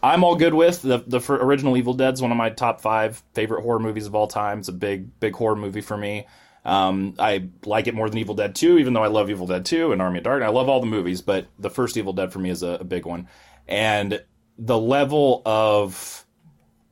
I'm 0.01 0.23
all 0.23 0.35
good 0.35 0.53
with. 0.53 0.81
The 0.81 1.03
the 1.05 1.21
original 1.33 1.77
Evil 1.77 1.93
Dead's 1.93 2.21
one 2.21 2.31
of 2.31 2.37
my 2.37 2.49
top 2.49 2.81
five 2.81 3.21
favorite 3.33 3.63
horror 3.63 3.79
movies 3.79 4.05
of 4.05 4.15
all 4.15 4.27
time. 4.27 4.59
It's 4.59 4.69
a 4.69 4.73
big 4.73 5.19
big 5.19 5.35
horror 5.35 5.55
movie 5.55 5.81
for 5.81 5.97
me. 5.97 6.25
Um, 6.65 7.15
I 7.19 7.49
like 7.65 7.87
it 7.87 7.95
more 7.95 8.09
than 8.09 8.19
Evil 8.19 8.35
Dead 8.35 8.55
2, 8.55 8.79
even 8.79 8.93
though 8.93 9.03
I 9.03 9.07
love 9.07 9.29
Evil 9.29 9.47
Dead 9.47 9.65
2 9.65 9.91
and 9.91 10.01
Army 10.01 10.19
of 10.19 10.23
Darkness. 10.23 10.47
I 10.47 10.51
love 10.51 10.69
all 10.69 10.79
the 10.79 10.85
movies, 10.85 11.21
but 11.21 11.47
the 11.59 11.69
first 11.69 11.97
Evil 11.97 12.13
Dead 12.13 12.31
for 12.31 12.39
me 12.39 12.49
is 12.49 12.63
a, 12.63 12.75
a 12.79 12.83
big 12.85 13.05
one. 13.05 13.27
And 13.67 14.23
the 14.57 14.77
level 14.77 15.41
of 15.45 16.25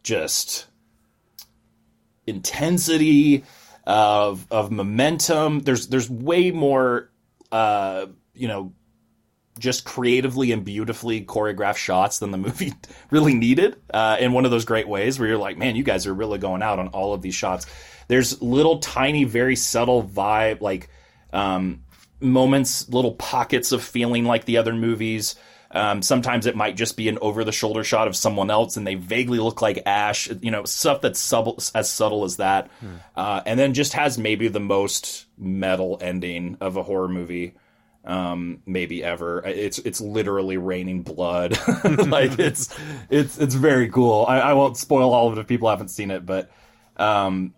just 0.04 0.68
intensity 2.28 3.46
of 3.86 4.46
of 4.52 4.72
momentum. 4.72 5.60
There's 5.62 5.88
there's 5.88 6.10
way 6.10 6.52
more 6.52 7.12
uh, 7.52 8.08
you 8.34 8.48
know 8.48 8.74
just 9.60 9.86
creatively 9.86 10.52
and 10.52 10.64
beautifully 10.66 11.24
choreographed 11.24 11.78
shots 11.78 12.20
than 12.20 12.32
the 12.32 12.38
movie 12.38 12.74
really 13.12 13.34
needed. 13.34 13.76
Uh, 13.94 14.18
in 14.20 14.34
one 14.34 14.46
of 14.46 14.52
those 14.52 14.66
great 14.66 14.88
ways 14.88 15.20
where 15.20 15.28
you're 15.28 15.38
like, 15.38 15.58
man, 15.58 15.76
you 15.76 15.84
guys 15.84 16.08
are 16.08 16.14
really 16.14 16.40
going 16.40 16.62
out 16.62 16.80
on 16.80 16.88
all 16.90 17.14
of 17.14 17.22
these 17.22 17.36
shots. 17.36 17.66
There's 18.08 18.42
little 18.42 18.80
tiny, 18.80 19.24
very 19.24 19.56
subtle 19.56 20.04
vibe 20.04 20.62
like 20.62 20.90
um, 21.32 21.84
moments, 22.20 22.90
little 22.90 23.14
pockets 23.14 23.72
of 23.72 23.84
feeling 23.84 24.26
like 24.26 24.46
the 24.46 24.58
other 24.58 24.74
movies. 24.74 25.36
Um, 25.74 26.02
sometimes 26.02 26.46
it 26.46 26.56
might 26.56 26.76
just 26.76 26.98
be 26.98 27.08
an 27.10 27.18
over 27.22 27.44
the 27.44 27.52
shoulder 27.52 27.84
shot 27.84 28.08
of 28.08 28.16
someone 28.16 28.50
else 28.50 28.78
and 28.78 28.86
they 28.86 28.96
vaguely 28.96 29.40
look 29.40 29.62
like 29.62 29.84
Ash, 29.86 30.30
you 30.42 30.52
know, 30.52 30.66
stuff 30.66 31.02
that's 31.02 31.20
subtle, 31.20 31.60
as 31.74 31.90
subtle 31.90 32.24
as 32.24 32.38
that. 32.38 32.70
Uh, 33.16 33.42
and 33.46 33.60
then 33.60 33.74
just 33.74 33.94
has 33.94 34.18
maybe 34.18 34.48
the 34.48 34.60
most 34.60 35.26
metal 35.38 35.98
ending 36.02 36.58
of 36.62 36.78
a 36.78 36.84
horror 36.84 37.08
movie 37.08 37.56
um 38.04 38.64
maybe 38.66 39.04
ever. 39.04 39.44
It's 39.46 39.78
it's 39.78 40.02
literally 40.02 40.58
raining 40.58 41.04
blood. 41.04 41.58
Like 41.84 42.40
it's 42.40 42.76
it's 43.12 43.38
it's 43.38 43.54
very 43.54 43.90
cool. 43.90 44.26
I, 44.28 44.40
I 44.40 44.54
won't 44.54 44.76
spoil 44.76 45.14
all 45.14 45.28
of 45.28 45.38
it 45.38 45.42
if 45.42 45.48
people 45.48 45.70
haven't 45.70 45.90
seen 45.90 46.10
it 46.10 46.26
but 46.26 46.50
um 46.98 47.54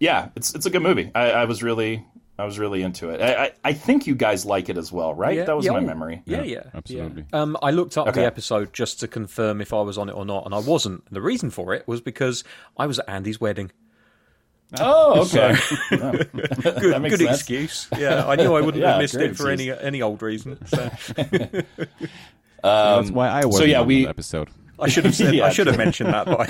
yeah 0.00 0.30
it's 0.34 0.54
it's 0.54 0.64
a 0.64 0.70
good 0.70 0.82
movie. 0.82 1.10
I, 1.14 1.30
I 1.30 1.44
was 1.44 1.62
really 1.62 2.06
i 2.38 2.44
was 2.44 2.58
really 2.58 2.82
into 2.82 3.10
it 3.10 3.20
I, 3.22 3.44
I 3.46 3.52
i 3.64 3.72
think 3.72 4.06
you 4.06 4.14
guys 4.14 4.44
like 4.44 4.68
it 4.68 4.76
as 4.76 4.92
well 4.92 5.14
right 5.14 5.36
Yeah, 5.36 5.44
that 5.44 5.56
was 5.56 5.64
yeah, 5.66 5.72
my 5.72 5.80
memory 5.80 6.22
Yeah, 6.26 6.42
yeah, 6.42 6.64
absolutely. 6.74 7.24
yeah. 7.32 7.40
Um, 7.40 7.56
I 7.62 7.70
looked 7.70 7.96
up 7.96 8.08
Okay. 8.08 8.20
the 8.20 8.26
episode 8.26 8.72
just 8.72 9.00
to 9.00 9.08
confirm 9.08 9.60
if 9.60 9.72
I 9.72 9.80
was 9.82 9.96
on 9.98 10.08
it 10.08 10.12
or 10.12 10.24
not, 10.24 10.44
and 10.46 10.54
I 10.54 10.58
wasn't. 10.58 11.02
And 11.08 11.16
The 11.16 11.20
reason 11.22 11.50
for 11.50 11.72
it 11.74 11.86
was 11.88 12.00
because 12.00 12.44
I 12.76 12.86
was 12.86 12.98
at 12.98 13.06
Andi's 13.08 13.40
wedding. 13.40 13.70
oh 14.80 15.22
okay 15.22 15.54
Good, 15.90 16.92
That 16.92 16.98
makes 17.00 17.16
good 17.16 17.26
sense. 17.26 17.40
excuse. 17.40 17.88
Yeah, 17.96 18.26
I 18.26 18.34
knew 18.36 18.54
I 18.54 18.60
wouldn't 18.60 18.82
Yeah, 18.82 18.92
have 18.92 19.00
missed 19.00 19.14
it 19.14 19.36
for 19.36 19.48
any 19.48 19.68
excuse. 19.68 19.86
any 19.86 20.02
old 20.02 20.20
reason. 20.22 20.58
So 20.66 20.90
That's 22.62 23.10
why 23.10 23.28
I 23.28 23.44
wasn't 23.44 23.68
yeah, 23.70 23.80
on 23.80 23.86
we- 23.86 24.02
that 24.04 24.10
episode. 24.10 24.48
I 24.78 24.88
should 24.88 25.04
have 25.06 25.14
said. 25.14 25.34
Yeah, 25.34 25.46
I 25.46 25.50
should 25.50 25.68
have 25.68 25.78
mentioned 25.78 26.12
that. 26.12 26.26
By 26.26 26.44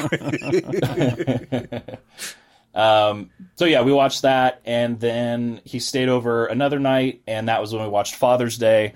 so 2.77 3.65
yeah, 3.65 3.83
we 3.83 3.93
watched 3.93 4.23
that, 4.23 4.61
and 4.65 5.01
then 5.01 5.63
he 5.65 5.79
stayed 5.79 6.09
over 6.09 6.47
another 6.47 6.79
night, 6.79 7.23
and 7.27 7.49
that 7.49 7.61
was 7.61 7.73
when 7.73 7.83
we 7.83 7.89
watched 7.89 8.15
Father's 8.15 8.59
Day. 8.59 8.95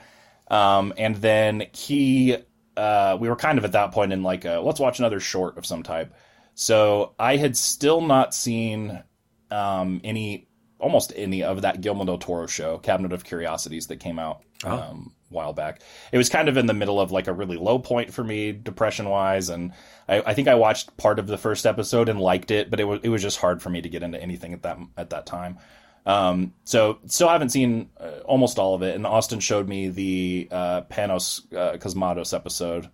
Um, 0.51 0.93
and 0.99 1.16
then 1.16 1.66
he, 1.72 2.37
uh, 2.76 3.16
we 3.18 3.28
were 3.28 3.37
kind 3.37 3.57
of 3.57 3.64
at 3.64 3.72
that 3.72 3.93
point 3.93 4.12
in 4.12 4.22
like, 4.22 4.45
a, 4.45 4.61
let's 4.61 4.81
watch 4.81 4.99
another 4.99 5.20
short 5.20 5.57
of 5.57 5.64
some 5.64 5.83
type. 5.83 6.14
So 6.55 7.14
I 7.18 7.37
had 7.37 7.57
still 7.57 8.01
not 8.03 8.35
seen 8.35 9.03
um, 9.51 10.01
any, 10.05 10.49
almost 10.78 11.12
any 11.16 11.43
of 11.43 11.62
that 11.62 11.81
Guillermo 11.81 12.05
del 12.05 12.18
Toro 12.18 12.47
show, 12.47 12.78
Cabinet 12.78 13.12
of 13.12 13.24
Curiosities, 13.24 13.87
that 13.87 14.01
came 14.01 14.18
out 14.18 14.43
um, 14.64 15.14
a 15.20 15.20
while 15.31 15.53
back. 15.53 15.81
It 16.12 16.18
was 16.18 16.28
kind 16.28 16.49
of 16.49 16.57
in 16.57 16.66
the 16.66 16.74
middle 16.74 17.01
of 17.01 17.11
like 17.11 17.26
a 17.26 17.33
really 17.33 17.57
low 17.57 17.78
point 17.78 18.12
for 18.12 18.22
me, 18.22 18.53
depression 18.53 19.09
wise, 19.09 19.49
and 19.49 19.72
I, 20.09 20.20
I 20.20 20.35
think 20.35 20.49
I 20.49 20.55
watched 20.55 20.97
part 20.97 21.18
of 21.18 21.26
the 21.26 21.39
first 21.39 21.66
episode 21.66 22.09
and 22.09 22.20
liked 22.20 22.51
it, 22.51 22.70
but 22.70 22.81
it 22.81 22.85
was 22.85 23.01
it 23.03 23.09
was 23.09 23.22
just 23.22 23.39
hard 23.39 23.62
for 23.62 23.70
me 23.70 23.81
to 23.81 23.89
get 23.89 24.03
into 24.03 24.20
anything 24.20 24.53
at 24.53 24.62
that 24.62 24.78
at 24.97 25.11
that 25.11 25.26
time. 25.26 25.59
Um, 26.07 26.55
so 26.64 26.99
still 27.07 27.28
haven't 27.28 27.51
seen 27.51 27.91
uh, 27.99 28.20
almost 28.24 28.59
all 28.59 28.74
of 28.74 28.83
it, 28.83 28.95
and 28.95 29.07
Austin 29.07 29.41
showed 29.41 29.68
me 29.68 29.89
the 29.89 30.49
uh, 30.51 30.83
Panos 30.83 31.41
uh, 31.55 31.78
Cosmatos 31.78 32.35
episode. 32.35 32.91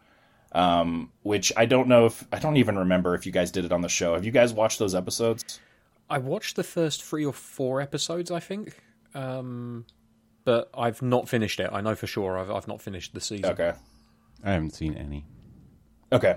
Um, 0.53 1.13
which 1.23 1.53
I 1.55 1.67
don't 1.67 1.87
know 1.87 2.07
if 2.07 2.25
I 2.33 2.39
don't 2.39 2.57
even 2.57 2.79
remember 2.79 3.15
if 3.15 3.27
you 3.27 3.33
guys 3.33 3.51
did 3.51 3.67
it 3.67 3.73
on 3.73 3.83
the 3.83 3.91
show. 3.91 4.15
Have 4.15 4.25
you 4.25 4.31
guys 4.31 4.55
watched 4.55 4.79
those 4.79 4.95
episodes? 4.95 5.61
I 6.09 6.19
watched 6.19 6.57
the 6.57 6.63
first 6.63 7.03
three 7.03 7.25
or 7.25 7.33
four 7.33 7.81
episodes, 7.81 8.31
I 8.31 8.41
think, 8.41 8.81
um, 9.15 9.85
but 10.47 10.71
I've 10.73 11.03
not 11.03 11.29
finished 11.29 11.61
it. 11.61 11.69
I 11.73 11.83
know 11.83 11.95
for 11.95 12.07
sure 12.07 12.39
I've 12.39 12.51
I've 12.51 12.69
not 12.69 12.81
finished 12.81 13.13
the 13.13 13.21
season. 13.21 13.51
Okay. 13.51 13.75
I 14.43 14.53
haven't 14.53 14.75
seen 14.75 14.95
any. 14.95 15.27
Okay. 16.13 16.37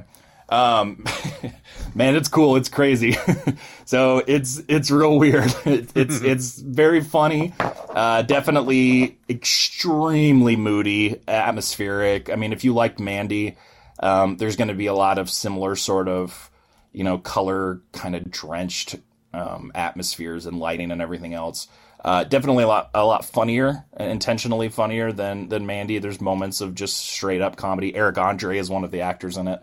Um, 0.49 1.05
man, 1.95 2.16
it's 2.16 2.28
cool. 2.28 2.55
It's 2.55 2.70
crazy. 2.70 3.16
so 3.86 4.24
it's 4.28 4.62
it's 4.68 4.91
real 4.91 5.18
weird. 5.18 5.53
It, 5.66 5.91
it's 5.95 6.22
it's 6.22 6.60
very 6.60 7.01
funny. 7.01 7.53
Uh, 7.60 8.24
definitely 8.24 9.20
extremely 9.30 10.55
moody, 10.55 11.22
atmospheric. 11.28 12.32
I 12.32 12.36
mean, 12.36 12.51
if 12.51 12.64
you 12.64 12.74
like 12.74 12.99
Mandy, 12.99 13.57
um, 13.99 14.38
there's 14.38 14.55
going 14.55 14.70
to 14.70 14.74
be 14.74 14.88
a 14.88 14.93
lot 14.93 15.19
of 15.19 15.30
similar 15.30 15.76
sort 15.76 16.07
of 16.07 16.49
you 16.91 17.03
know 17.03 17.19
color 17.19 17.81
kind 17.91 18.15
of 18.15 18.31
drenched 18.31 18.95
um, 19.34 19.72
atmospheres 19.76 20.45
and 20.45 20.60
lighting 20.60 20.91
and 20.91 21.01
everything 21.01 21.34
else. 21.34 21.68
Uh, 22.03 22.23
definitely 22.23 22.64
a 22.64 22.68
lot 22.68 22.89
a 22.93 23.06
lot 23.06 23.26
funnier, 23.26 23.85
intentionally 23.99 24.69
funnier 24.69 25.11
than 25.11 25.49
than 25.49 25.65
Mandy. 25.65 25.99
There's 25.99 26.22
moments 26.22 26.61
of 26.61 26.73
just 26.73 26.97
straight 26.97 27.41
up 27.41 27.57
comedy. 27.57 27.93
Eric 27.93 28.18
Andre 28.18 28.57
is 28.57 28.69
one 28.69 28.84
of 28.84 28.91
the 28.91 29.01
actors 29.01 29.35
in 29.38 29.47
it. 29.49 29.61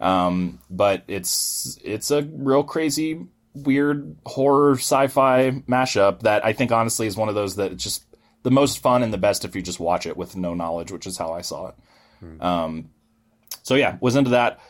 Um, 0.00 0.60
but 0.70 1.04
it's 1.08 1.78
it's 1.82 2.10
a 2.10 2.22
real 2.22 2.62
crazy, 2.62 3.26
weird 3.54 4.16
horror 4.26 4.74
sci-fi 4.74 5.62
mashup 5.68 6.20
that 6.20 6.44
I 6.44 6.52
think 6.52 6.70
honestly 6.70 7.06
is 7.06 7.16
one 7.16 7.28
of 7.28 7.34
those 7.34 7.56
that 7.56 7.76
just 7.76 8.04
the 8.44 8.50
most 8.50 8.78
fun 8.78 9.02
and 9.02 9.12
the 9.12 9.18
best 9.18 9.44
if 9.44 9.54
you 9.56 9.62
just 9.62 9.80
watch 9.80 10.06
it 10.06 10.16
with 10.16 10.36
no 10.36 10.54
knowledge, 10.54 10.92
which 10.92 11.06
is 11.06 11.18
how 11.18 11.32
I 11.32 11.42
saw 11.42 11.68
it. 11.68 11.74
Um, 12.40 12.90
so 13.62 13.74
yeah, 13.74 13.96
was 14.00 14.16
into 14.16 14.30
that. 14.30 14.60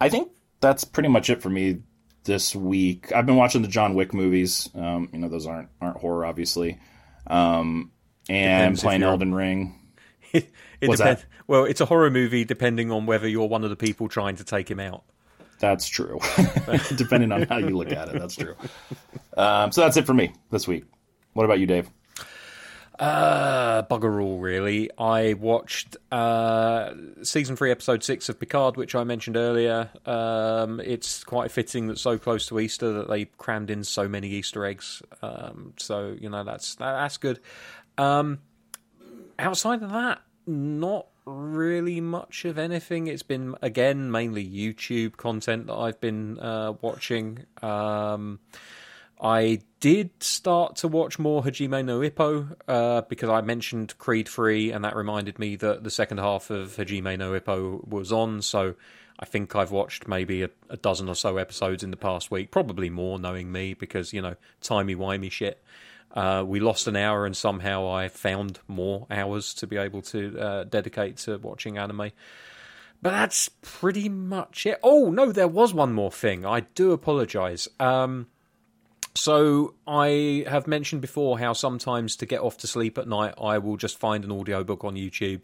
I 0.00 0.08
think 0.08 0.30
that's 0.60 0.84
pretty 0.84 1.08
much 1.08 1.30
it 1.30 1.42
for 1.42 1.50
me 1.50 1.82
this 2.24 2.54
week. 2.54 3.12
I've 3.12 3.26
been 3.26 3.36
watching 3.36 3.62
the 3.62 3.68
John 3.68 3.94
Wick 3.94 4.14
movies. 4.14 4.68
Um, 4.74 5.08
you 5.12 5.18
know, 5.18 5.28
those 5.28 5.46
aren't 5.46 5.68
aren't 5.80 5.98
horror, 5.98 6.24
obviously. 6.24 6.78
Um, 7.26 7.90
and 8.28 8.78
playing 8.78 9.02
Elden 9.02 9.34
Ring. 9.34 9.78
It 10.82 10.88
What's 10.88 11.00
depends. 11.00 11.20
that? 11.22 11.28
Well, 11.46 11.64
it's 11.64 11.80
a 11.80 11.84
horror 11.84 12.10
movie 12.10 12.44
depending 12.44 12.90
on 12.90 13.06
whether 13.06 13.28
you're 13.28 13.46
one 13.46 13.62
of 13.62 13.70
the 13.70 13.76
people 13.76 14.08
trying 14.08 14.34
to 14.36 14.44
take 14.44 14.68
him 14.68 14.80
out. 14.80 15.04
That's 15.60 15.86
true. 15.86 16.18
Depending 16.96 17.30
on 17.30 17.42
how 17.42 17.58
you 17.58 17.76
look 17.76 17.92
at 17.92 18.08
it, 18.08 18.18
that's 18.18 18.34
true. 18.34 18.56
Um, 19.36 19.72
so 19.72 19.80
that's 19.80 19.96
it 19.96 20.04
for 20.04 20.12
me 20.12 20.34
this 20.50 20.68
week. 20.68 20.84
What 21.32 21.44
about 21.44 21.58
you, 21.58 21.66
Dave? 21.66 21.88
Uh, 23.02 23.82
bugger 23.82 24.22
all, 24.22 24.38
really. 24.38 24.88
I 24.96 25.32
watched 25.32 25.96
uh, 26.12 26.94
season 27.24 27.56
three, 27.56 27.72
episode 27.72 28.04
six 28.04 28.28
of 28.28 28.38
Picard, 28.38 28.76
which 28.76 28.94
I 28.94 29.02
mentioned 29.02 29.36
earlier. 29.36 29.90
Um, 30.06 30.78
it's 30.78 31.24
quite 31.24 31.50
fitting 31.50 31.88
that 31.88 31.98
so 31.98 32.16
close 32.16 32.46
to 32.46 32.60
Easter 32.60 32.92
that 32.92 33.08
they 33.08 33.24
crammed 33.24 33.70
in 33.70 33.82
so 33.82 34.06
many 34.06 34.28
Easter 34.28 34.64
eggs. 34.64 35.02
Um, 35.20 35.74
so 35.78 36.16
you 36.20 36.30
know 36.30 36.44
that's 36.44 36.76
that, 36.76 36.92
that's 36.92 37.16
good. 37.16 37.40
Um, 37.98 38.38
outside 39.36 39.82
of 39.82 39.90
that, 39.90 40.20
not 40.46 41.08
really 41.24 42.00
much 42.00 42.44
of 42.44 42.56
anything. 42.56 43.08
It's 43.08 43.24
been 43.24 43.56
again 43.62 44.12
mainly 44.12 44.46
YouTube 44.48 45.16
content 45.16 45.66
that 45.66 45.74
I've 45.74 46.00
been 46.00 46.38
uh, 46.38 46.74
watching. 46.80 47.46
Um, 47.62 48.38
I 49.22 49.60
did 49.78 50.10
start 50.20 50.74
to 50.76 50.88
watch 50.88 51.20
more 51.20 51.44
Hajime 51.44 51.84
no 51.84 52.00
Ippo 52.00 52.56
uh, 52.66 53.02
because 53.02 53.30
I 53.30 53.40
mentioned 53.40 53.96
Creed 53.96 54.28
3, 54.28 54.72
and 54.72 54.84
that 54.84 54.96
reminded 54.96 55.38
me 55.38 55.54
that 55.56 55.84
the 55.84 55.90
second 55.90 56.18
half 56.18 56.50
of 56.50 56.76
Hajime 56.76 57.16
no 57.16 57.38
Ippo 57.38 57.86
was 57.86 58.10
on. 58.10 58.42
So 58.42 58.74
I 59.20 59.24
think 59.24 59.54
I've 59.54 59.70
watched 59.70 60.08
maybe 60.08 60.42
a, 60.42 60.50
a 60.68 60.76
dozen 60.76 61.08
or 61.08 61.14
so 61.14 61.36
episodes 61.36 61.84
in 61.84 61.92
the 61.92 61.96
past 61.96 62.32
week, 62.32 62.50
probably 62.50 62.90
more, 62.90 63.16
knowing 63.16 63.52
me, 63.52 63.74
because, 63.74 64.12
you 64.12 64.20
know, 64.20 64.34
timey-wimey 64.60 65.30
shit. 65.30 65.62
Uh, 66.10 66.42
we 66.44 66.58
lost 66.58 66.88
an 66.88 66.96
hour, 66.96 67.24
and 67.24 67.36
somehow 67.36 67.88
I 67.88 68.08
found 68.08 68.58
more 68.66 69.06
hours 69.08 69.54
to 69.54 69.68
be 69.68 69.76
able 69.76 70.02
to 70.02 70.38
uh, 70.38 70.64
dedicate 70.64 71.18
to 71.18 71.38
watching 71.38 71.78
anime. 71.78 72.10
But 73.00 73.10
that's 73.10 73.48
pretty 73.62 74.08
much 74.08 74.66
it. 74.66 74.80
Oh, 74.82 75.10
no, 75.12 75.30
there 75.30 75.48
was 75.48 75.72
one 75.72 75.92
more 75.92 76.10
thing. 76.10 76.44
I 76.44 76.60
do 76.60 76.90
apologize. 76.90 77.68
Um, 77.78 78.26
so 79.14 79.74
I 79.86 80.44
have 80.48 80.66
mentioned 80.66 81.02
before 81.02 81.38
how 81.38 81.52
sometimes 81.52 82.16
to 82.16 82.26
get 82.26 82.40
off 82.40 82.58
to 82.58 82.66
sleep 82.66 82.98
at 82.98 83.06
night, 83.06 83.34
I 83.40 83.58
will 83.58 83.76
just 83.76 83.98
find 83.98 84.24
an 84.24 84.32
audiobook 84.32 84.84
on 84.84 84.94
YouTube, 84.94 85.42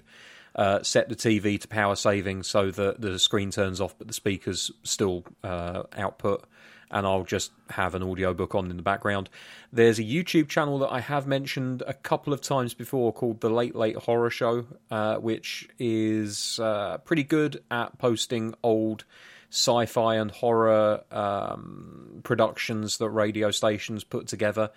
uh, 0.55 0.83
set 0.83 1.09
the 1.09 1.17
TV 1.17 1.61
to 1.61 1.69
power 1.69 1.95
saving 1.95 2.43
so 2.43 2.71
that 2.71 3.01
the 3.01 3.19
screen 3.19 3.51
turns 3.51 3.81
off, 3.81 3.97
but 3.99 4.07
the 4.07 4.15
speakers 4.15 4.71
still 4.85 5.25
uh, 5.45 5.83
output, 5.97 6.45
and 6.91 7.07
I'll 7.07 7.25
just 7.25 7.53
have 7.69 7.95
an 7.95 8.03
audiobook 8.03 8.55
on 8.55 8.71
in 8.71 8.79
the 8.79 8.83
background. 8.83 9.29
There's 9.71 9.99
a 9.99 10.03
YouTube 10.03 10.49
channel 10.49 10.79
that 10.79 10.91
I 10.91 11.01
have 11.01 11.27
mentioned 11.27 11.83
a 11.87 11.93
couple 11.93 12.33
of 12.33 12.41
times 12.41 12.73
before 12.73 13.13
called 13.13 13.41
The 13.41 13.51
Late 13.51 13.77
Late 13.77 13.97
Horror 13.97 14.31
Show, 14.31 14.67
uh, 14.91 15.17
which 15.17 15.69
is 15.79 16.59
uh, 16.59 16.99
pretty 16.99 17.25
good 17.25 17.63
at 17.71 17.99
posting 17.99 18.55
old 18.63 19.05
sci-fi 19.51 20.17
and 20.17 20.31
horror 20.31 21.03
um, 21.11 22.21
productions 22.23 22.99
that 22.99 23.11
radio 23.11 23.51
stations 23.51 24.05
put 24.05 24.27
together. 24.27 24.71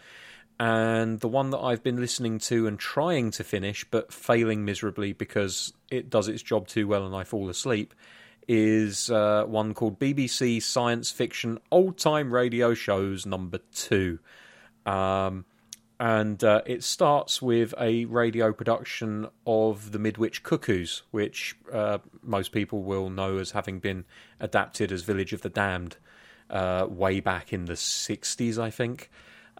And 0.59 1.19
the 1.19 1.27
one 1.27 1.49
that 1.51 1.59
I've 1.59 1.81
been 1.81 1.97
listening 1.97 2.37
to 2.39 2.67
and 2.67 2.77
trying 2.77 3.31
to 3.31 3.43
finish, 3.43 3.83
but 3.89 4.13
failing 4.13 4.63
miserably 4.63 5.13
because 5.13 5.73
it 5.89 6.09
does 6.09 6.27
its 6.27 6.43
job 6.43 6.67
too 6.67 6.87
well 6.87 7.05
and 7.05 7.15
I 7.15 7.23
fall 7.23 7.49
asleep, 7.49 7.93
is 8.47 9.09
uh, 9.09 9.45
one 9.45 9.73
called 9.73 9.99
BBC 9.99 10.61
Science 10.61 11.11
Fiction 11.11 11.57
Old 11.71 11.97
Time 11.97 12.33
Radio 12.33 12.73
Shows 12.73 13.25
Number 13.25 13.59
Two. 13.73 14.19
Um, 14.85 15.45
and 16.01 16.43
uh, 16.43 16.63
it 16.65 16.83
starts 16.83 17.43
with 17.43 17.75
a 17.79 18.05
radio 18.05 18.51
production 18.51 19.27
of 19.45 19.91
the 19.91 19.99
Midwich 19.99 20.41
Cuckoos, 20.41 21.03
which 21.11 21.55
uh, 21.71 21.99
most 22.23 22.51
people 22.51 22.81
will 22.81 23.11
know 23.11 23.37
as 23.37 23.51
having 23.51 23.77
been 23.77 24.05
adapted 24.39 24.91
as 24.91 25.03
Village 25.03 25.31
of 25.31 25.43
the 25.43 25.49
Damned 25.49 25.97
uh, 26.49 26.87
way 26.89 27.19
back 27.19 27.53
in 27.53 27.65
the 27.65 27.73
60s, 27.73 28.57
I 28.57 28.71
think. 28.71 29.11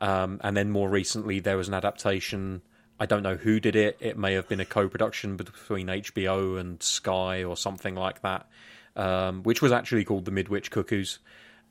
Um, 0.02 0.42
and 0.44 0.58
then 0.58 0.72
more 0.72 0.90
recently, 0.90 1.40
there 1.40 1.58
was 1.58 1.68
an 1.68 1.76
adaptation. 1.76 2.64
I 3.00 3.06
don't 3.06 3.22
know 3.22 3.36
who 3.36 3.60
did 3.60 3.76
it. 3.76 3.98
It 4.00 4.18
may 4.18 4.34
have 4.34 4.50
been 4.50 4.60
a 4.60 4.66
co 4.66 4.90
production 4.90 5.38
between 5.38 5.90
HBO 5.90 6.60
and 6.60 6.82
Sky 6.82 7.44
or 7.44 7.56
something 7.56 7.94
like 7.94 8.24
that, 8.24 8.50
um, 8.96 9.44
which 9.44 9.62
was 9.62 9.72
actually 9.72 10.06
called 10.06 10.26
The 10.26 10.32
Midwich 10.32 10.72
Cuckoos. 10.72 11.20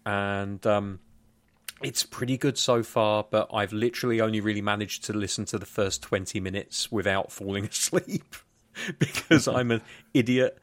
And. 0.07 0.65
Um, 0.65 1.01
it's 1.83 2.05
pretty 2.05 2.37
good 2.37 2.59
so 2.59 2.83
far, 2.83 3.27
but 3.29 3.49
I've 3.53 3.73
literally 3.73 4.21
only 4.21 4.41
really 4.41 4.63
managed 4.63 5.05
to 5.05 5.13
listen 5.13 5.45
to 5.47 5.59
the 5.59 5.67
first 5.67 6.03
20 6.03 6.41
minutes 6.41 6.93
without 6.93 7.33
falling 7.33 7.65
asleep 7.71 8.35
because 8.99 9.49
I'm 9.49 9.71
an 9.71 9.83
idiot. 10.15 10.59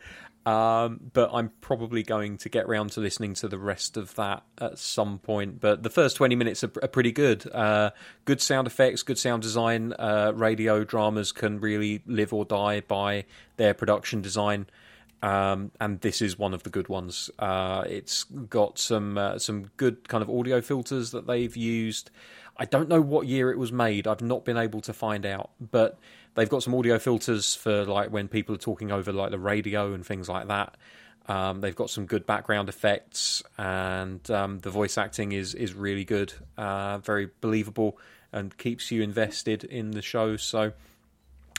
Um, 0.46 1.02
but 1.12 1.32
I'm 1.34 1.52
probably 1.60 2.04
going 2.04 2.38
to 2.38 2.48
get 2.48 2.70
round 2.70 2.94
to 2.94 3.02
listening 3.02 3.34
to 3.34 3.50
the 3.50 3.58
rest 3.58 3.98
of 3.98 4.16
that 4.16 4.44
at 4.58 4.80
some 4.80 5.20
point. 5.20 5.60
But 5.60 5.84
the 5.84 5.90
first 5.90 6.16
20 6.16 6.36
minutes 6.36 6.64
are, 6.64 6.72
are 6.82 6.88
pretty 6.88 7.12
good. 7.12 7.54
Uh, 7.54 7.90
good 8.24 8.40
sound 8.40 8.66
effects, 8.66 9.04
good 9.04 9.18
sound 9.18 9.42
design. 9.42 9.92
Uh, 10.00 10.32
radio 10.34 10.86
dramas 10.86 11.34
can 11.34 11.60
really 11.60 12.02
live 12.06 12.32
or 12.32 12.46
die 12.46 12.80
by 12.80 13.26
their 13.58 13.74
production 13.74 14.22
design 14.22 14.68
um, 15.22 15.72
and 15.80 16.00
this 16.02 16.22
is 16.22 16.38
one 16.38 16.54
of 16.54 16.64
the 16.64 16.70
good 16.70 16.90
ones. 16.90 17.30
Uh, 17.40 17.84
it's 17.88 18.24
got 18.24 18.78
some 18.78 19.18
uh, 19.18 19.40
some 19.40 19.72
good 19.78 20.08
kind 20.08 20.22
of 20.22 20.30
audio 20.30 20.62
filters 20.62 21.12
that 21.12 21.28
they've 21.28 21.56
used. 21.56 22.12
I 22.58 22.66
don't 22.66 22.90
know 22.90 23.02
what 23.02 23.28
year 23.28 23.52
it 23.52 23.58
was 23.58 23.72
made. 23.72 24.08
I've 24.08 24.22
not 24.22 24.44
been 24.44 24.58
able 24.58 24.82
to 24.82 24.94
find 24.94 25.26
out, 25.26 25.52
but 25.60 26.00
they've 26.36 26.50
got 26.50 26.64
some 26.64 26.74
audio 26.76 27.00
filters 27.00 27.56
for 27.56 27.86
like 27.86 28.12
when 28.12 28.28
people 28.28 28.56
are 28.56 28.60
talking 28.60 28.92
over 28.92 29.12
like 29.12 29.32
the 29.32 29.40
radio 29.40 29.94
and 29.94 30.06
things 30.06 30.28
like 30.28 30.48
that. 30.48 30.76
Um, 31.28 31.62
they've 31.62 31.76
got 31.76 31.90
some 31.90 32.06
good 32.06 32.26
background 32.26 32.70
effects, 32.70 33.44
and 33.58 34.30
um, 34.32 34.60
the 34.60 34.70
voice 34.70 34.98
acting 34.98 35.34
is 35.34 35.54
is 35.56 35.74
really 35.74 36.06
good, 36.06 36.34
uh, 36.58 37.00
very 37.00 37.30
believable, 37.42 37.98
and 38.32 38.56
keeps 38.58 38.92
you 38.92 39.02
invested 39.02 39.64
in 39.64 39.92
the 39.92 40.02
show. 40.02 40.38
So 40.38 40.74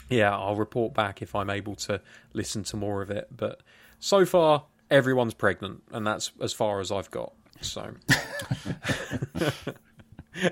yeah, 0.09 0.35
I'll 0.35 0.57
report 0.57 0.95
back 0.95 1.23
if 1.23 1.35
I'm 1.35 1.51
able 1.51 1.75
to 1.77 2.01
listen 2.33 2.65
to 2.65 2.77
more 2.77 3.03
of 3.03 3.11
it. 3.11 3.29
But 3.35 3.63
so 3.99 4.25
far, 4.25 4.65
everyone's 4.91 5.35
pregnant, 5.35 5.83
and 5.93 6.07
that's 6.07 6.33
as 6.41 6.53
far 6.53 6.81
as 6.81 6.91
I've 6.91 7.11
got. 7.11 7.33
So, 7.61 7.95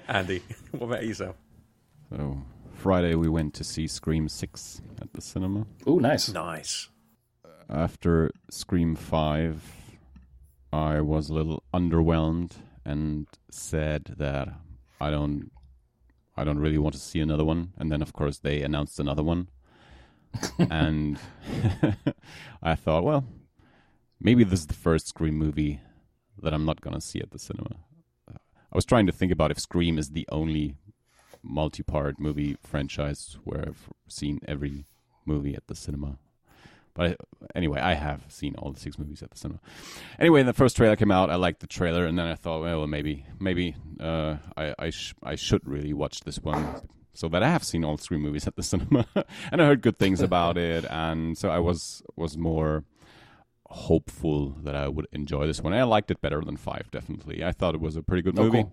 Andi, 0.08 0.42
what 0.72 0.86
about 0.86 1.06
yourself? 1.06 1.36
So 2.10 2.42
Friday 2.74 3.14
we 3.14 3.28
went 3.28 3.54
to 3.54 3.64
see 3.64 3.86
Scream 3.86 4.28
Six 4.28 4.80
at 5.00 5.12
the 5.12 5.20
cinema. 5.20 5.66
Oh, 5.86 5.98
nice. 5.98 6.28
Nice. 6.28 6.88
After 7.68 8.30
Scream 8.50 8.96
Five, 8.96 9.62
I 10.72 11.00
was 11.00 11.30
a 11.30 11.34
little 11.34 11.62
underwhelmed 11.72 12.52
and 12.84 13.26
said 13.50 14.14
that 14.18 14.48
I 15.00 15.10
don't 15.10 15.50
I 16.36 16.44
don't 16.44 16.58
really 16.58 16.78
want 16.78 16.94
to 16.94 17.00
see 17.00 17.20
another 17.20 17.44
one. 17.44 17.72
And 17.78 17.90
then, 17.90 18.02
of 18.02 18.12
course, 18.12 18.38
they 18.38 18.62
announced 18.62 19.00
another 19.00 19.22
one. 19.22 19.48
and 20.58 21.18
I 22.62 22.74
thought, 22.74 23.04
well, 23.04 23.24
maybe 24.20 24.44
this 24.44 24.60
is 24.60 24.66
the 24.66 24.74
first 24.74 25.08
Scream 25.08 25.36
movie 25.36 25.80
that 26.42 26.52
I'm 26.52 26.66
not 26.66 26.80
going 26.80 26.94
to 26.94 27.00
see 27.00 27.20
at 27.20 27.30
the 27.30 27.38
cinema. 27.38 27.76
I 28.28 28.74
was 28.76 28.84
trying 28.84 29.06
to 29.06 29.12
think 29.12 29.32
about 29.32 29.50
if 29.50 29.58
Scream 29.58 29.98
is 29.98 30.10
the 30.10 30.28
only 30.30 30.74
multi 31.42 31.82
part 31.82 32.18
movie 32.18 32.56
franchise 32.62 33.38
where 33.44 33.60
I've 33.60 33.88
seen 34.08 34.40
every 34.46 34.86
movie 35.24 35.54
at 35.54 35.66
the 35.68 35.74
cinema. 35.74 36.18
But 36.96 37.18
anyway, 37.54 37.80
I 37.80 37.92
have 37.92 38.24
seen 38.28 38.54
all 38.56 38.72
the 38.72 38.80
six 38.80 38.98
movies 38.98 39.22
at 39.22 39.30
the 39.30 39.36
cinema. 39.36 39.60
Anyway, 40.18 40.42
the 40.42 40.54
first 40.54 40.76
trailer 40.78 40.96
came 40.96 41.10
out. 41.10 41.28
I 41.28 41.34
liked 41.36 41.60
the 41.60 41.66
trailer, 41.66 42.06
and 42.06 42.18
then 42.18 42.26
I 42.26 42.34
thought, 42.34 42.62
well, 42.62 42.86
maybe, 42.86 43.26
maybe 43.38 43.76
uh, 44.00 44.36
I 44.56 44.74
I, 44.78 44.90
sh- 44.90 45.14
I 45.22 45.34
should 45.36 45.68
really 45.68 45.92
watch 45.92 46.20
this 46.20 46.38
one, 46.40 46.80
so 47.12 47.28
that 47.28 47.42
I 47.42 47.48
have 47.50 47.62
seen 47.64 47.84
all 47.84 47.98
three 47.98 48.16
movies 48.16 48.46
at 48.46 48.56
the 48.56 48.62
cinema, 48.62 49.06
and 49.52 49.60
I 49.60 49.66
heard 49.66 49.82
good 49.82 49.98
things 49.98 50.22
about 50.22 50.56
it, 50.70 50.86
and 50.88 51.36
so 51.36 51.50
I 51.50 51.58
was 51.58 52.02
was 52.16 52.38
more 52.38 52.84
hopeful 53.68 54.50
that 54.62 54.74
I 54.74 54.88
would 54.88 55.06
enjoy 55.12 55.46
this 55.46 55.60
one. 55.60 55.74
I 55.74 55.82
liked 55.82 56.10
it 56.10 56.22
better 56.22 56.40
than 56.40 56.56
Five, 56.56 56.90
definitely. 56.90 57.44
I 57.44 57.52
thought 57.52 57.74
it 57.74 57.80
was 57.80 57.96
a 57.96 58.02
pretty 58.02 58.22
good 58.22 58.36
movie. 58.36 58.60
Oh, 58.60 58.72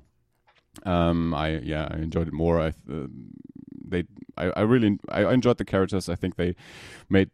cool. 0.85 0.91
Um, 0.91 1.33
I 1.33 1.57
yeah, 1.57 1.89
I 1.91 1.97
enjoyed 1.97 2.27
it 2.29 2.33
more. 2.33 2.61
I 2.61 2.67
uh, 2.89 3.07
they 3.85 4.05
I, 4.37 4.45
I 4.51 4.61
really 4.61 4.97
I 5.09 5.31
enjoyed 5.33 5.57
the 5.57 5.65
characters. 5.65 6.07
I 6.07 6.15
think 6.15 6.35
they 6.37 6.55
made 7.09 7.29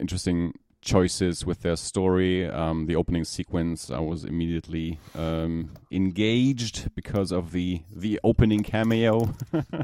interesting 0.00 0.54
choices 0.82 1.44
with 1.44 1.62
their 1.62 1.76
story. 1.76 2.48
Um, 2.48 2.86
the 2.86 2.96
opening 2.96 3.24
sequence, 3.24 3.90
I 3.90 4.00
was 4.00 4.24
immediately 4.24 4.98
um, 5.14 5.72
engaged 5.90 6.94
because 6.94 7.32
of 7.32 7.52
the 7.52 7.82
the 7.94 8.18
opening 8.24 8.62
cameo, 8.62 9.34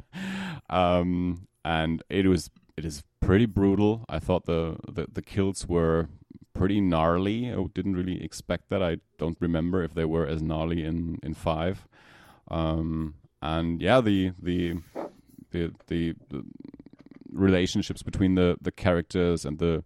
um, 0.70 1.46
and 1.64 2.02
it 2.08 2.26
was 2.26 2.50
it 2.76 2.84
is 2.84 3.02
pretty 3.20 3.46
brutal. 3.46 4.04
I 4.08 4.18
thought 4.18 4.46
the, 4.46 4.76
the 4.90 5.06
the 5.12 5.22
kills 5.22 5.66
were 5.66 6.08
pretty 6.54 6.80
gnarly. 6.80 7.52
I 7.52 7.64
didn't 7.74 7.96
really 7.96 8.22
expect 8.22 8.70
that. 8.70 8.82
I 8.82 8.98
don't 9.18 9.36
remember 9.40 9.82
if 9.82 9.94
they 9.94 10.04
were 10.04 10.26
as 10.26 10.42
gnarly 10.42 10.84
in 10.84 11.18
in 11.22 11.34
five. 11.34 11.86
Um, 12.48 13.14
and 13.42 13.82
yeah, 13.82 14.00
the 14.00 14.32
the 14.40 14.78
the 15.50 15.72
the, 15.88 16.14
the 16.30 16.44
relationships 17.32 18.02
between 18.02 18.34
the 18.34 18.56
the 18.60 18.72
characters 18.72 19.44
and 19.44 19.58
the 19.58 19.84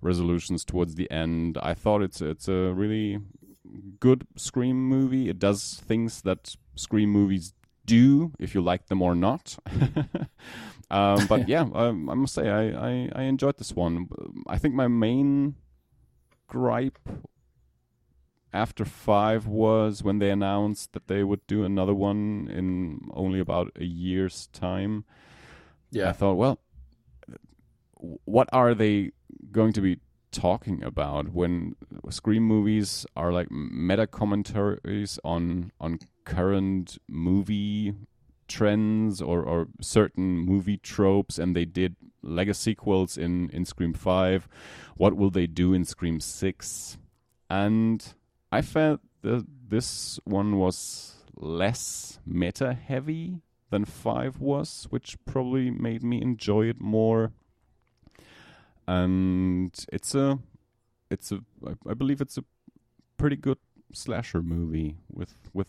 resolutions 0.00 0.64
towards 0.64 0.94
the 0.94 1.10
end. 1.10 1.58
I 1.62 1.74
thought 1.74 2.02
it's 2.02 2.20
it's 2.20 2.48
a 2.48 2.72
really 2.72 3.18
good 4.00 4.26
Scream 4.36 4.88
movie. 4.88 5.28
It 5.28 5.38
does 5.38 5.82
things 5.86 6.22
that 6.22 6.54
Scream 6.74 7.10
movies 7.10 7.54
do, 7.84 8.32
if 8.38 8.54
you 8.54 8.60
like 8.60 8.86
them 8.86 9.02
or 9.02 9.14
not. 9.14 9.56
um, 10.90 11.26
but 11.26 11.48
yeah, 11.54 11.66
um, 11.74 12.10
I 12.10 12.14
must 12.14 12.34
say 12.34 12.48
I, 12.48 12.68
I, 12.68 13.10
I 13.14 13.22
enjoyed 13.22 13.58
this 13.58 13.72
one. 13.72 14.08
I 14.48 14.58
think 14.58 14.74
my 14.74 14.88
main 14.88 15.56
gripe 16.48 16.98
after 18.52 18.84
five 18.84 19.46
was 19.46 20.02
when 20.02 20.18
they 20.18 20.30
announced 20.30 20.92
that 20.92 21.08
they 21.08 21.22
would 21.22 21.46
do 21.46 21.64
another 21.64 21.94
one 21.94 22.48
in 22.52 23.10
only 23.12 23.40
about 23.40 23.72
a 23.76 23.84
year's 23.84 24.48
time. 24.48 25.04
Yeah, 25.90 26.10
I 26.10 26.12
thought, 26.12 26.34
well, 26.34 26.58
what 27.96 28.48
are 28.52 28.74
they 28.74 29.12
going 29.50 29.72
to 29.72 29.80
be 29.80 29.98
talking 30.32 30.82
about 30.82 31.28
when 31.28 31.74
Scream 32.10 32.42
movies 32.42 33.06
are 33.16 33.32
like 33.32 33.50
meta 33.50 34.06
commentaries 34.06 35.18
on 35.24 35.72
on 35.80 35.98
current 36.24 36.98
movie 37.08 37.94
trends 38.48 39.20
or, 39.22 39.42
or 39.42 39.68
certain 39.80 40.38
movie 40.38 40.76
tropes 40.76 41.38
and 41.38 41.56
they 41.56 41.64
did 41.64 41.96
legacy 42.22 42.70
sequels 42.70 43.16
in, 43.16 43.50
in 43.50 43.64
Scream 43.64 43.92
5. 43.92 44.48
What 44.96 45.16
will 45.16 45.30
they 45.30 45.46
do 45.46 45.72
in 45.72 45.84
Scream 45.84 46.20
6? 46.20 46.98
And 47.48 48.14
I 48.50 48.62
felt 48.62 49.00
that 49.22 49.46
this 49.68 50.18
one 50.24 50.58
was 50.58 51.24
less 51.36 52.18
meta 52.26 52.74
heavy 52.74 53.40
than 53.70 53.84
5 53.84 54.40
was, 54.40 54.86
which 54.90 55.16
probably 55.24 55.70
made 55.70 56.02
me 56.02 56.20
enjoy 56.20 56.66
it 56.66 56.80
more. 56.80 57.32
And 58.86 59.72
it's 59.92 60.14
a 60.14 60.38
it's 61.10 61.32
a 61.32 61.40
I, 61.66 61.72
I 61.90 61.94
believe 61.94 62.20
it's 62.20 62.38
a 62.38 62.44
pretty 63.16 63.36
good 63.36 63.58
slasher 63.92 64.42
movie 64.42 64.96
with 65.12 65.34
with 65.52 65.68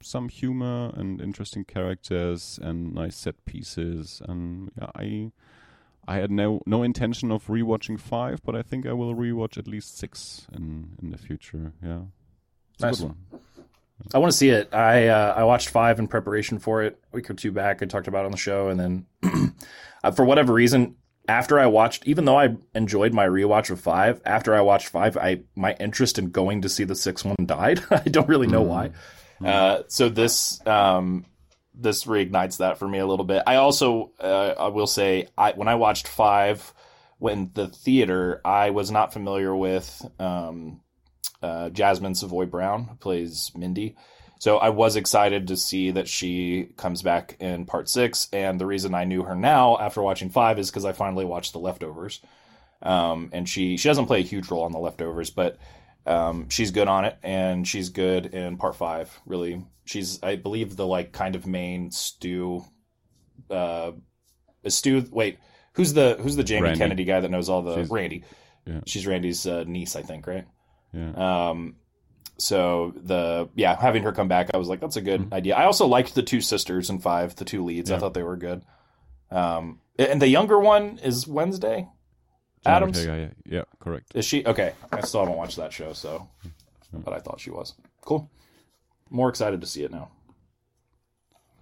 some 0.00 0.28
humor 0.28 0.92
and 0.94 1.20
interesting 1.20 1.64
characters 1.64 2.58
and 2.62 2.94
nice 2.94 3.16
set 3.16 3.44
pieces 3.44 4.22
and 4.28 4.70
yeah 4.80 4.90
I 4.94 5.32
I 6.06 6.16
had 6.16 6.30
no 6.30 6.62
no 6.66 6.82
intention 6.82 7.30
of 7.30 7.46
rewatching 7.48 8.00
five, 8.00 8.40
but 8.42 8.54
I 8.56 8.62
think 8.62 8.86
I 8.86 8.92
will 8.94 9.14
rewatch 9.14 9.58
at 9.58 9.66
least 9.66 9.98
six 9.98 10.46
in 10.52 10.96
in 11.02 11.10
the 11.10 11.18
future. 11.18 11.72
Yeah, 11.82 12.00
it's 12.72 12.82
Nice. 12.82 12.98
a 13.00 13.02
good 13.02 13.08
one. 13.30 13.40
I 14.14 14.18
want 14.18 14.30
to 14.32 14.38
see 14.38 14.48
it. 14.48 14.72
I 14.72 15.08
uh, 15.08 15.34
I 15.36 15.44
watched 15.44 15.68
five 15.68 15.98
in 15.98 16.08
preparation 16.08 16.58
for 16.58 16.82
it 16.82 16.98
a 17.12 17.16
week 17.16 17.28
or 17.28 17.34
two 17.34 17.52
back. 17.52 17.82
I 17.82 17.86
talked 17.86 18.08
about 18.08 18.22
it 18.22 18.26
on 18.26 18.30
the 18.30 18.38
show, 18.38 18.68
and 18.68 18.80
then 18.80 19.06
uh, 20.02 20.10
for 20.12 20.24
whatever 20.24 20.54
reason, 20.54 20.96
after 21.28 21.58
I 21.58 21.66
watched, 21.66 22.06
even 22.06 22.24
though 22.24 22.38
I 22.38 22.56
enjoyed 22.74 23.12
my 23.12 23.26
rewatch 23.26 23.70
of 23.70 23.80
five, 23.80 24.20
after 24.24 24.54
I 24.54 24.62
watched 24.62 24.88
five, 24.88 25.16
I 25.16 25.42
my 25.54 25.74
interest 25.74 26.18
in 26.18 26.30
going 26.30 26.62
to 26.62 26.68
see 26.68 26.84
the 26.84 26.96
sixth 26.96 27.24
one 27.24 27.36
died. 27.44 27.82
I 27.90 28.00
don't 28.00 28.28
really 28.28 28.46
know 28.46 28.62
why. 28.62 28.90
Uh, 29.44 29.82
so 29.86 30.08
this 30.08 30.66
um, 30.66 31.26
this 31.74 32.04
reignites 32.04 32.58
that 32.58 32.78
for 32.78 32.88
me 32.88 32.98
a 32.98 33.06
little 33.06 33.24
bit. 33.24 33.42
I 33.46 33.56
also 33.56 34.12
uh, 34.18 34.54
I 34.58 34.68
will 34.68 34.88
say 34.88 35.28
I 35.36 35.52
when 35.52 35.68
I 35.68 35.76
watched 35.76 36.08
five 36.08 36.72
when 37.18 37.50
the 37.54 37.68
theater, 37.68 38.40
I 38.44 38.70
was 38.70 38.90
not 38.90 39.12
familiar 39.12 39.54
with 39.54 40.06
um, 40.18 40.80
uh, 41.42 41.68
Jasmine 41.70 42.14
Savoy 42.14 42.46
Brown, 42.46 42.84
who 42.84 42.94
plays 42.96 43.50
Mindy. 43.56 43.96
So 44.38 44.58
I 44.58 44.68
was 44.70 44.96
excited 44.96 45.48
to 45.48 45.56
see 45.56 45.90
that 45.92 46.08
she 46.08 46.68
comes 46.76 47.02
back 47.02 47.36
in 47.40 47.64
part 47.66 47.88
six. 47.88 48.28
And 48.32 48.60
the 48.60 48.66
reason 48.66 48.94
I 48.94 49.04
knew 49.04 49.22
her 49.24 49.34
now 49.34 49.76
after 49.78 50.00
watching 50.02 50.30
five 50.30 50.58
is 50.58 50.70
because 50.70 50.84
I 50.84 50.92
finally 50.92 51.24
watched 51.24 51.52
The 51.52 51.58
Leftovers. 51.58 52.20
Um, 52.80 53.30
and 53.32 53.48
she 53.48 53.76
she 53.76 53.88
doesn't 53.88 54.06
play 54.06 54.20
a 54.20 54.22
huge 54.22 54.48
role 54.50 54.62
on 54.62 54.70
The 54.72 54.78
Leftovers, 54.78 55.30
but 55.30 55.58
um, 56.06 56.48
she's 56.48 56.70
good 56.70 56.86
on 56.86 57.04
it, 57.04 57.18
and 57.24 57.66
she's 57.66 57.88
good 57.88 58.26
in 58.26 58.56
part 58.56 58.76
five. 58.76 59.10
Really, 59.26 59.64
she's 59.84 60.22
I 60.22 60.36
believe 60.36 60.76
the 60.76 60.86
like 60.86 61.10
kind 61.12 61.34
of 61.34 61.44
main 61.46 61.90
stew. 61.90 62.64
Uh, 63.50 63.92
Stu? 64.68 65.04
Wait, 65.10 65.38
who's 65.72 65.92
the 65.92 66.16
who's 66.20 66.36
the 66.36 66.44
Jamie 66.44 66.62
Randy. 66.64 66.78
Kennedy 66.78 67.04
guy 67.04 67.18
that 67.20 67.30
knows 67.30 67.48
all 67.48 67.62
the 67.62 67.74
She's- 67.74 67.90
Randy? 67.90 68.24
yeah. 68.66 68.80
She's 68.86 69.06
Randy's 69.06 69.44
uh, 69.46 69.64
niece, 69.66 69.96
I 69.96 70.02
think, 70.02 70.26
right? 70.28 70.46
Yeah. 70.92 71.48
Um, 71.50 71.76
so 72.38 72.92
the 72.96 73.48
yeah, 73.54 73.78
having 73.80 74.02
her 74.04 74.12
come 74.12 74.28
back, 74.28 74.50
I 74.54 74.56
was 74.56 74.68
like, 74.68 74.80
that's 74.80 74.96
a 74.96 75.00
good 75.02 75.20
Mm-hmm. 75.22 75.34
idea. 75.34 75.56
I 75.56 75.64
also 75.64 75.86
liked 75.86 76.14
the 76.14 76.22
two 76.22 76.40
sisters 76.40 76.88
in 76.90 76.98
five, 77.00 77.34
the 77.36 77.44
two 77.44 77.64
leads. 77.64 77.90
I 77.90 77.98
thought 77.98 78.14
they 78.14 78.22
were 78.22 78.36
good. 78.36 78.62
Um, 79.30 79.80
and 79.98 80.22
the 80.22 80.28
younger 80.28 80.58
one 80.58 80.98
is 81.02 81.26
Wednesday. 81.26 81.88
John 82.64 82.74
Adams 82.74 82.98
Ortega, 82.98 83.34
yeah, 83.46 83.56
yeah, 83.58 83.62
correct. 83.80 84.12
is 84.14 84.24
she 84.24 84.44
okay? 84.44 84.72
I 84.92 85.00
still 85.02 85.20
haven't 85.20 85.36
watched 85.36 85.56
that 85.56 85.72
show, 85.72 85.92
so 85.92 86.28
but 86.92 87.12
I 87.12 87.18
thought 87.20 87.40
she 87.40 87.50
was 87.50 87.74
cool. 88.04 88.30
More 89.10 89.28
excited 89.28 89.60
to 89.60 89.66
see 89.66 89.82
it 89.84 89.90
now. 89.92 90.10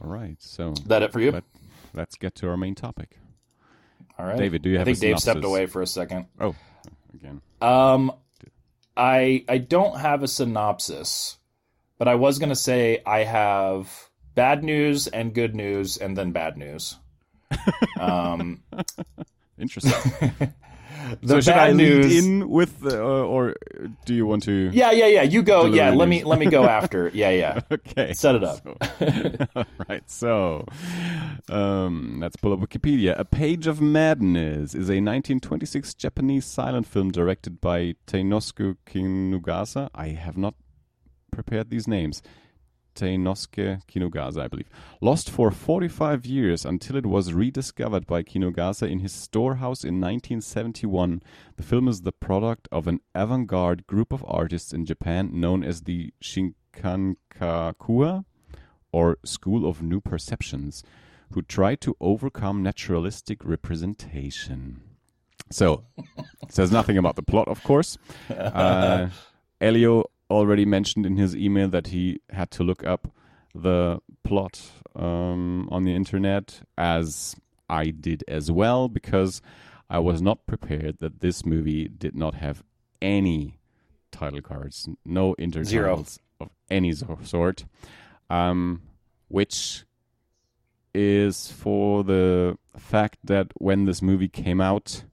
All 0.02 0.10
right, 0.10 0.36
so 0.40 0.74
That 0.86 1.02
it 1.02 1.12
for 1.12 1.20
you? 1.20 1.32
Let, 1.32 1.44
let's 1.94 2.16
get 2.16 2.34
to 2.36 2.48
our 2.48 2.56
main 2.56 2.74
topic. 2.74 3.18
All 4.18 4.26
right, 4.26 4.36
David, 4.38 4.62
do 4.62 4.70
you 4.70 4.78
have 4.78 4.86
I 4.88 4.92
think 4.92 5.00
Dave 5.00 5.18
stepped 5.18 5.44
away 5.44 5.66
for 5.66 5.82
a 5.82 5.86
second. 5.86 6.26
Oh, 6.40 6.54
again. 7.14 7.40
Um, 7.60 8.12
I 8.96 9.44
I 9.48 9.58
don't 9.58 9.98
have 9.98 10.22
a 10.22 10.28
synopsis, 10.28 11.36
but 11.98 12.08
I 12.08 12.14
was 12.14 12.38
gonna 12.38 12.56
say 12.56 13.02
I 13.04 13.24
have 13.24 14.10
bad 14.34 14.62
news 14.64 15.06
and 15.06 15.34
good 15.34 15.54
news 15.54 15.96
and 15.96 16.16
then 16.16 16.32
bad 16.32 16.56
news. 16.56 16.96
Um, 18.00 18.62
Interesting. 19.58 20.52
the 21.22 21.28
so 21.28 21.40
should 21.40 21.54
bad 21.54 21.70
I 21.70 21.72
lead 21.72 21.76
news. 22.04 22.24
in 22.26 22.48
with, 22.48 22.84
uh, 22.84 22.96
or 22.98 23.54
do 24.04 24.14
you 24.14 24.26
want 24.26 24.42
to? 24.44 24.70
Yeah, 24.72 24.90
yeah, 24.92 25.06
yeah. 25.06 25.22
You 25.22 25.42
go. 25.42 25.66
Yeah, 25.66 25.90
let 25.90 26.08
me 26.08 26.24
let 26.24 26.38
me 26.38 26.46
go 26.46 26.64
after. 26.78 27.10
Yeah, 27.14 27.30
yeah. 27.30 27.60
Okay. 27.72 28.12
Set 28.12 28.34
it 28.34 28.44
up. 28.44 28.58
So, 28.62 28.76
all 29.56 29.64
right. 29.88 30.10
So, 30.10 30.66
um, 31.48 32.18
let's 32.20 32.36
pull 32.36 32.52
up 32.52 32.60
Wikipedia. 32.60 33.18
A 33.18 33.24
Page 33.24 33.66
of 33.66 33.80
Madness 33.80 34.74
is 34.74 34.88
a 34.88 35.00
1926 35.00 35.94
Japanese 35.94 36.44
silent 36.44 36.86
film 36.86 37.10
directed 37.10 37.60
by 37.60 37.94
Teinosuke 38.06 38.76
Kinugasa. 38.86 39.88
I 39.94 40.08
have 40.08 40.36
not 40.36 40.54
prepared 41.30 41.70
these 41.70 41.86
names. 41.88 42.22
Teinosuke 42.96 43.82
Kinugasa, 43.86 44.42
I 44.42 44.48
believe. 44.48 44.68
Lost 45.00 45.30
for 45.30 45.50
45 45.50 46.26
years 46.26 46.64
until 46.64 46.96
it 46.96 47.06
was 47.06 47.32
rediscovered 47.32 48.06
by 48.06 48.22
Kinugasa 48.22 48.90
in 48.90 49.00
his 49.00 49.12
storehouse 49.12 49.84
in 49.84 50.00
1971. 50.00 51.22
The 51.56 51.62
film 51.62 51.86
is 51.86 52.02
the 52.02 52.12
product 52.12 52.68
of 52.72 52.88
an 52.88 53.00
avant 53.14 53.46
garde 53.46 53.86
group 53.86 54.12
of 54.12 54.24
artists 54.26 54.72
in 54.72 54.86
Japan 54.86 55.30
known 55.32 55.62
as 55.62 55.82
the 55.82 56.12
Shinkankakuha, 56.22 58.24
or 58.92 59.18
School 59.24 59.68
of 59.68 59.82
New 59.82 60.00
Perceptions, 60.00 60.82
who 61.32 61.42
tried 61.42 61.80
to 61.82 61.96
overcome 62.00 62.62
naturalistic 62.62 63.44
representation. 63.44 64.80
So, 65.50 65.84
says 66.48 66.72
nothing 66.72 66.96
about 66.96 67.16
the 67.16 67.22
plot, 67.22 67.48
of 67.48 67.62
course. 67.62 67.98
Uh, 68.30 69.08
Elio 69.60 70.04
already 70.30 70.64
mentioned 70.64 71.06
in 71.06 71.16
his 71.16 71.36
email 71.36 71.68
that 71.68 71.88
he 71.88 72.20
had 72.30 72.50
to 72.52 72.64
look 72.64 72.84
up 72.84 73.12
the 73.54 74.00
plot 74.22 74.60
um, 74.94 75.68
on 75.70 75.84
the 75.84 75.94
internet, 75.94 76.60
as 76.76 77.36
I 77.68 77.90
did 77.90 78.24
as 78.28 78.50
well, 78.50 78.88
because 78.88 79.40
I 79.88 79.98
was 79.98 80.20
not 80.20 80.46
prepared 80.46 80.98
that 80.98 81.20
this 81.20 81.46
movie 81.46 81.88
did 81.88 82.14
not 82.14 82.34
have 82.34 82.62
any 83.00 83.58
title 84.10 84.40
cards, 84.40 84.88
no 85.04 85.34
intertitles 85.38 86.18
of 86.40 86.50
any 86.70 86.92
sort, 86.92 87.64
um, 88.28 88.82
which 89.28 89.84
is 90.94 91.50
for 91.52 92.02
the 92.02 92.58
fact 92.76 93.18
that 93.24 93.48
when 93.56 93.84
this 93.84 94.00
movie 94.00 94.28
came 94.28 94.60
out, 94.60 95.04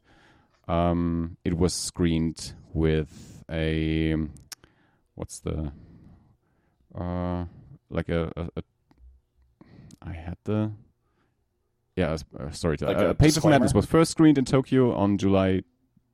um, 0.68 1.38
it 1.44 1.58
was 1.58 1.74
screened 1.74 2.54
with 2.74 3.44
a 3.52 4.16
what's 5.16 5.40
the 5.40 5.72
uh 6.96 7.46
like 7.90 8.10
a, 8.10 8.32
a, 8.36 8.50
a 8.58 8.64
I 10.02 10.14
had 10.14 10.38
the 10.44 10.72
yeah 11.96 12.18
uh, 12.40 12.52
sorry 12.52 12.78
Like 12.82 12.98
uh, 12.98 13.08
a 13.08 13.14
Page 13.14 13.30
of 13.30 13.34
disclaimer? 13.36 13.54
Madness 13.56 13.74
was 13.74 13.86
first 13.86 14.12
screened 14.12 14.38
in 14.38 14.46
Tokyo 14.46 14.94
on 14.94 15.18
July 15.18 15.62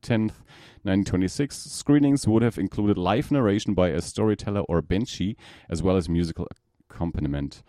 10th 0.01 0.35
1926 0.83 1.55
screenings 1.57 2.25
would 2.27 2.41
have 2.41 2.57
included 2.57 2.97
live 2.97 3.31
narration 3.31 3.73
by 3.73 3.89
a 3.89 4.01
storyteller 4.01 4.61
or 4.61 4.81
benshi 4.81 5.35
as 5.69 5.83
well 5.83 5.97
as 5.97 6.07
musical 6.07 6.47
accompaniment 6.89 7.63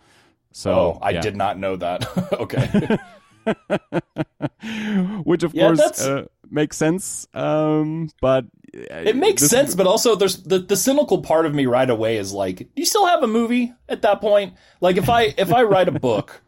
so 0.53 0.73
oh, 0.73 0.99
I 1.03 1.11
yeah. 1.11 1.21
did 1.21 1.37
not 1.37 1.59
know 1.59 1.77
that. 1.77 2.05
okay. 2.33 2.99
which 5.25 5.43
of 5.43 5.55
Yeah, 5.55 5.75
course 5.75 6.01
uh, 6.03 6.25
makes 6.51 6.77
sense 6.77 7.27
um 7.35 8.11
but 8.21 8.45
It 8.73 9.17
makes 9.17 9.43
this- 9.43 9.51
sense, 9.51 9.75
but 9.75 9.87
also 9.87 10.15
there's 10.15 10.43
the, 10.43 10.59
the 10.59 10.77
cynical 10.77 11.23
part 11.23 11.47
of 11.47 11.55
me 11.55 11.67
right 11.67 11.89
away 11.89 12.17
is 12.17 12.33
like, 12.33 12.59
do 12.59 12.69
you 12.77 12.85
still 12.85 13.07
have 13.07 13.23
a 13.23 13.27
movie 13.27 13.73
at 13.89 14.03
that 14.03 14.21
point? 14.21 14.55
Like 14.81 14.97
if 14.97 15.09
I 15.09 15.35
if 15.37 15.53
I 15.53 15.63
write 15.63 15.89
a 15.89 15.93
book 15.99 16.43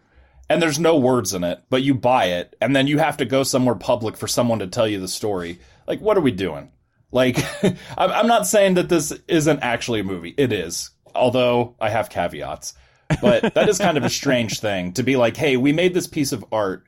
and 0.49 0.63
there's 0.63 0.79
no 0.79 0.97
words 0.97 1.35
in 1.35 1.45
it, 1.45 1.63
but 1.71 1.83
you 1.83 1.95
buy 1.95 2.27
it, 2.27 2.55
and 2.61 2.77
then 2.77 2.87
you 2.87 2.99
have 2.99 3.17
to 3.19 3.25
go 3.25 3.43
somewhere 3.43 3.75
public 3.75 4.17
for 4.17 4.29
someone 4.29 4.61
to 4.61 4.67
tell 4.67 4.87
you 4.87 5.01
the 5.01 5.09
story, 5.09 5.59
like 5.87 6.01
what 6.01 6.17
are 6.17 6.23
we 6.23 6.31
doing? 6.31 6.71
Like 7.11 7.39
I'm, 7.63 8.11
I'm 8.11 8.27
not 8.29 8.47
saying 8.47 8.75
that 8.75 8.89
this 8.89 9.13
isn't 9.29 9.61
actually 9.61 10.01
a 10.01 10.05
movie. 10.05 10.35
It 10.37 10.53
is, 10.53 10.91
although 11.15 11.75
I 11.81 11.91
have 11.91 12.09
caveats. 12.11 12.75
But 13.21 13.55
that 13.55 13.69
is 13.69 13.79
kind 13.79 13.99
of 13.99 14.05
a 14.05 14.11
strange 14.11 14.61
thing 14.61 14.93
to 14.95 15.03
be 15.03 15.17
like, 15.17 15.37
hey, 15.37 15.57
we 15.59 15.73
made 15.73 15.93
this 15.93 16.07
piece 16.07 16.33
of 16.33 16.45
art, 16.51 16.85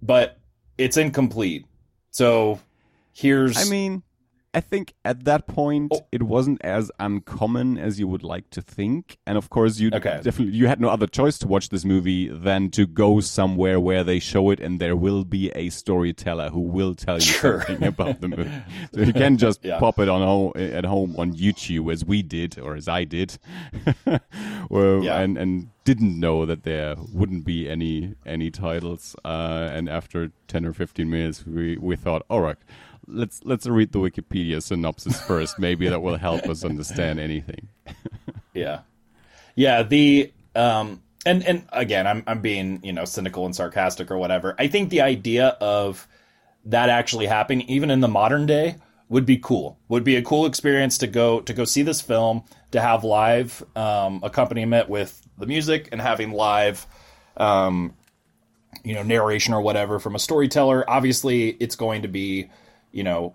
but 0.00 0.38
it's 0.78 0.96
incomplete. 0.96 1.66
So 2.12 2.60
here's 3.12 3.58
I 3.58 3.68
mean, 3.70 4.02
I 4.52 4.60
think 4.60 4.94
at 5.04 5.24
that 5.26 5.46
point 5.46 5.92
Oh. 5.94 6.06
it 6.10 6.24
wasn't 6.24 6.60
as 6.64 6.90
uncommon 6.98 7.78
as 7.78 8.00
you 8.00 8.08
would 8.08 8.24
like 8.24 8.50
to 8.50 8.60
think, 8.60 9.16
and 9.24 9.38
of 9.38 9.48
course 9.48 9.78
you 9.78 9.90
Okay. 9.94 10.20
definitely 10.24 10.56
you 10.56 10.66
had 10.66 10.80
no 10.80 10.88
other 10.88 11.06
choice 11.06 11.38
to 11.38 11.46
watch 11.46 11.68
this 11.68 11.84
movie 11.84 12.26
than 12.28 12.68
to 12.70 12.84
go 12.86 13.20
somewhere 13.20 13.78
where 13.78 14.02
they 14.02 14.18
show 14.18 14.50
it, 14.50 14.58
and 14.58 14.80
there 14.80 14.96
will 14.96 15.24
be 15.24 15.50
a 15.54 15.68
storyteller 15.70 16.50
who 16.50 16.60
will 16.60 16.94
tell 16.96 17.14
you 17.16 17.20
Sure. 17.40 17.62
something 17.64 17.86
about 17.86 18.20
the 18.20 18.28
movie. 18.28 18.50
So 18.94 19.02
you 19.02 19.12
can 19.12 19.36
just 19.36 19.64
Yeah. 19.64 19.78
pop 19.78 20.00
it 20.00 20.08
on 20.08 20.20
home, 20.20 20.52
at 20.56 20.84
home 20.84 21.14
on 21.16 21.32
YouTube 21.32 21.92
as 21.92 22.04
we 22.04 22.20
did 22.22 22.58
or 22.58 22.74
as 22.74 22.88
I 22.88 23.04
did, 23.04 23.38
well, 24.68 25.04
Yeah. 25.04 25.20
and 25.20 25.38
and 25.38 25.68
didn't 25.84 26.18
know 26.18 26.44
that 26.46 26.62
there 26.64 26.94
wouldn't 27.12 27.44
be 27.44 27.68
any 27.68 28.14
any 28.26 28.50
titles. 28.50 29.16
Uh, 29.24 29.68
and 29.72 29.88
after 29.88 30.32
ten 30.48 30.64
or 30.64 30.72
fifteen 30.72 31.08
minutes, 31.10 31.46
we 31.46 31.76
we 31.76 31.96
thought, 31.96 32.22
all 32.28 32.40
right, 32.40 32.56
let's 33.10 33.40
let's 33.44 33.66
read 33.66 33.92
the 33.92 33.98
Wikipedia 33.98 34.62
synopsis 34.62 35.20
first. 35.20 35.58
Maybe 35.58 35.88
that 35.88 36.00
will 36.00 36.16
help 36.16 36.48
us 36.48 36.64
understand 36.64 37.20
anything. 37.20 37.68
Yeah, 38.52 38.80
yeah. 39.54 39.84
The 39.84 40.32
um, 40.56 41.02
and 41.24 41.46
and 41.46 41.64
again, 41.72 42.06
I'm 42.06 42.24
I'm 42.26 42.40
being 42.40 42.80
you 42.82 42.92
know 42.92 43.04
cynical 43.04 43.46
and 43.46 43.54
sarcastic 43.54 44.10
or 44.10 44.18
whatever. 44.18 44.56
I 44.58 44.66
think 44.66 44.90
the 44.90 45.02
idea 45.02 45.48
of 45.60 46.08
that 46.64 46.88
actually 46.88 47.26
happening, 47.26 47.62
even 47.68 47.90
in 47.90 48.00
the 48.00 48.08
modern 48.08 48.46
day, 48.46 48.76
would 49.08 49.26
be 49.26 49.36
cool. 49.36 49.78
Would 49.88 50.04
be 50.04 50.16
a 50.16 50.22
cool 50.22 50.46
experience 50.46 50.98
to 50.98 51.06
go 51.06 51.40
to 51.42 51.52
go 51.52 51.64
see 51.64 51.82
this 51.82 52.00
film, 52.00 52.44
to 52.70 52.80
have 52.80 53.04
live 53.04 53.62
um, 53.76 54.20
accompaniment 54.22 54.88
with 54.88 55.20
the 55.38 55.46
music, 55.46 55.88
and 55.92 56.00
having 56.00 56.32
live, 56.32 56.86
um, 57.36 57.94
you 58.84 58.94
know, 58.94 59.02
narration 59.02 59.54
or 59.54 59.60
whatever 59.60 59.98
from 59.98 60.14
a 60.14 60.18
storyteller. 60.18 60.88
Obviously, 60.88 61.50
it's 61.50 61.76
going 61.76 62.02
to 62.02 62.08
be, 62.08 62.50
you 62.92 63.02
know, 63.02 63.34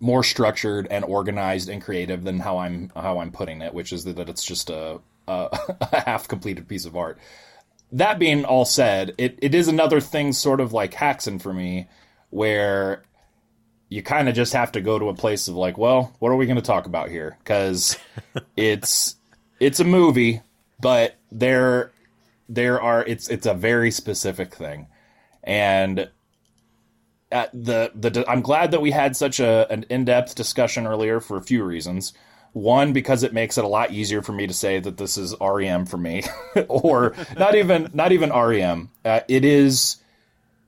more 0.00 0.22
structured 0.22 0.86
and 0.90 1.04
organized 1.04 1.68
and 1.68 1.82
creative 1.82 2.24
than 2.24 2.40
how 2.40 2.58
I'm 2.58 2.90
how 2.94 3.18
I'm 3.18 3.32
putting 3.32 3.62
it, 3.62 3.74
which 3.74 3.92
is 3.92 4.04
that 4.04 4.28
it's 4.28 4.44
just 4.44 4.70
a, 4.70 5.00
a, 5.28 5.58
a 5.80 6.00
half 6.00 6.28
completed 6.28 6.68
piece 6.68 6.84
of 6.84 6.96
art. 6.96 7.18
That 7.92 8.18
being 8.18 8.44
all 8.44 8.64
said, 8.64 9.14
it, 9.16 9.38
it 9.40 9.54
is 9.54 9.68
another 9.68 10.00
thing, 10.00 10.32
sort 10.32 10.60
of 10.60 10.72
like 10.72 10.92
Häxan 10.92 11.40
for 11.40 11.54
me, 11.54 11.88
where 12.30 13.04
you 13.88 14.02
kind 14.02 14.28
of 14.28 14.34
just 14.34 14.52
have 14.52 14.72
to 14.72 14.80
go 14.80 14.98
to 14.98 15.08
a 15.08 15.14
place 15.14 15.46
of 15.46 15.54
like, 15.54 15.78
well, 15.78 16.14
what 16.18 16.30
are 16.30 16.36
we 16.36 16.46
going 16.46 16.56
to 16.56 16.62
talk 16.62 16.86
about 16.86 17.08
here? 17.08 17.36
Because 17.38 17.96
it's 18.56 19.16
it's 19.60 19.80
a 19.80 19.84
movie, 19.84 20.42
but 20.80 21.16
there 21.30 21.92
there 22.48 22.80
are 22.80 23.04
it's 23.04 23.28
it's 23.28 23.46
a 23.46 23.54
very 23.54 23.90
specific 23.90 24.54
thing, 24.54 24.88
and 25.44 26.10
at 27.32 27.50
the 27.52 27.90
the 27.94 28.24
I'm 28.28 28.42
glad 28.42 28.70
that 28.70 28.80
we 28.80 28.90
had 28.90 29.16
such 29.16 29.40
a 29.40 29.70
an 29.70 29.84
in-depth 29.88 30.34
discussion 30.34 30.86
earlier 30.86 31.20
for 31.20 31.36
a 31.36 31.42
few 31.42 31.64
reasons. 31.64 32.12
One, 32.52 32.94
because 32.94 33.22
it 33.22 33.34
makes 33.34 33.58
it 33.58 33.64
a 33.64 33.68
lot 33.68 33.90
easier 33.90 34.22
for 34.22 34.32
me 34.32 34.46
to 34.46 34.54
say 34.54 34.80
that 34.80 34.96
this 34.96 35.18
is 35.18 35.34
REM 35.40 35.84
for 35.84 35.98
me, 35.98 36.22
or 36.68 37.14
not 37.38 37.54
even 37.54 37.90
not 37.92 38.12
even 38.12 38.30
REM. 38.30 38.90
Uh, 39.04 39.20
it 39.28 39.44
is 39.44 39.96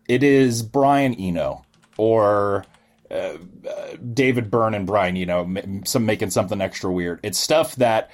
it 0.07 0.23
is 0.23 0.63
Brian 0.63 1.15
Eno 1.15 1.65
or 1.97 2.65
uh, 3.11 3.15
uh, 3.15 3.97
David 4.13 4.51
Byrne 4.51 4.75
and 4.75 4.87
Brian 4.87 5.17
Eno, 5.17 5.45
m- 5.45 5.85
some 5.87 6.05
making 6.05 6.31
something 6.31 6.61
extra 6.61 6.93
weird. 6.93 7.21
It's 7.23 7.39
stuff 7.39 7.77
that 7.77 8.11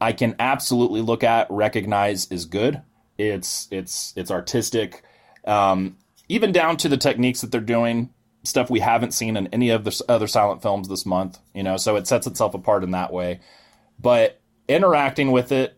I 0.00 0.12
can 0.12 0.36
absolutely 0.38 1.02
look 1.02 1.22
at, 1.24 1.50
recognize 1.50 2.30
is 2.30 2.44
good. 2.46 2.80
It's 3.18 3.68
it's 3.70 4.12
it's 4.16 4.30
artistic, 4.30 5.02
um, 5.44 5.96
even 6.28 6.52
down 6.52 6.76
to 6.78 6.88
the 6.88 6.96
techniques 6.96 7.40
that 7.40 7.50
they're 7.50 7.60
doing. 7.60 8.10
Stuff 8.44 8.70
we 8.70 8.80
haven't 8.80 9.12
seen 9.12 9.36
in 9.36 9.48
any 9.48 9.70
of 9.70 9.84
the 9.84 10.04
other 10.08 10.28
silent 10.28 10.62
films 10.62 10.88
this 10.88 11.04
month, 11.04 11.38
you 11.54 11.62
know. 11.62 11.76
So 11.76 11.96
it 11.96 12.06
sets 12.06 12.26
itself 12.26 12.54
apart 12.54 12.84
in 12.84 12.92
that 12.92 13.12
way. 13.12 13.40
But 14.00 14.40
interacting 14.68 15.32
with 15.32 15.50
it 15.50 15.76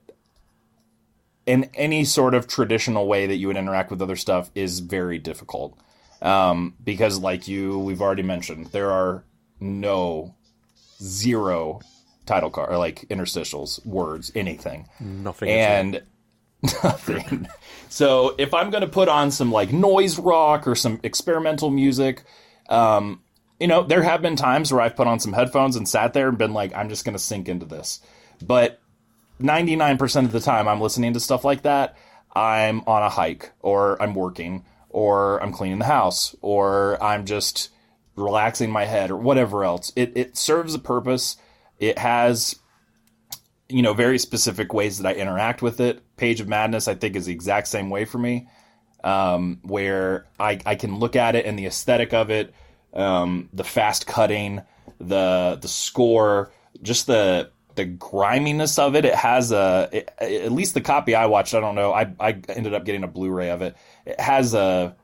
in 1.47 1.71
any 1.75 2.05
sort 2.05 2.35
of 2.35 2.47
traditional 2.47 3.07
way 3.09 3.27
that 3.27 3.37
you 3.37 3.47
would 3.47 3.57
interact 3.57 3.91
with 3.91 4.03
other 4.03 4.15
stuff 4.15 4.51
is 4.55 4.81
very 4.81 5.19
difficult 5.19 5.77
um, 6.21 6.75
because, 6.85 7.19
like 7.19 7.49
you, 7.49 7.79
we've 7.79 8.03
already 8.03 8.23
mentioned, 8.23 8.67
there 8.67 8.91
are 8.91 9.25
no 9.59 10.35
zero 11.03 11.81
title 12.27 12.51
card 12.51 12.71
or 12.71 12.77
like 12.77 13.07
interstitials, 13.09 13.85
words, 13.87 14.31
anything 14.35 14.87
Nothing. 15.01 15.49
and 15.49 16.03
nothing. 16.85 17.49
So 17.91 18.37
if 18.39 18.55
I'm 18.55 18.71
going 18.71 18.83
to 18.83 18.89
put 18.89 19.09
on 19.09 19.33
some 19.33 19.51
like 19.51 19.73
noise 19.73 20.19
rock 20.19 20.69
or 20.69 20.77
some 20.77 21.01
experimental 21.03 21.71
music, 21.71 22.23
um, 22.69 23.21
you 23.59 23.67
know, 23.67 23.83
there 23.83 24.03
have 24.03 24.23
been 24.23 24.37
times 24.37 24.73
where 24.73 24.81
I've 24.81 24.95
put 24.95 25.09
on 25.09 25.19
some 25.19 25.33
headphones 25.33 25.75
and 25.75 25.89
sat 25.89 26.13
there 26.13 26.29
and 26.29 26.39
been 26.39 26.55
like, 26.55 26.73
I'm 26.75 26.89
just 26.89 27.05
going 27.05 27.17
to 27.17 27.23
sink 27.23 27.49
into 27.49 27.67
this. 27.67 28.01
But 28.41 28.81
99% 29.43 30.25
of 30.25 30.33
the 30.33 30.41
time 30.41 30.69
I'm 30.69 30.81
listening 30.81 31.15
to 31.15 31.21
stuff 31.21 31.45
like 31.45 31.63
that, 31.63 31.97
I'm 32.33 32.83
on 32.87 33.03
a 33.03 33.09
hike 33.09 33.51
or 33.61 34.01
I'm 34.01 34.15
working 34.15 34.65
or 34.89 35.43
I'm 35.43 35.53
cleaning 35.53 35.81
the 35.81 35.85
house 35.85 36.37
or 36.43 37.03
I'm 37.03 37.27
just 37.27 37.71
relaxing 38.15 38.71
my 38.71 38.85
head 38.85 39.11
or 39.11 39.17
whatever 39.17 39.65
else. 39.65 39.93
It, 39.97 40.13
it 40.15 40.37
serves 40.37 40.75
a 40.75 40.79
purpose. 40.79 41.37
It 41.81 41.99
has 41.99 42.55
you 43.71 43.83
know 43.83 43.95
very 43.95 44.19
specific 44.19 44.73
ways 44.73 44.99
that 44.99 45.09
I 45.09 45.19
interact 45.19 45.63
with 45.63 45.81
it. 45.81 46.03
Page 46.17 46.41
of 46.41 46.49
Madness, 46.49 46.89
I 46.89 46.95
think, 46.95 47.17
is 47.17 47.27
the 47.27 47.33
exact 47.33 47.69
same 47.69 47.91
way 47.91 48.05
for 48.05 48.19
me, 48.19 48.49
um, 49.05 49.61
where 49.63 50.27
I, 50.39 50.61
I 50.67 50.75
can 50.75 50.99
look 50.99 51.17
at 51.17 51.35
it 51.35 51.47
and 51.47 51.59
the 51.59 51.67
aesthetic 51.67 52.13
of 52.13 52.31
it, 52.31 52.55
um, 52.93 53.49
the 53.53 53.65
fast 53.65 54.07
cutting, 54.07 54.63
the 54.99 55.59
the 55.61 55.69
score, 55.69 56.53
just 56.83 57.07
the 57.07 57.51
the 57.77 57.85
griminess 57.85 58.79
of 58.79 58.95
it. 58.97 59.05
It 59.05 59.15
has 59.15 59.53
a 59.53 59.89
it, 59.93 60.11
at 60.21 60.53
least 60.53 60.75
the 60.75 60.81
copy 60.81 61.15
I 61.15 61.27
watched. 61.27 61.55
I 61.55 61.61
don't 61.61 61.75
know. 61.75 61.93
I 61.93 62.13
I 62.19 62.41
ended 62.49 62.75
up 62.75 62.85
getting 62.85 63.05
a 63.05 63.09
Blu-ray 63.09 63.51
of 63.51 63.63
it. 63.63 63.77
It 64.05 64.21
has 64.21 64.55
a, 64.55 64.97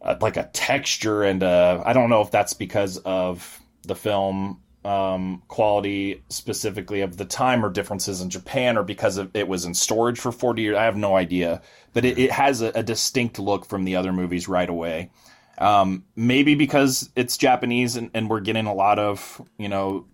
a 0.00 0.16
like 0.20 0.36
a 0.36 0.50
texture 0.52 1.22
and 1.22 1.42
I 1.42 1.82
I 1.84 1.92
don't 1.92 2.10
know 2.10 2.20
if 2.20 2.30
that's 2.30 2.52
because 2.52 2.98
of 2.98 3.60
the 3.82 3.94
film 3.94 4.60
um, 4.84 5.42
quality 5.48 6.22
specifically 6.28 7.00
of 7.00 7.16
the 7.16 7.24
time 7.24 7.64
or 7.64 7.70
differences 7.70 8.20
in 8.20 8.30
Japan 8.30 8.76
or 8.76 8.82
because 8.82 9.16
of, 9.16 9.30
it 9.34 9.48
was 9.48 9.64
in 9.64 9.74
storage 9.74 10.20
for 10.20 10.32
40 10.32 10.62
years. 10.62 10.76
I 10.76 10.84
have 10.84 10.96
no 10.96 11.16
idea. 11.16 11.62
But 11.92 12.04
it, 12.04 12.18
it 12.18 12.30
has 12.30 12.62
a, 12.62 12.68
a 12.74 12.82
distinct 12.82 13.38
look 13.38 13.64
from 13.64 13.84
the 13.84 13.96
other 13.96 14.12
movies 14.12 14.48
right 14.48 14.68
away. 14.68 15.10
Um, 15.58 16.04
maybe 16.16 16.54
because 16.54 17.10
it's 17.14 17.36
Japanese 17.36 17.96
and, 17.96 18.10
and 18.12 18.28
we're 18.28 18.40
getting 18.40 18.66
a 18.66 18.74
lot 18.74 18.98
of, 18.98 19.40
you 19.58 19.68
know, 19.68 20.06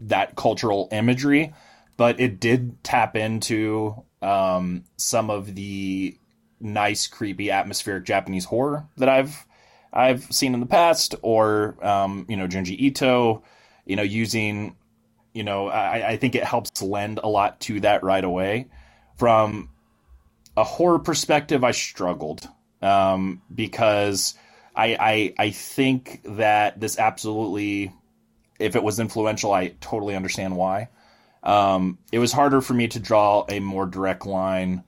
that 0.00 0.36
cultural 0.36 0.88
imagery, 0.92 1.54
but 1.96 2.20
it 2.20 2.40
did 2.40 2.82
tap 2.84 3.16
into 3.16 4.04
um, 4.22 4.84
some 4.96 5.30
of 5.30 5.54
the 5.54 6.18
nice, 6.60 7.06
creepy, 7.06 7.50
atmospheric 7.50 8.04
Japanese 8.04 8.44
horror 8.44 8.86
that 8.96 9.08
I've 9.08 9.46
I've 9.92 10.24
seen 10.24 10.52
in 10.54 10.60
the 10.60 10.66
past, 10.66 11.14
or 11.22 11.76
um, 11.84 12.26
you 12.28 12.36
know, 12.36 12.46
Junji 12.46 12.78
Ito, 12.78 13.42
you 13.88 13.96
know, 13.96 14.02
using, 14.02 14.76
you 15.32 15.42
know, 15.42 15.66
I, 15.68 16.10
I 16.10 16.16
think 16.18 16.36
it 16.36 16.44
helps 16.44 16.80
lend 16.80 17.18
a 17.18 17.28
lot 17.28 17.58
to 17.62 17.80
that 17.80 18.04
right 18.04 18.22
away. 18.22 18.68
From 19.16 19.70
a 20.56 20.62
horror 20.62 21.00
perspective, 21.00 21.64
I 21.64 21.72
struggled 21.72 22.46
um, 22.82 23.42
because 23.52 24.34
I, 24.76 24.96
I 25.00 25.46
I 25.46 25.50
think 25.50 26.20
that 26.24 26.78
this 26.78 26.98
absolutely, 26.98 27.92
if 28.60 28.76
it 28.76 28.82
was 28.82 29.00
influential, 29.00 29.52
I 29.52 29.68
totally 29.80 30.14
understand 30.14 30.54
why. 30.54 30.90
Um, 31.42 31.98
it 32.12 32.18
was 32.18 32.30
harder 32.30 32.60
for 32.60 32.74
me 32.74 32.88
to 32.88 33.00
draw 33.00 33.44
a 33.48 33.58
more 33.58 33.86
direct 33.86 34.26
line 34.26 34.84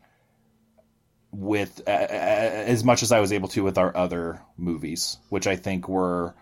with 1.33 1.81
uh, 1.87 1.91
as 1.91 2.85
much 2.85 3.03
as 3.03 3.13
I 3.13 3.21
was 3.21 3.33
able 3.33 3.49
to 3.49 3.65
with 3.65 3.79
our 3.79 3.97
other 3.97 4.43
movies, 4.57 5.17
which 5.29 5.47
I 5.47 5.57
think 5.57 5.89
were, 5.89 6.35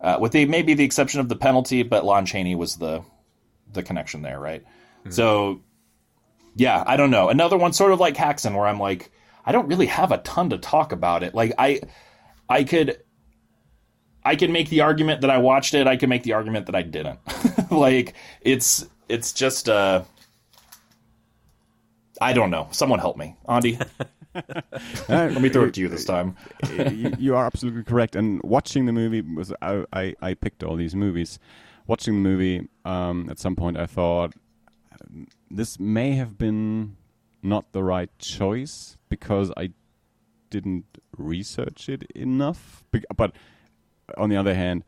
uh, 0.00 0.16
with 0.20 0.32
the 0.32 0.46
maybe 0.46 0.74
the 0.74 0.84
exception 0.84 1.20
of 1.20 1.28
the 1.28 1.36
penalty, 1.36 1.82
but 1.82 2.04
Lon 2.04 2.26
Chaney 2.26 2.54
was 2.54 2.76
the 2.76 3.02
the 3.72 3.82
connection 3.82 4.22
there, 4.22 4.40
right? 4.40 4.64
So, 5.08 5.62
yeah, 6.54 6.82
I 6.86 6.96
don't 6.96 7.10
know. 7.10 7.28
Another 7.28 7.56
one, 7.56 7.72
sort 7.72 7.92
of 7.92 8.00
like 8.00 8.16
Häxan, 8.16 8.54
where 8.54 8.66
I'm 8.66 8.78
like, 8.78 9.10
I 9.46 9.52
don't 9.52 9.68
really 9.68 9.86
have 9.86 10.12
a 10.12 10.18
ton 10.18 10.50
to 10.50 10.58
talk 10.58 10.92
about 10.92 11.22
it. 11.22 11.34
Like 11.34 11.52
I, 11.58 11.80
I 12.48 12.64
could. 12.64 13.02
I 14.22 14.36
can 14.36 14.52
make 14.52 14.68
the 14.68 14.82
argument 14.82 15.22
that 15.22 15.30
I 15.30 15.38
watched 15.38 15.72
it. 15.72 15.86
I 15.86 15.96
can 15.96 16.10
make 16.10 16.24
the 16.24 16.34
argument 16.34 16.66
that 16.66 16.74
I 16.74 16.82
didn't. 16.82 17.20
like 17.70 18.14
it's 18.42 18.86
it's 19.08 19.32
just 19.32 19.70
uh 19.70 20.04
I 22.20 22.34
don't 22.34 22.50
know. 22.50 22.68
Someone 22.70 22.98
help 22.98 23.16
me, 23.16 23.36
Andi. 23.48 23.82
Let 25.08 25.40
me 25.40 25.48
throw 25.48 25.64
it 25.64 25.74
to 25.74 25.80
you 25.80 25.88
this 25.88 26.04
time. 26.04 26.36
you, 27.18 27.34
are 27.34 27.44
absolutely 27.44 27.84
correct. 27.84 28.16
And 28.16 28.40
watching 28.42 28.86
the 28.86 28.92
movie 28.92 29.22
was 29.22 29.52
I, 29.60 29.84
I, 29.92 30.14
I 30.22 30.34
picked 30.34 30.62
all 30.62 30.76
these 30.76 30.94
movies. 30.94 31.38
Watching 31.86 32.22
the 32.22 32.28
movie, 32.28 32.68
um, 32.84 33.28
at 33.30 33.38
some 33.38 33.56
point 33.56 33.76
I 33.76 33.86
thought 33.86 34.32
this 35.50 35.80
may 35.80 36.12
have 36.12 36.38
been 36.38 36.96
not 37.42 37.72
the 37.72 37.82
right 37.82 38.10
choice 38.18 38.96
because 39.08 39.50
I 39.56 39.70
didn't 40.50 40.84
research 41.16 41.88
it 41.88 42.04
enough. 42.14 42.84
But 43.16 43.32
on 44.16 44.28
the 44.28 44.36
other 44.36 44.54
hand, 44.54 44.84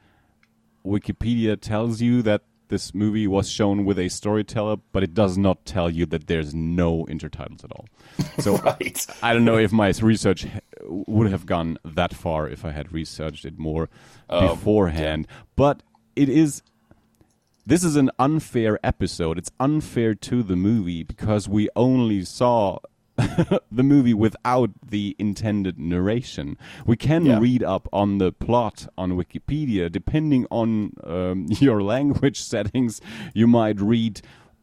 Wikipedia 0.85 1.61
tells 1.61 2.01
you 2.01 2.23
that 2.23 2.43
this 2.73 2.95
movie 2.95 3.27
was 3.27 3.51
shown 3.51 3.85
with 3.85 3.99
a 3.99 4.09
storyteller, 4.09 4.77
but 4.93 5.03
it 5.03 5.13
does 5.13 5.37
not 5.37 5.67
tell 5.67 5.91
you 5.91 6.07
that 6.07 6.27
there's 6.27 6.55
no 6.55 7.05
intertitles 7.05 7.63
at 7.63 7.71
all. 7.71 7.87
So 8.39 8.57
Right. 8.65 9.07
I 9.23 9.35
don't 9.35 9.45
know 9.45 9.59
if 9.59 9.73
my 9.73 9.93
research 10.01 10.47
would 10.87 11.31
have 11.31 11.45
gone 11.45 11.77
that 11.85 12.15
far 12.15 12.49
if 12.49 12.65
I 12.65 12.73
had 12.73 12.91
researched 12.91 13.45
it 13.45 13.59
more 13.59 13.91
um, 14.31 14.49
beforehand. 14.49 15.29
But 15.55 15.83
it 16.17 16.31
is. 16.31 16.63
This 17.67 17.85
is 17.85 17.95
an 17.95 18.11
unfair 18.19 18.81
episode. 18.83 19.37
It's 19.37 19.51
unfair 19.61 20.15
to 20.15 20.43
the 20.43 20.57
movie 20.57 21.03
because 21.03 21.47
we 21.49 21.69
only 21.77 22.25
saw 22.25 22.79
the 23.73 23.83
movie 23.83 24.15
without 24.15 24.71
the 24.87 25.15
intended 25.19 25.79
narration. 25.79 26.57
We 26.87 26.97
can 26.97 27.25
Yeah. 27.27 27.39
read 27.39 27.63
up 27.63 27.89
on 27.93 28.19
the 28.19 28.33
plot 28.33 28.87
on 28.97 29.13
Wikipedia. 29.13 29.91
Depending 29.91 30.47
on 30.51 30.93
um, 31.05 31.47
your 31.61 31.83
language 31.83 32.41
settings, 32.41 33.01
you 33.35 33.47
might 33.47 33.81
read 33.81 34.21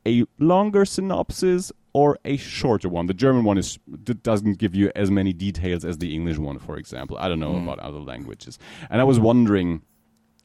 a 0.07 0.23
longer 0.39 0.85
synopsis 0.85 1.71
or 1.93 2.17
a 2.23 2.37
shorter 2.37 2.87
one. 2.87 3.07
The 3.07 3.13
German 3.13 3.43
one 3.43 3.57
is 3.57 3.79
doesn't 4.23 4.57
give 4.59 4.75
you 4.75 4.91
as 4.95 5.09
many 5.11 5.33
details 5.33 5.83
as 5.83 5.97
the 5.97 6.13
English 6.15 6.37
one, 6.37 6.59
for 6.59 6.77
example. 6.77 7.17
I 7.19 7.27
don't 7.27 7.39
know 7.39 7.55
about 7.57 7.79
other 7.79 7.99
languages, 7.99 8.59
and 8.89 9.01
I 9.01 9.03
was 9.03 9.19
wondering 9.19 9.81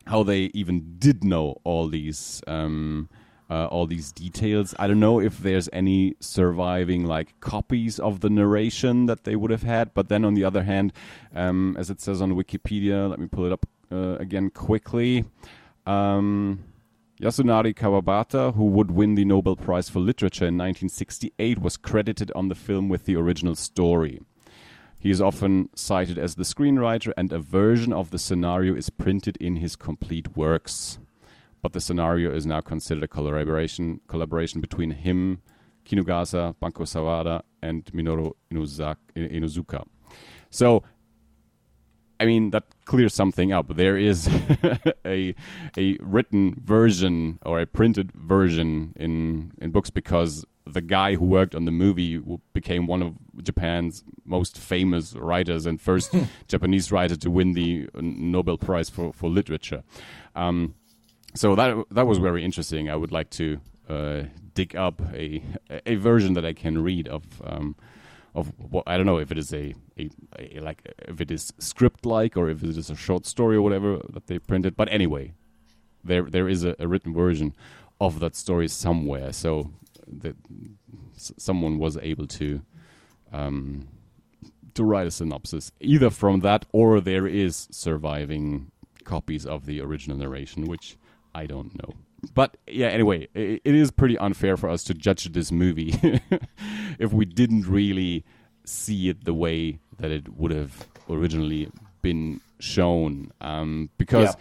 how 0.07 0.23
they 0.23 0.51
even 0.55 0.97
did 0.99 1.23
know 1.25 1.57
all 1.65 1.89
these 1.89 2.43
um, 2.47 3.09
uh, 3.51 3.67
all 3.67 3.87
these 3.87 4.13
details. 4.13 4.75
I 4.79 4.87
don't 4.87 5.01
know 5.01 5.21
if 5.21 5.39
there's 5.39 5.69
any 5.73 6.17
surviving 6.21 7.05
like 7.07 7.39
copies 7.41 7.99
of 7.99 8.21
the 8.21 8.31
narration 8.31 9.07
that 9.07 9.25
they 9.25 9.37
would 9.37 9.51
have 9.51 9.63
had. 9.63 9.93
But 9.95 10.09
then 10.09 10.25
on 10.25 10.35
the 10.35 10.45
other 10.45 10.63
hand, 10.63 10.93
um, 11.35 11.77
as 11.79 11.91
it 11.91 12.01
says 12.01 12.23
on 12.23 12.33
Wikipedia, 12.33 13.09
let 13.09 13.19
me 13.19 13.27
pull 13.27 13.47
it 13.47 13.53
up 13.53 13.67
uh, 13.93 14.17
again 14.19 14.51
quickly. 14.51 15.25
Um, 15.87 16.65
Yasunari 17.21 17.75
Kawabata, 17.75 18.55
who 18.55 18.65
would 18.65 18.91
win 18.91 19.15
the 19.15 19.25
Nobel 19.25 19.57
Prize 19.57 19.89
for 19.89 20.01
Literature 20.01 20.47
in 20.47 20.59
1968, 20.59 21.61
was 21.61 21.77
credited 21.77 22.33
on 22.35 22.49
the 22.49 22.55
film 22.55 22.89
with 22.89 23.05
the 23.05 23.15
original 23.15 23.55
story. 23.55 24.21
He 24.99 25.11
is 25.11 25.21
often 25.21 25.69
cited 25.75 26.19
as 26.19 26.35
the 26.35 26.45
screenwriter, 26.45 27.13
and 27.17 27.31
a 27.31 27.39
version 27.39 27.93
of 27.93 28.11
the 28.11 28.19
scenario 28.19 28.75
is 28.75 28.91
printed 28.91 29.37
in 29.37 29.57
his 29.57 29.77
complete 29.77 30.37
works. 30.37 30.99
But 31.65 31.73
the 31.73 31.81
scenario 31.81 32.31
is 32.31 32.45
now 32.45 32.61
considered 32.61 33.05
a 33.05 33.09
collaboration 33.09 34.03
collaboration 34.07 34.61
between 34.61 34.91
him, 34.91 35.41
Kinugasa, 35.87 36.55
Banko 36.61 36.85
Sawada, 36.85 37.41
and 37.63 37.87
Minoru 37.87 38.33
Inuzuka. 38.53 39.87
So, 40.51 40.83
I 42.21 42.27
mean, 42.27 42.51
that 42.51 42.65
clears 42.85 43.15
something 43.15 43.51
up. 43.51 43.77
There 43.77 43.97
is 43.97 44.29
a 45.07 45.35
a 45.79 45.97
written 46.03 46.61
version 46.63 47.39
or 47.47 47.61
a 47.61 47.67
printed 47.67 48.13
version 48.13 48.93
in 48.97 49.53
in 49.59 49.71
books 49.71 49.89
because 49.89 50.45
the 50.67 50.83
guy 50.83 51.15
who 51.15 51.25
worked 51.25 51.55
on 51.55 51.65
the 51.65 51.71
movie 51.71 52.23
became 52.53 52.87
one 52.87 53.01
of 53.01 53.15
Japan's 53.43 54.05
most 54.27 54.59
famous 54.59 55.15
writers 55.15 55.65
and 55.65 55.81
first 55.81 56.15
Japanese 56.47 56.93
writer 56.93 57.17
to 57.17 57.31
win 57.31 57.53
the 57.55 57.89
uh, 57.95 58.01
Nobel 58.03 58.59
Prize 58.59 58.91
for 58.91 59.15
for 59.15 59.31
literature. 59.31 59.83
Um, 60.37 60.75
so 61.35 61.55
that 61.55 61.77
that 61.91 62.07
was 62.07 62.19
very 62.19 62.45
interesting. 62.45 62.89
I 62.89 62.97
would 62.97 63.13
like 63.13 63.31
to 63.31 63.61
uh, 63.89 64.23
dig 64.55 64.77
up 64.77 65.01
a 65.13 65.43
a 65.87 65.97
version 65.97 66.35
that 66.35 66.45
I 66.45 66.53
can 66.53 66.83
read 66.83 67.09
of 67.09 67.25
um, 67.45 67.77
of 68.35 68.53
what 68.59 68.85
I 68.87 68.97
don't 68.97 69.07
know 69.07 69.19
if 69.19 69.31
it 69.31 69.39
is 69.39 69.53
a, 69.53 69.75
a, 69.99 70.11
a 70.39 70.61
like 70.61 70.83
if 71.09 71.21
it 71.21 71.31
is 71.31 71.53
script 71.59 72.07
like 72.07 72.37
or 72.37 72.49
if 72.49 72.63
it 72.63 72.77
is 72.77 72.91
a 72.91 72.97
short 72.97 73.27
story 73.27 73.57
or 73.57 73.63
whatever 73.63 74.01
that 74.11 74.27
they 74.27 74.39
printed. 74.39 74.77
But 74.77 74.89
anyway, 74.91 75.35
there 76.03 76.23
there 76.23 76.49
is 76.49 76.65
a, 76.65 76.77
a 76.79 76.89
written 76.89 77.13
version 77.15 77.55
of 78.01 78.21
that 78.21 78.37
story 78.37 78.69
somewhere. 78.69 79.33
So 79.33 79.71
that 80.07 80.37
someone 81.17 81.79
was 81.79 81.97
able 81.99 82.27
to 82.27 82.63
um, 83.33 83.89
to 84.75 84.85
write 84.85 85.07
a 85.07 85.11
synopsis 85.11 85.73
either 85.81 86.11
from 86.11 86.41
that 86.41 86.67
or 86.73 87.01
there 87.01 87.27
is 87.27 87.69
surviving 87.71 88.71
copies 89.05 89.47
of 89.47 89.67
the 89.67 89.81
original 89.81 90.17
narration, 90.17 90.65
which 90.65 90.97
I 91.35 91.47
don't 91.47 91.75
know. 91.81 91.95
But 92.35 92.57
yeah, 92.67 92.89
anyway, 92.89 93.29
i 93.37 93.61
it 93.65 93.75
is 93.75 93.91
pretty 93.91 94.17
unfair 94.19 94.57
for 94.57 94.69
us 94.69 94.83
to 94.85 94.95
judge 94.95 95.25
this 95.33 95.53
movie 95.53 95.95
if 96.99 97.13
we 97.13 97.25
didn't 97.27 97.67
really 97.67 98.25
see 98.65 99.09
it 99.11 99.25
the 99.25 99.35
way 99.35 99.79
that 99.99 100.11
it 100.11 100.33
would 100.35 100.51
have 100.51 100.87
originally 101.11 101.69
been 102.03 102.41
shown. 102.61 103.31
Um, 103.41 103.91
because 103.99 104.31
Yeah. 104.37 104.41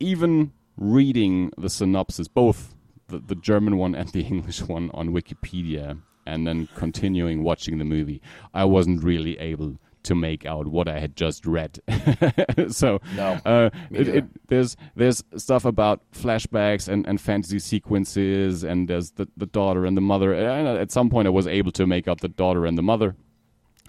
even 0.00 0.52
reading 0.76 1.50
the 1.58 1.68
synopsis, 1.68 2.28
both 2.28 2.74
the, 3.08 3.18
the 3.18 3.34
German 3.34 3.76
one 3.76 3.94
and 3.94 4.08
the 4.10 4.22
English 4.34 4.62
one 4.62 4.90
on 4.94 5.10
Wikipedia, 5.10 6.00
and 6.26 6.46
then 6.46 6.68
continuing 6.74 7.42
watching 7.44 7.78
the 7.78 7.84
movie, 7.84 8.20
I 8.54 8.64
wasn't 8.64 9.02
really 9.04 9.38
able 9.38 9.78
to 10.06 10.14
make 10.14 10.46
out 10.46 10.66
what 10.68 10.88
I 10.88 10.98
had 10.98 11.16
just 11.16 11.46
read. 11.46 11.80
so 12.68 13.00
No, 13.14 13.40
uh, 13.44 13.70
it, 13.90 14.08
it, 14.08 14.24
there's 14.48 14.76
there's 14.94 15.22
stuff 15.36 15.64
about 15.64 16.00
flashbacks 16.12 16.88
and, 16.88 17.06
and 17.06 17.20
fantasy 17.20 17.58
sequences, 17.58 18.64
and 18.64 18.88
there's 18.88 19.12
the, 19.12 19.28
the 19.36 19.46
daughter 19.46 19.84
and 19.84 19.96
the 19.96 20.00
mother. 20.00 20.32
And 20.32 20.66
at 20.66 20.90
some 20.90 21.10
point, 21.10 21.26
I 21.26 21.30
was 21.30 21.46
able 21.46 21.72
to 21.72 21.86
make 21.86 22.08
out 22.08 22.20
the 22.20 22.28
daughter 22.28 22.66
and 22.66 22.78
the 22.78 22.82
mother, 22.82 23.16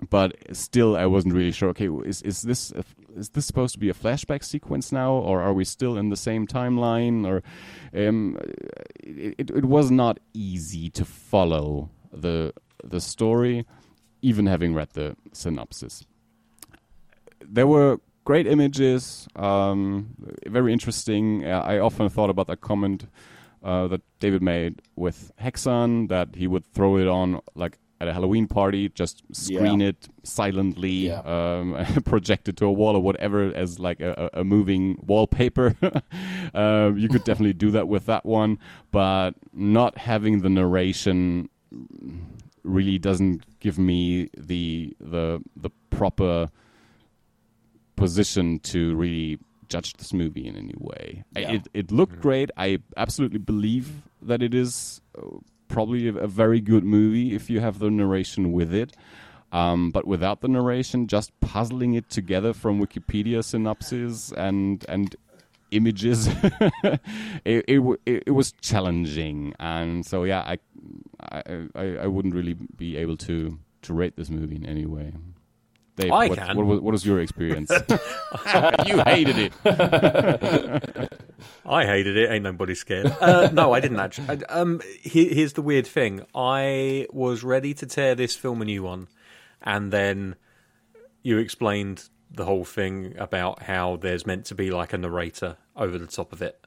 but 0.10 0.36
still, 0.56 0.96
I 0.96 1.06
wasn't 1.06 1.34
really 1.34 1.52
sure. 1.52 1.70
Okay, 1.70 1.90
is 2.06 2.22
is 2.22 2.42
this 2.42 2.72
a, 2.72 2.84
is 3.16 3.30
this 3.30 3.46
supposed 3.46 3.74
to 3.74 3.80
be 3.80 3.90
a 3.90 3.94
flashback 3.94 4.44
sequence 4.44 4.92
now, 4.92 5.14
or 5.14 5.42
are 5.42 5.54
we 5.54 5.64
still 5.64 5.98
in 5.98 6.10
the 6.10 6.18
same 6.18 6.46
timeline? 6.48 7.26
Or 7.26 7.44
um, 7.94 8.38
it, 9.00 9.36
it, 9.38 9.50
it 9.50 9.66
was 9.66 9.90
not 9.92 10.20
easy 10.34 10.90
to 10.92 11.06
follow 11.06 11.90
the 12.12 12.54
the 12.84 13.02
story, 13.02 13.66
even 14.22 14.46
having 14.48 14.74
read 14.74 14.90
the 14.94 15.16
synopsis 15.34 16.04
there 17.42 17.68
were 17.68 18.00
great 18.26 18.48
images, 18.48 19.28
um, 19.36 20.08
very 20.48 20.74
interesting. 20.74 21.46
Uh, 21.46 21.60
I 21.66 21.80
often 21.80 22.10
thought 22.10 22.30
about 22.30 22.48
that 22.48 22.60
comment 22.62 23.08
uh, 23.64 23.88
that 23.88 24.02
David 24.20 24.42
made 24.42 24.82
with 24.96 25.32
Häxan 25.42 26.10
that 26.10 26.36
he 26.36 26.48
would 26.48 26.66
throw 26.74 26.98
it 26.98 27.08
on 27.08 27.40
like 27.56 27.78
at 28.02 28.08
a 28.08 28.14
Halloween 28.14 28.48
party, 28.48 28.90
just 28.90 29.24
screen 29.32 29.80
Yeah. 29.80 29.88
it 29.90 30.10
silently, 30.24 31.08
Yeah. 31.08 31.22
um, 31.22 31.76
project 32.06 32.50
it 32.50 32.58
to 32.58 32.66
a 32.66 32.72
wall 32.72 32.96
or 32.96 33.02
whatever 33.02 33.44
as 33.56 33.80
like 33.80 34.02
a, 34.02 34.30
a 34.34 34.42
a 34.42 34.44
moving 34.44 34.98
wallpaper. 35.08 35.76
uh, 36.54 36.92
you 36.98 37.08
could 37.08 37.24
definitely 37.24 37.54
do 37.54 37.72
that 37.72 37.88
with 37.88 38.08
that 38.08 38.26
one, 38.26 38.60
but 38.92 39.32
not 39.54 39.98
having 40.00 40.42
the 40.42 40.50
narration 40.50 41.50
really 42.68 42.98
doesn't 42.98 43.60
give 43.60 43.78
me 43.78 44.30
the 44.38 44.96
the 45.00 45.42
the 45.56 45.70
proper 45.90 46.50
position 47.96 48.60
to 48.60 48.96
really 48.96 49.40
judge 49.70 49.94
this 49.94 50.14
movie 50.14 50.48
in 50.48 50.56
any 50.56 50.76
way. 50.78 51.24
Yeah. 51.36 51.54
It 51.54 51.68
it 51.74 51.92
looked 51.92 52.22
great. 52.22 52.52
I 52.58 52.80
absolutely 52.96 53.40
believe 53.40 54.04
that 54.22 54.42
it 54.42 54.54
is 54.54 55.02
uh, 55.18 55.22
probably 55.68 56.08
a, 56.08 56.16
a 56.16 56.28
very 56.28 56.62
good 56.62 56.84
movie 56.84 57.36
if 57.36 57.50
you 57.50 57.60
have 57.60 57.80
the 57.80 57.90
narration 57.90 58.52
with 58.52 58.74
it. 58.74 58.96
Um, 59.52 59.92
but 59.92 60.06
without 60.06 60.42
the 60.42 60.50
narration, 60.50 61.08
just 61.08 61.38
puzzling 61.40 61.94
it 61.94 62.10
together 62.10 62.54
from 62.54 62.82
Wikipedia 62.86 63.44
synopses 63.44 64.34
and 64.34 64.86
and 64.90 65.16
images, 65.72 66.28
it, 67.46 67.66
it, 67.68 68.00
it 68.06 68.24
it 68.28 68.32
was 68.32 68.52
challenging. 68.62 69.54
And 69.60 70.06
so 70.06 70.24
yeah, 70.24 70.42
I 70.42 70.58
I, 71.76 71.98
I 72.04 72.08
wouldn't 72.08 72.34
really 72.36 72.54
be 72.54 72.98
able 72.98 73.18
to 73.18 73.58
to 73.84 73.94
rate 73.94 74.16
this 74.16 74.30
movie 74.30 74.56
in 74.56 74.66
any 74.66 74.86
way. 74.86 75.14
Dave, 75.96 76.12
I 76.12 76.28
what, 76.28 76.38
can. 76.38 76.56
What, 76.56 76.66
was, 76.68 76.80
what 76.82 76.92
was 76.92 77.06
your 77.06 77.20
experience? 77.20 77.72
you 78.86 79.02
hated 79.04 79.38
it. 79.40 79.54
I 81.66 81.86
hated 81.86 82.16
it. 82.18 82.30
Ain't 82.30 82.44
nobody 82.44 82.76
scared. 82.76 83.08
Uh, 83.20 83.50
no, 83.52 83.74
I 83.74 83.80
didn't 83.80 84.00
actually. 84.00 84.30
I- 84.30 84.60
Um, 84.60 84.80
he- 85.02 85.34
here's 85.34 85.54
the 85.54 85.64
weird 85.64 85.88
thing. 85.88 86.24
I 86.36 87.08
was 87.12 87.44
ready 87.44 87.74
to 87.74 87.86
tear 87.88 88.14
this 88.14 88.36
film 88.36 88.62
a 88.62 88.66
new 88.66 88.84
one, 88.84 89.08
and 89.64 89.92
then 89.92 90.36
you 91.24 91.40
explained 91.40 92.10
the 92.32 92.46
whole 92.46 92.66
thing 92.66 93.16
about 93.18 93.64
how 93.64 93.96
there's 93.98 94.26
meant 94.26 94.46
to 94.46 94.56
be 94.56 94.72
like 94.72 94.94
a 94.94 94.98
narrator 94.98 95.58
over 95.76 95.98
the 95.98 96.08
top 96.08 96.34
of 96.34 96.42
it, 96.42 96.64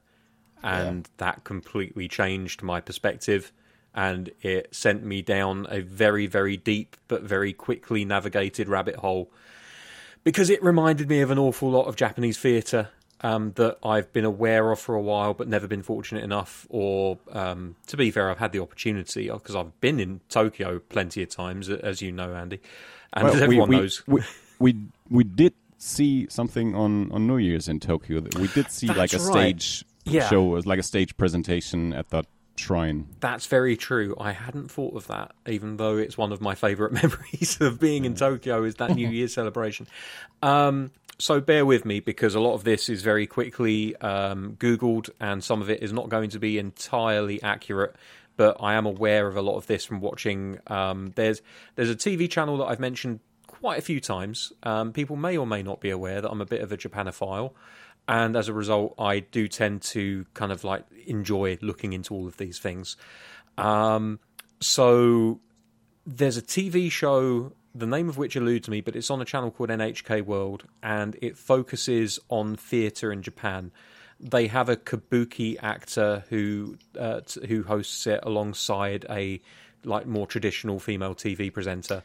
and 0.62 1.08
that 1.18 1.44
completely 1.44 2.08
changed 2.08 2.62
my 2.62 2.80
perspective. 2.80 3.52
And 3.94 4.30
it 4.40 4.72
sent 4.74 5.02
me 5.04 5.20
down 5.20 5.66
a 5.68 5.80
very, 5.80 6.26
very 6.28 6.56
deep 6.56 6.96
but 7.08 7.22
very 7.22 7.52
quickly 7.52 8.04
navigated 8.04 8.68
rabbit 8.68 8.94
hole 8.96 9.32
because 10.22 10.48
it 10.48 10.62
reminded 10.62 11.08
me 11.08 11.22
of 11.22 11.30
an 11.32 11.38
awful 11.38 11.70
lot 11.70 11.86
of 11.86 11.96
Japanese 11.96 12.38
theatre 12.38 12.88
um, 13.22 13.50
that 13.56 13.78
I've 13.82 14.12
been 14.12 14.24
aware 14.24 14.70
of 14.70 14.78
for 14.78 14.94
a 14.94 15.00
while, 15.02 15.34
but 15.34 15.48
never 15.48 15.66
been 15.66 15.82
fortunate 15.82 16.22
enough, 16.22 16.66
or 16.70 17.18
um, 17.32 17.74
to 17.88 17.96
be 17.96 18.10
fair, 18.10 18.30
I've 18.30 18.38
had 18.38 18.52
the 18.52 18.60
opportunity 18.60 19.28
because 19.28 19.56
I've 19.56 19.78
been 19.80 19.98
in 19.98 20.20
Tokyo 20.28 20.78
plenty 20.78 21.22
of 21.22 21.28
times, 21.30 21.68
as 21.68 22.00
you 22.00 22.12
know, 22.12 22.28
Andi, 22.28 22.60
and 23.12 23.24
Well, 23.24 23.32
as 23.34 23.40
we- 23.40 23.42
everyone 23.44 23.68
we, 23.70 23.76
knows. 23.76 24.06
We, 24.06 24.22
we 24.60 24.76
we 25.10 25.24
did 25.24 25.54
see 25.78 26.28
something 26.30 26.76
on 26.76 27.10
on 27.10 27.26
New 27.26 27.38
Year's 27.38 27.66
in 27.68 27.80
Tokyo. 27.80 28.20
We 28.38 28.46
did 28.48 28.70
see 28.70 28.86
like 28.86 29.12
a 29.12 29.18
right. 29.18 29.32
stage 29.32 29.84
Yeah. 30.04 30.28
show, 30.28 30.44
like 30.44 30.78
a 30.78 30.84
stage 30.84 31.16
presentation 31.16 31.92
at 31.92 32.10
that 32.10 32.26
shrine. 32.56 33.06
That's 33.20 33.46
very 33.46 33.76
true. 33.76 34.14
I 34.20 34.32
hadn't 34.32 34.70
thought 34.70 34.94
of 34.94 35.06
that, 35.08 35.32
even 35.48 35.78
though 35.78 35.96
it's 35.96 36.16
one 36.18 36.30
of 36.30 36.40
my 36.40 36.54
favourite 36.54 36.92
memories 37.02 37.58
of 37.60 37.80
being 37.80 38.04
in 38.04 38.14
Tokyo 38.14 38.62
is 38.64 38.76
that 38.76 38.94
New 38.94 39.08
Year's 39.16 39.34
celebration. 39.34 39.86
Um, 40.42 40.90
so 41.18 41.40
bear 41.40 41.66
with 41.66 41.84
me 41.84 42.00
because 42.00 42.34
a 42.34 42.40
lot 42.40 42.54
of 42.54 42.64
this 42.64 42.88
is 42.88 43.02
very 43.02 43.26
quickly 43.26 43.96
um, 43.96 44.56
Googled, 44.58 45.10
and 45.20 45.42
some 45.42 45.60
of 45.60 45.68
it 45.70 45.82
is 45.82 45.92
not 45.92 46.08
going 46.08 46.30
to 46.30 46.38
be 46.38 46.58
entirely 46.58 47.42
accurate. 47.42 47.96
But 48.36 48.56
I 48.60 48.74
am 48.74 48.86
aware 48.86 49.26
of 49.26 49.36
a 49.36 49.42
lot 49.42 49.56
of 49.56 49.66
this 49.66 49.84
from 49.84 50.00
watching. 50.00 50.58
Um, 50.66 51.12
there's 51.14 51.42
there's 51.76 51.90
a 51.90 51.96
TV 51.96 52.30
channel 52.30 52.56
that 52.58 52.66
I've 52.66 52.80
mentioned 52.80 53.20
quite 53.60 53.78
a 53.78 53.82
few 53.82 54.00
times. 54.00 54.52
Um, 54.62 54.92
people 54.92 55.16
may 55.16 55.36
or 55.36 55.46
may 55.46 55.62
not 55.62 55.80
be 55.80 55.90
aware 55.90 56.20
that 56.20 56.30
I'm 56.30 56.40
a 56.40 56.46
bit 56.46 56.62
of 56.62 56.72
a 56.72 56.76
Japanophile, 56.76 57.52
and 58.08 58.34
as 58.36 58.48
a 58.48 58.52
result, 58.52 58.94
I 58.98 59.20
do 59.20 59.46
tend 59.46 59.82
to 59.82 60.26
kind 60.34 60.50
of 60.50 60.64
like 60.64 60.84
enjoy 61.06 61.58
looking 61.60 61.92
into 61.92 62.14
all 62.14 62.26
of 62.26 62.38
these 62.38 62.58
things. 62.58 62.96
Um, 63.56 64.18
so 64.60 65.40
there's 66.06 66.36
a 66.36 66.42
TV 66.42 66.90
show, 66.90 67.52
the 67.74 67.86
name 67.86 68.08
of 68.08 68.18
which 68.18 68.36
eludes 68.36 68.68
me, 68.68 68.80
but 68.80 68.96
it's 68.96 69.10
on 69.10 69.20
a 69.20 69.24
channel 69.24 69.50
called 69.50 69.70
NHK 69.70 70.24
World, 70.24 70.64
and 70.82 71.16
it 71.22 71.36
focuses 71.36 72.18
on 72.28 72.56
theatre 72.56 73.12
in 73.12 73.22
Japan. 73.22 73.70
They 74.18 74.48
have 74.48 74.68
a 74.68 74.76
kabuki 74.76 75.56
actor 75.62 76.24
who 76.28 76.76
uh, 76.98 77.20
t- 77.20 77.46
who 77.46 77.62
hosts 77.62 78.06
it 78.06 78.20
alongside 78.22 79.06
a 79.08 79.40
like 79.84 80.06
more 80.06 80.26
traditional 80.26 80.78
female 80.78 81.14
TV 81.14 81.52
presenter. 81.52 82.02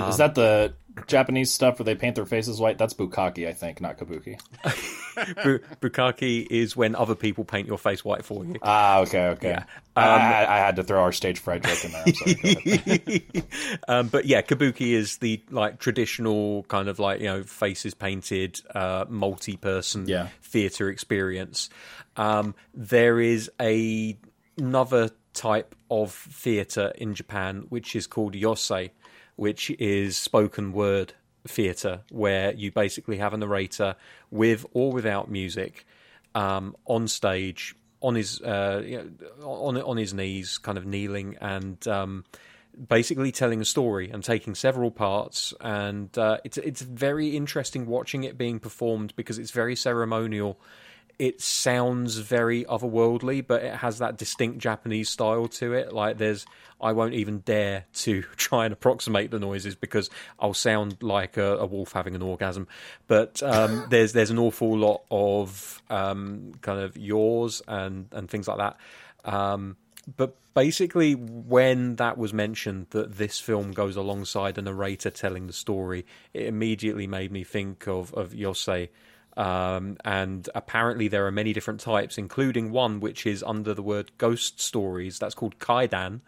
Uh, 0.00 0.08
Is 0.08 0.16
that 0.18 0.34
the 0.34 0.74
Japanese 1.06 1.52
stuff 1.52 1.78
where 1.78 1.84
they 1.84 1.94
paint 1.94 2.16
their 2.16 2.26
faces 2.26 2.60
white? 2.60 2.78
That's 2.78 2.94
bukkake, 2.94 3.48
I 3.48 3.52
think, 3.52 3.80
not 3.80 3.98
kabuki. 3.98 4.38
Bu- 5.44 5.58
Bukaki 5.80 6.46
is 6.50 6.76
when 6.76 6.94
other 6.94 7.14
people 7.14 7.44
paint 7.44 7.66
your 7.68 7.78
face 7.78 8.04
white 8.04 8.24
for 8.24 8.44
you. 8.44 8.56
Ah, 8.62 9.00
okay, 9.00 9.26
okay. 9.28 9.48
Yeah. 9.50 9.64
I, 9.96 10.06
I, 10.08 10.54
I 10.56 10.58
had 10.58 10.76
to 10.76 10.82
throw 10.84 11.00
our 11.02 11.12
stage 11.12 11.38
fright 11.38 11.62
joke 11.62 11.84
in 11.84 11.92
there. 11.92 12.04
I'm 12.06 12.14
sorry. 12.14 13.26
Um, 13.88 14.08
but 14.08 14.24
yeah, 14.26 14.42
kabuki 14.42 14.92
is 14.92 15.18
the 15.18 15.42
like 15.50 15.78
traditional 15.78 16.62
kind 16.64 16.88
of 16.88 16.98
like 16.98 17.20
you 17.20 17.26
know 17.26 17.42
faces 17.42 17.94
painted, 17.94 18.60
uh, 18.74 19.04
multi-person 19.08 20.08
Yeah. 20.08 20.28
theatre 20.42 20.88
experience. 20.88 21.68
Um, 22.16 22.54
there 22.74 23.20
is 23.20 23.50
a 23.60 24.16
another 24.58 25.10
type 25.34 25.74
of 25.90 26.12
theatre 26.12 26.92
in 26.96 27.14
Japan 27.14 27.64
which 27.70 27.96
is 27.96 28.06
called 28.06 28.34
yose, 28.34 28.90
which 29.36 29.70
is 29.78 30.16
spoken 30.16 30.72
word 30.72 31.14
theatre, 31.46 32.00
where 32.10 32.52
you 32.52 32.70
basically 32.70 33.18
have 33.18 33.32
a 33.32 33.36
narrator 33.36 33.96
with 34.30 34.64
or 34.72 34.92
without 34.92 35.30
music 35.30 35.86
um, 36.34 36.76
on 36.86 37.08
stage 37.08 37.74
on 38.00 38.16
his 38.16 38.40
uh, 38.42 38.82
you 38.84 38.96
know, 39.40 39.46
on 39.46 39.80
on 39.80 39.96
his 39.96 40.12
knees, 40.12 40.58
kind 40.58 40.76
of 40.76 40.84
kneeling 40.84 41.36
and 41.40 41.86
um, 41.88 42.24
basically 42.88 43.32
telling 43.32 43.60
a 43.60 43.64
story 43.64 44.10
and 44.10 44.24
taking 44.24 44.54
several 44.54 44.90
parts. 44.90 45.54
And 45.60 46.16
uh, 46.18 46.38
it's 46.44 46.58
it's 46.58 46.82
very 46.82 47.36
interesting 47.36 47.86
watching 47.86 48.24
it 48.24 48.36
being 48.36 48.58
performed 48.58 49.14
because 49.16 49.38
it's 49.38 49.50
very 49.52 49.76
ceremonial. 49.76 50.58
It 51.22 51.40
sounds 51.40 52.16
very 52.16 52.64
otherworldly, 52.64 53.46
but 53.46 53.62
it 53.62 53.76
has 53.76 53.98
that 53.98 54.18
distinct 54.18 54.58
Japanese 54.58 55.08
style 55.08 55.46
to 55.46 55.72
it. 55.72 55.92
Like 55.92 56.18
there's, 56.18 56.44
I 56.80 56.90
won't 56.90 57.14
even 57.14 57.38
dare 57.38 57.84
to 57.94 58.22
try 58.36 58.64
and 58.64 58.72
approximate 58.72 59.30
the 59.30 59.38
noises 59.38 59.76
because 59.76 60.10
I'll 60.40 60.52
sound 60.52 61.00
like 61.00 61.36
a, 61.36 61.58
a 61.58 61.66
wolf 61.66 61.92
having 61.92 62.16
an 62.16 62.22
orgasm. 62.22 62.66
But 63.06 63.40
um, 63.40 63.86
there's 63.90 64.14
there's 64.14 64.30
an 64.30 64.38
awful 64.40 64.76
lot 64.76 65.04
of 65.12 65.80
um, 65.90 66.54
kind 66.60 66.80
of 66.80 66.96
yaws 66.96 67.62
and 67.68 68.08
and 68.10 68.28
things 68.28 68.48
like 68.48 68.58
that. 68.58 68.76
Um, 69.24 69.76
but 70.16 70.36
basically, 70.54 71.14
when 71.14 71.94
that 71.96 72.18
was 72.18 72.34
mentioned 72.34 72.88
that 72.90 73.16
this 73.16 73.38
film 73.38 73.70
goes 73.70 73.94
alongside 73.94 74.58
a 74.58 74.62
narrator 74.62 75.10
telling 75.10 75.46
the 75.46 75.52
story, 75.52 76.04
it 76.34 76.46
immediately 76.46 77.06
made 77.06 77.30
me 77.30 77.44
think 77.44 77.86
of 77.86 78.12
of 78.14 78.32
Yose. 78.32 78.88
Um, 79.36 79.96
and 80.04 80.48
apparently, 80.54 81.08
there 81.08 81.26
are 81.26 81.32
many 81.32 81.52
different 81.52 81.80
types, 81.80 82.18
including 82.18 82.70
one 82.70 83.00
which 83.00 83.26
is 83.26 83.42
under 83.42 83.74
the 83.74 83.82
word 83.82 84.10
ghost 84.18 84.60
stories. 84.60 85.18
That's 85.18 85.34
called 85.34 85.58
Kaidan. 85.58 86.20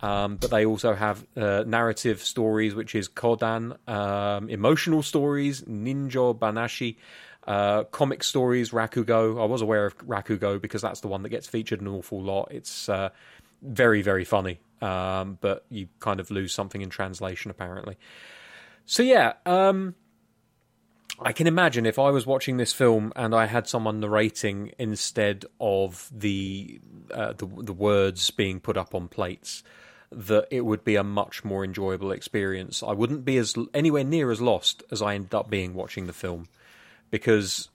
Um, 0.00 0.36
but 0.36 0.50
they 0.50 0.64
also 0.64 0.94
have 0.94 1.26
uh, 1.36 1.64
narrative 1.66 2.22
stories, 2.22 2.74
which 2.74 2.94
is 2.94 3.08
Kodan, 3.08 3.76
um, 3.88 4.48
emotional 4.48 5.02
stories, 5.02 5.62
Ninjo 5.62 6.38
Banashi, 6.38 6.96
uh, 7.48 7.84
comic 7.84 8.22
stories, 8.22 8.70
Rakugo. 8.70 9.42
I 9.42 9.46
was 9.46 9.60
aware 9.60 9.86
of 9.86 9.98
Rakugo 9.98 10.60
because 10.60 10.82
that's 10.82 11.00
the 11.00 11.08
one 11.08 11.22
that 11.22 11.30
gets 11.30 11.48
featured 11.48 11.80
an 11.80 11.88
awful 11.88 12.22
lot. 12.22 12.48
It's 12.52 12.88
uh, 12.88 13.08
very, 13.62 14.02
very 14.02 14.24
funny, 14.24 14.60
um, 14.80 15.38
but 15.40 15.64
you 15.68 15.88
kind 15.98 16.20
of 16.20 16.30
lose 16.30 16.52
something 16.52 16.80
in 16.80 16.90
translation, 16.90 17.50
apparently. 17.50 17.96
So, 18.86 19.02
yeah, 19.02 19.32
um, 19.46 19.96
I 21.20 21.32
can 21.32 21.46
imagine 21.46 21.84
if 21.84 21.98
I 21.98 22.10
was 22.10 22.26
watching 22.26 22.58
this 22.58 22.72
film 22.72 23.12
and 23.16 23.34
I 23.34 23.46
had 23.46 23.66
someone 23.66 24.00
narrating 24.00 24.72
instead 24.78 25.44
of 25.60 26.08
the 26.16 26.80
uh, 27.10 27.32
the, 27.32 27.46
the 27.46 27.72
words 27.72 28.30
being 28.30 28.60
put 28.60 28.76
up 28.76 28.94
on 28.94 29.08
plates, 29.08 29.62
that 30.12 30.46
it 30.50 30.60
would 30.60 30.84
be 30.84 30.96
a 30.96 31.02
much 31.02 31.44
more 31.44 31.64
enjoyable 31.64 32.12
experience. 32.12 32.82
I 32.82 32.92
wouldn't 32.92 33.24
be 33.24 33.36
as 33.38 33.54
anywhere 33.74 34.04
near 34.04 34.30
as 34.30 34.40
lost 34.40 34.82
as 34.90 35.02
I 35.02 35.14
ended 35.14 35.34
up 35.34 35.50
being 35.50 35.74
watching 35.74 36.06
the 36.06 36.12
film, 36.12 36.46
because 37.10 37.68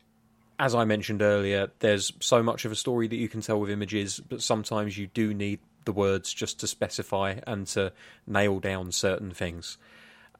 as 0.59 0.73
I 0.75 0.85
mentioned 0.85 1.21
earlier, 1.21 1.71
there's 1.79 2.13
so 2.19 2.41
much 2.43 2.63
of 2.63 2.71
a 2.71 2.75
story 2.75 3.07
that 3.07 3.15
you 3.15 3.27
can 3.27 3.41
tell 3.41 3.59
with 3.59 3.69
images, 3.69 4.19
but 4.19 4.41
sometimes 4.41 4.97
you 4.97 5.07
do 5.07 5.33
need 5.33 5.59
the 5.85 5.91
words 5.91 6.33
just 6.33 6.59
to 6.61 6.67
specify 6.67 7.39
and 7.45 7.67
to 7.67 7.91
nail 8.25 8.59
down 8.59 8.91
certain 8.91 9.31
things. 9.31 9.77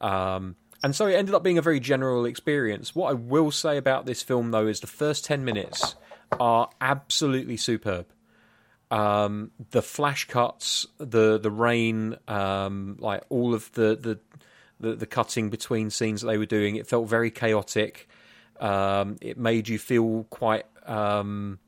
Um, 0.00 0.56
and 0.84 0.94
so 0.94 1.06
it 1.06 1.14
ended 1.14 1.34
up 1.34 1.42
being 1.42 1.56
a 1.56 1.62
very 1.62 1.80
general 1.80 2.26
experience. 2.26 2.94
What 2.94 3.08
I 3.08 3.14
will 3.14 3.50
say 3.50 3.78
about 3.78 4.04
this 4.04 4.22
film, 4.22 4.50
though, 4.50 4.66
is 4.66 4.80
the 4.80 4.86
first 4.86 5.24
10 5.24 5.42
minutes 5.42 5.94
are 6.38 6.68
absolutely 6.78 7.56
superb. 7.56 8.04
Um, 8.90 9.50
the 9.70 9.80
flash 9.80 10.28
cuts, 10.28 10.86
the 10.98 11.38
the 11.38 11.50
rain, 11.50 12.18
um, 12.28 12.98
like 13.00 13.22
all 13.30 13.54
of 13.54 13.72
the, 13.72 13.96
the 13.96 14.20
the 14.78 14.94
the 14.94 15.06
cutting 15.06 15.48
between 15.48 15.88
scenes 15.88 16.20
that 16.20 16.26
they 16.26 16.36
were 16.36 16.44
doing, 16.44 16.76
it 16.76 16.86
felt 16.86 17.08
very 17.08 17.30
chaotic. 17.30 18.06
Um, 18.60 19.16
it 19.22 19.38
made 19.38 19.70
you 19.70 19.78
feel 19.78 20.26
quite 20.28 20.66
um, 20.84 21.60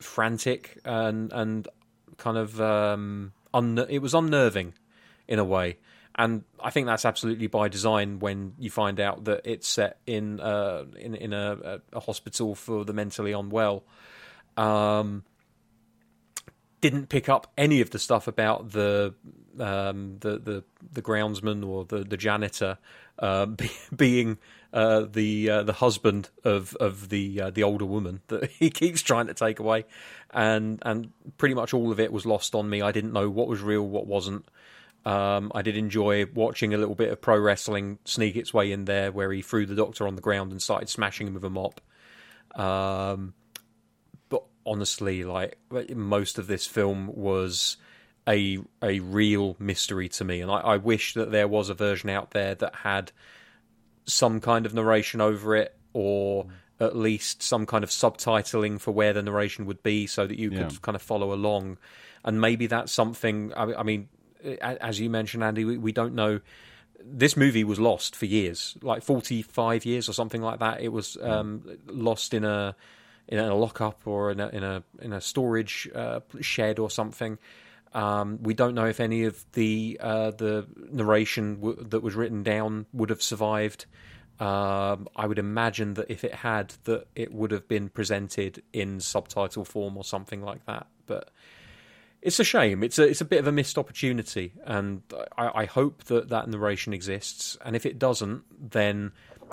frantic 0.00 0.78
and 0.84 1.32
and 1.32 1.66
kind 2.18 2.36
of 2.36 2.60
um, 2.60 3.32
un- 3.54 3.86
it 3.88 4.00
was 4.00 4.12
unnerving 4.12 4.74
in 5.26 5.38
a 5.38 5.44
way. 5.44 5.78
And 6.16 6.44
I 6.62 6.70
think 6.70 6.86
that's 6.86 7.04
absolutely 7.04 7.46
by 7.46 7.68
design 7.68 8.18
when 8.18 8.54
you 8.58 8.70
find 8.70 9.00
out 9.00 9.24
that 9.24 9.42
it's 9.44 9.68
set 9.68 9.98
in 10.06 10.40
uh, 10.40 10.84
in 10.98 11.14
in 11.14 11.32
a, 11.32 11.80
a, 11.92 12.00
hospital 12.00 12.54
for 12.54 12.84
the 12.84 12.92
mentally 12.92 13.32
unwell. 13.32 13.84
Um, 14.56 15.24
didn't 16.80 17.08
pick 17.08 17.28
up 17.28 17.52
any 17.56 17.80
of 17.80 17.90
the 17.90 17.98
stuff 17.98 18.26
about 18.26 18.72
the 18.72 19.14
um, 19.58 20.16
the, 20.20 20.38
the 20.38 20.64
the 20.92 21.02
groundsman 21.02 21.66
or 21.66 21.84
the 21.84 22.04
the 22.04 22.16
janitor 22.16 22.78
uh, 23.18 23.46
be, 23.46 23.70
being 23.94 24.38
uh, 24.72 25.06
the 25.10 25.50
uh, 25.50 25.62
the 25.62 25.72
husband 25.72 26.30
of 26.44 26.74
of 26.76 27.08
the 27.08 27.40
uh, 27.40 27.50
the 27.50 27.62
older 27.62 27.84
woman 27.84 28.20
that 28.28 28.50
he 28.50 28.70
keeps 28.70 29.02
trying 29.02 29.26
to 29.26 29.34
take 29.34 29.58
away, 29.58 29.84
and 30.32 30.78
and 30.82 31.12
pretty 31.38 31.54
much 31.54 31.74
all 31.74 31.92
of 31.92 32.00
it 32.00 32.12
was 32.12 32.26
lost 32.26 32.54
on 32.54 32.68
me. 32.68 32.82
I 32.82 32.92
didn't 32.92 33.12
know 33.12 33.28
what 33.28 33.48
was 33.48 33.60
real, 33.60 33.86
what 33.86 34.06
wasn't. 34.06 34.46
Um, 35.04 35.50
I 35.54 35.62
did 35.62 35.76
enjoy 35.76 36.26
watching 36.34 36.74
a 36.74 36.78
little 36.78 36.94
bit 36.94 37.10
of 37.10 37.20
pro 37.20 37.38
wrestling 37.38 37.98
sneak 38.04 38.36
its 38.36 38.52
way 38.52 38.70
in 38.70 38.84
there, 38.84 39.10
where 39.10 39.32
he 39.32 39.42
threw 39.42 39.64
the 39.66 39.74
doctor 39.74 40.06
on 40.06 40.14
the 40.14 40.20
ground 40.20 40.52
and 40.52 40.60
started 40.60 40.88
smashing 40.88 41.26
him 41.26 41.34
with 41.34 41.44
a 41.44 41.50
mop. 41.50 41.80
Um, 42.54 43.32
but 44.28 44.42
honestly, 44.66 45.24
like 45.24 45.56
most 45.94 46.38
of 46.38 46.46
this 46.46 46.66
film 46.66 47.10
was 47.14 47.76
a 48.28 48.58
a 48.82 49.00
real 49.00 49.56
mystery 49.58 50.08
to 50.10 50.24
me, 50.24 50.40
and 50.42 50.50
I, 50.50 50.58
I 50.58 50.76
wish 50.76 51.14
that 51.14 51.30
there 51.30 51.48
was 51.48 51.70
a 51.70 51.74
version 51.74 52.10
out 52.10 52.32
there 52.32 52.54
that 52.56 52.74
had 52.76 53.12
some 54.04 54.40
kind 54.40 54.66
of 54.66 54.74
narration 54.74 55.20
over 55.20 55.56
it, 55.56 55.74
or 55.94 56.46
at 56.78 56.96
least 56.96 57.42
some 57.42 57.66
kind 57.66 57.84
of 57.84 57.90
subtitling 57.90 58.80
for 58.80 58.90
where 58.90 59.12
the 59.12 59.22
narration 59.22 59.66
would 59.66 59.82
be, 59.82 60.06
so 60.06 60.26
that 60.26 60.38
you 60.38 60.50
Yeah. 60.50 60.68
could 60.68 60.82
kind 60.82 60.96
of 60.96 61.02
follow 61.02 61.32
along. 61.32 61.78
And 62.24 62.40
maybe 62.40 62.66
that's 62.66 62.92
something. 62.92 63.52
I, 63.54 63.74
I 63.74 63.82
mean, 63.82 64.08
as 64.60 65.00
you 65.00 65.10
mentioned, 65.10 65.42
Andi, 65.42 65.66
we, 65.66 65.78
we 65.78 65.92
don't 65.92 66.14
know. 66.14 66.40
This 67.02 67.36
movie 67.36 67.64
was 67.64 67.80
lost 67.80 68.14
for 68.14 68.26
years, 68.26 68.76
like 68.82 69.02
forty-five 69.02 69.84
years 69.84 70.08
or 70.08 70.12
something 70.12 70.42
like 70.42 70.58
that. 70.60 70.80
It 70.80 70.88
was 70.88 71.16
um, 71.22 71.64
lost 71.86 72.34
in 72.34 72.44
a 72.44 72.76
in 73.26 73.38
a 73.38 73.54
lockup 73.54 74.06
or 74.06 74.30
in 74.30 74.40
a 74.40 74.48
in 74.48 74.62
a 74.62 74.82
in 75.00 75.12
a 75.12 75.20
storage 75.20 75.88
uh, 75.94 76.20
shed 76.40 76.78
or 76.78 76.90
something. 76.90 77.38
Um, 77.92 78.38
we 78.42 78.54
don't 78.54 78.74
know 78.74 78.86
if 78.86 79.00
any 79.00 79.24
of 79.24 79.44
the 79.52 79.98
uh, 80.00 80.30
the 80.30 80.66
narration 80.92 81.56
w- 81.56 81.84
that 81.88 82.02
was 82.02 82.14
written 82.14 82.42
down 82.42 82.86
would 82.92 83.10
have 83.10 83.22
survived. 83.22 83.86
Um, 84.38 85.08
I 85.16 85.26
would 85.26 85.38
imagine 85.38 85.94
that 85.94 86.10
if 86.10 86.24
it 86.24 86.34
had, 86.34 86.74
that 86.84 87.06
it 87.14 87.32
would 87.32 87.50
have 87.50 87.68
been 87.68 87.88
presented 87.88 88.62
in 88.72 89.00
subtitle 89.00 89.64
form 89.64 89.96
or 89.96 90.04
something 90.04 90.40
like 90.40 90.64
that. 90.66 90.86
But 91.06 91.30
it's 92.22 92.38
a 92.38 92.44
shame. 92.44 92.82
It's 92.82 92.98
a 92.98 93.04
it's 93.04 93.20
a 93.20 93.24
bit 93.24 93.40
of 93.40 93.46
a 93.46 93.52
missed 93.52 93.78
opportunity, 93.78 94.52
and 94.64 95.02
I, 95.36 95.62
I 95.62 95.64
hope 95.64 96.04
that 96.04 96.28
that 96.28 96.48
narration 96.48 96.92
exists. 96.92 97.56
And 97.64 97.74
if 97.74 97.86
it 97.86 97.98
doesn't, 97.98 98.42
then 98.72 99.12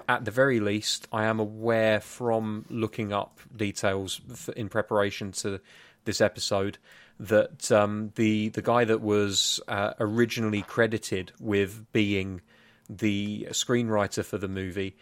at 0.09 0.25
the 0.25 0.31
very 0.31 0.59
least, 0.59 1.07
I 1.11 1.25
am 1.25 1.39
aware 1.39 1.99
from 1.99 2.65
looking 2.69 3.13
up 3.13 3.39
details 3.55 4.21
in 4.55 4.69
preparation 4.69 5.31
to 5.33 5.59
this 6.05 6.21
episode 6.21 6.77
that 7.19 7.71
um, 7.71 8.11
the 8.15 8.49
the 8.49 8.61
guy 8.61 8.85
that 8.85 9.01
was 9.01 9.59
uh, 9.67 9.93
originally 9.99 10.61
credited 10.61 11.31
with 11.39 11.91
being 11.93 12.41
the 12.89 13.47
screenwriter 13.51 14.23
for 14.23 14.37
the 14.37 14.47
movie 14.47 14.95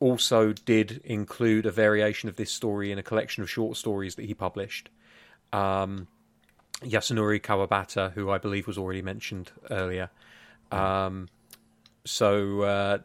also 0.00 0.52
did 0.52 1.00
include 1.04 1.66
a 1.66 1.70
variation 1.70 2.28
of 2.28 2.36
this 2.36 2.52
story 2.52 2.92
in 2.92 2.98
a 2.98 3.02
collection 3.02 3.42
of 3.42 3.50
short 3.50 3.76
stories 3.76 4.14
that 4.14 4.24
he 4.24 4.34
published. 4.34 4.88
Um, 5.52 6.06
Yasunari 6.82 7.40
Kawabata, 7.40 8.12
who 8.12 8.30
I 8.30 8.38
believe 8.38 8.66
was 8.66 8.78
already 8.78 9.02
mentioned 9.02 9.50
earlier. 9.70 10.10
Um, 10.70 11.28
so 12.04 12.62
uh, 12.62 12.98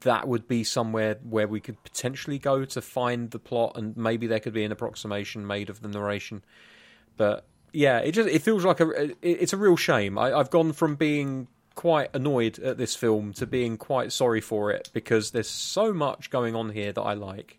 that 0.00 0.28
would 0.28 0.46
be 0.46 0.62
somewhere 0.64 1.18
where 1.28 1.48
we 1.48 1.60
could 1.60 1.82
potentially 1.82 2.38
go 2.38 2.64
to 2.64 2.80
find 2.80 3.30
the 3.30 3.38
plot, 3.38 3.76
and 3.76 3.96
maybe 3.96 4.26
there 4.26 4.40
could 4.40 4.52
be 4.52 4.64
an 4.64 4.72
approximation 4.72 5.46
made 5.46 5.70
of 5.70 5.80
the 5.80 5.88
narration. 5.88 6.44
But 7.16 7.44
yeah, 7.72 7.98
it 7.98 8.12
just 8.12 8.28
it 8.28 8.42
feels 8.42 8.64
like 8.64 8.80
a 8.80 8.90
it, 8.90 9.18
it's 9.22 9.52
a 9.52 9.56
real 9.56 9.76
shame. 9.76 10.18
I, 10.18 10.32
I've 10.32 10.50
gone 10.50 10.72
from 10.72 10.94
being 10.94 11.48
quite 11.74 12.10
annoyed 12.14 12.58
at 12.60 12.78
this 12.78 12.94
film 12.94 13.32
to 13.32 13.46
being 13.46 13.76
quite 13.76 14.12
sorry 14.12 14.40
for 14.40 14.70
it 14.70 14.90
because 14.92 15.32
there's 15.32 15.48
so 15.48 15.92
much 15.92 16.30
going 16.30 16.54
on 16.54 16.70
here 16.70 16.92
that 16.92 17.02
I 17.02 17.14
like. 17.14 17.58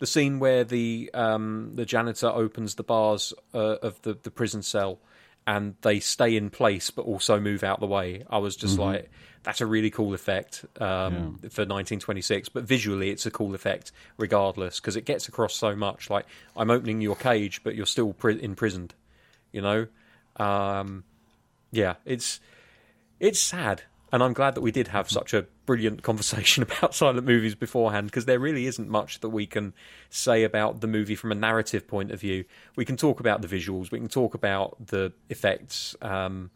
The 0.00 0.06
scene 0.06 0.40
where 0.40 0.64
the 0.64 1.10
um, 1.14 1.72
the 1.74 1.86
janitor 1.86 2.28
opens 2.28 2.74
the 2.74 2.82
bars 2.82 3.32
uh, 3.54 3.76
of 3.76 4.02
the, 4.02 4.14
the 4.14 4.30
prison 4.30 4.62
cell 4.62 4.98
and 5.46 5.74
they 5.82 6.00
stay 6.00 6.36
in 6.36 6.50
place 6.50 6.90
but 6.90 7.02
also 7.02 7.40
move 7.40 7.64
out 7.64 7.80
the 7.80 7.86
way. 7.86 8.24
I 8.28 8.38
was 8.38 8.56
just 8.56 8.78
like, 8.78 9.10
that's 9.42 9.60
a 9.60 9.66
really 9.66 9.90
cool 9.90 10.12
effect 10.14 10.64
um, 10.80 11.38
for 11.40 11.62
1926. 11.62 12.50
But 12.50 12.64
visually, 12.64 13.10
it's 13.10 13.26
a 13.26 13.30
cool 13.30 13.54
effect 13.54 13.92
regardless 14.16 14.80
because 14.80 14.96
it 14.96 15.04
gets 15.04 15.28
across 15.28 15.54
so 15.54 15.74
much. 15.74 16.10
Like 16.10 16.26
I'm 16.56 16.70
opening 16.70 17.00
your 17.00 17.16
cage, 17.16 17.62
but 17.64 17.74
you're 17.74 17.86
still 17.86 18.12
pri- 18.12 18.38
imprisoned. 18.40 18.94
You 19.52 19.62
know, 19.62 19.86
um, 20.36 21.04
yeah, 21.72 21.94
it's 22.04 22.40
it's 23.18 23.40
sad. 23.40 23.82
And 24.12 24.22
I'm 24.22 24.32
glad 24.32 24.54
that 24.54 24.60
we 24.60 24.72
did 24.72 24.88
have 24.88 25.10
such 25.10 25.32
a 25.32 25.46
brilliant 25.66 26.02
conversation 26.04 26.62
about 26.62 26.94
silent 26.94 27.26
movies 27.26 27.54
beforehand 27.54 28.08
because 28.08 28.24
there 28.24 28.38
really 28.38 28.66
isn't 28.66 28.88
much 28.88 29.20
that 29.20 29.28
we 29.28 29.46
can 29.46 29.72
say 30.08 30.42
about 30.44 30.80
the 30.80 30.86
movie 30.86 31.14
from 31.14 31.32
a 31.32 31.34
narrative 31.34 31.86
point 31.86 32.10
of 32.10 32.20
view. 32.20 32.44
We 32.76 32.84
can 32.84 32.96
talk 32.96 33.20
about 33.20 33.42
the 33.42 33.48
visuals, 33.48 33.90
we 33.90 33.98
can 33.98 34.08
talk 34.08 34.34
about 34.34 34.86
the 34.86 35.12
effects, 35.28 35.94
um, 36.02 36.50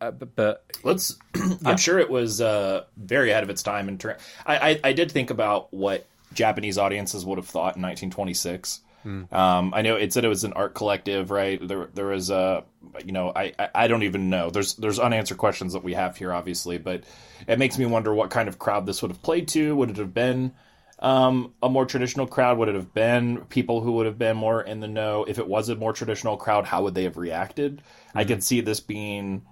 uh, 0.00 0.10
but, 0.10 0.34
but 0.34 0.64
Let's. 0.82 1.16
I'm 1.64 1.76
sure 1.76 1.98
it 1.98 2.10
was 2.10 2.40
uh, 2.40 2.84
very 2.96 3.30
ahead 3.30 3.42
of 3.42 3.50
its 3.50 3.62
time. 3.62 3.88
In 3.88 3.96
ter- 3.96 4.18
I, 4.44 4.70
I 4.70 4.80
I 4.84 4.92
did 4.92 5.10
think 5.10 5.30
about 5.30 5.72
what 5.72 6.06
Japanese 6.32 6.78
audiences 6.78 7.24
would 7.24 7.38
have 7.38 7.46
thought 7.46 7.76
in 7.76 7.82
1926. 7.82 8.80
Um, 9.04 9.74
I 9.74 9.82
know 9.82 9.96
it 9.96 10.12
said 10.12 10.24
it 10.24 10.28
was 10.28 10.44
an 10.44 10.54
art 10.54 10.74
collective, 10.74 11.30
right? 11.30 11.66
There 11.66 11.88
there 11.92 12.06
was 12.06 12.30
a 12.30 12.64
you 13.04 13.12
know 13.12 13.32
I, 13.34 13.52
I 13.58 13.68
I 13.74 13.86
don't 13.88 14.02
even 14.02 14.30
know. 14.30 14.50
There's 14.50 14.74
there's 14.74 14.98
unanswered 14.98 15.38
questions 15.38 15.74
that 15.74 15.84
we 15.84 15.94
have 15.94 16.16
here, 16.16 16.32
obviously, 16.32 16.78
but 16.78 17.04
it 17.46 17.58
makes 17.58 17.78
me 17.78 17.86
wonder 17.86 18.14
what 18.14 18.30
kind 18.30 18.48
of 18.48 18.58
crowd 18.58 18.86
this 18.86 19.02
would 19.02 19.10
have 19.10 19.22
played 19.22 19.48
to. 19.48 19.76
Would 19.76 19.90
it 19.90 19.96
have 19.98 20.14
been 20.14 20.52
um, 20.98 21.52
a 21.62 21.68
more 21.68 21.84
traditional 21.84 22.26
crowd? 22.26 22.58
Would 22.58 22.68
it 22.68 22.74
have 22.74 22.94
been 22.94 23.44
people 23.46 23.80
who 23.80 23.92
would 23.92 24.06
have 24.06 24.18
been 24.18 24.36
more 24.36 24.62
in 24.62 24.80
the 24.80 24.88
know? 24.88 25.24
If 25.24 25.38
it 25.38 25.46
was 25.46 25.68
a 25.68 25.76
more 25.76 25.92
traditional 25.92 26.36
crowd, 26.36 26.64
how 26.64 26.82
would 26.84 26.94
they 26.94 27.04
have 27.04 27.16
reacted? 27.16 27.82
I 28.14 28.24
could 28.24 28.42
see 28.42 28.60
this 28.62 28.80
being 28.80 29.44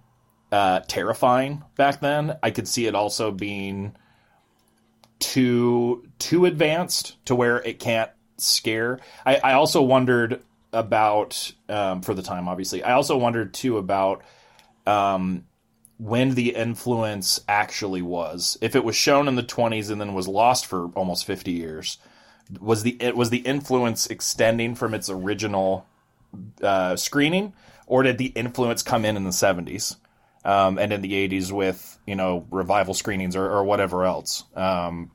uh, 0.50 0.80
terrifying 0.80 1.62
back 1.76 2.00
then. 2.00 2.36
I 2.42 2.50
could 2.50 2.68
see 2.68 2.86
it 2.86 2.94
also 2.94 3.30
being 3.30 3.96
too 5.18 6.04
too 6.18 6.46
advanced 6.46 7.24
to 7.26 7.34
where 7.34 7.58
it 7.58 7.78
can't 7.78 8.10
scare. 8.42 9.00
I, 9.24 9.36
I 9.36 9.52
also 9.54 9.82
wondered 9.82 10.42
about 10.72 11.52
um, 11.68 12.02
for 12.02 12.14
the 12.14 12.22
time, 12.22 12.48
obviously. 12.48 12.82
I 12.82 12.92
also 12.92 13.16
wondered 13.16 13.54
too 13.54 13.78
about 13.78 14.22
um, 14.86 15.44
when 15.98 16.34
the 16.34 16.54
influence 16.54 17.40
actually 17.48 18.02
was. 18.02 18.58
If 18.60 18.74
it 18.74 18.84
was 18.84 18.96
shown 18.96 19.28
in 19.28 19.36
the 19.36 19.42
twenties 19.42 19.90
and 19.90 20.00
then 20.00 20.14
was 20.14 20.28
lost 20.28 20.66
for 20.66 20.86
almost 20.94 21.26
fifty 21.26 21.52
years, 21.52 21.98
was 22.60 22.82
the 22.82 22.96
it 23.00 23.16
was 23.16 23.30
the 23.30 23.38
influence 23.38 24.06
extending 24.06 24.74
from 24.74 24.94
its 24.94 25.08
original 25.10 25.86
uh, 26.62 26.96
screening, 26.96 27.52
or 27.86 28.02
did 28.02 28.18
the 28.18 28.26
influence 28.26 28.82
come 28.82 29.04
in 29.04 29.16
in 29.16 29.24
the 29.24 29.32
seventies? 29.32 29.96
um, 30.44 30.78
and 30.78 30.92
in 30.92 31.02
the 31.02 31.28
80s 31.28 31.52
with 31.52 31.98
you 32.06 32.14
know 32.14 32.46
revival 32.50 32.94
screenings 32.94 33.36
or, 33.36 33.44
or 33.44 33.64
whatever 33.64 34.04
else. 34.04 34.44
Um, 34.54 35.10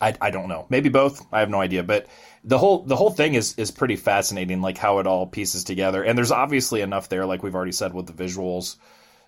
I, 0.00 0.14
I 0.20 0.30
don't 0.30 0.48
know, 0.48 0.66
maybe 0.70 0.88
both. 0.88 1.26
I 1.32 1.40
have 1.40 1.50
no 1.50 1.60
idea, 1.60 1.82
but 1.82 2.06
the 2.44 2.58
whole 2.58 2.82
the 2.82 2.96
whole 2.96 3.10
thing 3.10 3.34
is 3.34 3.54
is 3.58 3.70
pretty 3.70 3.96
fascinating, 3.96 4.62
like 4.62 4.78
how 4.78 4.98
it 4.98 5.06
all 5.06 5.26
pieces 5.26 5.64
together. 5.64 6.02
And 6.02 6.16
there's 6.16 6.32
obviously 6.32 6.80
enough 6.80 7.08
there, 7.08 7.26
like 7.26 7.42
we've 7.42 7.54
already 7.54 7.72
said 7.72 7.92
with 7.92 8.06
the 8.06 8.12
visuals, 8.12 8.76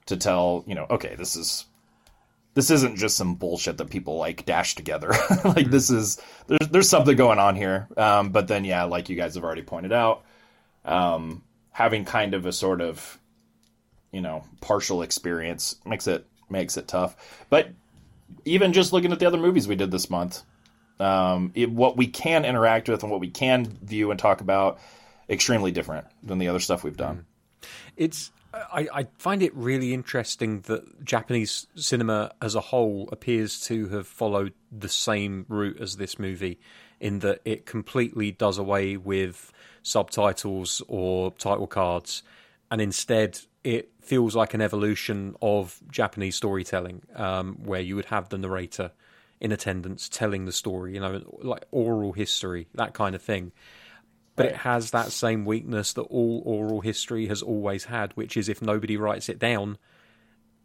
to 0.06 0.16
tell 0.16 0.64
you 0.66 0.74
know, 0.74 0.86
okay, 0.90 1.14
this 1.16 1.36
is 1.36 1.66
this 2.54 2.70
isn't 2.70 2.96
just 2.96 3.16
some 3.16 3.34
bullshit 3.34 3.78
that 3.78 3.90
people 3.90 4.16
like 4.16 4.44
dash 4.44 4.74
together. 4.74 5.12
like 5.44 5.70
this 5.70 5.90
is 5.90 6.20
there's 6.46 6.68
there's 6.70 6.88
something 6.88 7.16
going 7.16 7.38
on 7.38 7.56
here. 7.56 7.88
Um, 7.96 8.30
but 8.30 8.48
then 8.48 8.64
yeah, 8.64 8.84
like 8.84 9.08
you 9.08 9.16
guys 9.16 9.34
have 9.34 9.44
already 9.44 9.62
pointed 9.62 9.92
out, 9.92 10.24
um, 10.84 11.42
having 11.70 12.04
kind 12.04 12.34
of 12.34 12.46
a 12.46 12.52
sort 12.52 12.80
of 12.80 13.18
you 14.10 14.22
know 14.22 14.44
partial 14.60 15.02
experience 15.02 15.76
makes 15.84 16.06
it 16.06 16.26
makes 16.48 16.76
it 16.76 16.88
tough. 16.88 17.44
But 17.50 17.70
even 18.46 18.72
just 18.72 18.92
looking 18.92 19.12
at 19.12 19.18
the 19.18 19.26
other 19.26 19.38
movies 19.38 19.68
we 19.68 19.76
did 19.76 19.90
this 19.90 20.08
month, 20.08 20.42
um, 21.00 21.52
it, 21.54 21.70
what 21.70 21.96
we 21.96 22.06
can 22.06 22.44
interact 22.44 22.88
with 22.88 23.02
and 23.02 23.10
what 23.10 23.20
we 23.20 23.30
can 23.30 23.66
view 23.82 24.10
and 24.10 24.20
talk 24.20 24.40
about, 24.40 24.78
extremely 25.28 25.72
different 25.72 26.06
than 26.22 26.38
the 26.38 26.48
other 26.48 26.60
stuff 26.60 26.84
we've 26.84 26.96
done. 26.96 27.26
it's 27.96 28.30
I, 28.54 28.88
I 28.92 29.06
find 29.16 29.42
it 29.42 29.54
really 29.54 29.94
interesting 29.94 30.60
that 30.62 31.04
Japanese 31.04 31.66
cinema 31.74 32.32
as 32.42 32.54
a 32.54 32.60
whole 32.60 33.08
appears 33.10 33.60
to 33.62 33.88
have 33.88 34.06
followed 34.06 34.52
the 34.70 34.90
same 34.90 35.46
route 35.48 35.80
as 35.80 35.96
this 35.96 36.18
movie, 36.18 36.60
in 37.00 37.20
that 37.20 37.40
it 37.44 37.66
completely 37.66 38.30
does 38.30 38.58
away 38.58 38.96
with 38.96 39.52
subtitles 39.82 40.82
or 40.86 41.32
title 41.32 41.66
cards, 41.66 42.22
and 42.70 42.80
instead 42.80 43.38
it 43.64 43.90
feels 44.00 44.36
like 44.36 44.54
an 44.54 44.60
evolution 44.60 45.34
of 45.40 45.80
Japanese 45.90 46.36
storytelling, 46.36 47.02
um, 47.14 47.54
where 47.64 47.80
you 47.80 47.96
would 47.96 48.06
have 48.06 48.28
the 48.28 48.38
narrator 48.38 48.92
in 49.42 49.52
attendance 49.52 50.08
telling 50.08 50.46
the 50.46 50.52
story, 50.52 50.94
you 50.94 51.00
know, 51.00 51.20
like 51.42 51.66
oral 51.70 52.12
history, 52.12 52.68
that 52.74 52.94
kind 52.94 53.14
of 53.14 53.20
thing 53.20 53.52
but 54.34 54.46
it 54.46 54.56
has 54.56 54.92
that 54.92 55.12
same 55.12 55.44
weakness 55.44 55.92
that 55.92 56.02
all 56.02 56.42
oral 56.44 56.80
history 56.80 57.26
has 57.26 57.42
always 57.42 57.84
had, 57.84 58.12
which 58.14 58.36
is 58.36 58.48
if 58.48 58.62
nobody 58.62 58.96
writes 58.96 59.28
it 59.28 59.38
down, 59.38 59.76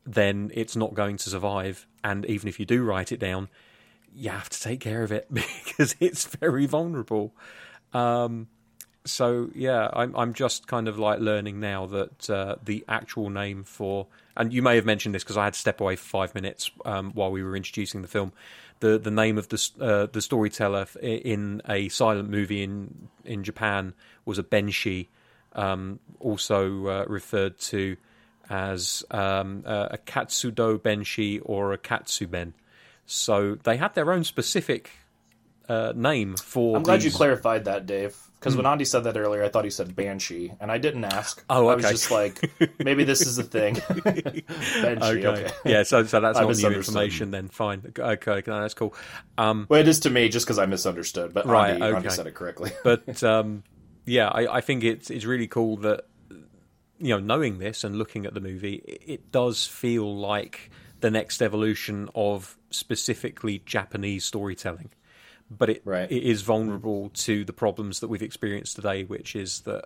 then 0.06 0.52
it's 0.54 0.76
not 0.76 0.94
going 0.94 1.18
to 1.18 1.30
survive. 1.30 1.86
And 2.04 2.26
even 2.28 2.48
if 2.48 2.60
you 2.60 2.66
do 2.66 2.84
write 2.84 3.12
it 3.12 3.20
down, 3.20 3.50
you 4.16 4.30
have 4.30 4.50
to 4.50 4.62
take 4.62 4.80
care 4.80 5.04
of 5.04 5.12
it 5.12 5.28
because 5.34 5.96
it's 6.00 6.26
very 6.26 6.66
vulnerable. 6.66 7.34
Um, 7.94 8.48
so 9.04 9.50
yeah, 9.54 9.90
I'm 9.92 10.16
I'm 10.16 10.34
just 10.34 10.68
kind 10.68 10.88
of 10.88 10.98
like 10.98 11.20
learning 11.20 11.60
now 11.60 11.86
that 11.88 12.30
uh, 12.30 12.56
the 12.64 12.86
actual 12.88 13.30
name 13.30 13.64
for 13.64 14.08
and 14.36 14.54
you 14.54 14.62
may 14.62 14.76
have 14.76 14.86
mentioned 14.86 15.16
this 15.16 15.24
because 15.24 15.38
I 15.38 15.46
had 15.46 15.54
to 15.54 15.60
step 15.60 15.82
away 15.82 15.96
for 15.96 16.04
five 16.04 16.36
minutes 16.36 16.72
um, 16.86 17.12
while 17.14 17.32
we 17.32 17.44
were 17.44 17.56
introducing 17.56 18.02
the 18.02 18.08
film. 18.08 18.34
The 18.80 19.00
the 19.00 19.12
name 19.12 19.38
of 19.38 19.50
the 19.50 19.70
uh, 19.80 20.06
the 20.12 20.22
storyteller 20.22 20.88
in 21.02 21.62
a 21.68 21.90
silent 21.90 22.30
movie 22.30 22.64
in 22.64 23.10
in 23.26 23.44
Japan 23.44 23.94
was 24.26 24.38
a 24.38 24.44
benshi, 24.44 25.08
um, 25.54 26.00
also 26.20 26.88
uh, 26.88 27.06
referred 27.08 27.58
to 27.60 27.98
as 28.50 29.04
um, 29.12 29.64
uh, 29.66 29.90
a 29.92 29.98
katsudo 29.98 30.78
benshi 30.78 31.42
or 31.44 31.74
a 31.74 31.78
katsuben. 31.78 32.54
So 33.06 33.56
they 33.64 33.78
had 33.78 33.96
their 33.96 34.12
own 34.12 34.24
specific 34.24 34.92
uh, 35.68 35.94
name 35.96 36.36
for. 36.36 36.78
I'm 36.78 36.84
glad 36.84 37.04
you 37.04 37.12
clarified 37.12 37.66
that, 37.66 37.86
Dave. 37.86 38.16
Because 38.40 38.56
when 38.56 38.66
Andi 38.66 38.86
said 38.86 39.04
that 39.06 39.18
earlier, 39.18 39.44
I 39.44 39.50
thought 39.50 39.64
he 39.64 39.72
said 39.72 39.96
banshee, 39.96 40.54
and 40.60 40.72
I 40.72 40.78
didn't 40.78 41.06
ask. 41.06 41.44
Oh, 41.50 41.70
okay. 41.70 41.72
I 41.72 41.76
was 41.76 41.86
just 41.86 42.12
like, 42.12 42.52
maybe 42.84 43.04
this 43.04 43.22
is 43.26 43.40
a 43.40 43.44
thing. 43.44 43.74
banshee, 44.04 45.26
okay. 45.26 45.28
Okay. 45.28 45.52
Yeah, 45.66 45.82
so 45.84 46.04
so 46.04 46.20
that's 46.20 46.38
I 46.38 46.44
not 46.44 46.56
new 46.56 46.70
information 46.70 47.32
then. 47.32 47.48
Fine. 47.48 47.94
Okay, 47.98 48.44
no, 48.46 48.62
that's 48.62 48.76
cool. 48.76 48.94
Um, 49.40 49.66
Well, 49.70 49.82
it 49.82 49.88
is 49.88 50.02
to 50.02 50.12
me 50.12 50.30
just 50.30 50.46
because 50.46 50.60
I 50.60 50.68
misunderstood, 50.68 51.34
but 51.34 51.48
Right, 51.48 51.80
Andi, 51.80 52.04
Andi 52.04 52.12
said 52.12 52.28
it 52.28 52.36
correctly. 52.36 52.72
but 52.84 53.24
um, 53.24 53.64
yeah, 54.06 54.28
I, 54.28 54.58
I 54.58 54.62
think 54.62 54.84
it's 54.84 55.10
it's 55.10 55.26
really 55.26 55.48
cool 55.48 55.78
that 55.78 56.06
you 57.00 57.10
know 57.10 57.20
knowing 57.20 57.58
this 57.58 57.84
and 57.84 57.98
looking 57.98 58.28
at 58.28 58.36
the 58.36 58.42
movie, 58.42 58.76
it, 58.86 59.02
it 59.06 59.32
does 59.32 59.66
feel 59.66 60.16
like 60.16 60.70
the 61.00 61.10
next 61.10 61.42
evolution 61.42 62.10
of 62.14 62.56
specifically 62.70 63.64
Japanese 63.66 64.26
storytelling. 64.26 64.92
But 65.50 65.70
it, 65.70 65.82
Right. 65.86 66.12
it 66.12 66.24
is 66.24 66.42
vulnerable 66.42 67.10
to 67.10 67.46
the 67.46 67.54
problems 67.54 68.00
that 68.02 68.10
we've 68.10 68.22
experienced 68.22 68.76
today, 68.76 69.04
which 69.04 69.36
is 69.36 69.62
that 69.62 69.86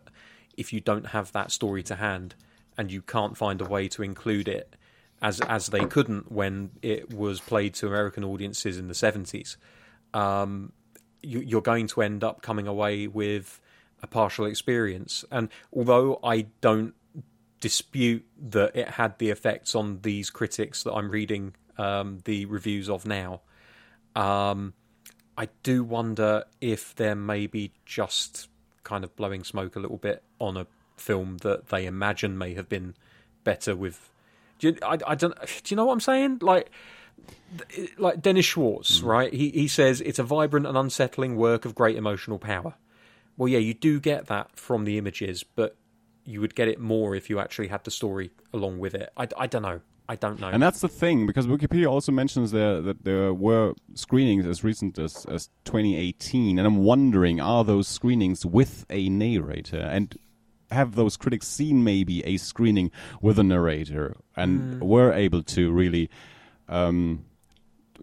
if 0.57 0.73
you 0.73 0.79
don't 0.79 1.07
have 1.07 1.31
that 1.33 1.51
story 1.51 1.83
to 1.83 1.95
hand 1.95 2.35
and 2.77 2.91
you 2.91 3.01
can't 3.01 3.37
find 3.37 3.61
a 3.61 3.65
way 3.65 3.87
to 3.89 4.01
include 4.01 4.47
it 4.47 4.75
as 5.21 5.39
as 5.41 5.67
they 5.67 5.85
couldn't 5.85 6.31
when 6.31 6.71
it 6.81 7.13
was 7.13 7.39
played 7.39 7.75
to 7.75 7.87
American 7.87 8.23
audiences 8.23 8.77
in 8.77 8.87
the 8.87 8.95
seventies, 8.95 9.57
um, 10.13 10.71
you, 11.21 11.39
you're 11.39 11.61
going 11.61 11.87
to 11.87 12.01
end 12.01 12.23
up 12.23 12.41
coming 12.41 12.67
away 12.67 13.07
with 13.07 13.61
a 14.01 14.07
partial 14.07 14.45
experience. 14.45 15.23
And 15.29 15.49
although 15.71 16.19
I 16.23 16.47
don't 16.59 16.95
dispute 17.59 18.25
that 18.49 18.75
it 18.75 18.89
had 18.89 19.19
the 19.19 19.29
effects 19.29 19.75
on 19.75 19.99
these 20.01 20.31
critics 20.31 20.81
that 20.83 20.93
I'm 20.93 21.11
reading 21.11 21.53
um, 21.77 22.19
the 22.25 22.45
reviews 22.45 22.89
of 22.89 23.05
now, 23.05 23.41
um, 24.15 24.73
I 25.41 25.47
do 25.63 25.83
wonder 25.83 26.43
if 26.61 26.93
they're 26.93 27.15
maybe 27.15 27.71
just 27.83 28.47
kind 28.83 29.03
of 29.03 29.15
blowing 29.15 29.43
smoke 29.43 29.75
a 29.75 29.79
little 29.79 29.97
bit 29.97 30.21
on 30.37 30.55
a 30.55 30.67
film 30.97 31.37
that 31.37 31.69
they 31.69 31.87
imagine 31.87 32.37
may 32.37 32.53
have 32.53 32.69
been 32.69 32.93
better 33.43 33.75
with. 33.75 34.11
Do 34.59 34.67
you, 34.67 34.77
I, 34.83 34.99
I 35.07 35.15
don't. 35.15 35.33
Do 35.39 35.73
you 35.73 35.75
know 35.75 35.85
what 35.85 35.93
I'm 35.93 35.99
saying? 35.99 36.39
Like, 36.43 36.69
like 37.97 38.21
Dennis 38.21 38.45
Schwartz, 38.45 38.99
hmm. 38.99 39.07
right? 39.07 39.33
He 39.33 39.49
he 39.49 39.67
says 39.67 39.99
it's 40.01 40.19
a 40.19 40.23
vibrant 40.23 40.67
and 40.67 40.77
unsettling 40.77 41.35
work 41.35 41.65
of 41.65 41.73
great 41.73 41.95
emotional 41.95 42.37
power. 42.37 42.75
Well, 43.35 43.47
yeah, 43.47 43.57
you 43.57 43.73
do 43.73 43.99
get 43.99 44.27
that 44.27 44.59
from 44.59 44.85
the 44.85 44.99
images, 44.99 45.41
but 45.41 45.75
you 46.23 46.39
would 46.39 46.53
get 46.53 46.67
it 46.67 46.79
more 46.79 47.15
if 47.15 47.31
you 47.31 47.39
actually 47.39 47.69
had 47.69 47.83
the 47.83 47.89
story 47.89 48.29
along 48.53 48.77
with 48.77 48.93
it. 48.93 49.11
I, 49.17 49.27
I 49.35 49.47
don't 49.47 49.63
know. 49.63 49.81
I 50.11 50.15
don't 50.17 50.41
know. 50.41 50.49
And 50.49 50.61
that's 50.61 50.81
the 50.81 50.89
thing, 50.89 51.25
because 51.25 51.47
Wikipedia 51.47 51.89
also 51.89 52.11
mentions 52.11 52.51
there 52.51 52.81
that 52.81 53.05
there 53.05 53.33
were 53.33 53.75
screenings 53.93 54.45
as 54.45 54.61
recent 54.61 54.99
as, 54.99 55.25
as 55.27 55.49
2018, 55.63 56.59
and 56.59 56.67
I'm 56.67 56.83
wondering, 56.83 57.39
are 57.39 57.63
those 57.63 57.87
screenings 57.87 58.45
with 58.45 58.85
a 58.89 59.07
narrator? 59.07 59.79
And 59.79 60.17
have 60.69 60.95
those 60.95 61.15
critics 61.15 61.47
seen 61.47 61.85
maybe 61.85 62.25
a 62.25 62.35
screening 62.35 62.91
with 63.21 63.39
a 63.39 63.43
narrator 63.43 64.17
and 64.35 64.81
were 64.81 65.13
able 65.13 65.43
to 65.43 65.71
really 65.71 66.09
um, 66.67 67.23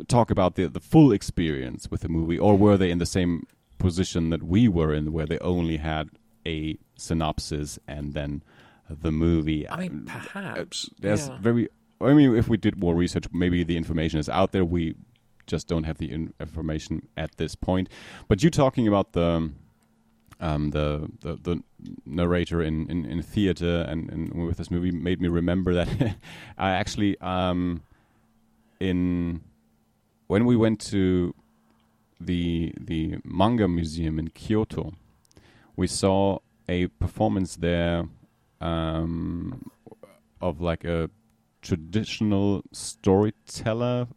talk 0.07 0.31
about 0.31 0.55
the, 0.55 0.67
the 0.67 0.81
full 0.81 1.13
experience 1.13 1.91
with 1.91 2.01
the 2.01 2.09
movie, 2.09 2.39
or 2.39 2.57
were 2.57 2.79
they 2.79 2.91
in 2.91 2.97
the 2.97 3.07
same 3.07 3.47
position 3.77 4.31
that 4.31 4.43
we 4.43 4.67
were 4.67 4.95
in, 4.95 5.13
where 5.13 5.27
they 5.27 5.39
only 5.41 5.77
had 5.77 6.09
a 6.47 6.79
synopsis 6.97 7.79
and 7.87 8.15
then 8.15 8.43
the 8.89 9.13
movie? 9.13 9.69
I 9.69 9.77
mean, 9.77 10.07
perhaps 10.07 10.89
there's 11.01 11.29
yeah. 11.29 11.37
very 11.39 11.69
i 12.01 12.13
mean 12.13 12.37
if 12.37 12.49
we 12.49 12.57
did 12.57 12.79
more 12.79 12.95
research 12.95 13.27
maybe 13.33 13.65
the 13.65 13.77
information 13.77 14.19
is 14.21 14.29
out 14.29 14.53
there. 14.53 14.65
We 14.65 14.95
just 15.49 15.67
don't 15.67 15.85
have 15.85 15.99
the 15.99 16.11
in- 16.13 16.35
information 16.39 17.09
at 17.17 17.37
this 17.39 17.57
point. 17.57 17.89
But 18.29 18.43
you 18.43 18.51
talking 18.51 18.87
about 18.87 19.13
the 19.13 19.51
um, 20.41 20.71
the, 20.71 21.11
the 21.21 21.35
the 21.35 21.63
narrator 22.07 22.63
in, 22.63 22.89
in, 22.89 23.05
in 23.05 23.23
theater 23.23 23.85
and, 23.89 24.09
and 24.11 24.47
with 24.47 24.59
this 24.59 24.71
movie 24.71 24.93
made 24.93 25.21
me 25.21 25.27
remember 25.27 25.75
that 25.75 25.89
I 26.59 26.71
actually 26.71 27.19
um, 27.21 27.83
in 28.79 29.41
when 30.29 30.45
we 30.45 30.55
went 30.55 30.81
to 30.93 31.35
the 32.21 32.73
the 32.79 33.17
manga 33.25 33.67
museum 33.67 34.19
in 34.19 34.29
Kyoto, 34.29 34.93
we 35.75 35.87
saw 35.89 36.39
a 36.69 36.87
performance 36.87 37.57
there 37.57 38.05
um, 38.61 39.71
of 40.41 40.61
like 40.61 40.85
a 40.85 41.11
traditional 41.63 42.63
storyteller 42.73 44.09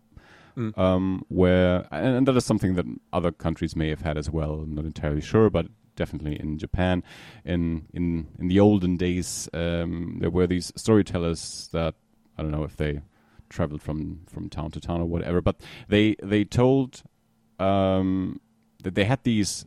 um, 0.75 1.23
where 1.29 1.87
and, 1.91 2.15
and 2.17 2.27
that 2.27 2.35
is 2.35 2.45
something 2.45 2.75
that 2.75 2.85
other 3.13 3.31
countries 3.31 3.75
may 3.75 3.89
have 3.89 4.01
had 4.01 4.17
as 4.17 4.29
well. 4.29 4.53
I'm 4.53 4.75
not 4.75 4.85
entirely 4.85 5.21
sure, 5.21 5.49
but 5.49 5.67
definitely 5.95 6.39
in 6.39 6.57
Japan, 6.57 7.03
in 7.45 7.87
in 7.93 8.27
in 8.39 8.47
the 8.47 8.59
olden 8.59 8.97
days, 8.97 9.49
um, 9.53 10.17
there 10.19 10.29
were 10.29 10.47
these 10.47 10.71
storytellers 10.75 11.69
that 11.71 11.95
I 12.37 12.41
don't 12.41 12.51
know 12.51 12.63
if 12.63 12.77
they 12.77 13.01
traveled 13.49 13.81
from 13.81 14.21
from 14.27 14.49
town 14.49 14.71
to 14.71 14.79
town 14.79 15.01
or 15.01 15.05
whatever, 15.05 15.41
but 15.41 15.61
they 15.87 16.15
they 16.21 16.43
told 16.43 17.03
um, 17.59 18.39
that 18.83 18.95
they 18.95 19.05
had 19.05 19.23
these 19.23 19.65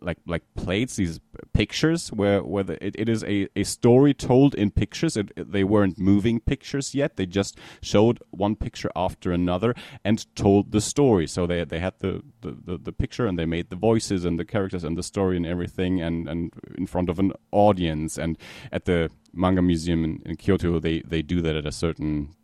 like 0.00 0.18
like 0.26 0.42
plates, 0.56 0.96
these 0.96 1.20
pictures 1.52 2.08
where 2.08 2.42
where 2.42 2.64
the, 2.64 2.84
it, 2.84 2.94
it 2.98 3.08
is 3.08 3.24
a, 3.24 3.48
a 3.56 3.64
story 3.64 4.14
told 4.14 4.54
in 4.54 4.70
pictures. 4.70 5.16
It, 5.16 5.30
it- 5.36 5.52
they 5.52 5.64
weren't 5.64 5.98
moving 5.98 6.40
pictures 6.40 6.94
yet. 6.94 7.16
They 7.16 7.26
just 7.26 7.58
showed 7.80 8.20
one 8.30 8.54
picture 8.56 8.90
after 8.94 9.32
another 9.32 9.74
and 10.04 10.24
told 10.36 10.72
the 10.72 10.80
story. 10.80 11.26
So 11.26 11.46
they 11.46 11.64
they 11.64 11.78
had 11.80 11.94
the, 12.00 12.22
the, 12.42 12.56
the, 12.64 12.78
the 12.78 12.92
picture 12.92 13.26
and 13.26 13.38
they 13.38 13.46
made 13.46 13.70
the 13.70 13.76
voices 13.76 14.24
and 14.24 14.38
the 14.38 14.44
characters 14.44 14.84
and 14.84 14.96
the 14.96 15.02
story 15.02 15.36
and 15.36 15.46
everything 15.46 16.00
and, 16.02 16.28
and 16.28 16.52
in 16.76 16.86
front 16.86 17.08
of 17.08 17.18
an 17.18 17.32
audience. 17.50 18.18
And 18.18 18.36
at 18.72 18.84
the 18.84 19.10
manga 19.32 19.62
museum 19.62 20.04
in, 20.04 20.22
in 20.24 20.36
Kyoto, 20.36 20.78
they, 20.80 21.00
they 21.00 21.22
do 21.22 21.40
that 21.42 21.56
at 21.56 21.66
a 21.66 21.72
certain 21.72 22.34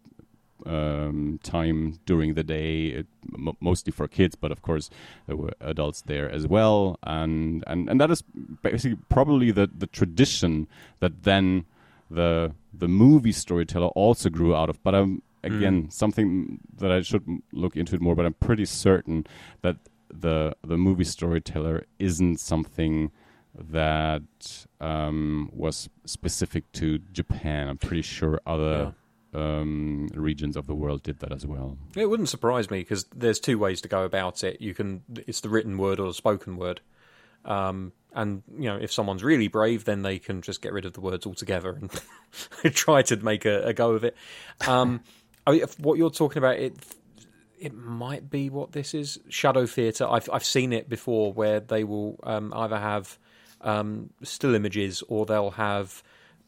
um, 0.67 1.39
time 1.43 1.99
during 2.07 2.35
the 2.35 2.43
day, 2.43 2.87
it, 2.87 3.07
m- 3.35 3.57
mostly 3.61 3.91
for 3.93 4.09
kids, 4.09 4.35
but 4.35 4.51
of 4.51 4.63
course 4.63 4.91
there 5.27 5.37
were 5.37 5.53
adults 5.61 6.03
there 6.03 6.31
as 6.31 6.47
well, 6.47 6.99
and 7.03 7.63
and, 7.67 7.89
and 7.91 8.01
that 8.01 8.11
is 8.11 8.23
basically 8.63 8.99
probably 9.09 9.51
the, 9.51 9.69
the 9.77 9.87
tradition 9.87 10.67
that 11.01 11.23
then 11.25 11.65
the 12.11 12.53
the 12.73 12.89
movie 12.89 13.33
storyteller 13.33 13.89
also 13.89 14.29
grew 14.31 14.55
out 14.55 14.69
of. 14.69 14.83
But 14.83 14.95
um, 14.95 15.23
again, 15.43 15.91
something 15.91 16.61
that 16.79 16.91
I 16.91 17.03
should 17.03 17.25
look 17.53 17.77
into 17.77 17.95
it 17.95 18.01
more. 18.01 18.15
But 18.15 18.27
I'm 18.27 18.35
pretty 18.35 18.65
certain 18.65 19.27
that 19.63 19.77
the 20.09 20.55
the 20.63 20.77
movie 20.77 21.05
storyteller 21.05 21.85
isn't 21.99 22.41
something 22.41 23.11
that 23.57 24.67
um, 24.81 25.51
was 25.53 25.89
specific 26.05 26.71
to 26.73 26.99
Japan. 27.13 27.69
I'm 27.69 27.79
pretty 27.79 28.03
sure 28.03 28.41
other 28.47 28.95
um, 29.35 30.09
regions 30.15 30.57
of 30.57 30.67
the 30.67 30.75
world 30.75 31.03
did 31.03 31.21
that 31.21 31.33
as 31.33 31.47
well. 31.47 31.77
It 31.97 32.07
wouldn't 32.07 32.29
surprise 32.29 32.71
me 32.71 32.81
because 32.81 33.05
there's 33.15 33.41
two 33.41 33.59
ways 33.59 33.81
to 33.83 33.89
go 33.89 34.05
about 34.05 34.45
it. 34.45 34.61
You 34.61 34.75
can 34.75 35.03
it's 35.27 35.41
the 35.41 35.49
written 35.49 35.79
word 35.79 36.01
or 36.01 36.09
the 36.09 36.15
spoken 36.15 36.57
word, 36.57 36.81
um, 37.45 37.93
and 38.13 38.43
you 38.57 38.65
know 38.65 38.77
if 38.77 38.93
someone's 38.93 39.25
really 39.25 39.49
brave, 39.49 39.85
then 39.85 40.03
they 40.03 40.19
can 40.19 40.43
just 40.43 40.63
get 40.63 40.73
rid 40.73 40.85
of 40.85 40.93
the 40.93 41.01
words 41.01 41.27
altogether 41.27 41.71
and 41.71 41.91
try 42.75 43.03
to 43.03 43.17
make 43.17 43.45
a, 43.45 43.69
a 43.69 43.73
go 43.73 43.93
of 43.93 44.05
it. 44.05 44.17
Um, 44.67 45.01
I 45.47 45.53
mean, 45.53 45.65
what 45.79 45.99
you're 45.99 46.11
talking 46.11 46.39
about, 46.39 46.57
it 46.57 46.75
it 47.59 47.75
might 47.75 48.31
be 48.31 48.51
what 48.51 48.73
this 48.73 48.95
is 48.95 49.19
shadow 49.29 49.67
theatre. 49.67 50.07
I've 50.09 50.29
I've 50.33 50.45
seen 50.45 50.73
it 50.73 50.89
before 50.89 51.33
where 51.33 51.61
they 51.61 51.85
will 51.85 52.19
um, 52.23 52.53
either 52.55 52.79
have 52.79 53.19
um, 53.61 54.11
still 54.23 54.55
images 54.55 55.03
or 55.09 55.27
they'll 55.27 55.53
have 55.53 56.03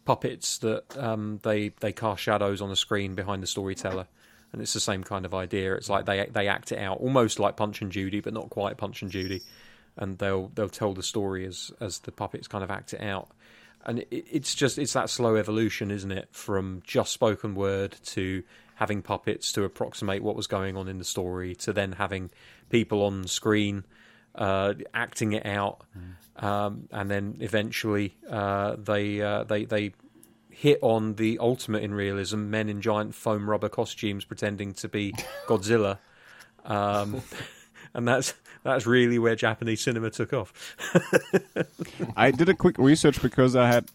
puppets 0.06 0.58
that 0.58 0.96
um, 0.96 1.40
they 1.42 1.68
they 1.80 1.92
cast 1.92 2.22
shadows 2.22 2.62
on 2.62 2.70
the 2.70 2.76
screen 2.76 3.14
behind 3.14 3.42
the 3.42 3.46
storyteller, 3.46 4.06
and 4.52 4.62
it's 4.62 4.72
the 4.72 4.80
same 4.80 5.04
kind 5.04 5.26
of 5.26 5.34
idea. 5.34 5.74
It's 5.74 5.90
like 5.90 6.06
they 6.06 6.26
they 6.30 6.48
act 6.48 6.72
it 6.72 6.78
out, 6.78 7.00
almost 7.00 7.38
like 7.38 7.56
Punch 7.56 7.82
and 7.82 7.92
Judy, 7.92 8.20
but 8.20 8.32
not 8.32 8.48
quite 8.48 8.78
Punch 8.78 9.02
and 9.02 9.10
Judy, 9.10 9.42
and 9.96 10.16
they'll 10.18 10.48
they'll 10.54 10.70
tell 10.70 10.94
the 10.94 11.02
story 11.02 11.44
as 11.44 11.70
as 11.80 11.98
the 11.98 12.12
puppets 12.12 12.48
kind 12.48 12.64
of 12.64 12.70
act 12.70 12.94
it 12.94 13.02
out. 13.02 13.28
And 13.84 13.98
it, 13.98 14.08
it's 14.10 14.54
just 14.54 14.78
it's 14.78 14.94
that 14.94 15.10
slow 15.10 15.36
evolution, 15.36 15.90
isn't 15.90 16.12
it, 16.12 16.28
from 16.30 16.82
just 16.86 17.12
spoken 17.12 17.54
word 17.54 17.96
to 18.06 18.42
having 18.76 19.02
puppets 19.02 19.52
to 19.52 19.64
approximate 19.64 20.22
what 20.22 20.36
was 20.36 20.46
going 20.46 20.76
on 20.76 20.86
in 20.88 20.98
the 20.98 21.04
story 21.04 21.54
to 21.54 21.72
then 21.72 21.92
having 21.92 22.30
people 22.70 23.02
on 23.02 23.26
screen 23.26 23.84
uh, 24.36 24.74
acting 24.94 25.32
it 25.32 25.46
out, 25.46 25.82
um, 26.36 26.88
and 26.90 27.10
then 27.10 27.36
eventually 27.40 28.16
uh, 28.30 28.76
they 28.76 29.20
uh, 29.20 29.44
they 29.44 29.64
they 29.64 29.92
hit 30.50 30.78
on 30.82 31.14
the 31.14 31.38
ultimate 31.38 31.82
in 31.82 31.94
realism: 31.94 32.50
men 32.50 32.68
in 32.68 32.80
giant 32.80 33.14
foam 33.14 33.48
rubber 33.48 33.68
costumes 33.68 34.24
pretending 34.24 34.74
to 34.74 34.88
be 34.88 35.12
Godzilla, 35.46 35.98
um, 36.64 37.22
and 37.94 38.06
that's 38.06 38.34
that's 38.62 38.86
really 38.86 39.18
where 39.18 39.36
Japanese 39.36 39.80
cinema 39.80 40.10
took 40.10 40.32
off. 40.32 40.76
I 42.16 42.30
did 42.30 42.48
a 42.48 42.54
quick 42.54 42.78
research 42.78 43.22
because 43.22 43.54
I 43.54 43.68
had 43.68 43.86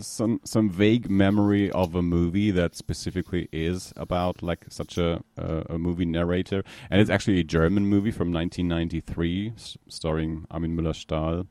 some 0.00 0.40
some 0.44 0.68
vague 0.70 1.08
memory 1.10 1.70
of 1.70 1.94
a 1.94 2.02
movie 2.02 2.50
that 2.50 2.76
specifically 2.76 3.48
is 3.52 3.92
about 3.96 4.42
like 4.42 4.64
such 4.68 4.98
a 4.98 5.22
a, 5.36 5.64
a 5.70 5.78
movie 5.78 6.04
narrator, 6.04 6.62
and 6.90 7.00
it's 7.00 7.10
actually 7.10 7.40
a 7.40 7.44
German 7.44 7.86
movie 7.86 8.10
from 8.10 8.32
1993, 8.32 9.52
s- 9.56 9.76
starring 9.88 10.46
Armin 10.50 10.76
Müller-Stahl, 10.76 11.46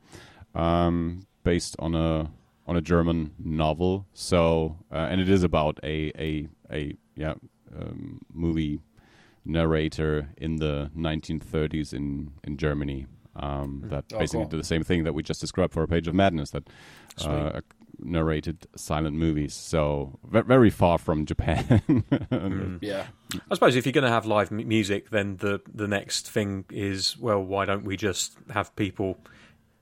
um, 0.54 1.26
based 1.44 1.76
on 1.78 1.94
a 1.94 2.30
on 2.66 2.76
a 2.76 2.80
German 2.80 3.32
novel. 3.38 4.06
So, 4.12 4.76
uh, 4.92 5.08
and 5.10 5.20
it 5.20 5.28
is 5.28 5.42
about 5.42 5.78
a 5.82 6.12
a 6.18 6.48
a 6.72 6.94
yeah 7.16 7.34
um, 7.76 8.20
movie 8.32 8.80
narrator 9.44 10.28
in 10.36 10.56
the 10.56 10.90
1930s 10.96 11.92
in 11.92 12.30
in 12.44 12.56
Germany. 12.56 13.06
Um, 13.36 13.84
that 13.90 14.04
Oh, 14.12 14.18
basically 14.18 14.44
cool. 14.44 14.50
did 14.50 14.60
the 14.60 14.64
same 14.64 14.82
thing 14.82 15.04
that 15.04 15.12
we 15.12 15.22
just 15.22 15.40
described 15.40 15.72
for 15.72 15.82
a 15.84 15.86
page 15.88 16.08
of 16.08 16.14
madness. 16.14 16.50
That 16.50 16.64
uh, 17.24 17.60
a 17.60 17.62
narrated 18.00 18.66
silent 18.76 19.16
movies. 19.16 19.54
So 19.54 20.18
ve- 20.24 20.42
very 20.42 20.70
far 20.70 20.98
from 20.98 21.26
Japan. 21.26 21.82
Yeah. 22.80 23.06
I 23.50 23.54
suppose 23.54 23.76
if 23.76 23.84
you're 23.84 23.92
going 23.92 24.04
to 24.04 24.10
have 24.10 24.24
live 24.24 24.50
m- 24.52 24.66
music, 24.68 25.10
then 25.10 25.36
the 25.36 25.60
the 25.72 25.86
next 25.88 26.30
thing 26.30 26.64
is 26.70 27.16
well, 27.18 27.42
why 27.42 27.64
don't 27.64 27.84
we 27.84 27.96
just 27.96 28.36
have 28.50 28.74
people? 28.76 29.18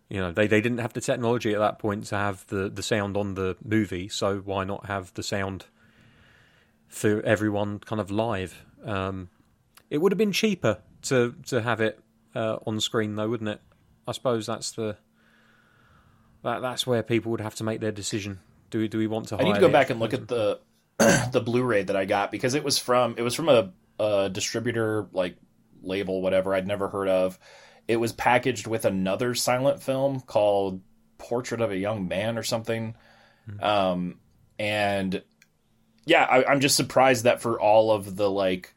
You 0.09 0.21
know, 0.21 0.33
they, 0.33 0.47
they 0.47 0.61
didn't 0.61 0.79
have 0.79 0.93
the 0.93 1.01
technology 1.01 1.53
at 1.53 1.59
that 1.59 1.79
point 1.79 2.05
to 2.07 2.17
have 2.17 2.47
the, 2.47 2.69
the 2.69 2.83
sound 2.83 3.17
on 3.17 3.35
the 3.35 3.57
movie, 3.65 4.09
so 4.09 4.39
why 4.39 4.63
not 4.65 4.87
have 4.87 5.13
the 5.15 5.23
sound 5.23 5.67
for 6.89 7.21
everyone 7.23 7.81
kind 7.81 8.01
of 8.01 8.11
live? 8.11 8.65
Um, 8.85 9.29
it 9.91 9.99
would 9.99 10.13
have 10.13 10.19
been 10.19 10.33
cheaper 10.33 10.79
to 11.03 11.35
to 11.47 11.61
have 11.61 11.81
it 11.81 12.01
uh, 12.35 12.59
on 12.67 12.81
screen, 12.81 13.15
though, 13.17 13.29
wouldn't 13.29 13.51
it? 13.51 13.61
I 14.09 14.13
suppose 14.13 14.47
that's 14.47 14.71
the 14.73 14.97
that 16.47 16.63
that's 16.63 16.87
where 16.87 17.03
people 17.03 17.33
would 17.33 17.41
have 17.41 17.57
to 17.57 17.65
make 17.65 17.81
their 17.81 17.93
decision. 17.93 18.39
Do 18.71 18.79
we 18.79 18.89
do 18.89 18.99
we 18.99 19.07
want 19.07 19.29
to? 19.29 19.37
I 19.37 19.43
need 19.43 19.55
to 19.55 19.61
go 19.61 19.69
back 19.69 19.91
and 19.91 20.01
look 20.01 20.15
at 20.15 20.29
the 20.29 20.61
the 20.99 21.43
Blu-ray 21.45 21.83
that 21.85 21.97
I 21.97 22.05
got 22.05 22.31
because 22.31 22.55
it 22.55 22.65
was 22.65 22.79
from 22.79 23.15
it 23.19 23.23
was 23.23 23.35
from 23.35 23.49
a, 23.49 23.73
a 23.99 24.31
distributor 24.31 25.09
like 25.13 25.37
label 25.83 26.23
whatever 26.23 26.55
I'd 26.55 26.67
never 26.67 26.89
heard 26.89 27.09
of. 27.09 27.39
It 27.89 27.97
was 27.97 28.13
packaged 28.13 28.67
with 28.67 28.85
another 28.85 29.35
silent 29.35 29.83
film 29.83 30.21
called 30.21 30.81
Portrait 31.19 31.61
of 31.61 31.71
a 31.71 31.77
Young 31.77 32.09
Man 32.09 32.39
or 32.39 32.43
something. 32.43 32.97
Um, 33.61 34.19
and 34.59 35.23
yeah, 36.05 36.25
I, 36.25 36.45
I'm 36.45 36.61
just 36.61 36.77
surprised 36.77 37.25
that 37.25 37.41
for 37.41 37.61
all 37.61 37.93
of 37.93 38.17
the 38.17 38.29
like 38.29 38.75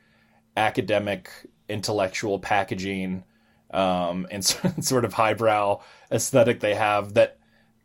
academic 0.56 1.32
intellectual 1.68 2.40
packaging 2.40 3.24
um, 3.72 4.28
and 4.30 4.44
sort 4.82 5.06
of 5.06 5.14
highbrow 5.14 5.82
aesthetic 6.12 6.60
they 6.60 6.76
have 6.76 7.16
that 7.16 7.39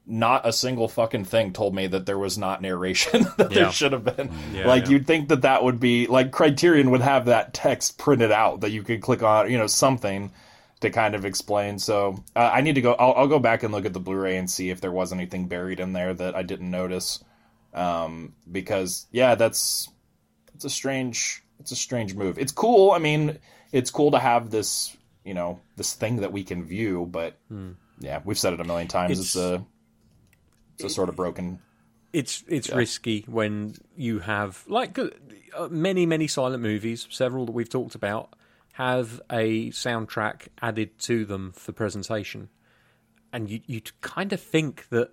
not 0.07 0.47
a 0.47 0.53
single 0.53 0.87
fucking 0.89 1.25
thing 1.25 1.53
told 1.53 1.75
me 1.75 1.87
that 1.87 2.05
there 2.07 2.19
was 2.19 2.37
not 2.37 2.61
narration 2.61 3.23
that 3.39 3.51
Yeah. 3.51 3.63
there 3.65 3.73
should 3.73 3.93
have 3.93 4.05
been. 4.05 4.31
Yeah, 4.53 4.67
like 4.67 4.85
yeah. 4.85 4.91
you'd 4.91 5.07
think 5.07 5.29
that 5.29 5.43
that 5.43 5.65
would 5.65 5.81
be 5.81 6.07
like 6.07 6.31
Criterion 6.31 6.91
would 6.91 7.01
have 7.01 7.25
that 7.27 7.55
text 7.55 7.97
printed 7.99 8.31
out 8.31 8.61
that 8.61 8.71
you 8.71 8.83
could 8.83 9.01
click 9.01 9.23
on, 9.23 9.51
you 9.51 9.57
know, 9.57 9.67
something 9.67 10.31
to 10.81 10.91
kind 10.91 11.15
of 11.15 11.25
explain. 11.25 11.79
So 11.79 12.23
uh, 12.37 12.51
I 12.53 12.61
need 12.61 12.75
to 12.75 12.83
go. 12.83 12.93
I'll, 12.93 13.15
I'll 13.15 13.29
go 13.29 13.39
back 13.39 13.63
and 13.63 13.73
look 13.73 13.87
at 13.87 13.95
the 13.95 14.01
Blu-ray 14.01 14.37
and 14.37 14.51
see 14.51 14.69
if 14.71 14.81
there 14.83 14.93
was 14.93 15.13
anything 15.13 15.49
buried 15.49 15.81
in 15.81 15.95
there 15.95 16.13
that 16.13 16.35
I 16.35 16.43
didn't 16.43 16.71
notice. 16.71 17.25
Um, 17.73 18.35
because 18.51 19.07
yeah, 19.11 19.35
that's 19.35 19.89
it's 20.55 20.65
a 20.65 20.71
strange 20.71 21.43
it's 21.59 21.73
a 21.73 21.77
strange 21.77 22.15
move. 22.15 22.39
It's 22.39 22.53
cool. 22.53 22.91
I 22.93 22.99
mean, 22.99 23.39
it's 23.73 23.91
cool 23.91 24.11
to 24.13 24.19
have 24.19 24.51
this 24.51 24.95
you 25.25 25.33
know 25.35 25.61
this 25.77 25.95
thing 25.95 26.17
that 26.17 26.31
we 26.33 26.45
can 26.45 26.63
view, 26.65 27.09
but 27.11 27.39
yeah, 28.01 28.21
we've 28.25 28.39
said 28.39 28.53
it 28.53 28.61
a 28.61 28.65
million 28.65 28.87
times. 28.89 29.19
It's, 29.19 29.33
Hmm. 29.35 29.39
It's- 29.41 29.61
a 29.61 29.65
it's 30.75 30.85
a 30.85 30.91
sort 30.91 31.09
of 31.09 31.17
broken. 31.17 31.61
it's 32.13 32.45
it's 32.49 32.71
risky 32.71 33.25
when 33.27 33.75
you 33.97 34.21
have 34.21 34.65
like 34.67 34.99
uh, 34.99 35.09
many 35.71 36.07
many 36.07 36.27
silent 36.27 36.63
movies, 36.63 37.07
several 37.11 37.47
that 37.47 37.53
we've 37.53 37.69
talked 37.69 37.95
about, 37.95 38.35
have 38.75 39.21
a 39.31 39.71
soundtrack 39.71 40.49
added 40.61 40.99
to 41.01 41.25
them 41.25 41.53
for 41.53 41.73
presentation, 41.73 42.49
and 43.33 43.51
you 43.51 43.61
you 43.67 43.81
kind 44.01 44.33
of 44.33 44.41
think 44.41 44.89
that 44.89 45.11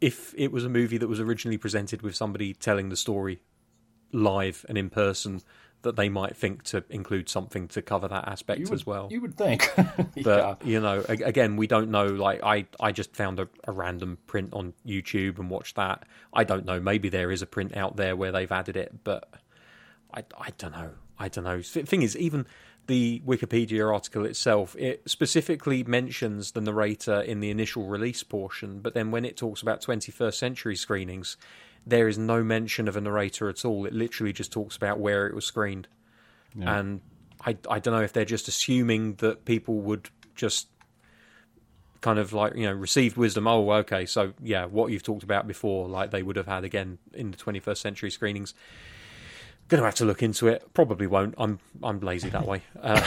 if 0.00 0.34
it 0.36 0.50
was 0.50 0.64
a 0.64 0.68
movie 0.68 0.98
that 0.98 1.08
was 1.08 1.20
originally 1.20 1.58
presented 1.58 2.02
with 2.02 2.16
somebody 2.16 2.52
telling 2.52 2.88
the 2.88 2.96
story 2.96 3.40
live 4.12 4.66
and 4.68 4.76
in 4.76 4.90
person, 4.90 5.40
that 5.82 5.96
they 5.96 6.08
might 6.08 6.36
think 6.36 6.62
to 6.64 6.84
include 6.90 7.28
something 7.28 7.68
to 7.68 7.82
cover 7.82 8.08
that 8.08 8.26
aspect 8.28 8.60
would, 8.60 8.72
as 8.72 8.86
well. 8.86 9.08
you 9.10 9.20
would 9.20 9.36
think, 9.36 9.70
yeah. 9.76 10.22
But 10.22 10.66
you 10.66 10.80
know, 10.80 11.04
again, 11.08 11.56
we 11.56 11.66
don't 11.66 11.90
know. 11.90 12.06
Like 12.06 12.42
I, 12.42 12.66
I 12.80 12.92
just 12.92 13.14
found 13.14 13.38
a, 13.38 13.48
a 13.64 13.72
random 13.72 14.18
print 14.26 14.50
on 14.52 14.74
YouTube 14.86 15.38
and 15.38 15.50
watched 15.50 15.76
that. 15.76 16.04
I 16.32 16.44
don't 16.44 16.64
know. 16.64 16.80
Maybe 16.80 17.08
there 17.08 17.30
is 17.30 17.42
a 17.42 17.46
print 17.46 17.76
out 17.76 17.96
there 17.96 18.16
where 18.16 18.32
they've 18.32 18.50
added 18.50 18.76
it, 18.76 19.04
but 19.04 19.28
I, 20.12 20.24
I 20.38 20.50
don't 20.58 20.72
know. 20.72 20.90
I 21.18 21.28
don't 21.28 21.44
know. 21.44 21.60
The 21.60 21.82
thing 21.82 22.02
is, 22.02 22.16
even 22.16 22.46
the 22.86 23.22
Wikipedia 23.26 23.92
article 23.92 24.24
itself, 24.24 24.74
it 24.76 25.08
specifically 25.08 25.84
mentions 25.84 26.52
the 26.52 26.60
narrator 26.60 27.20
in 27.20 27.40
the 27.40 27.50
initial 27.50 27.86
release 27.86 28.22
portion, 28.22 28.80
but 28.80 28.94
then 28.94 29.10
when 29.10 29.24
it 29.24 29.36
talks 29.36 29.62
about 29.62 29.80
21st 29.82 30.34
century 30.34 30.76
screenings, 30.76 31.36
there 31.86 32.08
is 32.08 32.18
no 32.18 32.42
mention 32.44 32.88
of 32.88 32.96
a 32.96 33.00
narrator 33.00 33.48
at 33.48 33.64
all. 33.64 33.86
It 33.86 33.92
literally 33.92 34.32
just 34.32 34.52
talks 34.52 34.76
about 34.76 34.98
where 34.98 35.26
it 35.26 35.34
was 35.34 35.44
screened. 35.44 35.88
And 36.60 37.00
I, 37.44 37.56
I 37.68 37.78
don't 37.78 37.94
know 37.94 38.02
if 38.02 38.12
they're 38.12 38.24
just 38.26 38.46
assuming 38.46 39.14
that 39.16 39.44
people 39.46 39.76
would 39.80 40.10
just 40.36 40.68
kind 42.02 42.18
of 42.18 42.32
like, 42.32 42.54
you 42.56 42.64
know, 42.66 42.72
received 42.72 43.16
wisdom. 43.16 43.46
Oh, 43.46 43.70
okay. 43.72 44.04
So, 44.06 44.34
yeah, 44.42 44.66
what 44.66 44.92
you've 44.92 45.02
talked 45.02 45.22
about 45.22 45.46
before, 45.46 45.88
like 45.88 46.10
they 46.10 46.22
would 46.22 46.36
have 46.36 46.46
had 46.46 46.64
again 46.64 46.98
in 47.14 47.30
the 47.30 47.36
21st 47.38 47.78
century 47.78 48.10
screenings. 48.10 48.54
Gonna 49.68 49.84
have 49.84 49.94
to 49.96 50.04
look 50.04 50.22
into 50.22 50.48
it. 50.48 50.62
Probably 50.74 51.06
won't. 51.06 51.34
I'm 51.38 51.58
I'm 51.82 52.00
lazy 52.00 52.28
that 52.30 52.46
way. 52.46 52.62
Uh, 52.82 53.00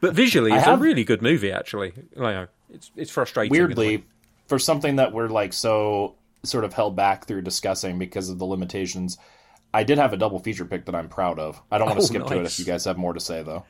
but 0.00 0.12
visually, 0.14 0.52
it's 0.52 0.64
have- 0.64 0.78
a 0.78 0.82
really 0.82 1.04
good 1.04 1.22
movie. 1.22 1.50
Actually, 1.52 1.92
you 2.14 2.20
know, 2.20 2.46
it's 2.70 2.90
it's 2.96 3.10
frustrating. 3.10 3.54
in 3.54 3.60
a 3.60 3.64
way. 3.64 3.68
weirdly 3.68 4.04
for 4.48 4.58
something 4.58 4.96
that 4.96 5.12
we're 5.12 5.28
like 5.28 5.52
so 5.52 6.16
sort 6.44 6.64
of 6.64 6.72
held 6.72 6.96
back 6.96 7.26
through 7.26 7.42
discussing 7.42 7.98
because 7.98 8.28
of 8.30 8.38
the 8.38 8.44
limitations. 8.44 9.18
I 9.74 9.84
did 9.84 9.98
have 9.98 10.12
a 10.12 10.16
double 10.16 10.38
feature 10.38 10.64
pick 10.64 10.86
that 10.86 10.94
I'm 10.94 11.08
proud 11.08 11.38
of. 11.38 11.60
I 11.70 11.78
don't 11.78 11.88
want 11.88 11.98
to 11.98 12.04
Oh, 12.04 12.06
skip 12.06 12.26
to 12.26 12.40
it 12.40 12.46
if 12.46 12.58
you 12.58 12.64
guys 12.64 12.84
have 12.86 12.96
more 12.96 13.12
to 13.12 13.20
say 13.20 13.42
though. 13.42 13.64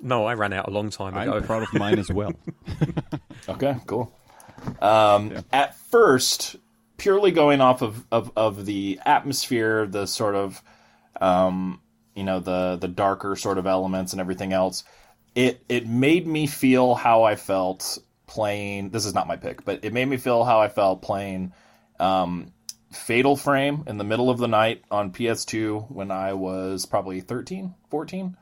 no, 0.00 0.24
I 0.26 0.34
ran 0.34 0.52
out 0.52 0.68
a 0.68 0.70
long 0.72 0.90
time 0.90 1.16
ago. 1.16 1.34
I'm 1.36 1.44
proud 1.44 1.62
of 1.62 1.72
mine 1.74 1.98
as 1.98 2.10
well. 2.10 2.32
Okay, 3.48 3.76
cool. 3.86 4.12
Um, 4.80 5.44
At 5.52 5.76
first, 5.76 6.56
purely 6.96 7.30
going 7.30 7.60
off 7.60 7.82
of, 7.82 8.04
of, 8.10 8.32
of 8.36 8.66
the 8.66 8.98
atmosphere, 9.06 9.86
the 9.86 10.06
sort 10.06 10.34
of, 10.34 10.60
um, 11.20 11.80
you 12.16 12.24
know, 12.24 12.40
the 12.40 12.76
the 12.80 12.88
darker 12.88 13.36
sort 13.36 13.58
of 13.58 13.66
elements 13.66 14.12
and 14.12 14.20
everything 14.20 14.52
else, 14.52 14.82
it 15.36 15.62
it 15.68 15.86
made 15.86 16.26
me 16.26 16.46
feel 16.48 16.94
how 16.96 17.22
I 17.22 17.36
felt 17.36 17.98
playing. 18.26 18.90
This 18.90 19.04
is 19.06 19.14
not 19.14 19.28
my 19.28 19.36
pick, 19.36 19.64
but 19.64 19.84
it 19.84 19.92
made 19.92 20.08
me 20.08 20.16
feel 20.16 20.42
how 20.42 20.60
I 20.60 20.68
felt 20.68 21.02
playing 21.02 21.52
um, 22.00 22.52
Fatal 22.92 23.36
Frame 23.36 23.84
in 23.86 23.98
the 23.98 24.04
middle 24.04 24.30
of 24.30 24.38
the 24.38 24.48
night 24.48 24.82
on 24.90 25.12
PS2 25.12 25.90
when 25.90 26.10
I 26.10 26.32
was 26.34 26.86
probably 26.86 27.20
13, 27.20 27.74
14. 27.90 28.36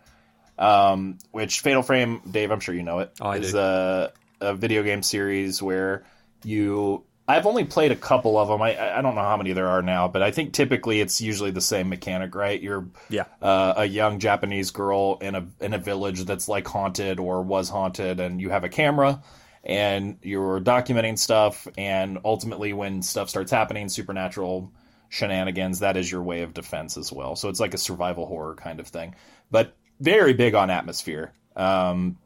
Um, 0.56 1.18
which 1.32 1.60
Fatal 1.60 1.82
Frame, 1.82 2.20
Dave, 2.30 2.50
I'm 2.52 2.60
sure 2.60 2.74
you 2.74 2.84
know 2.84 3.00
it, 3.00 3.12
I 3.20 3.38
is 3.38 3.54
a, 3.54 4.12
a 4.40 4.54
video 4.54 4.82
game 4.82 5.02
series 5.02 5.60
where 5.62 6.04
you. 6.44 7.04
I've 7.26 7.46
only 7.46 7.64
played 7.64 7.90
a 7.90 7.96
couple 7.96 8.36
of 8.38 8.48
them. 8.48 8.60
I 8.60 8.98
I 8.98 9.00
don't 9.00 9.14
know 9.14 9.22
how 9.22 9.38
many 9.38 9.54
there 9.54 9.66
are 9.68 9.80
now, 9.80 10.08
but 10.08 10.22
I 10.22 10.30
think 10.30 10.52
typically 10.52 11.00
it's 11.00 11.22
usually 11.22 11.50
the 11.50 11.62
same 11.62 11.88
mechanic, 11.88 12.34
right? 12.34 12.60
You're 12.60 12.86
Yeah. 13.08 13.24
uh, 13.40 13.72
a 13.78 13.84
young 13.86 14.18
Japanese 14.18 14.70
girl 14.72 15.16
in 15.22 15.34
a 15.34 15.46
in 15.58 15.72
a 15.72 15.78
village 15.78 16.22
that's 16.24 16.48
like 16.48 16.68
haunted 16.68 17.18
or 17.18 17.40
was 17.42 17.70
haunted, 17.70 18.20
and 18.20 18.42
you 18.42 18.50
have 18.50 18.62
a 18.62 18.68
camera 18.68 19.22
and 19.64 20.18
you're 20.22 20.60
documenting 20.60 21.18
stuff. 21.18 21.66
And 21.76 22.18
ultimately, 22.24 22.72
when 22.72 23.02
stuff 23.02 23.28
starts 23.30 23.50
happening, 23.50 23.88
supernatural 23.88 24.70
shenanigans, 25.08 25.80
that 25.80 25.96
is 25.96 26.10
your 26.10 26.22
way 26.22 26.42
of 26.42 26.54
defense 26.54 26.96
as 26.96 27.10
well. 27.12 27.34
So 27.36 27.48
it's 27.48 27.60
like 27.60 27.74
a 27.74 27.78
survival 27.78 28.26
horror 28.26 28.54
kind 28.54 28.80
of 28.80 28.86
thing, 28.88 29.14
but 29.50 29.74
very 30.00 30.34
big 30.34 30.54
on 30.54 30.70
atmosphere. 30.70 31.32
Um, 31.56 32.18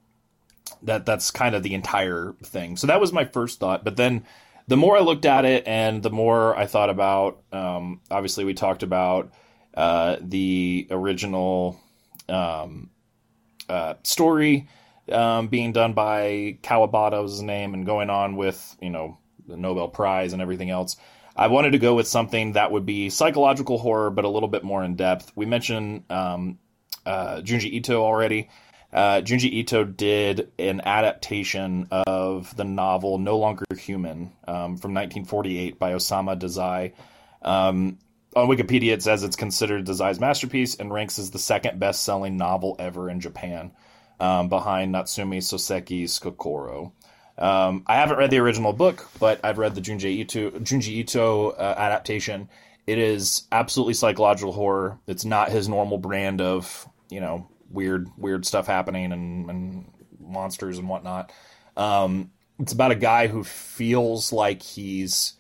that 0.82 1.06
that's 1.06 1.31
kind 1.31 1.55
of 1.55 1.62
the 1.62 1.74
entire 1.74 2.35
thing. 2.43 2.77
So 2.77 2.86
that 2.89 3.01
was 3.01 3.12
my 3.12 3.24
first 3.24 3.60
thought, 3.60 3.85
but 3.85 3.97
then 3.97 4.24
the 4.69 4.77
more 4.77 4.97
I 4.97 5.01
looked 5.01 5.24
at 5.24 5.44
it 5.44 5.66
and 5.66 6.02
the 6.02 6.10
more 6.10 6.56
I 6.56 6.66
thought 6.66 6.90
about, 6.90 7.43
um, 7.52 8.01
obviously 8.10 8.44
we 8.44 8.55
talked 8.55 8.82
about 8.82 9.32
uh, 9.74 10.16
the 10.20 10.86
original 10.90 11.81
um, 12.28 12.90
uh, 13.69 13.94
story 14.02 14.69
um, 15.10 15.48
being 15.48 15.72
done 15.72 15.93
by 15.93 16.59
Kawabata 16.62 17.22
was 17.22 17.32
his 17.32 17.43
name 17.43 17.74
and 17.74 17.86
going 17.86 18.10
on 18.10 18.36
with 18.36 18.76
you 18.80 18.90
know 18.90 19.18
the 19.47 19.56
Nobel 19.56 19.89
Prize 19.89 20.32
and 20.32 20.43
everything 20.43 20.70
else. 20.70 20.97
I 21.36 21.47
wanted 21.47 21.70
to 21.70 21.78
go 21.78 21.94
with 21.94 22.09
something 22.09 22.52
that 22.52 22.72
would 22.72 22.85
be 22.85 23.10
psychological 23.10 23.78
horror, 23.78 24.10
but 24.10 24.24
a 24.24 24.28
little 24.28 24.48
bit 24.48 24.64
more 24.64 24.82
in 24.82 24.97
depth. 24.97 25.30
We 25.36 25.47
mentioned 25.47 26.05
um, 26.10 26.59
uh, 27.06 27.36
Junji 27.36 27.72
Ito 27.72 28.02
already. 28.02 28.48
Uh, 28.93 29.20
Junji 29.20 29.52
Ito 29.52 29.85
did 29.85 30.51
an 30.59 30.80
adaptation 30.80 31.89
of 31.90 32.56
the 32.56 32.64
novel 32.64 33.18
No 33.18 33.39
Longer 33.39 33.64
Human 33.76 34.32
um, 34.47 34.76
from 34.76 34.94
1948 34.94 35.78
by 35.78 35.93
Osamu 35.93 36.39
Dazai. 36.39 36.93
Um, 37.43 37.98
on 38.35 38.48
Wikipedia, 38.48 38.93
it 38.93 39.02
says 39.02 39.22
it's 39.22 39.36
considered 39.36 39.86
Dazai's 39.86 40.20
masterpiece 40.20 40.74
and 40.76 40.93
ranks 40.93 41.18
as 41.18 41.30
the 41.30 41.39
second 41.39 41.78
best 41.78 42.02
selling 42.02 42.36
novel 42.36 42.76
ever 42.78 43.10
in 43.10 43.20
Japan, 43.20 43.72
um, 44.20 44.49
behind 44.49 44.93
Natsume 44.93 45.40
Soseki's 45.40 46.19
Kokoro. 46.19 46.93
Um, 47.36 47.85
I 47.86 47.97
haven't 47.97 48.19
read 48.19 48.31
the 48.31 48.39
original 48.39 48.73
book, 48.73 49.09
but 49.20 49.40
I've 49.45 49.59
read 49.59 49.74
the 49.74 49.81
Junji 49.81 50.05
Ito, 50.07 50.51
Junji 50.51 50.89
Ito 50.89 51.51
uh, 51.51 51.74
adaptation. 51.78 52.49
It 52.86 52.99
is 52.99 53.47
absolutely 53.53 53.95
psychological 53.95 54.53
horror. 54.53 54.99
It's 55.07 55.24
not 55.24 55.51
his 55.51 55.69
normal 55.69 55.99
brand 55.99 56.40
of, 56.40 56.89
you 57.11 57.20
know, 57.20 57.49
weird 57.70 58.09
weird 58.16 58.47
stuff 58.47 58.66
happening 58.66 59.12
and, 59.12 59.49
and 59.51 59.93
monsters 60.19 60.78
and 60.78 60.89
whatnot. 60.89 61.32
Um, 61.77 62.32
it's 62.59 62.73
about 62.73 62.90
a 62.90 62.97
guy 62.97 63.28
who 63.28 63.45
feels 63.45 64.32
like 64.32 64.62
he's 64.62 65.35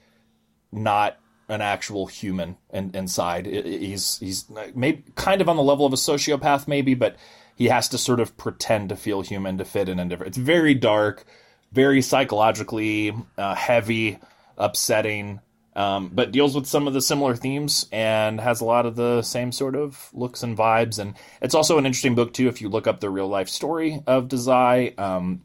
not 0.70 1.18
an 1.48 1.62
actual 1.62 2.06
human 2.06 2.58
in, 2.70 2.90
inside. 2.94 3.46
He's 3.46 4.18
he's 4.18 4.44
maybe 4.74 5.04
kind 5.14 5.40
of 5.40 5.48
on 5.48 5.56
the 5.56 5.62
level 5.62 5.86
of 5.86 5.92
a 5.92 5.96
sociopath, 5.96 6.68
maybe, 6.68 6.94
but 6.94 7.16
he 7.58 7.66
has 7.66 7.88
to 7.88 7.98
sort 7.98 8.20
of 8.20 8.36
pretend 8.36 8.88
to 8.88 8.94
feel 8.94 9.20
human 9.20 9.58
to 9.58 9.64
fit 9.64 9.88
in 9.88 9.98
and 9.98 10.08
different. 10.08 10.28
It's 10.28 10.38
very 10.38 10.74
dark, 10.74 11.24
very 11.72 12.00
psychologically 12.02 13.12
uh, 13.36 13.56
heavy, 13.56 14.20
upsetting, 14.56 15.40
um, 15.74 16.12
but 16.14 16.30
deals 16.30 16.54
with 16.54 16.66
some 16.66 16.86
of 16.86 16.94
the 16.94 17.02
similar 17.02 17.34
themes 17.34 17.88
and 17.90 18.40
has 18.40 18.60
a 18.60 18.64
lot 18.64 18.86
of 18.86 18.94
the 18.94 19.22
same 19.22 19.50
sort 19.50 19.74
of 19.74 20.08
looks 20.12 20.44
and 20.44 20.56
vibes. 20.56 21.00
And 21.00 21.14
it's 21.42 21.56
also 21.56 21.78
an 21.78 21.86
interesting 21.86 22.14
book 22.14 22.32
too. 22.32 22.46
If 22.46 22.62
you 22.62 22.68
look 22.68 22.86
up 22.86 23.00
the 23.00 23.10
real 23.10 23.26
life 23.26 23.48
story 23.48 24.04
of 24.06 24.28
Dazai, 24.28 24.96
um, 24.96 25.42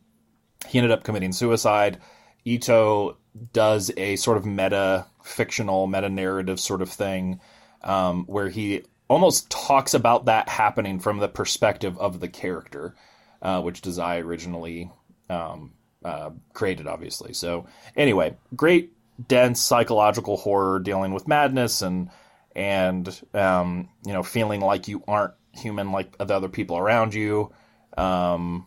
he 0.67 0.77
ended 0.77 0.91
up 0.91 1.03
committing 1.03 1.31
suicide. 1.31 1.97
Ito 2.45 3.17
does 3.53 3.89
a 3.97 4.17
sort 4.17 4.37
of 4.37 4.45
meta 4.45 5.07
fictional, 5.23 5.87
meta 5.87 6.09
narrative 6.09 6.59
sort 6.59 6.83
of 6.83 6.91
thing 6.91 7.39
um, 7.83 8.25
where 8.25 8.49
he 8.49 8.83
almost 9.13 9.49
talks 9.49 9.93
about 9.93 10.25
that 10.25 10.49
happening 10.49 10.99
from 10.99 11.19
the 11.19 11.27
perspective 11.27 11.97
of 11.97 12.19
the 12.19 12.27
character, 12.27 12.95
uh, 13.41 13.61
which 13.61 13.81
Dazai 13.81 14.23
originally 14.23 14.91
um, 15.29 15.73
uh, 16.03 16.31
created, 16.53 16.87
obviously. 16.87 17.33
So, 17.33 17.67
anyway, 17.95 18.35
great, 18.55 18.93
dense 19.27 19.61
psychological 19.61 20.37
horror 20.37 20.79
dealing 20.79 21.13
with 21.13 21.27
madness 21.27 21.81
and 21.81 22.09
and 22.55 23.21
um, 23.33 23.89
you 24.05 24.13
know 24.13 24.23
feeling 24.23 24.61
like 24.61 24.87
you 24.87 25.03
aren't 25.07 25.33
human 25.53 25.91
like 25.91 26.17
the 26.17 26.33
other 26.33 26.49
people 26.49 26.77
around 26.77 27.13
you. 27.13 27.51
Um, 27.97 28.65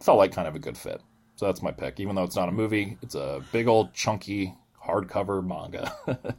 felt 0.00 0.18
like 0.18 0.32
kind 0.32 0.48
of 0.48 0.54
a 0.54 0.60
good 0.60 0.78
fit. 0.78 1.00
So 1.36 1.46
that's 1.46 1.62
my 1.62 1.72
pick. 1.72 1.98
Even 1.98 2.14
though 2.14 2.24
it's 2.24 2.36
not 2.36 2.48
a 2.48 2.52
movie, 2.52 2.96
it's 3.02 3.14
a 3.14 3.42
big 3.52 3.66
old 3.66 3.94
chunky 3.94 4.54
hardcover 4.84 5.44
manga. 5.44 5.92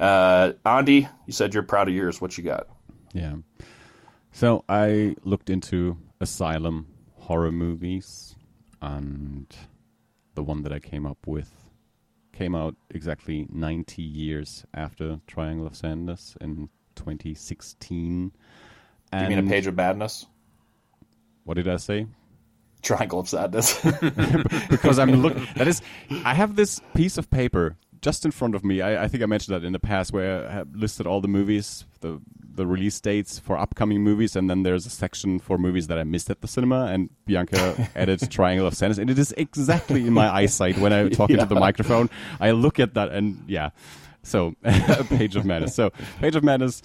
uh, 0.00 0.52
Andi, 0.64 1.08
you 1.26 1.32
said 1.32 1.54
you're 1.54 1.62
proud 1.62 1.88
of 1.88 1.94
yours. 1.94 2.20
What 2.20 2.36
you 2.36 2.44
got? 2.44 2.66
Yeah. 3.12 3.36
So 4.32 4.64
I 4.68 5.16
looked 5.24 5.50
into 5.50 5.98
asylum 6.20 6.86
horror 7.16 7.52
movies, 7.52 8.34
and 8.80 9.46
the 10.34 10.42
one 10.42 10.62
that 10.62 10.72
I 10.72 10.78
came 10.78 11.06
up 11.06 11.26
with 11.26 11.52
came 12.32 12.54
out 12.54 12.74
exactly 12.88 13.46
90 13.52 14.00
years 14.02 14.64
after 14.72 15.20
Triangle 15.26 15.66
of 15.66 15.76
Sadness 15.76 16.36
in 16.40 16.70
2016. 16.96 18.32
And 19.12 19.30
You 19.30 19.36
mean 19.36 19.46
a 19.46 19.50
page 19.50 19.66
of 19.66 19.76
madness? 19.76 20.26
What 21.44 21.54
did 21.54 21.68
I 21.68 21.76
say? 21.76 22.06
Triangle 22.82 23.20
of 23.20 23.28
sadness. 23.28 23.78
because 24.70 24.98
I'm 24.98 25.20
look. 25.20 25.36
That 25.56 25.68
is, 25.68 25.82
I 26.24 26.32
have 26.32 26.56
this 26.56 26.80
piece 26.94 27.18
of 27.18 27.28
paper 27.28 27.76
just 28.00 28.24
in 28.24 28.30
front 28.30 28.54
of 28.54 28.64
me. 28.64 28.80
I, 28.80 29.04
I 29.04 29.08
think 29.08 29.22
I 29.22 29.26
mentioned 29.26 29.54
that 29.54 29.64
in 29.64 29.72
the 29.72 29.78
past, 29.78 30.12
where 30.12 30.46
I 30.48 30.52
have 30.52 30.74
listed 30.74 31.06
all 31.06 31.20
the 31.20 31.28
movies, 31.28 31.84
the 32.00 32.20
the 32.52 32.66
release 32.66 33.00
dates 33.00 33.38
for 33.38 33.56
upcoming 33.56 34.02
movies, 34.02 34.36
and 34.36 34.50
then 34.50 34.62
there's 34.64 34.84
a 34.84 34.90
section 34.90 35.38
for 35.38 35.56
movies 35.56 35.86
that 35.86 35.98
I 35.98 36.04
missed 36.04 36.30
at 36.30 36.40
the 36.40 36.48
cinema. 36.48 36.86
And 36.86 37.10
Bianca 37.24 37.88
added 37.96 38.30
Triangle 38.30 38.66
of 38.66 38.74
Sadness, 38.74 38.98
and 38.98 39.10
it 39.10 39.18
is 39.18 39.32
exactly 39.36 40.06
in 40.06 40.12
my 40.12 40.28
eyesight 40.40 40.78
when 40.78 40.92
I 40.92 41.08
talk 41.08 41.30
to 41.30 41.44
the 41.44 41.54
microphone. 41.54 42.10
I 42.40 42.50
look 42.50 42.80
at 42.80 42.94
that, 42.94 43.10
and 43.10 43.44
yeah. 43.46 43.70
So, 44.22 44.54
Page 45.08 45.36
of 45.36 45.46
Madness. 45.46 45.74
So, 45.74 45.90
Page 46.20 46.36
of 46.36 46.44
Madness, 46.44 46.82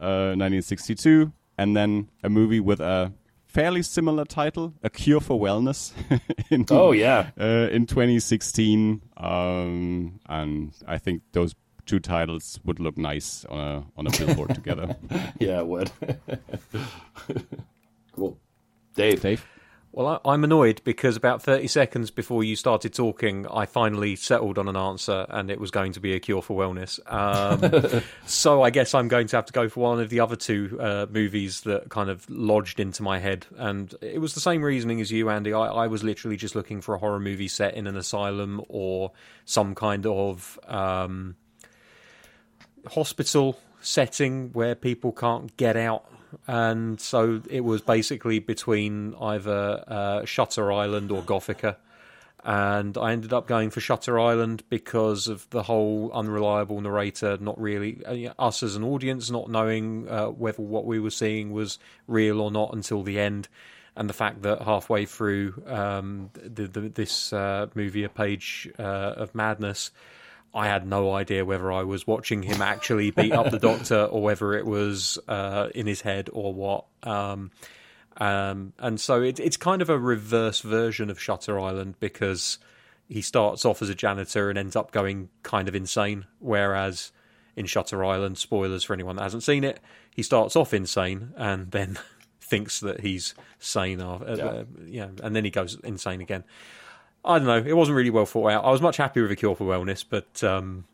uh, 0.00 0.32
1962, 0.32 1.32
and 1.58 1.76
then 1.76 2.08
a 2.22 2.30
movie 2.30 2.60
with 2.60 2.80
a 2.80 3.12
fairly 3.48 3.82
similar 3.82 4.24
title, 4.24 4.74
A 4.84 4.90
Cure 4.90 5.20
for 5.20 5.40
Wellness. 5.40 5.92
in, 6.50 6.64
Oh, 6.70 6.92
yeah. 6.92 7.30
uh, 7.40 7.68
in 7.72 7.86
2016, 7.86 9.02
um, 9.16 10.20
and 10.26 10.72
I 10.86 10.98
think 10.98 11.22
those 11.32 11.56
two 11.86 11.98
titles 11.98 12.60
would 12.64 12.78
look 12.78 12.96
nice 12.98 13.44
on 13.46 13.58
a 13.58 13.84
on 13.96 14.06
a 14.06 14.10
billboard 14.10 14.54
together. 14.60 14.94
yeah, 15.40 15.58
it 15.60 15.66
would. 15.66 15.90
cool. 18.14 18.36
Dave. 18.94 19.22
Dave, 19.22 19.46
Well, 19.98 20.20
I, 20.24 20.30
I'm 20.30 20.44
annoyed 20.44 20.80
because 20.84 21.16
about 21.16 21.42
30 21.42 21.66
seconds 21.66 22.12
before 22.12 22.44
you 22.44 22.54
started 22.54 22.94
talking, 22.94 23.48
I 23.48 23.66
finally 23.66 24.14
settled 24.14 24.56
on 24.56 24.68
an 24.68 24.76
answer, 24.76 25.26
and 25.28 25.50
it 25.50 25.58
was 25.58 25.72
going 25.72 25.90
to 25.94 26.00
be 26.00 26.14
a 26.14 26.20
cure 26.20 26.40
for 26.40 26.56
wellness. 26.56 27.00
Um, 27.12 28.04
so 28.24 28.62
I 28.62 28.70
guess 28.70 28.94
I'm 28.94 29.08
going 29.08 29.26
to 29.26 29.34
have 29.34 29.46
to 29.46 29.52
go 29.52 29.68
for 29.68 29.80
one 29.80 29.98
of 29.98 30.08
the 30.08 30.20
other 30.20 30.36
two 30.36 30.78
uh, 30.80 31.06
movies 31.10 31.62
that 31.62 31.88
kind 31.88 32.10
of 32.10 32.30
lodged 32.30 32.78
into 32.78 33.02
my 33.02 33.18
head. 33.18 33.46
And 33.56 33.92
it 34.00 34.20
was 34.20 34.34
the 34.34 34.40
same 34.40 34.62
reasoning 34.62 35.00
as 35.00 35.10
you, 35.10 35.24
Andi. 35.24 35.52
I, 35.52 35.66
I 35.66 35.86
was 35.88 36.04
literally 36.04 36.36
just 36.36 36.54
looking 36.54 36.80
for 36.80 36.94
a 36.94 36.98
horror 36.98 37.18
movie 37.18 37.48
set 37.48 37.74
in 37.74 37.88
an 37.88 37.96
asylum 37.96 38.62
or 38.68 39.10
some 39.46 39.74
kind 39.74 40.06
of. 40.06 40.60
Um, 40.68 41.34
hospital 42.86 43.58
setting 43.80 44.50
where 44.52 44.76
people 44.76 45.10
can't 45.10 45.56
get 45.56 45.76
out. 45.76 46.04
And 46.46 47.00
so 47.00 47.42
it 47.48 47.62
was 47.62 47.80
basically 47.80 48.38
between 48.38 49.14
either 49.20 49.84
uh, 49.86 50.24
Shutter 50.24 50.72
Island 50.72 51.10
or 51.10 51.22
Gothika. 51.22 51.76
And 52.44 52.96
I 52.96 53.12
ended 53.12 53.32
up 53.32 53.46
going 53.46 53.70
for 53.70 53.80
Shutter 53.80 54.18
Island 54.18 54.62
because 54.68 55.26
of 55.26 55.48
the 55.50 55.64
whole 55.64 56.10
unreliable 56.12 56.80
narrator, 56.80 57.36
not 57.40 57.60
really, 57.60 58.04
uh, 58.06 58.32
us 58.38 58.62
as 58.62 58.76
an 58.76 58.84
audience 58.84 59.28
not 59.30 59.50
knowing 59.50 60.08
uh, 60.08 60.26
whether 60.26 60.62
what 60.62 60.86
we 60.86 61.00
were 61.00 61.10
seeing 61.10 61.52
was 61.52 61.78
real 62.06 62.40
or 62.40 62.50
not 62.50 62.72
until 62.72 63.02
the 63.02 63.18
end. 63.18 63.48
And 63.96 64.08
the 64.08 64.14
fact 64.14 64.42
that 64.42 64.62
halfway 64.62 65.04
through 65.06 65.62
um, 65.66 66.30
the, 66.32 66.68
the, 66.68 66.80
this 66.82 67.32
uh, 67.32 67.66
movie, 67.74 68.04
A 68.04 68.08
Page 68.08 68.70
uh, 68.78 68.82
of 68.82 69.34
Madness, 69.34 69.90
I 70.54 70.66
had 70.66 70.86
no 70.86 71.12
idea 71.14 71.44
whether 71.44 71.70
I 71.70 71.82
was 71.82 72.06
watching 72.06 72.42
him 72.42 72.62
actually 72.62 73.10
beat 73.10 73.32
up 73.32 73.50
the 73.50 73.58
doctor 73.58 74.04
or 74.04 74.22
whether 74.22 74.54
it 74.54 74.66
was 74.66 75.18
uh, 75.28 75.68
in 75.74 75.86
his 75.86 76.00
head 76.00 76.30
or 76.32 76.54
what. 76.54 76.84
Um, 77.02 77.50
um, 78.16 78.72
and 78.78 79.00
so 79.00 79.22
it, 79.22 79.38
it's 79.38 79.56
kind 79.56 79.82
of 79.82 79.90
a 79.90 79.98
reverse 79.98 80.60
version 80.60 81.10
of 81.10 81.20
Shutter 81.20 81.60
Island 81.60 81.94
because 82.00 82.58
he 83.08 83.22
starts 83.22 83.64
off 83.64 83.80
as 83.82 83.88
a 83.88 83.94
janitor 83.94 84.48
and 84.50 84.58
ends 84.58 84.74
up 84.74 84.90
going 84.90 85.28
kind 85.42 85.68
of 85.68 85.74
insane. 85.74 86.24
Whereas 86.40 87.12
in 87.54 87.66
Shutter 87.66 88.04
Island, 88.04 88.38
spoilers 88.38 88.84
for 88.84 88.94
anyone 88.94 89.16
that 89.16 89.22
hasn't 89.22 89.42
seen 89.44 89.64
it, 89.64 89.80
he 90.14 90.22
starts 90.22 90.56
off 90.56 90.74
insane 90.74 91.32
and 91.36 91.70
then 91.70 91.98
thinks 92.40 92.80
that 92.80 93.00
he's 93.00 93.34
sane. 93.58 94.00
Uh, 94.00 94.34
Yeah. 94.36 94.44
uh, 94.44 94.64
yeah, 94.86 95.08
and 95.22 95.36
then 95.36 95.44
he 95.44 95.50
goes 95.50 95.78
insane 95.84 96.20
again. 96.20 96.44
I 97.24 97.38
don't 97.38 97.46
know. 97.46 97.58
It 97.58 97.76
wasn't 97.76 97.96
really 97.96 98.10
well 98.10 98.26
thought 98.26 98.50
out. 98.50 98.64
I 98.64 98.70
was 98.70 98.80
much 98.80 98.96
happier 98.96 99.24
with 99.24 99.32
a 99.32 99.36
cure 99.36 99.54
for 99.54 99.64
wellness, 99.64 100.04
but 100.08 100.42
um, 100.44 100.84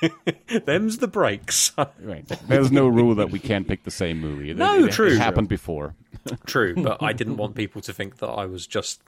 them's 0.64 0.98
the 0.98 1.08
breaks. 1.08 1.72
right. 2.00 2.26
there's 2.48 2.72
no 2.72 2.88
rule 2.88 3.14
that 3.16 3.30
we 3.30 3.38
can't 3.38 3.68
pick 3.68 3.84
the 3.84 3.90
same 3.90 4.20
movie. 4.20 4.52
No, 4.54 4.84
it, 4.84 4.92
true. 4.92 5.08
It 5.08 5.18
happened 5.18 5.48
before. 5.48 5.94
True, 6.44 6.74
but 6.74 7.02
I 7.02 7.14
didn't 7.14 7.38
want 7.38 7.54
people 7.54 7.80
to 7.80 7.94
think 7.94 8.18
that 8.18 8.26
I 8.26 8.44
was 8.44 8.66
just 8.66 9.00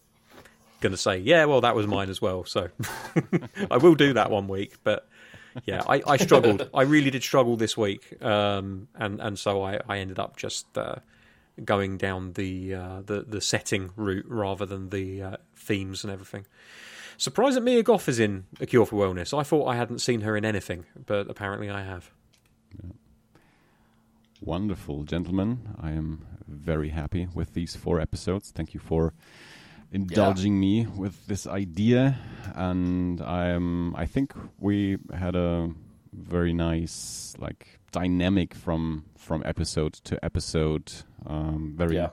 going 0.81 0.93
to 0.93 0.97
say, 0.97 1.19
yeah, 1.19 1.45
well, 1.45 1.61
that 1.61 1.77
was 1.77 1.87
mine 1.87 2.09
as 2.09 2.23
well. 2.23 2.45
So 2.45 2.71
I 3.71 3.77
will 3.77 3.95
do 3.95 4.15
that 4.15 4.31
one 4.31 4.49
week. 4.49 4.77
But 4.83 5.07
yeah, 5.67 5.83
I, 5.87 6.03
I 6.07 6.17
struggled. 6.17 6.71
I 6.73 6.83
really 6.83 7.11
did 7.11 7.23
struggle 7.23 7.57
this 7.57 7.77
week, 7.77 8.23
um, 8.23 8.89
and 8.95 9.21
and 9.21 9.39
so 9.39 9.63
I, 9.63 9.81
I 9.87 9.99
ended 9.99 10.19
up 10.19 10.37
just 10.37 10.67
uh, 10.79 10.97
going 11.65 11.99
down 11.99 12.33
the 12.33 12.75
uh, 12.75 13.03
the 13.03 13.23
the 13.23 13.41
setting 13.41 13.91
route 13.97 14.27
rather 14.29 14.67
than 14.67 14.91
the 14.91 15.23
uh, 15.23 15.37
themes 15.55 16.05
and 16.05 16.13
everything. 16.13 16.47
Surprised 17.19 17.57
that 17.57 17.63
Mia 17.63 17.83
Goth 17.83 18.09
is 18.09 18.19
in 18.19 18.45
A 18.61 18.67
Cure 18.67 18.87
for 18.87 18.97
Wellness. 18.97 19.37
I 19.39 19.43
thought 19.43 19.67
I 19.67 19.77
hadn't 19.77 20.01
seen 20.01 20.23
her 20.23 20.37
in 20.37 20.45
anything, 20.45 20.87
but 21.07 21.31
apparently 21.31 21.71
I 21.71 21.83
have. 21.83 22.11
Wonderful, 24.41 25.05
gentlemen. 25.05 25.77
I 25.81 25.93
am 25.93 26.27
very 26.49 26.89
happy 26.89 27.29
with 27.33 27.55
these 27.55 27.77
four 27.77 28.01
episodes. 28.01 28.51
Thank 28.51 28.75
you 28.75 28.81
for 28.81 29.15
indulging 29.93 30.59
me 30.59 30.87
with 30.87 31.27
this 31.29 31.47
idea, 31.47 32.19
and 32.57 33.21
I 33.21 33.51
am. 33.51 33.95
I 33.95 34.07
think 34.07 34.35
we 34.59 34.99
had 35.15 35.37
a 35.37 35.71
very 36.13 36.53
nice, 36.53 37.35
like, 37.39 37.79
dynamic 37.93 38.55
from 38.55 39.05
from 39.17 39.43
episode 39.45 39.93
to 40.05 40.23
episode. 40.25 40.93
Um, 41.27 41.75
very 41.77 41.97
Yeah. 41.97 42.11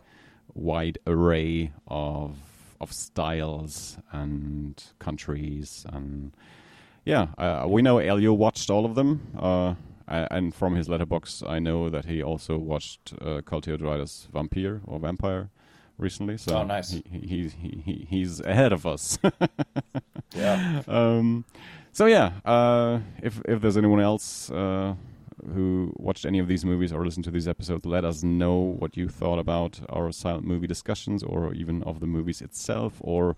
wide 0.54 0.98
array 1.08 1.72
of 1.88 2.38
of 2.82 2.94
styles 2.94 3.98
and 4.12 4.82
countries 5.00 5.86
and 5.92 6.32
yeah, 7.06 7.28
uh, 7.38 7.66
we 7.68 7.82
know 7.82 7.98
Elio 7.98 8.34
watched 8.34 8.70
all 8.70 8.86
of 8.86 8.96
them, 8.96 9.22
uh, 9.38 9.74
and 10.08 10.54
from 10.54 10.76
his 10.76 10.88
Letterboxd, 10.88 11.48
I 11.50 11.60
know 11.60 11.90
that 11.90 12.06
he 12.06 12.22
also 12.24 12.58
watched 12.58 13.14
uh, 13.22 13.42
Carl 13.44 13.62
Theodor 13.62 13.84
Dreyer's 13.86 14.28
Vampire 14.32 14.82
or 14.86 15.00
Vampire 15.00 15.50
recently. 15.98 16.38
So 16.38 16.58
Oh, 16.58 16.64
nice. 16.64 16.92
He, 16.92 17.04
he, 17.12 17.20
he, 17.20 17.48
he, 17.50 17.82
he- 17.86 18.08
he's 18.10 18.40
ahead 18.42 18.72
of 18.74 18.86
us. 18.86 19.18
Yeah. 20.36 20.82
um, 20.88 21.46
so 21.92 22.06
yeah, 22.06 22.32
uh, 22.46 23.00
if 23.24 23.42
if 23.46 23.62
there's 23.62 23.78
anyone 23.78 24.00
else 24.02 24.50
uh, 24.52 24.94
who 25.54 25.94
watched 25.98 26.26
any 26.26 26.40
of 26.40 26.48
these 26.48 26.66
movies 26.66 26.92
or 26.94 27.06
listened 27.06 27.26
to 27.26 27.32
these 27.32 27.48
episodes, 27.48 27.86
let 27.86 28.06
us 28.06 28.24
know 28.24 28.56
what 28.58 28.98
you 28.98 29.08
thought 29.08 29.40
about 29.40 29.80
our 29.90 30.12
silent 30.12 30.46
movie 30.46 30.68
discussions, 30.68 31.24
or 31.24 31.54
even 31.54 31.84
of 31.84 32.00
the 32.00 32.08
movies 32.08 32.42
itself, 32.42 32.94
or 33.02 33.36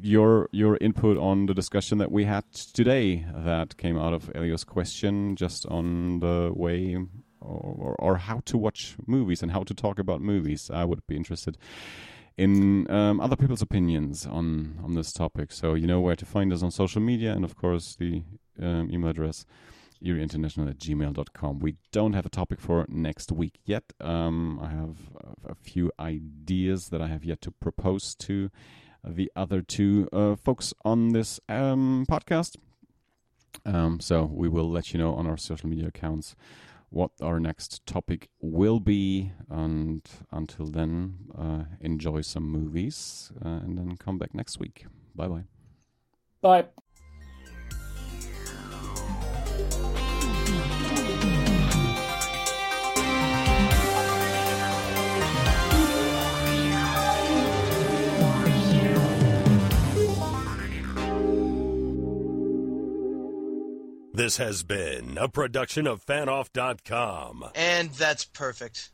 your 0.00 0.48
your 0.52 0.78
input 0.80 1.16
on 1.18 1.46
the 1.46 1.54
discussion 1.54 1.98
that 1.98 2.10
we 2.10 2.24
had 2.24 2.44
today 2.52 3.26
that 3.34 3.76
came 3.76 3.98
out 3.98 4.14
of 4.14 4.30
Elio's 4.34 4.64
question 4.64 5.36
just 5.36 5.66
on 5.66 6.20
the 6.20 6.52
way 6.54 6.96
or, 7.40 7.96
or 7.98 8.16
how 8.16 8.40
to 8.46 8.56
watch 8.56 8.96
movies 9.06 9.42
and 9.42 9.52
how 9.52 9.62
to 9.64 9.74
talk 9.74 9.98
about 9.98 10.20
movies. 10.20 10.70
I 10.72 10.84
would 10.84 11.06
be 11.06 11.16
interested 11.16 11.58
in 12.36 12.90
um, 12.90 13.20
other 13.20 13.36
people's 13.36 13.62
opinions 13.62 14.26
on 14.26 14.78
on 14.82 14.94
this 14.94 15.12
topic. 15.12 15.52
So 15.52 15.74
you 15.74 15.86
know 15.86 16.00
where 16.00 16.16
to 16.16 16.26
find 16.26 16.52
us 16.52 16.62
on 16.62 16.70
social 16.70 17.02
media 17.02 17.32
and 17.32 17.44
of 17.44 17.56
course 17.56 17.96
the 17.96 18.22
um, 18.60 18.90
email 18.90 19.10
address 19.10 19.44
eerieinternational 20.04 20.68
at 20.68 20.78
gmail.com. 20.78 21.58
We 21.58 21.76
don't 21.90 22.12
have 22.12 22.26
a 22.26 22.30
topic 22.30 22.60
for 22.60 22.86
next 22.88 23.32
week 23.32 23.60
yet. 23.64 23.84
Um, 24.00 24.60
I 24.62 24.68
have 24.68 24.96
a, 25.48 25.54
few 25.54 25.92
ideas 25.98 26.88
that 26.88 27.00
I 27.00 27.06
have 27.06 27.24
yet 27.24 27.40
to 27.42 27.50
propose 27.50 28.14
to 28.16 28.50
the 29.04 29.30
other 29.36 29.62
two 29.62 30.08
uh, 30.12 30.36
folks 30.36 30.74
on 30.84 31.10
this 31.10 31.40
um, 31.48 32.04
podcast. 32.10 32.56
Um, 33.64 34.00
so 34.00 34.24
we 34.24 34.48
will 34.48 34.70
let 34.70 34.92
you 34.92 34.98
know 34.98 35.14
on 35.14 35.26
our 35.26 35.36
social 35.36 35.68
media 35.68 35.88
accounts 35.88 36.34
what 36.90 37.10
our 37.20 37.40
next 37.40 37.84
topic 37.86 38.28
will 38.40 38.80
be. 38.80 39.32
And 39.48 40.02
until 40.30 40.66
then, 40.66 41.18
uh, 41.36 41.64
enjoy 41.80 42.20
some 42.20 42.44
movies 42.44 43.32
uh, 43.44 43.48
and 43.48 43.78
then 43.78 43.96
come 43.96 44.18
back 44.18 44.34
next 44.34 44.58
week. 44.58 44.86
Bye 45.14 45.28
bye. 45.28 45.44
Bye. 46.40 46.66
This 64.14 64.36
has 64.36 64.62
been 64.62 65.16
a 65.16 65.26
production 65.26 65.86
of 65.86 66.04
fanoff.com. 66.04 67.46
And 67.54 67.88
that's 67.92 68.26
perfect. 68.26 68.90